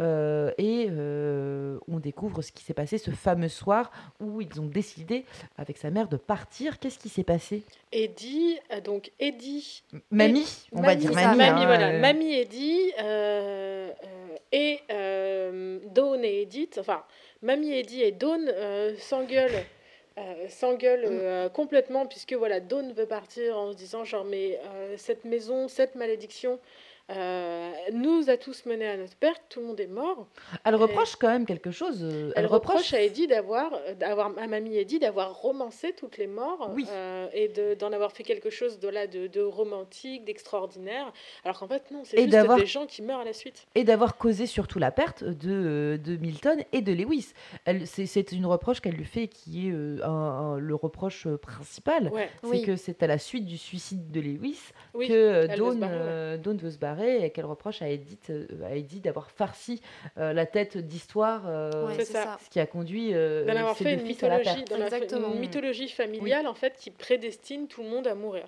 Euh, 0.00 0.50
et 0.58 0.88
euh, 0.90 1.78
on 1.88 1.98
découvre 1.98 2.42
ce 2.42 2.52
qui 2.52 2.62
s'est 2.64 2.74
passé 2.74 2.98
ce 2.98 3.10
fameux 3.10 3.48
soir 3.48 3.90
où 4.20 4.40
ils 4.40 4.60
ont 4.60 4.66
décidé, 4.66 5.24
avec 5.58 5.76
sa 5.76 5.90
mère, 5.90 6.08
de 6.08 6.16
partir. 6.16 6.78
Qu'est-ce 6.78 6.98
qui 6.98 7.08
s'est 7.08 7.24
passé? 7.24 7.62
Eddie, 7.92 8.58
euh, 8.72 8.80
donc 8.80 9.10
Eddie 9.20 9.82
Mamie, 10.10 10.66
on 10.72 10.80
va 10.80 10.88
Mamie, 10.88 11.00
dire 11.00 11.12
mamie. 11.14 11.36
Mamie, 11.38 11.60
hein, 11.62 11.66
voilà. 11.66 11.88
euh, 11.90 12.00
Mamie 12.00 12.32
Eddie 12.34 12.92
euh, 13.00 13.90
euh, 13.90 13.90
et 14.54 14.78
euh, 14.92 15.80
Dawn 15.86 16.24
et 16.24 16.42
Edith, 16.42 16.78
enfin, 16.78 17.02
Mamie 17.42 17.72
Eddie 17.72 18.02
et 18.02 18.12
Dawn 18.12 18.48
euh, 18.48 18.94
s'engueulent. 18.98 19.64
euh, 20.16 20.48
s'engueulent 20.48 21.06
euh, 21.06 21.48
complètement 21.48 22.06
puisque 22.06 22.34
voilà 22.34 22.60
Dawn 22.60 22.92
veut 22.92 23.06
partir 23.06 23.58
en 23.58 23.72
se 23.72 23.76
disant 23.76 24.04
genre 24.04 24.24
mais 24.24 24.60
cette 24.96 25.24
maison 25.24 25.66
cette 25.66 25.96
malédiction 25.96 26.60
euh, 27.10 27.70
nous 27.92 28.30
a 28.30 28.38
tous 28.38 28.64
menés 28.64 28.88
à 28.88 28.96
notre 28.96 29.14
perte 29.16 29.42
tout 29.50 29.60
le 29.60 29.66
monde 29.66 29.78
est 29.80 29.86
mort 29.86 30.26
Elle 30.64 30.74
reproche 30.74 31.16
quand 31.16 31.28
même 31.28 31.44
quelque 31.44 31.70
chose. 31.70 31.98
euh, 32.02 32.32
elle, 32.34 32.46
reproche 32.46 32.94
à 32.94 33.02
Eddie 33.02 33.26
d'avoir, 33.26 33.74
euh, 33.74 33.92
d'avoir 33.94 34.32
à 34.38 34.46
mamie 34.46 34.76
Eddie 34.78 34.98
d'avoir 35.00 35.34
romancé 35.38 35.92
toutes 35.92 36.16
les 36.16 36.26
morts 36.26 36.70
Oui. 36.74 36.86
euh, 36.88 37.26
et 37.34 37.48
de, 37.48 37.74
d'en 37.74 37.92
avoir 37.92 38.12
fait 38.12 38.22
quelque 38.22 38.48
chose 38.48 38.78
de 38.78 38.88
là 38.88 39.06
de, 39.06 39.26
de 39.26 39.42
romantique, 39.42 40.24
d'extraordinaire. 40.24 41.12
Alors 41.44 41.58
qu'en 41.58 41.68
fait 41.68 41.90
non, 41.90 42.02
c'est 42.04 42.16
Et 42.16 42.20
juste 42.22 42.32
d'avoir- 42.32 42.58
des 42.58 42.64
gens 42.66 42.86
qui 42.86 43.02
meurent 43.02 43.20
à 43.20 43.24
la 43.24 43.34
suite. 43.34 43.66
et 43.74 43.84
d'avoir 43.84 44.16
causé 44.16 44.46
surtout 44.46 44.78
la 44.78 44.90
perte 44.90 45.24
de, 45.24 46.00
de 46.02 46.16
Milton 46.16 46.62
et 46.72 46.80
de 46.80 46.92
Lewis. 46.94 47.34
Elle, 47.66 47.86
c'est, 47.86 48.06
c'est 48.06 48.32
une 48.32 48.46
reproche 48.46 48.80
qu'elle 48.80 48.94
lui 48.94 49.04
fait 49.04 49.28
qui 49.28 49.68
est 49.68 49.72
euh, 49.72 49.98
un- 50.04 50.08
un- 50.08 50.58
le 50.58 50.74
reproche 50.74 51.28
principal. 51.42 52.08
Ouais, 52.14 52.30
C'est 52.42 52.48
Oui. 52.48 52.62
que 52.62 52.76
c'est 52.76 53.02
à 53.02 53.06
la 53.06 53.18
suite 53.18 53.44
du 53.44 53.58
suicide 53.58 54.10
de 54.10 54.20
Lewis 54.22 54.70
oui. 54.94 55.08
que 55.08 55.46
elle 55.50 55.50
veut 55.50 55.56
se 55.56 55.58
Dawn, 55.58 55.78
barrer, 55.80 56.38
et 57.02 57.30
qu'elle 57.30 57.44
reproche 57.46 57.82
à 57.82 57.88
Edith, 57.88 58.30
euh, 58.30 58.46
à 58.64 58.98
d'avoir 59.00 59.30
farci 59.30 59.80
euh, 60.18 60.32
la 60.32 60.46
tête 60.46 60.76
d'histoire, 60.76 61.42
euh, 61.46 61.86
Ouais, 61.86 61.94
c'est 61.96 62.04
c'est 62.04 62.12
ça. 62.12 62.22
ça. 62.24 62.38
ce 62.44 62.50
qui 62.50 62.60
a 62.60 62.66
conduit 62.66 63.10
euh, 63.14 63.44
d'en 63.44 63.56
avoir 63.56 63.76
fait 63.76 63.94
une 63.94 64.00
fils 64.00 64.22
à 64.22 64.28
la 64.28 64.38
mythologie, 64.38 65.04
une 65.34 65.40
mythologie 65.40 65.88
familiale 65.88 66.46
en 66.46 66.54
fait 66.54 66.76
qui 66.78 66.90
prédestine 66.90 67.66
tout 67.68 67.82
le 67.82 67.88
monde 67.88 68.06
à 68.06 68.14
mourir. 68.14 68.44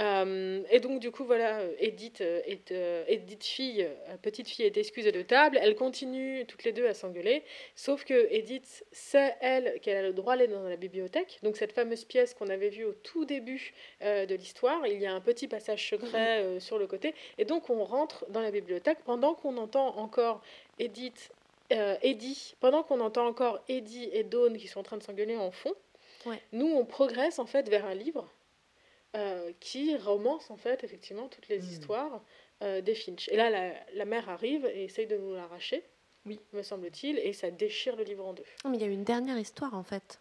Euh, 0.00 0.62
et 0.70 0.80
donc 0.80 1.00
du 1.00 1.10
coup 1.10 1.24
voilà, 1.24 1.60
Edith 1.78 2.22
euh, 2.22 2.40
est 2.46 2.72
euh, 2.72 3.04
Edith 3.06 3.44
fille, 3.44 3.86
petite 4.22 4.48
fille 4.48 4.64
est 4.64 4.76
excusée 4.76 5.12
de 5.12 5.20
table. 5.22 5.58
Elles 5.60 5.74
continuent 5.76 6.44
toutes 6.46 6.64
les 6.64 6.72
deux 6.72 6.86
à 6.86 6.94
s'engueuler, 6.94 7.42
sauf 7.74 8.04
que 8.04 8.28
Edith 8.32 8.84
sait 8.92 9.34
elle 9.40 9.78
qu'elle 9.80 9.98
a 9.98 10.02
le 10.02 10.12
droit 10.14 10.36
d'aller 10.36 10.48
dans 10.52 10.62
la 10.68 10.76
bibliothèque. 10.76 11.38
Donc 11.42 11.56
cette 11.56 11.72
fameuse 11.72 12.04
pièce 12.04 12.32
qu'on 12.34 12.48
avait 12.48 12.70
vue 12.70 12.84
au 12.84 12.92
tout 12.94 13.24
début 13.26 13.74
euh, 14.02 14.24
de 14.24 14.34
l'histoire, 14.34 14.86
il 14.86 14.98
y 15.00 15.06
a 15.06 15.12
un 15.12 15.20
petit 15.20 15.48
passage 15.48 15.88
secret 15.90 16.40
euh, 16.44 16.60
sur 16.60 16.78
le 16.78 16.86
côté, 16.86 17.14
et 17.36 17.44
donc 17.44 17.68
on 17.68 17.84
rentre 17.84 18.24
dans 18.30 18.40
la 18.40 18.50
bibliothèque 18.50 18.98
pendant 19.04 19.34
qu'on 19.34 19.56
entend 19.58 19.98
encore 19.98 20.40
Edith 20.78 21.30
Eddie, 22.02 22.54
pendant 22.58 22.82
qu'on 22.82 22.98
entend 22.98 23.26
encore 23.26 23.60
Eddie 23.68 24.08
et 24.12 24.24
Dawn 24.24 24.56
qui 24.56 24.66
sont 24.66 24.80
en 24.80 24.82
train 24.82 24.96
de 24.96 25.04
s'engueuler 25.04 25.36
en 25.36 25.52
fond, 25.52 25.72
Ouais. 26.26 26.40
nous 26.52 26.66
on 26.66 26.84
progresse 26.84 27.38
en 27.38 27.46
fait 27.46 27.68
vers 27.68 27.86
un 27.86 27.94
livre 27.94 28.28
euh, 29.16 29.52
qui 29.60 29.96
romance 29.96 30.50
en 30.50 30.56
fait 30.56 30.84
effectivement 30.84 31.28
toutes 31.28 31.48
les 31.48 31.58
Mm. 31.58 31.70
histoires 31.70 32.22
euh, 32.62 32.80
des 32.80 32.94
Finch. 32.94 33.28
Et 33.28 33.36
là 33.36 33.50
la, 33.50 33.72
la 33.94 34.04
mère 34.04 34.28
arrive 34.28 34.66
et 34.66 34.84
essaye 34.84 35.06
de 35.06 35.16
nous 35.16 35.34
l'arracher, 35.34 35.82
Oui. 36.26 36.38
me 36.52 36.62
semble-t-il, 36.62 37.18
et 37.18 37.32
ça 37.32 37.50
déchire 37.50 37.96
le 37.96 38.04
livre 38.04 38.24
en 38.26 38.34
deux. 38.34 38.44
Non, 38.64 38.70
mais 38.70 38.76
il 38.76 38.82
y 38.82 38.84
a 38.84 38.88
une 38.88 39.04
dernière 39.04 39.38
histoire 39.38 39.74
en 39.74 39.82
fait 39.82 40.20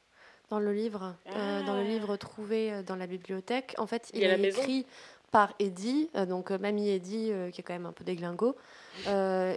dans 0.49 0.59
le 0.59 0.73
livre, 0.73 1.15
euh, 1.27 1.63
dans 1.63 1.75
le 1.75 1.81
Ah. 1.81 1.83
livre 1.83 2.17
trouvé 2.17 2.81
dans 2.83 2.95
la 2.95 3.05
bibliothèque. 3.05 3.75
En 3.77 3.85
fait, 3.85 4.09
Il 4.13 4.19
il, 4.19 4.23
y 4.23 4.25
a 4.25 4.29
la 4.29 4.33
est 4.35 4.37
maison. 4.37 4.61
écrit 4.61 4.85
par 5.31 5.53
Eddie, 5.59 6.09
euh, 6.15 6.25
donc 6.25 6.51
euh, 6.51 6.57
mamie 6.57 6.89
Eddie, 6.89 7.31
euh, 7.31 7.51
qui 7.51 7.61
est 7.61 7.63
quand 7.63 7.73
même 7.73 7.85
un 7.85 7.91
peu 7.91 8.03
déglingo. 8.03 8.55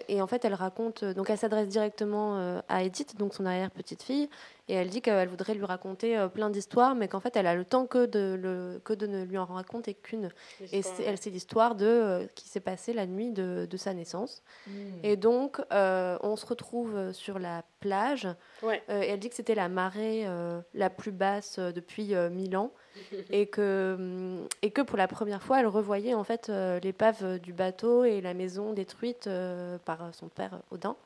Et 0.09 0.23
en 0.23 0.27
fait, 0.29 0.45
elle 0.45 0.55
raconte, 0.55 1.05
donc 1.05 1.29
elle 1.29 1.39
s'adresse 1.39 1.67
directement 1.67 2.61
à 2.69 2.85
Edith, 2.85 3.19
donc 3.19 3.35
son 3.35 3.45
arrière 3.45 3.73
petite 3.73 4.05
fille, 4.05 4.29
et 4.69 4.75
elle 4.75 4.89
dit 4.89 5.03
qu'elle 5.03 5.29
voudrait 5.29 5.55
lui 5.55 5.65
raconter 5.65 6.29
plein 6.33 6.49
d'histoires, 6.49 6.95
mais 6.95 7.09
qu'en 7.09 7.19
fait, 7.19 7.35
elle 7.35 7.49
a 7.49 7.57
le 7.57 7.65
temps 7.65 7.87
que 7.87 8.07
de, 8.07 8.39
le, 8.41 8.81
que 8.85 8.93
de 8.93 9.09
ne 9.09 9.25
lui 9.25 9.39
en 9.39 9.47
raconter 9.47 9.95
qu'une. 9.95 10.31
Et 10.71 10.83
elle, 11.05 11.19
c'est 11.19 11.31
l'histoire 11.31 11.75
de 11.75 12.29
qui 12.37 12.49
s'est 12.49 12.61
passée 12.61 12.93
la 12.93 13.07
nuit 13.07 13.33
de, 13.33 13.67
de 13.69 13.77
sa 13.77 13.95
naissance. 13.95 14.45
Mm. 14.69 14.71
Et 15.03 15.17
donc, 15.17 15.61
euh, 15.73 16.17
on 16.23 16.37
se 16.37 16.47
retrouve 16.47 17.13
sur 17.13 17.41
la 17.41 17.65
plage. 17.83 18.29
Ouais. 18.63 18.83
Euh, 18.89 19.03
et 19.03 19.09
elle 19.09 19.19
dit 19.19 19.29
que 19.29 19.35
c'était 19.35 19.55
la 19.55 19.69
marée 19.69 20.23
euh, 20.25 20.61
la 20.73 20.89
plus 20.89 21.13
basse 21.13 21.59
depuis 21.59 22.15
euh, 22.15 22.31
mille 22.31 22.57
ans. 22.57 22.73
et, 23.31 23.47
que, 23.47 24.39
et 24.63 24.71
que 24.71 24.83
pour 24.83 24.97
la 24.99 25.09
première 25.09 25.43
fois, 25.43 25.61
elle 25.61 25.67
revoyait 25.67 26.15
en 26.15 26.25
fait 26.25 26.49
euh, 26.49 26.81
l'épave 26.81 27.39
du 27.39 27.53
bateau 27.53 28.05
et 28.05 28.21
la 28.21 28.35
maison 28.35 28.73
détruite 28.73 29.27
euh, 29.27 29.79
par 29.85 30.15
son 30.15 30.29
père 30.29 30.61
Odin. 30.71 30.97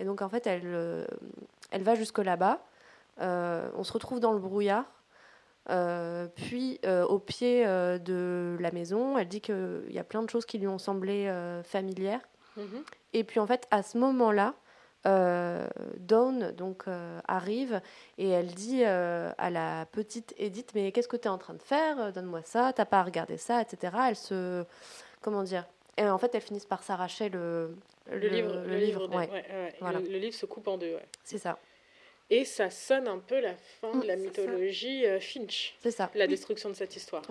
Et 0.00 0.04
donc, 0.04 0.22
en 0.22 0.28
fait, 0.28 0.46
elle, 0.46 0.62
euh, 0.64 1.04
elle 1.70 1.82
va 1.82 1.94
jusque 1.94 2.18
là-bas. 2.18 2.60
Euh, 3.20 3.68
on 3.76 3.84
se 3.84 3.92
retrouve 3.92 4.20
dans 4.20 4.32
le 4.32 4.38
brouillard. 4.38 4.84
Euh, 5.70 6.28
puis, 6.34 6.78
euh, 6.86 7.04
au 7.04 7.18
pied 7.18 7.64
de 7.64 8.56
la 8.60 8.70
maison, 8.70 9.18
elle 9.18 9.28
dit 9.28 9.40
qu'il 9.40 9.90
y 9.90 9.98
a 9.98 10.04
plein 10.04 10.22
de 10.22 10.30
choses 10.30 10.46
qui 10.46 10.58
lui 10.58 10.68
ont 10.68 10.78
semblé 10.78 11.32
familières. 11.64 12.20
Mhm. 12.56 12.82
Et 13.12 13.24
puis 13.24 13.40
en 13.40 13.46
fait, 13.46 13.66
à 13.70 13.82
ce 13.82 13.98
moment-là, 13.98 14.54
Dawn 15.98 16.52
donc, 16.52 16.84
euh, 16.88 17.20
arrive 17.26 17.80
et 18.18 18.28
elle 18.28 18.46
dit 18.48 18.82
euh, 18.84 19.30
à 19.38 19.50
la 19.50 19.86
petite 19.92 20.34
Edith 20.38 20.72
Mais 20.74 20.92
qu'est-ce 20.92 21.08
que 21.08 21.16
tu 21.16 21.24
es 21.24 21.30
en 21.30 21.38
train 21.38 21.54
de 21.54 21.62
faire? 21.62 22.12
Donne-moi 22.12 22.42
ça, 22.44 22.72
t'as 22.74 22.84
pas 22.84 23.00
à 23.00 23.02
regarder 23.04 23.36
ça, 23.36 23.60
etc. 23.62 23.92
Elle 24.08 24.16
se. 24.16 24.64
Comment 25.20 25.42
dire? 25.42 25.64
Et 25.96 26.04
en 26.08 26.18
fait, 26.18 26.34
elles 26.34 26.42
finissent 26.42 26.66
par 26.66 26.82
s'arracher 26.82 27.28
le, 27.28 27.74
Le, 28.10 28.28
livre, 28.28 28.54
le, 28.66 28.76
livre, 28.76 29.08
des- 29.08 29.16
ouais, 29.16 29.28
ouais, 29.30 29.44
ouais. 29.50 29.74
Voilà. 29.80 29.98
Le, 29.98 30.18
livre 30.18 30.34
se 30.34 30.46
coupe 30.46 30.68
en 30.68 30.78
deux. 30.78 30.96
c'est 31.24 31.38
ça. 31.38 31.58
Et 32.30 32.44
ça 32.44 32.68
sonne 32.70 33.08
un 33.08 33.18
peu 33.18 33.40
la 33.40 33.54
fin 33.80 33.96
de 33.96 34.06
la 34.06 34.14
mythologie 34.16 35.06
euh, 35.06 35.18
Finch, 35.18 35.74
C'est 35.80 35.90
ça. 35.90 36.10
la 36.14 36.26
destruction 36.26 36.68
de 36.68 36.74
cette 36.74 36.94
histoire. 36.94 37.22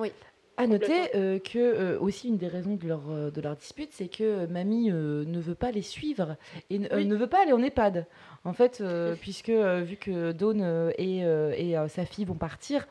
À 0.59 0.65
noter 0.65 0.87
Complètement. 0.87 1.19
euh, 1.21 1.39
que 1.39 1.59
euh, 1.59 1.99
aussi 1.99 2.27
une 2.29 2.37
des 2.37 2.47
raisons 2.47 2.75
de 2.75 2.87
leur, 2.87 3.01
euh, 3.09 3.29
de 3.29 3.41
leur 3.41 3.55
dispute, 3.55 3.89
c'est 3.91 4.07
que 4.07 4.23
euh, 4.23 4.47
mamie 4.47 4.89
ne 4.89 5.39
veut 5.39 5.53
pas 5.55 5.69
les 5.71 5.83
suivre 5.83 6.35
et 6.71 6.79
Oui. 6.93 7.05
ne 7.05 7.15
veut 7.15 7.27
pas 7.27 7.43
aller 7.43 7.53
en 7.53 7.61
EHPAD. 7.61 8.05
En 8.43 8.53
fait, 8.53 8.81
puisque 9.21 9.49
vu 9.49 9.97
que 9.97 10.31
Dawn 10.31 10.91
et, 10.97 11.19
et 11.19 11.75
sa 11.89 12.05
fille 12.05 12.23
vont 12.25 12.35
partir, 12.35 12.87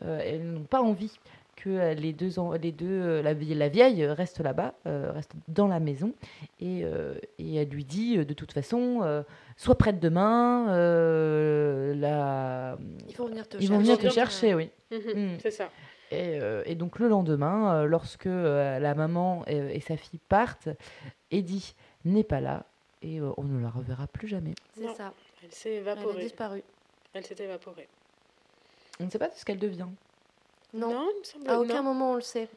elles 0.00 0.44
n'ont 0.44 0.62
pas 0.62 0.80
envie 0.82 1.18
que 1.56 1.94
les 1.94 2.12
deux, 2.12 2.28
les 2.62 2.70
deux 2.72 3.20
la, 3.20 3.34
vie- 3.34 3.54
la 3.56 3.68
vieille 3.68 4.06
reste 4.06 4.40
là-bas, 4.40 4.74
reste 4.84 5.32
dans 5.48 5.66
la 5.66 5.80
maison. 5.80 6.12
Et, 6.60 6.84
et 7.40 7.54
elle 7.56 7.68
lui 7.70 7.84
dit, 7.84 8.18
de 8.24 8.34
toute 8.34 8.52
façon, 8.52 9.24
sois 9.56 9.74
prête 9.74 9.98
demain. 9.98 10.66
la... 11.94 12.76
Ils 13.08 13.16
vont 13.16 13.26
venir 13.26 13.48
te 13.48 13.56
Ils 13.56 13.60
chercher. 13.62 13.72
vont 13.74 13.78
venir 13.80 13.98
te 13.98 14.08
chercher, 14.08 14.54
oui. 14.54 14.70
Mm. 14.92 15.36
C'est 15.42 15.50
ça. 15.50 15.70
Et, 16.10 16.40
euh, 16.40 16.62
et 16.66 16.74
donc 16.74 16.98
le 16.98 17.08
lendemain, 17.08 17.74
euh, 17.74 17.84
lorsque 17.86 18.26
euh, 18.26 18.78
la 18.80 18.94
maman 18.94 19.44
et, 19.46 19.76
et 19.76 19.80
sa 19.80 19.96
fille 19.96 20.18
partent, 20.28 20.68
Eddie 21.30 21.74
n'est 22.04 22.24
pas 22.24 22.40
là 22.40 22.64
et 23.02 23.20
euh, 23.20 23.30
on 23.36 23.44
ne 23.44 23.60
la 23.62 23.70
reverra 23.70 24.06
plus 24.08 24.26
jamais. 24.28 24.54
C'est 24.76 24.92
ça. 24.94 25.12
Elle 25.42 25.52
s'est 25.52 25.74
Elle 25.76 25.88
a 25.88 25.92
évaporée. 25.92 26.22
disparu. 26.22 26.62
Elle 27.14 27.24
s'est 27.24 27.42
évaporée. 27.42 27.88
On 28.98 29.04
ne 29.04 29.10
sait 29.10 29.18
pas 29.18 29.30
ce 29.30 29.44
qu'elle 29.44 29.58
devient. 29.58 29.86
Non. 30.72 31.08
il 31.14 31.18
me 31.20 31.24
semble. 31.24 31.50
À 31.50 31.58
aucun 31.60 31.76
non. 31.78 31.82
moment 31.82 32.12
on 32.12 32.14
le 32.14 32.20
sait. 32.20 32.48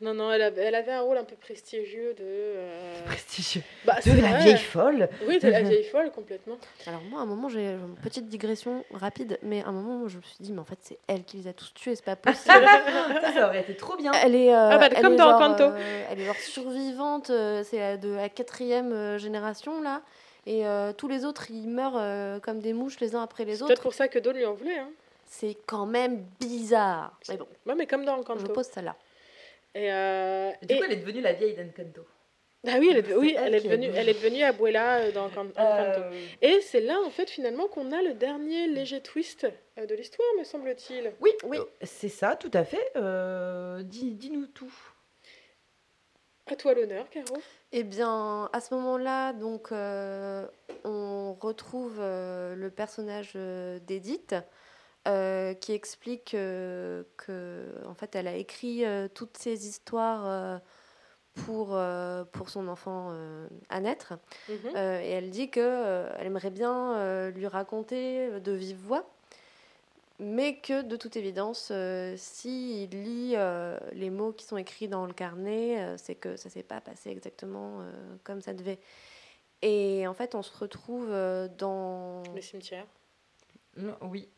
Non, 0.00 0.12
non, 0.12 0.30
elle 0.30 0.42
avait, 0.42 0.62
elle 0.62 0.74
avait 0.74 0.92
un 0.92 1.00
rôle 1.00 1.16
un 1.16 1.24
peu 1.24 1.36
prestigieux 1.36 2.12
de. 2.14 2.22
euh, 2.22 3.04
Prestigieux. 3.06 3.62
bah, 3.86 3.94
De 3.96 4.02
c'est 4.02 4.16
la 4.20 4.28
vrai. 4.28 4.42
vieille 4.42 4.58
folle. 4.58 5.08
Oui, 5.26 5.38
de 5.38 5.48
la 5.48 5.62
vieille 5.62 5.84
folle, 5.84 6.10
complètement. 6.10 6.56
Alors 6.86 7.00
moi, 7.08 7.20
à 7.20 7.22
un 7.22 7.26
moment, 7.26 7.48
j'ai 7.48 7.64
une 7.70 7.94
petite 8.02 8.28
digression 8.28 8.84
rapide, 8.92 9.38
mais 9.42 9.62
à 9.62 9.68
un 9.68 9.72
moment, 9.72 10.06
je 10.08 10.18
me 10.18 10.22
suis 10.22 10.36
dit, 10.40 10.52
mais 10.52 10.58
en 10.60 10.64
fait, 10.64 10.78
c'est 10.82 10.98
elle 11.06 11.24
qui 11.24 11.38
les 11.38 11.48
a 11.48 11.52
tous 11.54 11.72
tués, 11.72 11.94
c'est 11.96 12.04
pas 12.04 12.16
possible. 12.16 12.44
ça, 13.22 13.32
ça 13.32 13.46
aurait 13.46 13.60
été 13.60 13.74
trop 13.76 13.96
bien. 13.96 14.12
Elle 14.22 14.34
est, 14.34 14.54
euh, 14.54 14.68
Ah 14.72 14.78
bah, 14.78 14.88
elle 14.94 15.00
comme 15.02 15.14
est 15.14 15.16
dans 15.16 15.30
genre, 15.30 15.40
Encanto. 15.40 15.62
euh, 15.64 16.04
elle 16.10 16.20
est 16.20 16.24
genre 16.26 16.36
survivante, 16.36 17.30
euh, 17.30 17.62
c'est 17.64 17.78
la- 17.78 17.96
de 17.96 18.10
la 18.12 18.28
quatrième 18.28 18.92
euh, 18.92 19.16
génération 19.18 19.80
là. 19.80 20.02
Et 20.46 20.66
euh, 20.66 20.92
tous 20.92 21.08
les 21.08 21.24
autres, 21.24 21.50
ils 21.50 21.66
meurent 21.68 21.96
euh, 21.96 22.38
comme 22.40 22.60
des 22.60 22.74
mouches 22.74 23.00
les 23.00 23.14
uns 23.14 23.22
après 23.22 23.46
les 23.46 23.56
C'est 23.56 23.62
autres. 23.62 23.68
peut-être 23.68 23.82
pour 23.82 23.94
ça 23.94 24.08
que 24.08 24.18
Dawn 24.18 24.36
lui 24.36 24.44
en 24.44 24.52
voulait. 24.52 24.76
Hein. 24.78 24.90
C'est 25.26 25.56
quand 25.66 25.86
même 25.86 26.24
bizarre. 26.40 27.18
Mais 27.28 27.36
bon, 27.36 27.46
Ouais, 27.66 27.74
mais 27.74 27.86
comme 27.86 28.04
dans 28.04 28.16
je 28.16 28.20
Encanto. 28.20 28.52
pose 28.52 28.66
ça 28.66 28.82
là. 28.82 28.96
Et, 29.74 29.92
euh, 29.92 30.50
Du 30.62 30.74
et- 30.74 30.78
coup, 30.78 30.84
elle 30.84 30.92
est 30.92 30.96
devenue 30.96 31.20
la 31.20 31.32
vieille 31.32 31.54
d'Encanto. 31.54 32.02
Ah 32.66 32.76
oui, 32.78 32.88
elle 32.90 32.98
est, 32.98 33.14
oui, 33.14 33.36
elle 33.38 33.54
est 33.54 33.60
devenue, 33.60 33.90
elle 33.94 34.08
est 34.08 34.14
devenue 34.14 34.42
Abuela 34.42 34.98
euh, 35.00 35.12
dans 35.12 35.26
Encan- 35.28 35.50
Encanto. 35.54 36.00
Et 36.40 36.60
c'est 36.62 36.80
là, 36.80 36.98
en 37.04 37.10
fait, 37.10 37.28
finalement, 37.28 37.66
qu'on 37.66 37.92
a 37.92 38.00
le 38.00 38.14
dernier 38.14 38.68
léger 38.68 39.02
twist 39.02 39.46
euh, 39.78 39.84
de 39.84 39.94
l'histoire, 39.94 40.26
me 40.38 40.44
semble-t-il. 40.44 41.12
Oui, 41.20 41.30
oui, 41.44 41.58
c'est 41.82 42.08
ça, 42.08 42.36
tout 42.36 42.50
à 42.54 42.64
fait. 42.64 42.90
Euh, 42.96 43.82
dis- 43.82 44.14
Dis-nous 44.14 44.46
tout. 44.46 44.72
À 46.46 46.56
toi 46.56 46.74
l'honneur, 46.74 47.08
Caro. 47.10 47.36
Eh 47.72 47.82
bien, 47.84 48.48
à 48.52 48.60
ce 48.60 48.74
moment-là, 48.74 49.32
donc, 49.32 49.72
euh, 49.72 50.46
on 50.84 51.34
retrouve 51.40 51.96
euh, 52.00 52.54
le 52.54 52.70
personnage 52.70 53.32
euh, 53.36 53.78
d'Edith 53.80 54.34
euh, 55.06 55.54
qui 55.54 55.72
explique 55.72 56.34
euh, 56.34 57.04
que, 57.16 57.66
en 57.86 57.94
fait, 57.94 58.14
elle 58.14 58.26
a 58.26 58.34
écrit 58.34 58.84
euh, 58.84 59.08
toutes 59.08 59.36
ces 59.36 59.68
histoires 59.68 60.26
euh, 60.26 60.58
pour, 61.44 61.70
euh, 61.74 62.24
pour 62.24 62.48
son 62.48 62.68
enfant 62.68 63.08
euh, 63.10 63.46
à 63.68 63.80
naître. 63.80 64.14
Mhm. 64.48 64.56
Euh, 64.76 65.00
et 65.00 65.10
elle 65.10 65.30
dit 65.30 65.50
que 65.50 65.60
euh, 65.60 66.08
elle 66.18 66.26
aimerait 66.26 66.50
bien 66.50 66.96
euh, 66.96 67.30
lui 67.30 67.46
raconter 67.46 68.40
de 68.40 68.52
vive 68.52 68.78
voix, 68.78 69.10
mais 70.20 70.60
que 70.60 70.82
de 70.82 70.96
toute 70.96 71.16
évidence, 71.16 71.68
euh, 71.72 72.14
s'il 72.16 72.90
lit 72.90 73.34
euh, 73.34 73.78
les 73.92 74.10
mots 74.10 74.32
qui 74.32 74.44
sont 74.44 74.56
écrits 74.56 74.88
dans 74.88 75.06
le 75.06 75.12
carnet, 75.12 75.82
euh, 75.82 75.96
c'est 75.98 76.14
que 76.14 76.36
ça 76.36 76.48
s'est 76.48 76.62
pas 76.62 76.80
passé 76.80 77.10
exactement 77.10 77.80
euh, 77.80 77.92
comme 78.22 78.40
ça 78.40 78.54
devait. 78.54 78.78
Et 79.60 80.06
en 80.06 80.14
fait, 80.14 80.34
on 80.34 80.42
se 80.42 80.56
retrouve 80.56 81.08
euh, 81.10 81.48
dans. 81.58 82.22
Le 82.34 82.40
cimetière? 82.40 82.86
Non, 83.76 83.96
oui, 84.02 84.28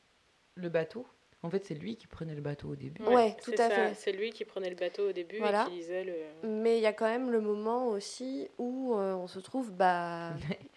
le 0.57 0.69
bateau. 0.69 1.07
En 1.43 1.51
fait, 1.51 1.65
c'est 1.65 1.75
lui 1.75 1.97
qui 1.97 2.09
prenait 2.09 2.35
le 2.35 2.41
bateau 2.41 2.71
au 2.71 2.75
début. 2.77 3.01
Ouais, 3.05 3.37
tout 3.45 3.53
à 3.53 3.69
ça. 3.69 3.71
fait. 3.71 3.95
C'est 3.95 4.11
lui 4.11 4.31
qui 4.31 4.45
prenait 4.45 4.71
le 4.71 4.75
bateau 4.75 5.11
au 5.11 5.13
début 5.13 5.39
Voilà. 5.39 5.65
et 5.67 5.71
qui 5.71 5.77
lisait 5.77 6.03
le. 6.03 6.15
Mais 6.49 6.79
il 6.79 6.83
y 6.83 6.87
a 6.87 6.93
quand 6.93 7.05
même 7.05 7.31
le 7.31 7.41
moment 7.41 7.87
aussi 7.89 8.49
où 8.59 8.95
euh, 8.97 9.13
on 9.15 9.29
se 9.29 9.39
trouve 9.39 9.71
bah, 9.71 10.31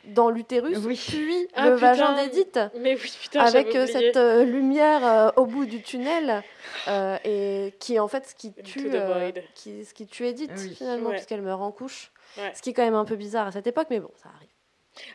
dans 0.10 0.30
l'utérus, 0.30 0.78
Oui. 0.86 1.02
puis 1.08 1.48
Ah, 1.56 1.70
le 1.70 1.76
putain. 1.76 1.94
vagin 1.94 2.16
d'Edith. 2.24 2.60
Mais 2.78 2.94
oui, 2.96 3.12
putain, 3.20 3.40
avec 3.46 3.74
euh, 3.76 3.88
cette 3.88 4.18
euh, 4.18 4.44
lumière 4.44 5.04
euh, 5.08 5.32
au 5.38 5.46
bout 5.48 5.66
du 5.66 5.82
tunnel 5.82 6.44
euh, 6.88 7.18
et 7.24 7.74
qui 7.80 7.96
est 7.96 8.00
en 8.00 8.10
fait 8.10 8.28
ce 8.28 8.36
qui 8.36 8.54
tue 8.54 8.92
euh, 8.94 9.32
qui, 9.56 9.86
ce 9.86 9.94
qui 9.96 10.06
tue 10.06 10.28
Edith 10.28 10.52
Ah 10.54 10.60
oui. 10.60 10.76
finalement 10.76 11.10
Ouais. 11.10 11.16
puisqu'elle 11.16 11.42
meurt 11.42 11.62
en 11.62 11.72
couche 11.72 12.12
Ouais. 12.38 12.52
ce 12.54 12.62
qui 12.62 12.70
est 12.70 12.74
quand 12.74 12.84
même 12.86 12.94
un 12.94 13.06
peu 13.06 13.16
bizarre 13.16 13.48
à 13.48 13.52
cette 13.52 13.66
époque 13.66 13.88
mais 13.90 14.00
bon 14.00 14.12
ça 14.22 14.30
arrive 14.36 14.50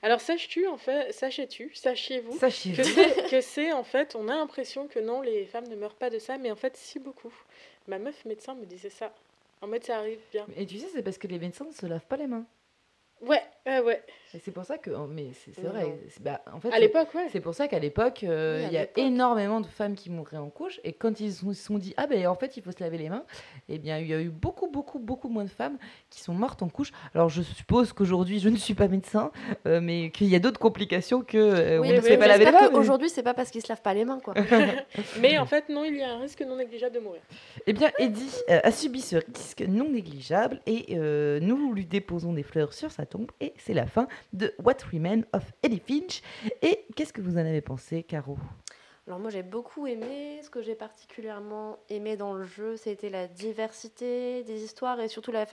Alors 0.03 0.21
saches-tu 0.21 0.67
en 0.67 0.77
fait, 0.77 1.13
sachez-tu, 1.13 1.75
sachiez-vous 1.75 2.39
Sachez-vous. 2.39 2.77
que 2.77 2.83
c'est 2.85 3.31
que 3.31 3.41
c'est 3.41 3.73
en 3.73 3.85
fait, 3.85 4.15
on 4.17 4.29
a 4.29 4.35
l'impression 4.35 4.87
que 4.87 4.99
non, 4.99 5.21
les 5.21 5.47
femmes 5.47 5.69
ne 5.69 5.77
meurent 5.77 5.95
pas 5.95 6.11
de 6.11 6.19
ça, 6.19 6.39
mais 6.39 6.51
en 6.51 6.57
fait 6.57 6.77
si 6.77 6.99
beaucoup. 6.99 7.33
Ma 7.89 7.99
meuf 7.99 8.25
médecin 8.25 8.55
me 8.55 8.65
disait 8.65 8.91
ça. 8.91 9.13
En 9.61 9.67
mode 9.67 9.85
ça 9.85 9.99
arrive 9.99 10.21
bien. 10.33 10.47
Et 10.57 10.67
tu 10.67 10.79
sais, 10.79 10.87
c'est 10.95 11.03
parce 11.03 11.19
que 11.19 11.27
les 11.27 11.39
médecins 11.39 11.65
ne 11.65 11.73
se 11.73 11.87
lavent 11.87 12.07
pas 12.07 12.17
les 12.17 12.27
mains. 12.27 12.45
Ouais, 13.23 13.43
ouais, 13.67 13.81
ouais. 13.81 14.03
C'est 14.43 14.51
pour 14.51 14.65
ça 14.65 14.79
que. 14.79 14.91
oh, 14.91 15.07
Mais 15.09 15.29
c'est 15.33 15.63
vrai. 15.63 15.97
bah, 16.21 16.41
en 16.53 16.61
fait, 16.61 16.73
À 16.73 16.79
l'époque, 16.79 17.15
ouais. 17.15 17.29
C'est 17.31 17.41
pour 17.41 17.55
ça 17.55 17.69
qu'à 17.69 17.79
l'époque, 17.79 18.25
euh, 18.25 18.59
Oui, 18.61 18.67
il 18.69 18.75
y 18.75 18.79
a 18.79 18.87
énormément 18.97 19.61
de 19.61 19.67
femmes 19.67 19.95
qui 19.95 20.11
mouraient 20.11 20.37
en 20.37 20.51
couche. 20.51 20.81
Et 20.83 20.93
quand 20.93 21.21
ils 21.21 21.33
se 21.33 21.53
sont 21.55 21.79
dit, 21.79 21.95
ah 21.97 22.07
ben 22.07 22.27
en 22.27 22.35
fait, 22.35 22.57
il 22.57 22.63
faut 22.63 22.73
se 22.73 22.81
laver 22.81 22.99
les 22.99 23.09
mains, 23.09 23.25
eh 23.69 23.79
bien, 23.79 23.99
il 23.99 24.09
y 24.09 24.13
a 24.15 24.21
eu 24.21 24.31
beaucoup, 24.31 24.69
beaucoup, 24.69 24.99
beaucoup 24.99 25.29
moins 25.29 25.45
de 25.45 25.51
femmes 25.51 25.79
qui 26.11 26.21
sont 26.21 26.35
mortes 26.35 26.63
en 26.63 26.69
couche. 26.69 26.91
Alors, 27.15 27.29
je 27.29 27.43
suppose 27.43 27.93
qu'aujourd'hui, 27.93 28.41
je 28.41 28.49
ne 28.49 28.57
suis 28.57 28.75
pas 28.75 28.89
médecin, 28.89 29.31
euh, 29.67 29.81
mais 29.81 30.11
qu'il 30.11 30.27
y 30.27 30.35
a 30.35 30.41
d'autres 30.41 30.61
complications 30.61 31.23
que 31.23 31.39
euh, 31.39 31.79
oui, 31.79 31.91
on 31.91 31.97
ne 31.97 32.01
se 32.01 32.07
fait 32.07 32.19
pas 32.19 32.27
laver 32.27 32.47
les 32.47 32.51
mains. 32.51 32.69
qu'aujourd'hui 32.71 33.09
c'est 33.09 33.23
pas 33.23 33.35
parce 33.35 33.51
qu'ils 33.51 33.63
se 33.63 33.69
lavent 33.69 33.83
pas 33.83 33.95
les 33.95 34.05
mains 34.05 34.19
quoi 34.21 34.35
Mais 35.21 35.39
en 35.39 35.47
fait, 35.47 35.69
non, 35.69 35.85
il 35.85 35.97
y 35.97 36.03
a 36.03 36.11
un 36.11 36.19
risque 36.19 36.41
non 36.43 36.57
négligeable 36.57 36.95
de 36.97 37.01
mourir. 37.01 37.21
Eh 37.67 37.73
bien, 37.73 37.91
Eddie 37.99 38.31
euh, 38.51 38.61
a 38.63 38.71
subi 38.73 39.01
ce 39.01 39.17
risque 39.17 39.63
non 39.69 39.89
négligeable 39.91 40.61
et 40.67 40.87
euh, 40.99 41.39
nous 41.41 41.73
lui 41.73 41.87
déposons 41.87 42.33
des 42.33 42.43
fleurs 42.43 42.73
sur 42.73 42.91
sa 42.91 43.07
Et 43.41 43.55
c'est 43.59 43.75
la 43.75 43.87
fin 43.87 44.07
de 44.33 44.55
What 44.63 44.79
Remains 44.93 45.23
of 45.33 45.53
Eddie 45.63 45.81
Finch. 45.81 46.23
Et 46.63 46.87
qu'est-ce 46.97 47.13
que 47.13 47.21
vous 47.21 47.35
en 47.35 47.41
avez 47.41 47.61
pensé, 47.61 48.03
Caro? 48.03 48.37
Alors 49.07 49.19
moi 49.19 49.29
j'ai 49.31 49.43
beaucoup 49.43 49.87
aimé. 49.87 50.41
Ce 50.43 50.49
que 50.49 50.63
j'ai 50.63 50.75
particulièrement 50.75 51.79
aimé 51.91 52.17
dans 52.17 52.33
le 52.33 52.45
jeu 52.45 52.77
c'était 52.77 53.11
la 53.11 53.27
diversité 53.27 54.43
des 54.45 54.65
histoires 54.65 54.99
et 54.99 55.09
surtout 55.09 55.31
la 55.31 55.45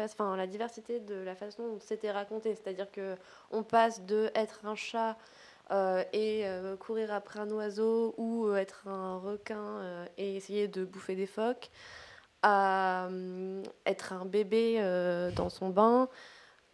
diversité 0.47 1.01
de 1.01 1.15
la 1.15 1.35
façon 1.35 1.67
dont 1.67 1.79
c'était 1.81 2.11
raconté. 2.11 2.55
C'est-à-dire 2.55 2.89
que 2.89 3.15
on 3.51 3.63
passe 3.63 4.05
de 4.05 4.31
être 4.35 4.65
un 4.65 4.75
chat 4.75 5.17
euh, 5.71 6.03
et 6.13 6.43
euh, 6.45 6.77
courir 6.77 7.13
après 7.13 7.39
un 7.39 7.49
oiseau 7.51 8.13
ou 8.17 8.45
euh, 8.45 8.55
être 8.55 8.87
un 8.87 9.17
requin 9.17 10.05
et 10.17 10.37
essayer 10.37 10.67
de 10.67 10.85
bouffer 10.85 11.15
des 11.15 11.27
phoques 11.27 11.69
à 12.41 13.07
euh, 13.07 13.61
être 13.85 14.13
un 14.13 14.25
bébé 14.25 14.79
dans 15.35 15.49
son 15.49 15.69
bain 15.69 16.07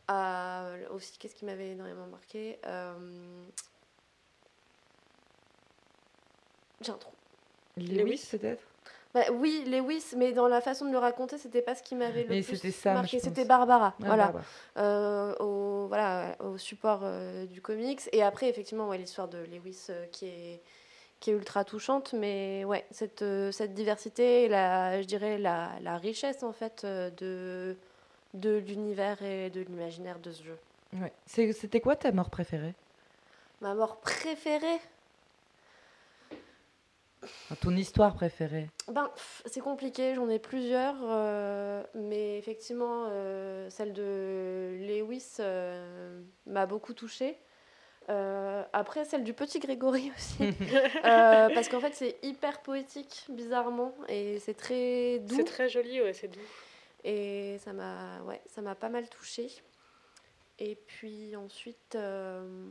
à 0.07 0.65
aussi 0.91 1.17
qu'est-ce 1.17 1.35
qui 1.35 1.45
m'avait 1.45 1.69
énormément 1.71 2.07
marqué 2.07 2.59
Euh, 2.65 2.93
j'ai 6.81 6.91
un 6.91 6.95
trou 6.97 7.11
Lewis. 7.77 8.27
peut-être? 8.31 8.63
Bah, 9.13 9.21
oui, 9.31 9.63
Lewis, 9.67 10.13
mais 10.15 10.31
dans 10.31 10.47
la 10.47 10.61
façon 10.61 10.85
de 10.85 10.91
le 10.91 10.97
raconter, 10.97 11.37
c'était 11.37 11.61
pas 11.61 11.75
ce 11.75 11.81
qui 11.81 11.95
m'avait 11.95 12.23
le 12.23 12.29
Mais 12.29 12.41
plus 12.41 12.55
c'était 12.55 12.71
Sam, 12.71 12.95
marqué. 12.95 13.19
C'était 13.19 13.45
Barbara, 13.45 13.93
Ah, 13.99 14.03
voilà, 14.05 14.23
Barbara. 14.25 14.43
euh, 14.77 15.35
au, 15.39 15.87
voilà, 15.87 16.35
au 16.41 16.57
support 16.57 17.01
euh, 17.03 17.45
du 17.45 17.61
comics. 17.61 18.01
Et 18.11 18.21
après, 18.21 18.49
effectivement, 18.49 18.87
ouais, 18.89 18.97
l'histoire 18.97 19.27
de 19.27 19.37
Lewis 19.39 19.87
euh, 19.89 20.05
qui 20.07 20.25
est 20.27 20.61
qui 21.19 21.31
est 21.31 21.33
ultra 21.33 21.65
touchante, 21.65 22.13
mais 22.13 22.63
ouais, 22.65 22.85
cette, 22.91 23.23
euh, 23.23 23.51
cette 23.51 23.73
diversité, 23.73 24.47
la, 24.47 25.01
je 25.01 25.07
dirais 25.07 25.39
la, 25.39 25.71
la 25.81 25.97
richesse 25.97 26.43
en 26.43 26.53
fait 26.53 26.83
euh, 26.83 27.09
de, 27.09 27.75
de 28.33 28.57
l'univers 28.57 29.21
et 29.23 29.49
de 29.49 29.61
l'imaginaire 29.61 30.19
de 30.19 30.31
ce 30.31 30.43
jeu. 30.43 30.57
Ouais. 30.93 31.11
C'est- 31.25 31.53
C'était 31.53 31.81
quoi 31.81 31.95
ta 31.95 32.11
mort 32.11 32.29
préférée? 32.29 32.73
Ma 33.61 33.73
mort 33.73 33.99
préférée? 33.99 34.79
Ton 37.61 37.75
histoire 37.75 38.13
préférée 38.13 38.69
Ben, 38.87 39.09
pff, 39.13 39.41
c'est 39.47 39.59
compliqué, 39.59 40.13
j'en 40.15 40.29
ai 40.29 40.37
plusieurs, 40.37 40.95
euh, 41.03 41.83
mais 41.95 42.37
effectivement, 42.37 43.07
euh, 43.09 43.69
celle 43.71 43.91
de 43.93 44.77
Lewis 44.81 45.37
euh, 45.39 46.21
m'a 46.45 46.65
beaucoup 46.67 46.93
touchée. 46.93 47.37
Euh, 48.09 48.63
après, 48.71 49.03
celle 49.03 49.23
du 49.23 49.33
petit 49.33 49.59
Grégory 49.59 50.11
aussi, 50.17 50.37
Euh, 51.05 51.49
parce 51.53 51.67
qu'en 51.69 51.79
fait, 51.81 51.95
c'est 51.95 52.17
hyper 52.21 52.61
poétique, 52.61 53.25
bizarrement, 53.29 53.93
et 54.07 54.39
c'est 54.39 54.53
très 54.53 55.19
doux, 55.19 55.35
C'est 55.37 55.43
très 55.43 55.67
joli, 55.69 56.01
ouais, 56.01 56.13
c'est 56.13 56.27
doux. 56.27 56.39
Et 57.03 57.57
ça 57.59 57.73
m'a 57.73 58.21
ouais, 58.23 58.41
ça 58.47 58.61
m'a 58.61 58.75
pas 58.75 58.89
mal 58.89 59.09
touchée. 59.09 59.49
Et 60.59 60.75
puis 60.75 61.35
ensuite, 61.35 61.95
euh, 61.95 62.69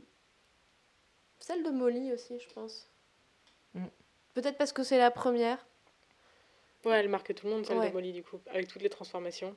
celle 1.39 1.63
de 1.63 1.71
Molly 1.71 2.13
aussi, 2.13 2.39
je 2.39 2.49
pense. 2.53 2.89
Mm. 3.75 3.87
Peut-être 4.35 4.59
parce 4.59 4.73
que 4.73 4.83
c'est 4.83 4.99
la 4.99 5.11
première. 5.11 5.65
Ouais, 6.85 6.95
elle 6.95 7.09
marque 7.09 7.35
tout 7.35 7.47
le 7.47 7.53
monde, 7.53 7.67
celle 7.67 7.79
Ouais. 7.79 7.89
de 7.89 7.95
Molly, 7.95 8.13
du 8.13 8.23
coup, 8.23 8.41
avec 8.49 8.69
toutes 8.69 8.83
les 8.83 8.91
transformations. 8.91 9.57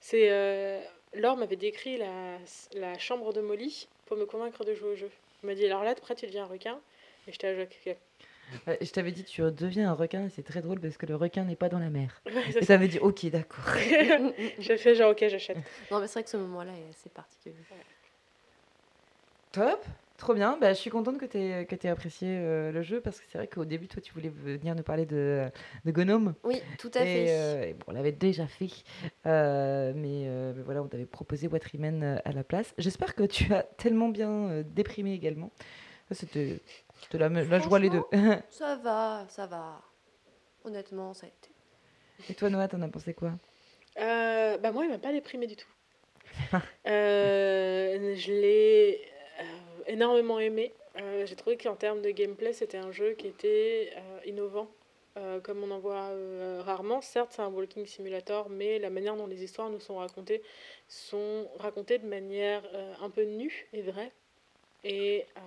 C'est. 0.00 0.30
Euh... 0.30 0.80
Laure 1.12 1.36
m'avait 1.36 1.56
décrit 1.56 1.96
la... 1.98 2.38
la 2.74 2.96
chambre 2.98 3.32
de 3.32 3.40
Molly 3.40 3.88
pour 4.06 4.16
me 4.16 4.26
convaincre 4.26 4.64
de 4.64 4.74
jouer 4.74 4.90
au 4.90 4.96
jeu. 4.96 5.10
Elle 5.42 5.48
m'a 5.48 5.54
dit 5.56 5.66
alors 5.66 5.82
là, 5.82 5.90
après, 5.90 6.14
tu 6.14 6.26
deviens 6.26 6.44
un 6.44 6.48
requin. 6.48 6.80
Et 7.26 7.32
j'étais 7.32 7.48
à. 7.48 7.94
Euh, 8.68 8.76
Je 8.80 8.90
t'avais 8.90 9.12
dit, 9.12 9.24
tu 9.24 9.42
deviens 9.42 9.90
un 9.90 9.94
requin, 9.94 10.26
et 10.26 10.30
c'est 10.30 10.42
très 10.42 10.60
drôle 10.62 10.80
parce 10.80 10.96
que 10.96 11.06
le 11.06 11.16
requin 11.16 11.44
n'est 11.44 11.56
pas 11.56 11.68
dans 11.68 11.78
la 11.78 11.90
mer. 11.90 12.20
Ouais, 12.26 12.32
Et 12.48 12.52
ça. 12.52 12.62
ça 12.62 12.76
veut 12.76 12.88
dire, 12.88 13.02
ok, 13.02 13.26
d'accord. 13.30 13.64
J'ai 14.58 14.76
fait 14.76 14.94
genre, 14.94 15.12
ok, 15.12 15.24
j'achète. 15.28 15.58
Non, 15.90 16.00
mais 16.00 16.06
c'est 16.06 16.14
vrai 16.14 16.24
que 16.24 16.30
ce 16.30 16.36
moment-là 16.36 16.72
est 16.72 16.90
assez 16.90 17.10
particulier. 17.10 17.54
Top, 19.52 19.84
trop 20.16 20.34
bien. 20.34 20.56
Bah, 20.60 20.72
je 20.72 20.78
suis 20.78 20.90
contente 20.90 21.18
que 21.18 21.24
tu 21.26 21.36
aies, 21.38 21.66
que 21.66 21.74
aies 21.84 21.90
apprécié 21.90 22.28
euh, 22.30 22.70
le 22.70 22.82
jeu 22.82 23.00
parce 23.00 23.18
que 23.20 23.26
c'est 23.28 23.36
vrai 23.38 23.48
qu'au 23.48 23.64
début, 23.64 23.88
toi, 23.88 24.00
tu 24.00 24.12
voulais 24.12 24.28
venir 24.28 24.76
nous 24.76 24.84
parler 24.84 25.06
de, 25.06 25.44
de 25.84 25.90
Gnome. 25.90 26.34
Oui, 26.44 26.62
tout 26.78 26.90
à 26.94 27.00
Et, 27.00 27.04
fait. 27.04 27.26
euh, 27.30 27.62
et 27.64 27.72
bon, 27.72 27.86
on 27.88 27.92
l'avait 27.92 28.12
déjà 28.12 28.46
fait, 28.46 28.68
Euh, 29.26 29.92
mais, 29.96 30.24
euh, 30.28 30.52
mais 30.56 30.62
voilà, 30.62 30.82
on 30.82 30.86
t'avait 30.86 31.04
proposé 31.04 31.48
What 31.48 31.58
à 32.24 32.32
la 32.32 32.44
place. 32.44 32.72
J'espère 32.78 33.14
que 33.16 33.24
tu 33.24 33.52
as 33.52 33.64
tellement 33.64 34.08
bien 34.08 34.30
euh, 34.30 34.62
déprimé 34.64 35.14
également. 35.14 35.50
Ça, 36.08 36.14
C'était 36.14 36.60
c'était 37.02 37.18
la, 37.18 37.28
me- 37.28 37.44
la 37.44 37.58
joie 37.60 37.78
les 37.78 37.90
deux. 37.90 38.02
Ça 38.50 38.76
va, 38.76 39.26
ça 39.28 39.46
va. 39.46 39.80
Honnêtement, 40.64 41.14
ça 41.14 41.26
a 41.26 41.28
été. 41.30 41.50
et 42.28 42.34
toi, 42.34 42.50
Noah, 42.50 42.68
t'en 42.68 42.82
as 42.82 42.88
pensé 42.88 43.14
quoi? 43.14 43.32
Euh, 43.98 44.58
bah 44.58 44.72
moi, 44.72 44.84
il 44.84 44.90
m'a 44.90 44.98
pas 44.98 45.12
déprimé 45.12 45.46
du 45.46 45.56
tout. 45.56 45.68
Euh, 46.86 48.14
je 48.16 48.32
l'ai 48.32 49.00
euh, 49.40 49.42
énormément 49.86 50.38
aimé. 50.38 50.72
Euh, 50.96 51.26
J'ai 51.26 51.36
trouvé 51.36 51.56
qu'en 51.56 51.76
termes 51.76 52.00
de 52.02 52.10
gameplay, 52.10 52.52
c'était 52.52 52.78
un 52.78 52.90
jeu 52.92 53.12
qui 53.12 53.26
était 53.28 53.92
euh, 53.96 54.20
innovant, 54.26 54.68
euh, 55.18 55.40
comme 55.40 55.62
on 55.62 55.70
en 55.70 55.78
voit 55.78 56.08
euh, 56.10 56.62
rarement. 56.64 57.00
Certes, 57.00 57.32
c'est 57.32 57.42
un 57.42 57.48
walking 57.48 57.86
simulator, 57.86 58.48
mais 58.48 58.78
la 58.78 58.90
manière 58.90 59.14
dont 59.16 59.26
les 59.26 59.42
histoires 59.44 59.68
nous 59.70 59.80
sont 59.80 59.96
racontées 59.96 60.42
sont 60.88 61.48
racontées 61.58 61.98
de 61.98 62.06
manière 62.06 62.62
euh, 62.74 62.94
un 63.02 63.10
peu 63.10 63.24
nue 63.24 63.68
et 63.72 63.82
vraie. 63.82 64.12
Et 64.84 65.26
euh, 65.36 65.40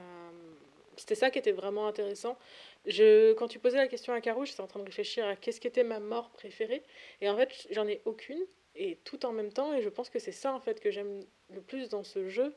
c'était 0.98 1.16
ça 1.16 1.30
qui 1.30 1.40
était 1.40 1.52
vraiment 1.52 1.88
intéressant. 1.88 2.38
Je, 2.86 3.34
quand 3.34 3.48
tu 3.48 3.60
posais 3.60 3.78
la 3.78 3.88
question 3.88 4.14
à 4.14 4.22
Caro, 4.22 4.46
j'étais 4.46 4.62
en 4.62 4.68
train 4.68 4.80
de 4.80 4.86
réfléchir 4.86 5.26
à 5.26 5.36
qu'est-ce 5.36 5.62
qu'était 5.62 5.84
ma 5.84 6.00
mort 6.00 6.30
préférée. 6.32 6.84
Et 7.22 7.30
en 7.30 7.38
fait, 7.38 7.68
j'en 7.72 7.88
ai 7.88 8.02
aucune, 8.06 8.42
et 8.76 8.98
tout 9.04 9.26
en 9.26 9.32
même 9.32 9.52
temps, 9.52 9.74
et 9.74 9.82
je 9.82 9.90
pense 9.90 10.10
que 10.10 10.20
c'est 10.20 10.32
ça 10.32 10.54
en 10.54 10.60
fait 10.60 10.80
que 10.80 10.92
j'aime 10.92 11.22
le 11.54 11.62
plus 11.62 11.90
dans 11.90 12.04
ce 12.04 12.28
jeu. 12.28 12.54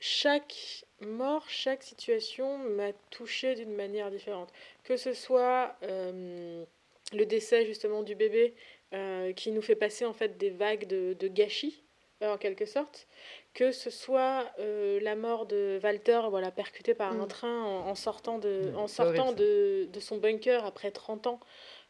Chaque 0.00 0.84
mort, 1.00 1.48
chaque 1.48 1.82
situation 1.82 2.58
m'a 2.58 2.92
touchée 3.10 3.54
d'une 3.54 3.74
manière 3.74 4.10
différente. 4.10 4.52
Que 4.82 4.96
ce 4.96 5.12
soit 5.12 5.76
euh, 5.82 6.64
le 7.12 7.26
décès 7.26 7.64
justement 7.64 8.02
du 8.02 8.14
bébé 8.14 8.54
euh, 8.92 9.32
qui 9.32 9.52
nous 9.52 9.62
fait 9.62 9.76
passer 9.76 10.04
en 10.04 10.12
fait 10.12 10.36
des 10.36 10.50
vagues 10.50 10.86
de 10.86 11.28
gâchis. 11.28 11.83
En 12.32 12.38
quelque 12.38 12.64
sorte, 12.66 13.06
que 13.54 13.72
ce 13.72 13.90
soit 13.90 14.50
euh, 14.58 14.98
la 15.00 15.16
mort 15.16 15.46
de 15.46 15.78
Walter, 15.82 16.22
voilà, 16.30 16.50
percuté 16.50 16.94
par 16.94 17.12
un 17.12 17.24
Mm. 17.24 17.28
train 17.28 17.62
en, 17.64 17.88
en 17.88 17.94
sortant, 17.94 18.38
de, 18.38 18.70
Mm, 18.72 18.76
en 18.76 18.88
sortant 18.88 19.32
de, 19.32 19.86
de 19.92 20.00
son 20.00 20.18
bunker 20.18 20.64
après 20.64 20.90
30 20.90 21.26
ans. 21.26 21.40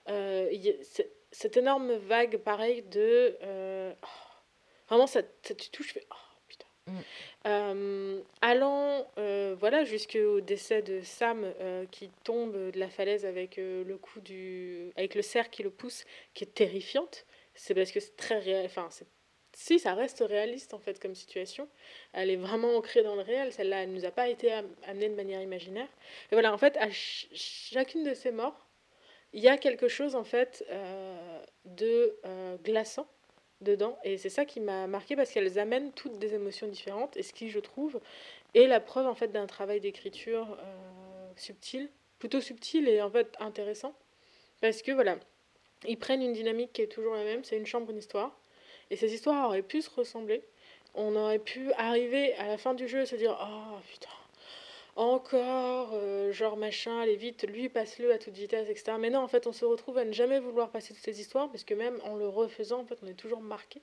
Euh, 0.09 0.49
y 0.53 0.75
cette 1.33 1.57
énorme 1.57 1.93
vague, 1.95 2.37
pareil, 2.39 2.83
de... 2.83 3.37
euh, 3.43 3.93
oh, 4.03 4.07
vraiment, 4.89 5.07
ça, 5.07 5.23
ça 5.43 5.55
tu 5.55 5.71
touches, 5.71 5.89
je 5.89 5.93
fais... 5.95 6.07
Oh, 6.11 6.39
putain. 6.47 6.67
Mm. 6.87 8.23
Allant 8.41 9.07
voilà 9.59 9.85
jusqu'au 9.85 10.41
décès 10.41 10.83
de 10.83 11.01
Sam 11.03 11.53
qui 11.91 12.11
tombe 12.25 12.53
de 12.71 12.79
la 12.79 12.89
falaise 12.89 13.25
avec 13.27 13.57
le 13.57 13.97
coup 13.97 14.21
du 14.21 14.93
avec 14.97 15.15
le 15.15 15.23
cerf 15.23 15.51
qui 15.51 15.63
le 15.63 15.71
pousse 15.71 16.05
qui 16.35 16.45
est 16.45 16.55
terrifiante 16.55 17.27
c'est 17.55 17.75
parce 17.75 17.91
que 17.93 18.01
c'est 18.01 18.17
très 18.17 18.39
réel 18.39 18.67
enfin 18.67 18.89
c'est 18.91 19.07
si 19.55 19.79
ça 19.79 19.95
reste 19.95 20.25
réaliste 20.27 20.75
en 20.75 20.79
fait 20.79 21.01
comme 21.01 21.15
situation. 21.15 21.69
Elle 22.13 22.31
est 22.31 22.37
vraiment 22.37 22.77
ancrée 22.77 23.03
dans 23.03 23.15
le 23.15 23.23
réel. 23.23 23.53
Celle-là 23.53 23.83
elle 23.85 23.93
nous 23.93 24.05
a 24.05 24.11
pas 24.11 24.29
été 24.29 24.53
am- 24.53 24.69
amenée 24.87 25.09
de 25.09 25.15
manière 25.15 25.41
imaginaire. 25.43 25.89
Et 26.31 26.35
voilà 26.35 26.53
en 26.53 26.59
fait 26.59 26.77
à 26.79 26.87
ch- 26.87 27.29
chacune 27.33 28.05
de 28.05 28.15
ces 28.15 28.31
morts 28.31 28.67
il 29.33 29.43
y 29.43 29.49
a 29.49 29.59
quelque 29.59 29.89
chose 29.89 30.15
en 30.15 30.23
fait 30.25 30.65
euh, 30.71 31.43
de 31.65 32.17
euh, 32.25 32.57
glaçant 32.63 33.07
dedans. 33.61 33.99
Et 34.05 34.17
c'est 34.19 34.29
ça 34.29 34.45
qui 34.45 34.61
m'a 34.61 34.87
marqué 34.87 35.17
parce 35.17 35.31
qu'elles 35.33 35.59
amènent 35.59 35.93
toutes 35.93 36.19
des 36.19 36.35
émotions 36.35 36.69
différentes. 36.69 37.17
Et 37.17 37.23
ce 37.25 37.33
qui 37.33 37.49
je 37.51 37.59
trouve 37.59 38.01
est 38.55 38.67
la 38.67 38.79
preuve 38.81 39.07
en 39.07 39.15
fait 39.15 39.29
d'un 39.29 39.47
travail 39.47 39.81
d'écriture 39.81 40.57
euh, 40.61 41.33
subtil 41.37 41.91
plutôt 42.21 42.41
subtil 42.41 42.89
et 42.89 43.03
en 43.03 43.11
fait 43.11 43.35
intéressant. 43.41 43.95
Parce 44.61 44.83
que 44.83 44.93
voilà 44.93 45.19
ils 45.87 45.99
prennent 45.99 46.23
une 46.23 46.33
dynamique 46.33 46.73
qui 46.73 46.83
est 46.83 46.87
toujours 46.87 47.15
la 47.15 47.25
même. 47.25 47.45
C'est 47.45 47.57
une 47.57 47.67
chambre 47.67 47.91
une 47.91 47.99
histoire 47.99 48.39
et 48.95 48.97
ces 48.97 49.13
histoires 49.13 49.49
auraient 49.49 49.63
pu 49.63 49.83
se 49.83 49.91
ressembler 49.91 50.43
on 50.95 51.17
aurait 51.17 51.41
pu 51.41 51.73
arriver 51.73 52.35
à 52.35 52.47
la 52.47 52.57
fin 52.57 52.73
du 52.73 52.87
jeu 52.87 53.01
et 53.01 53.07
se 53.07 53.17
dire 53.17 53.37
oh 53.41 53.77
putain 53.91 54.09
encore, 54.97 55.91
euh, 55.95 56.31
genre 56.31 56.57
machin, 56.57 57.01
allez 57.01 57.17
vite, 57.17 57.45
lui 57.49 57.69
passe-le 57.69 58.13
à 58.13 58.19
toute 58.19 58.35
vitesse, 58.35 58.69
etc. 58.69 58.93
Mais 59.01 59.11
non, 59.11 59.19
en 59.21 59.27
fait, 59.29 59.49
on 59.49 59.53
se 59.53 59.65
retrouve 59.65 59.99
à 59.99 60.05
ne 60.05 60.13
jamais 60.13 60.39
vouloir 60.39 60.71
passer 60.71 60.95
toutes 60.95 61.03
ces 61.03 61.21
histoires 61.21 61.51
parce 61.51 61.65
que 61.65 61.75
même 61.75 61.99
en 62.05 62.15
le 62.15 62.29
refaisant, 62.29 62.81
en 62.81 62.85
fait, 62.85 62.99
on 63.03 63.09
est 63.09 63.15
toujours 63.15 63.41
marqué. 63.41 63.83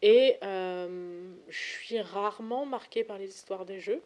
Et 0.00 0.38
euh, 0.42 1.34
je 1.50 1.58
suis 1.58 2.00
rarement 2.00 2.64
marquée 2.64 3.04
par 3.04 3.18
les 3.18 3.28
histoires 3.28 3.66
des 3.66 3.80
jeux. 3.80 4.00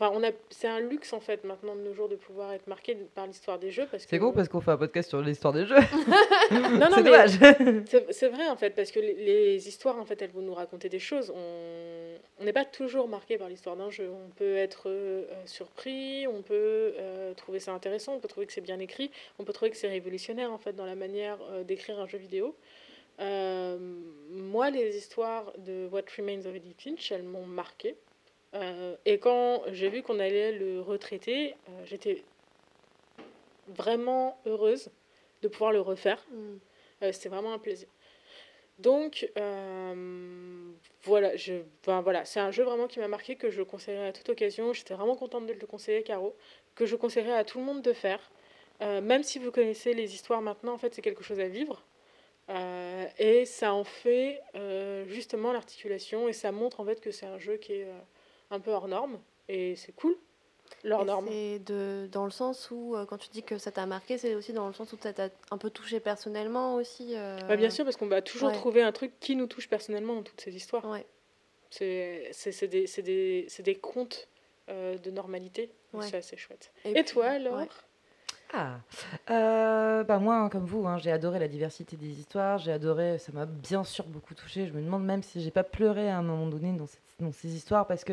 Enfin, 0.00 0.12
on 0.14 0.22
a, 0.22 0.30
c'est 0.50 0.68
un 0.68 0.78
luxe 0.78 1.12
en 1.12 1.18
fait 1.18 1.42
maintenant 1.42 1.74
de 1.74 1.80
nos 1.80 1.92
jours 1.92 2.08
de 2.08 2.14
pouvoir 2.14 2.52
être 2.52 2.68
marqué 2.68 2.96
par 3.16 3.26
l'histoire 3.26 3.58
des 3.58 3.72
jeux 3.72 3.88
parce 3.90 4.04
que. 4.04 4.10
C'est 4.10 4.18
con 4.20 4.32
parce 4.32 4.48
qu'on 4.48 4.60
fait 4.60 4.70
un 4.70 4.76
podcast 4.76 5.08
sur 5.08 5.20
l'histoire 5.20 5.52
des 5.52 5.66
jeux. 5.66 5.74
non, 6.52 6.78
non, 6.78 6.86
c'est 6.94 7.02
dommage. 7.02 7.30
C'est 8.10 8.28
vrai 8.28 8.48
en 8.48 8.56
fait, 8.56 8.70
parce 8.70 8.92
que 8.92 9.00
les, 9.00 9.14
les 9.14 9.68
histoires 9.68 9.98
en 9.98 10.04
fait, 10.04 10.22
elles 10.22 10.30
vont 10.30 10.42
nous 10.42 10.54
raconter 10.54 10.88
des 10.88 11.00
choses. 11.00 11.32
On 11.34 12.44
n'est 12.44 12.52
pas 12.52 12.64
toujours 12.64 13.08
marqué 13.08 13.38
par 13.38 13.48
l'histoire 13.48 13.76
d'un 13.76 13.90
jeu. 13.90 14.08
On 14.10 14.30
peut 14.30 14.56
être 14.56 14.88
euh, 14.88 15.24
euh, 15.30 15.42
surpris, 15.46 16.26
on 16.28 16.42
peut 16.42 16.94
euh, 16.98 17.34
trouver 17.34 17.58
ça 17.58 17.72
intéressant, 17.72 18.14
on 18.14 18.20
peut 18.20 18.28
trouver 18.28 18.46
que 18.46 18.52
c'est 18.52 18.60
bien 18.60 18.78
écrit, 18.78 19.10
on 19.38 19.44
peut 19.44 19.52
trouver 19.52 19.70
que 19.72 19.76
c'est 19.76 19.88
révolutionnaire 19.88 20.52
en 20.52 20.58
fait 20.58 20.74
dans 20.74 20.86
la 20.86 20.94
manière 20.94 21.38
euh, 21.50 21.64
d'écrire 21.64 21.98
un 21.98 22.06
jeu 22.06 22.18
vidéo. 22.18 22.54
Moi, 23.18 24.70
les 24.70 24.96
histoires 24.96 25.52
de 25.58 25.88
What 25.90 26.02
Remains 26.16 26.46
of 26.46 26.54
Edith 26.54 26.80
Finch, 26.80 27.10
elles 27.10 27.24
m'ont 27.24 27.46
marqué. 27.46 27.96
Euh, 28.54 28.96
et 29.04 29.18
quand 29.18 29.62
j'ai 29.72 29.88
vu 29.88 30.02
qu'on 30.02 30.18
allait 30.18 30.52
le 30.52 30.80
retraiter, 30.80 31.54
euh, 31.68 31.84
j'étais 31.84 32.24
vraiment 33.68 34.40
heureuse 34.46 34.90
de 35.42 35.48
pouvoir 35.48 35.72
le 35.72 35.80
refaire. 35.80 36.24
Mm. 36.30 36.56
Euh, 37.02 37.12
C'était 37.12 37.28
vraiment 37.28 37.52
un 37.52 37.58
plaisir. 37.58 37.88
Donc, 38.78 39.28
voilà, 41.02 41.34
je, 41.34 41.54
ben 41.84 42.00
voilà, 42.00 42.24
c'est 42.24 42.38
un 42.38 42.52
jeu 42.52 42.62
vraiment 42.62 42.86
qui 42.86 43.00
m'a 43.00 43.08
marqué, 43.08 43.34
que 43.34 43.50
je 43.50 43.62
conseillerais 43.62 44.08
à 44.08 44.12
toute 44.12 44.28
occasion. 44.28 44.72
J'étais 44.72 44.94
vraiment 44.94 45.16
contente 45.16 45.46
de 45.46 45.52
le 45.52 45.66
conseiller, 45.66 46.04
Caro, 46.04 46.36
que 46.76 46.86
je 46.86 46.94
conseillerais 46.94 47.32
à 47.32 47.42
tout 47.44 47.58
le 47.58 47.64
monde 47.64 47.82
de 47.82 47.92
faire. 47.92 48.30
Même 48.80 49.24
si 49.24 49.40
vous 49.40 49.50
connaissez 49.50 49.94
les 49.94 50.14
histoires 50.14 50.42
maintenant, 50.42 50.74
en 50.74 50.78
fait, 50.78 50.94
c'est 50.94 51.02
quelque 51.02 51.24
chose 51.24 51.40
à 51.40 51.48
vivre. 51.48 51.84
Et 53.18 53.44
ça 53.46 53.74
en 53.74 53.82
fait 53.82 54.40
justement 55.08 55.52
l'articulation, 55.52 56.28
et 56.28 56.32
ça 56.32 56.52
montre 56.52 56.78
en 56.78 56.84
fait 56.84 57.00
que 57.00 57.10
c'est 57.10 57.26
un 57.26 57.38
jeu 57.40 57.56
qui 57.56 57.72
est 57.72 57.88
un 58.50 58.60
peu 58.60 58.70
hors 58.70 58.88
norme, 58.88 59.18
et 59.48 59.76
c'est 59.76 59.92
cool, 59.92 60.16
hors 60.90 61.02
Et 61.02 61.04
norme. 61.04 61.26
C'est 61.28 61.58
de, 61.60 62.08
dans 62.10 62.24
le 62.24 62.30
sens 62.30 62.70
où, 62.70 62.94
euh, 62.96 63.04
quand 63.06 63.18
tu 63.18 63.28
dis 63.30 63.42
que 63.42 63.58
ça 63.58 63.70
t'a 63.70 63.86
marqué, 63.86 64.18
c'est 64.18 64.34
aussi 64.34 64.52
dans 64.52 64.66
le 64.66 64.72
sens 64.74 64.92
où 64.92 64.98
ça 65.00 65.12
t'a 65.12 65.28
un 65.50 65.58
peu 65.58 65.70
touché 65.70 66.00
personnellement 66.00 66.74
aussi. 66.76 67.14
euh, 67.16 67.38
Bah, 67.48 67.56
bien 67.56 67.70
sûr, 67.70 67.84
parce 67.84 67.96
qu'on 67.96 68.06
va 68.08 68.22
toujours 68.22 68.48
ouais. 68.50 68.54
trouver 68.54 68.82
un 68.82 68.92
truc 68.92 69.12
qui 69.20 69.36
nous 69.36 69.46
touche 69.46 69.68
personnellement 69.68 70.14
dans 70.16 70.22
toutes 70.22 70.40
ces 70.40 70.54
histoires. 70.56 70.84
Ouais. 70.86 71.06
C'est 71.70 72.28
c'est- 72.32 72.52
c'est 72.52 72.68
des, 72.68 72.86
c'est 72.86 73.02
des, 73.02 73.44
c'est 73.48 73.62
des 73.62 73.74
contes 73.74 74.28
euh, 74.70 74.96
de 74.98 75.10
normalité. 75.10 75.70
Ouais. 75.92 76.06
C'est 76.06 76.16
assez 76.18 76.36
chouette. 76.36 76.72
Et 76.84 76.90
Et, 76.90 76.94
puis, 76.94 77.04
toi 77.04 77.26
alors 77.26 77.58
ouais. 77.58 77.68
Ah, 78.54 78.78
euh, 79.30 80.04
bah 80.04 80.18
moi, 80.18 80.36
hein, 80.36 80.48
comme 80.48 80.64
vous, 80.64 80.86
hein, 80.86 80.96
j'ai 80.96 81.12
adoré 81.12 81.38
la 81.38 81.48
diversité 81.48 81.96
des 81.98 82.18
histoires, 82.20 82.56
j'ai 82.58 82.72
adoré, 82.72 83.18
ça 83.18 83.30
m'a 83.32 83.44
bien 83.44 83.84
sûr 83.84 84.06
beaucoup 84.06 84.34
touché. 84.34 84.66
Je 84.66 84.72
me 84.72 84.80
demande 84.80 85.04
même 85.04 85.22
si 85.22 85.42
j'ai 85.42 85.50
pas 85.50 85.64
pleuré 85.64 86.08
à 86.08 86.16
un 86.16 86.22
moment 86.22 86.46
donné 86.46 86.72
dans, 86.72 86.86
cette- 86.86 87.02
dans 87.20 87.32
ces 87.32 87.52
histoires 87.56 87.86
parce 87.88 88.04
que 88.04 88.12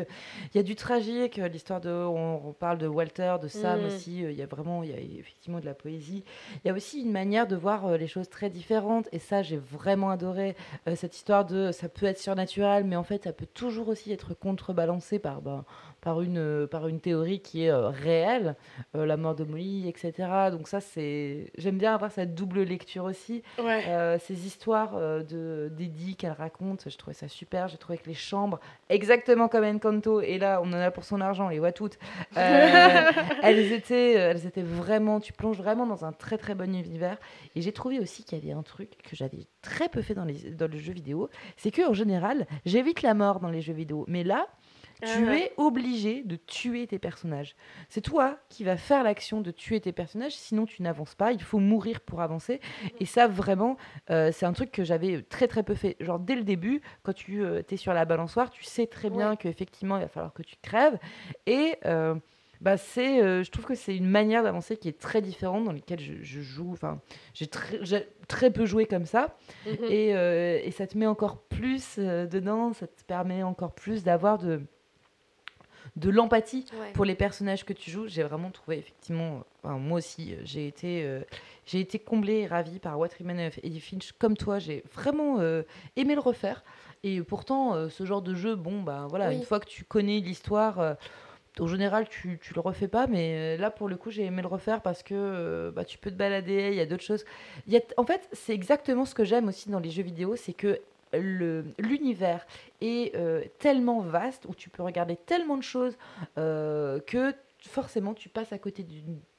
il 0.52 0.56
y 0.56 0.58
a 0.58 0.64
du 0.64 0.74
tragique, 0.74 1.38
euh, 1.38 1.46
l'histoire 1.46 1.80
de, 1.80 1.90
on, 1.90 2.48
on 2.48 2.52
parle 2.52 2.78
de 2.78 2.88
Walter, 2.88 3.36
de 3.40 3.46
Sam 3.46 3.82
Mm. 3.82 3.86
aussi. 3.86 4.24
euh, 4.24 4.32
Il 4.32 4.36
y 4.38 4.42
a 4.42 4.46
vraiment, 4.46 4.82
il 4.82 4.90
y 4.90 4.94
a 4.94 4.98
effectivement 4.98 5.60
de 5.60 5.64
la 5.64 5.74
poésie. 5.74 6.24
Il 6.64 6.68
y 6.68 6.70
a 6.70 6.74
aussi 6.74 7.02
une 7.02 7.12
manière 7.12 7.46
de 7.46 7.54
voir 7.54 7.86
euh, 7.86 7.96
les 7.96 8.08
choses 8.08 8.28
très 8.28 8.50
différentes 8.50 9.08
et 9.12 9.20
ça, 9.20 9.42
j'ai 9.42 9.58
vraiment 9.58 10.10
adoré 10.10 10.56
cette 10.96 11.14
histoire 11.14 11.44
de, 11.44 11.70
ça 11.70 11.88
peut 11.88 12.06
être 12.06 12.18
surnaturel, 12.18 12.84
mais 12.84 12.96
en 12.96 13.04
fait, 13.04 13.24
ça 13.24 13.32
peut 13.32 13.46
toujours 13.46 13.88
aussi 13.88 14.10
être 14.12 14.34
contrebalancé 14.34 15.18
par, 15.20 15.40
ben, 15.40 15.64
par 16.06 16.22
une, 16.22 16.38
euh, 16.38 16.68
par 16.68 16.86
une 16.86 17.00
théorie 17.00 17.40
qui 17.40 17.64
est 17.64 17.70
euh, 17.70 17.88
réelle 17.88 18.54
euh, 18.94 19.06
la 19.06 19.16
mort 19.16 19.34
de 19.34 19.42
Molly, 19.42 19.88
etc. 19.88 20.12
Donc 20.52 20.68
ça, 20.68 20.80
c'est... 20.80 21.50
J'aime 21.58 21.78
bien 21.78 21.92
avoir 21.92 22.12
cette 22.12 22.32
double 22.32 22.62
lecture 22.62 23.02
aussi. 23.02 23.42
Ouais. 23.58 23.82
Ces 24.20 24.46
histoires 24.46 24.96
de 24.96 25.68
d'Eddie 25.76 26.14
qu'elle 26.14 26.32
raconte, 26.32 26.88
je 26.88 26.96
trouvais 26.96 27.14
ça 27.14 27.26
super. 27.26 27.66
J'ai 27.66 27.76
trouvé 27.76 27.98
que 27.98 28.06
les 28.06 28.14
chambres, 28.14 28.60
exactement 28.88 29.48
comme 29.48 29.64
Encanto, 29.64 30.20
et 30.20 30.38
là, 30.38 30.60
on 30.62 30.68
en 30.68 30.80
a 30.80 30.92
pour 30.92 31.02
son 31.02 31.20
argent, 31.20 31.46
on 31.46 31.48
les 31.48 31.58
voit 31.58 31.72
toutes, 31.72 31.98
elles, 32.36 33.72
étaient, 33.72 34.12
elles 34.12 34.46
étaient 34.46 34.62
vraiment... 34.62 35.18
Tu 35.18 35.32
plonges 35.32 35.58
vraiment 35.58 35.86
dans 35.86 36.04
un 36.04 36.12
très 36.12 36.38
très 36.38 36.54
bon 36.54 36.72
univers. 36.72 37.18
Et 37.56 37.62
j'ai 37.62 37.72
trouvé 37.72 37.98
aussi 37.98 38.22
qu'il 38.22 38.38
y 38.38 38.42
avait 38.42 38.56
un 38.56 38.62
truc 38.62 38.90
que 39.02 39.16
j'avais 39.16 39.46
très 39.60 39.88
peu 39.88 40.02
fait 40.02 40.14
dans, 40.14 40.24
les, 40.24 40.52
dans 40.52 40.70
le 40.70 40.78
jeu 40.78 40.92
vidéo, 40.92 41.28
c'est 41.56 41.72
que 41.72 41.82
en 41.82 41.94
général, 41.94 42.46
j'évite 42.64 43.02
la 43.02 43.14
mort 43.14 43.40
dans 43.40 43.50
les 43.50 43.60
jeux 43.60 43.74
vidéo. 43.74 44.04
Mais 44.06 44.22
là, 44.22 44.46
tu 45.02 45.28
Ah. 45.28 45.36
es 45.36 45.52
obligé 45.56 46.22
de 46.22 46.36
tuer 46.36 46.86
tes 46.86 46.98
personnages. 46.98 47.54
C'est 47.88 48.00
toi 48.00 48.38
qui 48.48 48.64
vas 48.64 48.76
faire 48.76 49.02
l'action 49.02 49.40
de 49.40 49.50
tuer 49.50 49.80
tes 49.80 49.92
personnages, 49.92 50.32
sinon 50.34 50.64
tu 50.66 50.82
n'avances 50.82 51.14
pas. 51.14 51.32
Il 51.32 51.42
faut 51.42 51.58
mourir 51.58 52.00
pour 52.00 52.20
avancer. 52.22 52.60
Et 53.00 53.04
ça, 53.06 53.26
vraiment, 53.28 53.76
euh, 54.10 54.30
c'est 54.32 54.46
un 54.46 54.52
truc 54.52 54.70
que 54.72 54.84
j'avais 54.84 55.22
très 55.22 55.48
très 55.48 55.62
peu 55.62 55.74
fait. 55.74 55.96
Genre, 56.00 56.18
dès 56.18 56.34
le 56.34 56.44
début, 56.44 56.80
quand 57.02 57.12
tu 57.12 57.42
es 57.44 57.76
sur 57.76 57.92
la 57.92 58.04
balançoire, 58.04 58.50
tu 58.50 58.64
sais 58.64 58.86
très 58.86 59.10
bien 59.10 59.30
Ouais. 59.30 59.36
qu'effectivement, 59.36 59.96
il 59.96 60.02
va 60.02 60.08
falloir 60.08 60.32
que 60.32 60.42
tu 60.42 60.56
crèves. 60.62 60.98
Et. 61.46 61.76
euh, 61.84 62.14
bah 62.62 62.78
c'est, 62.78 63.22
euh, 63.22 63.42
je 63.44 63.50
trouve 63.50 63.66
que 63.66 63.74
c'est 63.74 63.94
une 63.94 64.08
manière 64.08 64.42
d'avancer 64.42 64.78
qui 64.78 64.88
est 64.88 64.98
très 64.98 65.20
différente 65.20 65.64
dans 65.64 65.72
laquelle 65.72 66.00
je, 66.00 66.14
je 66.22 66.40
joue. 66.40 66.72
Enfin, 66.72 67.02
j'ai 67.34 67.48
très, 67.48 67.78
très 68.28 68.50
peu 68.50 68.64
joué 68.64 68.86
comme 68.86 69.04
ça. 69.04 69.36
Mhm. 69.66 69.76
Et, 69.90 70.16
euh, 70.16 70.58
et 70.64 70.70
ça 70.70 70.86
te 70.86 70.96
met 70.96 71.04
encore 71.04 71.42
plus 71.42 71.96
euh, 71.98 72.24
dedans, 72.24 72.72
ça 72.72 72.86
te 72.86 73.04
permet 73.06 73.42
encore 73.42 73.74
plus 73.74 74.04
d'avoir 74.04 74.38
de, 74.38 74.62
de 75.96 76.10
l'empathie 76.10 76.66
Ouais. 76.78 76.92
pour 76.92 77.04
les 77.04 77.14
personnages 77.14 77.64
que 77.64 77.72
tu 77.72 77.90
joues. 77.90 78.06
J'ai 78.06 78.22
vraiment 78.22 78.50
trouvé, 78.50 78.78
effectivement, 78.78 79.36
euh, 79.38 79.40
enfin, 79.64 79.78
moi 79.78 79.98
aussi, 79.98 80.34
euh, 80.34 80.36
j'ai 80.44 80.66
été, 80.66 81.02
euh, 81.04 81.20
j'ai 81.64 81.80
été 81.80 81.98
comblée 81.98 82.40
et 82.40 82.46
ravie 82.46 82.78
par 82.78 82.98
What 82.98 83.08
Remains 83.18 83.48
of 83.48 83.58
Edith 83.62 83.82
Finch. 83.82 84.12
Comme 84.18 84.36
toi, 84.36 84.58
j'ai 84.58 84.84
vraiment 84.94 85.40
euh, 85.40 85.62
aimé 85.96 86.14
le 86.14 86.20
refaire. 86.20 86.62
Et 87.02 87.22
pourtant, 87.22 87.74
euh, 87.74 87.88
ce 87.88 88.04
genre 88.04 88.20
de 88.22 88.34
jeu, 88.34 88.56
bon, 88.56 88.82
bah 88.82 89.06
voilà, 89.08 89.28
Oui. 89.28 89.36
une 89.36 89.42
fois 89.44 89.58
que 89.58 89.66
tu 89.68 89.84
connais 89.84 90.20
l'histoire. 90.20 90.96
en 91.58 91.66
général, 91.66 92.06
tu, 92.10 92.38
tu 92.42 92.52
le 92.52 92.60
refais 92.60 92.88
pas, 92.88 93.06
mais 93.06 93.56
là, 93.56 93.70
pour 93.70 93.88
le 93.88 93.96
coup, 93.96 94.10
j'ai 94.10 94.24
aimé 94.26 94.42
le 94.42 94.48
refaire 94.48 94.82
parce 94.82 95.02
que 95.02 95.72
bah, 95.74 95.86
tu 95.86 95.96
peux 95.96 96.10
te 96.10 96.16
balader, 96.16 96.68
il 96.72 96.76
y 96.76 96.80
a 96.80 96.84
d'autres 96.86 97.02
choses. 97.02 97.24
Y 97.66 97.76
a, 97.78 97.80
en 97.96 98.04
fait, 98.04 98.28
c'est 98.32 98.52
exactement 98.52 99.06
ce 99.06 99.14
que 99.14 99.24
j'aime 99.24 99.48
aussi 99.48 99.70
dans 99.70 99.80
les 99.80 99.88
jeux 99.90 100.02
vidéo, 100.02 100.36
c'est 100.36 100.52
que 100.52 100.78
l'univers 101.20 102.46
est 102.80 103.14
euh, 103.16 103.42
tellement 103.58 104.00
vaste, 104.00 104.46
où 104.48 104.54
tu 104.54 104.70
peux 104.70 104.82
regarder 104.82 105.16
tellement 105.16 105.56
de 105.56 105.62
choses, 105.62 105.96
euh, 106.38 107.00
que 107.00 107.34
forcément, 107.60 108.14
tu 108.14 108.28
passes 108.28 108.52
à 108.52 108.58
côté 108.58 108.86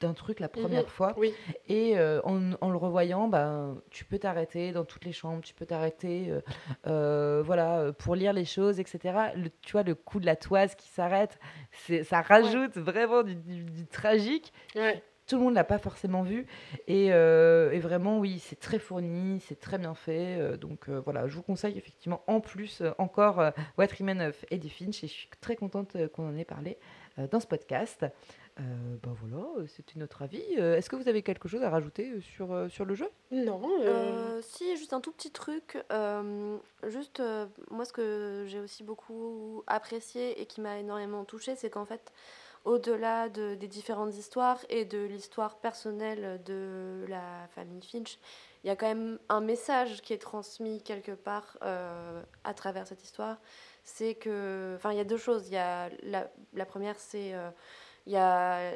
d'un 0.02 0.14
truc 0.14 0.42
la 0.42 0.50
première 0.50 0.82
Mhm. 0.84 0.88
fois. 0.90 1.14
Oui. 1.18 1.34
Et 1.70 1.98
euh, 1.98 2.20
en, 2.26 2.52
en 2.60 2.70
le 2.72 2.76
revoyant, 2.78 3.30
ben, 3.30 3.82
tu 3.90 4.04
peux 4.04 4.20
t'arrêter 4.20 4.74
dans 4.74 4.84
toutes 4.84 5.06
les 5.06 5.14
chambres, 5.14 5.42
tu 5.42 5.54
peux 5.54 5.66
t'arrêter 5.66 6.26
euh, 6.30 6.42
euh, 6.88 7.42
voilà, 7.46 7.94
pour 7.98 8.16
lire 8.16 8.34
les 8.34 8.44
choses, 8.44 8.82
etc. 8.82 9.32
Le, 9.36 9.50
tu 9.62 9.72
vois, 9.74 9.84
le 9.84 9.96
coup 9.96 10.20
de 10.20 10.26
la 10.26 10.36
toise 10.36 10.76
qui 10.76 10.90
s'arrête, 10.90 11.40
ça 12.04 12.22
rajoute 12.22 12.76
vraiment 12.76 13.24
du, 13.24 13.36
du- 13.36 13.64
du 13.64 13.86
tragique. 13.86 14.52
Ouais. 14.76 15.02
Tout 15.28 15.36
le 15.38 15.44
monde 15.44 15.54
l'a 15.54 15.64
pas 15.64 15.78
forcément 15.78 16.24
vu. 16.24 16.48
Et, 16.88 17.14
euh, 17.14 17.72
et 17.72 17.80
vraiment, 17.80 18.20
oui, 18.20 18.40
c'est 18.40 18.60
très 18.60 18.80
fourni, 18.80 19.40
c'est 19.42 19.60
très 19.60 19.78
bien 19.78 19.94
fait. 19.94 20.38
euh, 20.40 20.58
donc 20.58 20.90
euh, 20.90 21.00
voilà, 21.00 21.28
je 21.28 21.36
vous 21.36 21.44
conseille 21.44 21.78
effectivement 21.78 22.24
en 22.28 22.40
plus 22.40 22.82
euh, 22.82 22.92
encore 22.98 23.40
euh, 23.40 23.52
What 23.78 23.88
Remains 24.00 24.30
of 24.30 24.46
Eddie 24.52 24.70
Finch. 24.70 25.04
Et 25.04 25.08
je 25.08 25.14
suis 25.14 25.30
très 25.42 25.56
contente 25.56 25.96
qu'on 26.14 26.28
en 26.30 26.36
ait 26.38 26.46
parlé 26.46 26.78
euh, 27.20 27.28
dans 27.30 27.40
ce 27.40 27.48
podcast. 27.48 28.06
Euh, 28.60 28.64
ben 29.04 29.16
voilà, 29.22 29.46
c'était 29.68 30.00
notre 30.00 30.24
avis. 30.24 30.42
Euh, 30.58 30.78
Est-ce 30.78 30.90
que 30.90 30.96
vous 30.96 31.08
avez 31.08 31.22
quelque 31.22 31.48
chose 31.48 31.62
à 31.62 31.70
rajouter 31.70 32.20
sur, 32.22 32.52
euh, 32.52 32.68
sur 32.70 32.86
le 32.86 32.96
jeu? 32.96 33.08
Non. 33.32 33.62
euh, 33.82 34.38
Euh, 34.38 34.42
si, 34.42 34.76
juste 34.78 34.94
un 34.94 35.00
tout 35.02 35.12
petit 35.12 35.30
truc. 35.30 35.78
euh, 35.92 36.58
juste, 36.88 37.20
euh, 37.20 37.46
moi, 37.70 37.86
ce 37.86 37.94
que 37.94 38.46
j'ai 38.48 38.60
aussi 38.60 38.84
beaucoup 38.84 39.64
apprécié 39.68 40.42
et 40.42 40.48
qui 40.48 40.60
m'a 40.62 40.80
énormément 40.80 41.24
touchée, 41.24 41.56
c'est 41.56 41.70
qu'en 41.70 41.86
fait, 41.86 42.12
au-delà 42.68 43.30
de- 43.30 43.56
des 43.56 43.68
différentes 43.68 44.14
histoires 44.16 44.60
et 44.70 44.84
de 44.86 45.00
l'histoire 45.06 45.56
personnelle 45.58 46.42
de 46.46 47.06
la 47.08 47.48
famille 47.56 47.82
Finch, 47.82 48.20
il 48.64 48.68
y 48.68 48.70
a 48.70 48.76
quand 48.76 48.88
même 48.88 49.18
un 49.30 49.40
message 49.42 50.02
qui 50.02 50.12
est 50.14 50.18
transmis 50.22 50.82
quelque 50.84 51.14
part 51.14 51.58
euh, 51.64 52.22
à 52.44 52.54
travers 52.54 52.86
cette 52.86 53.04
histoire. 53.04 53.38
C'est 53.84 54.16
que. 54.16 54.74
Enfin, 54.76 54.92
il 54.92 54.98
y 54.98 55.00
a 55.00 55.06
deux 55.06 55.18
choses. 55.18 55.48
Il 55.48 55.54
y 55.54 55.58
a 55.58 55.90
la, 56.04 56.30
la 56.54 56.66
première, 56.66 57.00
c'est. 57.00 57.34
euh, 57.34 57.50
il 58.06 58.14
y 58.14 58.18
a 58.18 58.72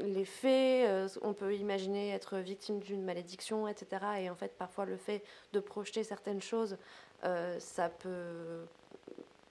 les 0.00 0.24
faits, 0.24 0.88
euh, 0.88 1.08
on 1.22 1.34
peut 1.34 1.54
imaginer 1.54 2.10
être 2.10 2.38
victime 2.38 2.80
d'une 2.80 3.04
malédiction, 3.04 3.68
etc. 3.68 3.86
Et 4.20 4.28
en 4.30 4.34
fait, 4.34 4.56
parfois, 4.58 4.86
le 4.86 4.96
fait 4.96 5.22
de 5.52 5.60
projeter 5.60 6.02
certaines 6.04 6.42
choses, 6.42 6.76
ça 7.58 7.88
peut 7.88 8.64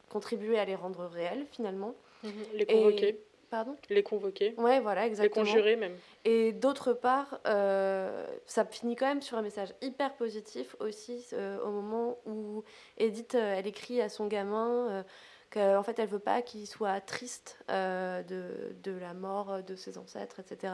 contribuer 0.09 0.59
à 0.59 0.65
les 0.65 0.76
rendre 0.76 1.05
réelles, 1.05 1.45
finalement. 1.51 1.95
mhm, 2.23 2.31
Les 2.53 2.63
Et- 2.63 2.73
convoquer. 2.73 3.19
Pardon? 3.52 3.76
Les 3.90 4.02
convoquer. 4.02 4.56
Ouais, 4.57 4.80
voilà, 4.80 5.07
Les 5.10 5.30
conjurer 5.30 5.76
même. 5.76 5.95
Et 6.23 6.53
d'autre 6.53 6.94
part, 6.94 7.41
euh, 7.45 8.26
ça 8.45 8.64
finit 8.64 8.95
quand 8.95 9.07
même 9.07 9.22
sur 9.22 9.38
un 9.38 9.41
message 9.41 9.73
hyper 9.82 10.14
positif 10.15 10.76
aussi 10.80 11.26
euh, 11.34 11.60
au 11.61 11.69
moment 11.69 12.18
où 12.26 12.64
Edith, 12.98 13.36
euh, 13.36 13.56
elle 13.57 13.68
écrit 13.68 13.99
à 14.02 14.07
son 14.07 14.28
gamin 14.28 15.03
qu'en 15.52 15.84
fait 15.84 15.99
elle 15.99 16.07
veut 16.07 16.19
pas 16.19 16.41
qu'il 16.41 16.65
soit 16.65 17.02
triste 17.02 17.60
euh, 17.69 18.23
de, 18.23 18.73
de 18.84 18.98
la 18.98 19.14
mort 19.14 19.61
de 19.61 19.76
ses 19.76 19.98
ancêtres, 19.98 20.40
etc. 20.40 20.73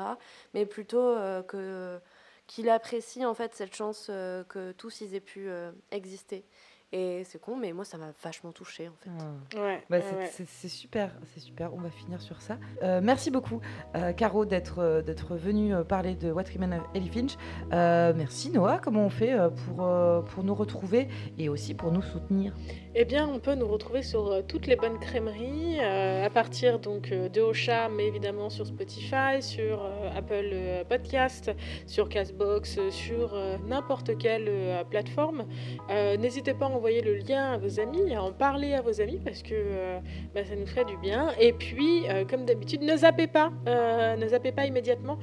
Mais 0.54 0.66
plutôt 0.66 1.00
euh, 1.00 1.42
que 1.42 2.00
qu'il 2.46 2.70
apprécie 2.70 3.26
en 3.26 3.34
fait 3.34 3.54
cette 3.56 3.76
chance 3.76 4.08
euh, 4.10 4.44
que 4.46 4.72
tous 4.72 5.02
ils 5.02 5.16
aient 5.16 5.20
pu 5.20 5.50
exister. 5.92 6.46
Et 6.94 7.24
c'est 7.26 7.40
con, 7.42 7.58
mais 7.58 7.74
moi 7.74 7.84
ça 7.84 7.98
m'a 7.98 8.14
vachement 8.24 8.54
touchée 8.54 8.88
en 8.88 8.94
fait. 9.02 9.10
Ah. 9.20 9.60
Ouais. 9.62 9.84
Bah, 9.90 9.98
ouais, 9.98 10.30
c'est- 10.32 10.68
super, 10.70 11.12
c'est 11.34 11.42
super. 11.42 11.74
On 11.74 11.80
va 11.82 11.90
finir 11.90 12.22
sur 12.22 12.42
ça. 12.42 12.58
Euh, 12.82 13.02
merci 13.04 13.30
beaucoup, 13.30 13.60
euh, 13.96 14.14
Caro, 14.14 14.46
d'être 14.46 14.80
euh, 14.80 15.02
d'être 15.02 15.36
venue 15.36 15.76
euh, 15.76 15.84
parler 15.84 16.16
de 16.16 16.32
What 16.32 16.44
Remains 16.54 16.78
of 16.78 16.84
Ellie 16.94 17.10
Finch. 17.10 17.36
Euh, 17.74 18.14
merci 18.16 18.52
Noah. 18.52 18.80
Comment 18.82 19.06
on 19.06 19.10
fait 19.10 19.34
euh, 19.34 19.50
pour 19.50 19.86
euh, 19.86 20.22
pour 20.22 20.46
nous 20.46 20.56
retrouver 20.56 21.10
et 21.38 21.50
aussi 21.50 21.74
pour 21.74 21.92
nous 21.92 22.02
soutenir? 22.02 22.54
Eh 22.96 23.04
bien, 23.04 23.28
on 23.28 23.40
peut 23.40 23.54
nous 23.56 23.68
retrouver 23.68 24.02
sur 24.02 24.28
euh, 24.28 24.42
toutes 24.42 24.66
les 24.66 24.76
bonnes 24.78 24.98
crèmeries, 25.00 25.78
euh, 25.82 26.26
à 26.26 26.30
partir 26.30 26.80
donc 26.80 27.12
euh, 27.12 27.28
de 27.30 27.42
Ocha, 27.42 27.90
mais 27.90 28.08
évidemment 28.08 28.50
sur 28.50 28.66
Spotify, 28.66 29.42
sur 29.42 29.84
euh, 29.84 30.10
Apple 30.18 30.50
euh, 30.54 30.84
Podcast, 30.86 31.52
sur 31.86 32.08
Castbox, 32.08 32.80
sur 32.92 33.34
euh, 33.36 33.58
n'importe 33.68 34.18
quelle 34.18 34.48
euh, 34.48 34.84
plateforme. 34.86 35.46
Euh, 35.92 36.16
N'hésitez 36.18 36.54
pas 36.54 36.66
à 36.66 36.70
envoyer 36.78 37.02
le 37.02 37.16
lien 37.16 37.54
à 37.54 37.58
vos 37.58 37.80
amis, 37.80 38.14
à 38.14 38.22
en 38.22 38.32
parler 38.32 38.74
à 38.74 38.82
vos 38.82 39.02
amis 39.02 39.20
parce 39.24 39.42
que 39.42 39.54
euh, 39.54 40.00
bah, 40.34 40.46
ça 40.46 40.56
nous 40.56 40.66
ferait 40.68 40.86
du 40.86 40.96
bien. 40.98 41.32
Et 41.40 41.52
puis, 41.54 42.08
euh, 42.10 42.24
comme 42.24 42.46
d'habitude, 42.46 42.82
ne 42.84 42.96
zappez 42.96 43.28
pas, 43.28 43.52
euh, 43.68 44.16
ne 44.16 44.28
zappez 44.28 44.52
pas 44.52 44.66
immédiatement. 44.66 45.18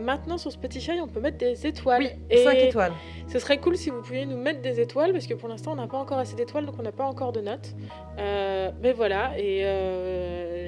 Maintenant 0.00 0.38
sur 0.38 0.50
Spotify, 0.50 1.00
on 1.00 1.08
peut 1.08 1.20
mettre 1.20 1.38
des 1.38 1.66
étoiles. 1.66 2.02
Oui, 2.02 2.10
Et 2.30 2.38
5 2.38 2.54
étoiles. 2.56 2.92
ce 3.26 3.38
serait 3.38 3.58
cool 3.58 3.76
si 3.76 3.90
vous 3.90 4.00
pouviez 4.00 4.26
nous 4.26 4.36
mettre 4.36 4.62
des 4.62 4.80
étoiles 4.80 5.12
parce 5.12 5.26
que 5.26 5.34
pour 5.34 5.48
l'instant 5.48 5.72
on 5.72 5.76
n'a 5.76 5.86
pas 5.86 5.98
encore 5.98 6.18
assez 6.18 6.34
d'étoiles 6.36 6.66
donc 6.66 6.76
on 6.78 6.82
n'a 6.82 6.92
pas 6.92 7.04
encore 7.04 7.32
de 7.32 7.40
notes. 7.40 7.74
Mais 8.16 8.92
voilà, 8.92 9.32
et 9.38 9.62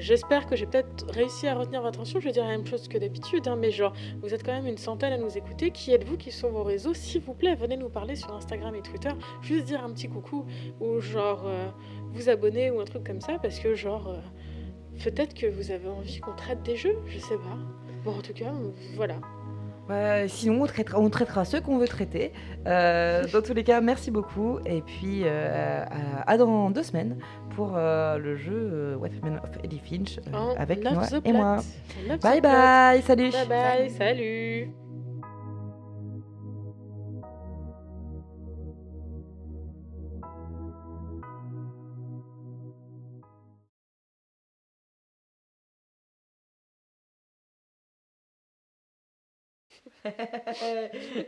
j'espère 0.01 0.47
que 0.47 0.55
j'ai 0.55 0.65
peut-être 0.65 1.05
réussi 1.11 1.47
à 1.47 1.55
retenir 1.55 1.81
votre 1.81 1.99
attention. 1.99 2.19
Je 2.19 2.25
vais 2.25 2.31
dire 2.31 2.43
la 2.43 2.51
même 2.51 2.65
chose 2.65 2.87
que 2.87 2.97
d'habitude, 2.97 3.47
hein, 3.47 3.55
mais 3.55 3.71
genre 3.71 3.93
vous 4.21 4.33
êtes 4.33 4.43
quand 4.43 4.53
même 4.53 4.67
une 4.67 4.77
centaine 4.77 5.13
à 5.13 5.17
nous 5.17 5.37
écouter. 5.37 5.71
Qui 5.71 5.93
êtes-vous? 5.93 6.17
Qui 6.17 6.31
sont 6.31 6.49
vos 6.49 6.63
réseaux? 6.63 6.93
S'il 6.93 7.21
vous 7.21 7.33
plaît, 7.33 7.55
venez 7.55 7.77
nous 7.77 7.89
parler 7.89 8.15
sur 8.15 8.33
Instagram 8.33 8.75
et 8.75 8.81
Twitter. 8.81 9.11
Juste 9.41 9.65
dire 9.65 9.83
un 9.83 9.91
petit 9.93 10.09
coucou 10.09 10.45
ou 10.79 10.99
genre 10.99 11.43
euh, 11.45 11.67
vous 12.11 12.29
abonner 12.29 12.71
ou 12.71 12.81
un 12.81 12.85
truc 12.85 13.05
comme 13.05 13.21
ça 13.21 13.37
parce 13.39 13.59
que 13.59 13.75
genre 13.75 14.07
euh, 14.07 14.17
peut-être 15.03 15.33
que 15.33 15.45
vous 15.45 15.71
avez 15.71 15.87
envie 15.87 16.19
qu'on 16.19 16.35
traite 16.35 16.63
des 16.63 16.75
jeux, 16.75 16.97
je 17.07 17.19
sais 17.19 17.37
pas. 17.37 17.57
Bon 18.03 18.17
en 18.17 18.21
tout 18.21 18.33
cas, 18.33 18.51
voilà. 18.95 19.15
Ouais, 19.91 20.25
sinon, 20.27 20.63
on 20.63 20.65
traitera, 20.67 20.99
on 20.99 21.09
traitera 21.09 21.43
ceux 21.45 21.59
qu'on 21.61 21.77
veut 21.77 21.87
traiter. 21.87 22.31
Euh, 22.65 23.23
dans 23.33 23.41
tous 23.41 23.53
les 23.53 23.63
cas, 23.63 23.81
merci 23.81 24.09
beaucoup. 24.11 24.59
Et 24.65 24.81
puis, 24.81 25.23
euh, 25.25 25.83
à, 26.25 26.31
à 26.31 26.37
dans 26.37 26.69
deux 26.71 26.83
semaines 26.83 27.17
pour 27.55 27.73
euh, 27.75 28.17
le 28.17 28.35
jeu 28.37 28.95
What 28.97 29.07
of 29.07 29.49
Eddie 29.63 29.79
Finch 29.83 30.19
avec 30.57 30.79
the 30.81 30.93
et 31.25 31.33
moi. 31.33 31.57
Bye 32.21 32.41
bye, 32.41 33.01
salut. 33.01 33.31
Bye 33.31 33.47
bye, 33.47 33.89
salut. 33.89 34.90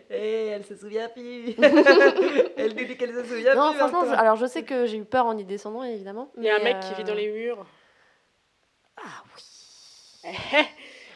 Et 0.09 0.47
elle 0.47 0.65
se 0.65 0.75
souvient 0.75 1.09
plus. 1.09 1.55
elle 2.57 2.73
nous 2.75 2.85
dit 2.85 2.97
qu'elle 2.97 3.13
se 3.13 3.23
souvient 3.25 3.55
Non, 3.55 3.71
plus. 3.71 3.79
franchement, 3.79 4.01
je- 4.01 4.05
maintenant. 4.09 4.21
alors 4.21 4.35
je 4.35 4.45
sais 4.45 4.63
que 4.63 4.85
j'ai 4.85 4.97
eu 4.97 5.05
peur 5.05 5.25
en 5.25 5.37
y 5.37 5.43
descendant, 5.45 5.83
évidemment. 5.83 6.31
Il 6.37 6.43
y 6.43 6.49
a 6.49 6.55
un 6.55 6.63
mec 6.63 6.79
qui 6.81 6.93
vit 6.95 7.01
euh, 7.01 7.05
dans 7.05 7.13
les 7.15 7.31
murs. 7.31 7.65
Ah 8.97 9.23
oui. 9.35 10.31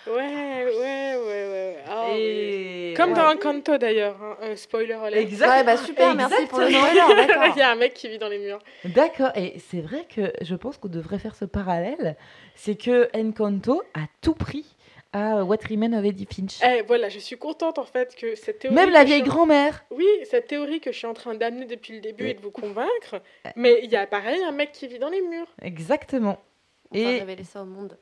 Ouais, 0.08 0.14
ouais, 0.14 1.16
ouais, 1.18 1.50
ouais. 1.52 1.78
Ah, 1.86 2.06
oui. 2.14 2.94
Comme 2.96 3.10
ouais. 3.10 3.16
dans 3.18 3.30
Encanto 3.30 3.78
d'ailleurs, 3.78 4.16
hein, 4.24 4.38
euh, 4.42 4.56
spoiler 4.56 4.94
alert. 4.94 5.18
Exact. 5.22 5.50
Ouais, 5.50 5.64
bah 5.66 5.76
super, 5.76 6.16
merci 6.16 6.46
pour 6.46 6.60
le 6.60 6.68
Exactement. 6.68 7.08
spoiler, 7.10 7.28
d'accord. 7.28 7.44
Il 7.58 7.60
y 7.60 7.62
a 7.62 7.72
un 7.72 7.76
mec 7.76 7.94
qui 7.94 8.08
vit 8.08 8.18
dans 8.18 8.30
les 8.30 8.40
murs. 8.40 8.60
D'accord, 8.86 9.32
et 9.36 9.60
c'est 9.60 9.82
vrai 9.82 10.06
que 10.08 10.32
je 10.42 10.56
pense 10.56 10.78
qu'on 10.78 10.88
devrait 10.88 11.20
faire 11.20 11.36
ce 11.36 11.44
parallèle. 11.44 12.16
C'est 12.56 12.76
que 12.82 13.10
Encanto 13.14 13.84
a 13.96 14.06
tout 14.22 14.34
pris 14.34 14.77
à 15.18 15.44
What 15.44 15.58
Remains 15.70 15.98
of 15.98 16.06
Eddie 16.06 16.28
Finch. 16.32 16.60
Eh, 16.64 16.82
voilà, 16.84 17.10
je 17.10 17.20
suis 17.20 17.38
contente 17.38 17.78
en 17.80 17.86
fait 17.86 18.16
que 18.16 18.36
cette 18.36 18.60
théorie. 18.60 18.76
Même 18.76 18.90
la 18.92 19.02
je 19.02 19.06
vieille 19.08 19.24
grand-mère. 19.24 19.84
Oui, 19.92 20.06
cette 20.30 20.48
théorie 20.48 20.80
que 20.80 20.92
je 20.92 20.98
suis 20.98 21.08
en 21.08 21.14
train 21.14 21.34
d'amener 21.36 21.66
depuis 21.66 21.94
le 21.94 22.02
début 22.02 22.28
et 22.30 22.34
de 22.34 22.42
vous 22.42 22.52
convaincre. 22.52 23.22
Mais 23.56 23.80
il 23.84 23.90
y 23.92 23.96
a 23.96 24.06
pareil 24.08 24.42
un 24.44 24.52
mec 24.52 24.72
qui 24.72 24.88
vit 24.88 25.00
dans 25.00 25.10
les 25.10 25.22
murs. 25.22 25.48
Exactement. 25.62 26.38
On 26.92 27.04
va 27.04 27.12
Et 27.12 27.20
révéler 27.20 27.44
ça 27.44 27.62
au 27.62 27.66
monde. 27.66 27.98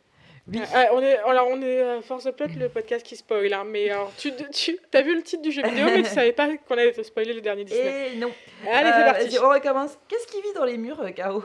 oui. 0.48 0.60
Ah, 0.74 0.90
on 0.94 1.02
est, 1.02 1.18
alors 1.20 1.48
on 1.50 1.60
est 1.62 1.82
euh, 1.82 2.02
force 2.02 2.26
de 2.26 2.32
plot 2.32 2.48
le 2.60 2.70
podcast 2.70 3.04
qui 3.06 3.16
spoil. 3.16 3.52
hein, 3.54 3.64
mais 3.66 3.90
alors, 3.90 4.12
tu, 4.18 4.32
tu 4.54 4.78
as 4.94 5.02
vu 5.02 5.16
le 5.16 5.24
titre 5.24 5.42
du 5.42 5.52
jeu 5.52 5.64
vidéo, 5.64 5.86
mais 5.88 6.04
tu 6.04 6.10
savais 6.14 6.34
pas 6.34 6.50
qu'on 6.68 6.78
allait 6.78 6.92
te 6.92 7.02
spoiler 7.02 7.34
le 7.34 7.42
dernier 7.42 7.64
Disney. 7.64 8.14
Et 8.14 8.18
non. 8.18 8.32
Allez, 8.72 8.90
c'est 8.92 9.02
Euh, 9.02 9.06
parti. 9.06 9.40
on 9.40 9.50
recommence. 9.50 9.98
Qu'est-ce 10.08 10.28
qui 10.28 10.42
vit 10.42 10.54
dans 10.54 10.66
les 10.66 10.78
murs, 10.78 11.00
euh, 11.02 11.10
Caro 11.12 11.44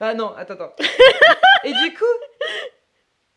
Ah 0.00 0.14
non, 0.14 0.32
attends, 0.34 0.54
attends. 0.54 0.72
et 1.64 1.72
du 1.72 1.92
coup, 1.94 2.04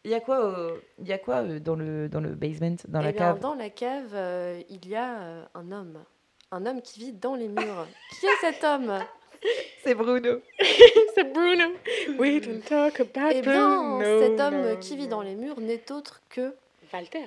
il 0.04 0.12
y 0.12 0.14
a 0.16 0.20
quoi, 0.20 0.44
euh, 0.46 0.78
il 1.00 1.08
y 1.08 1.14
a 1.14 1.18
quoi 1.18 1.38
euh, 1.44 1.60
dans 1.60 1.76
le 1.76 2.10
dans 2.10 2.22
le 2.22 2.30
basement, 2.30 2.76
dans 2.88 3.02
la 3.02 3.10
Eh 3.10 3.14
bien, 3.14 3.20
cave? 3.34 3.40
dans 3.40 3.56
la 3.56 3.70
cave, 3.70 4.12
euh, 4.14 4.62
il 4.70 4.88
y 4.88 4.96
a 4.96 5.20
euh, 5.20 5.44
un 5.56 5.72
homme. 5.72 6.04
Un 6.52 6.66
homme 6.66 6.82
qui 6.82 7.00
vit 7.00 7.14
dans 7.14 7.36
les 7.36 7.48
murs. 7.48 7.88
qui 8.20 8.26
est 8.26 8.52
cet 8.52 8.64
homme? 8.64 9.00
C'est 9.84 9.96
Bruno. 9.96 10.40
C'est 11.16 11.34
Bruno. 11.34 11.66
We 12.20 12.42
don't 12.42 12.62
talk 12.64 13.00
about 13.00 13.32
Eh 13.34 13.42
bien, 13.42 13.98
Bruno. 13.98 14.20
cet 14.22 14.40
homme 14.40 14.62
no, 14.70 14.78
qui 14.78 14.96
vit 14.98 15.04
no. 15.06 15.10
dans 15.10 15.22
les 15.22 15.36
murs 15.36 15.60
n'est 15.60 15.92
autre 15.92 16.22
que 16.30 16.54
Walter. 16.94 17.26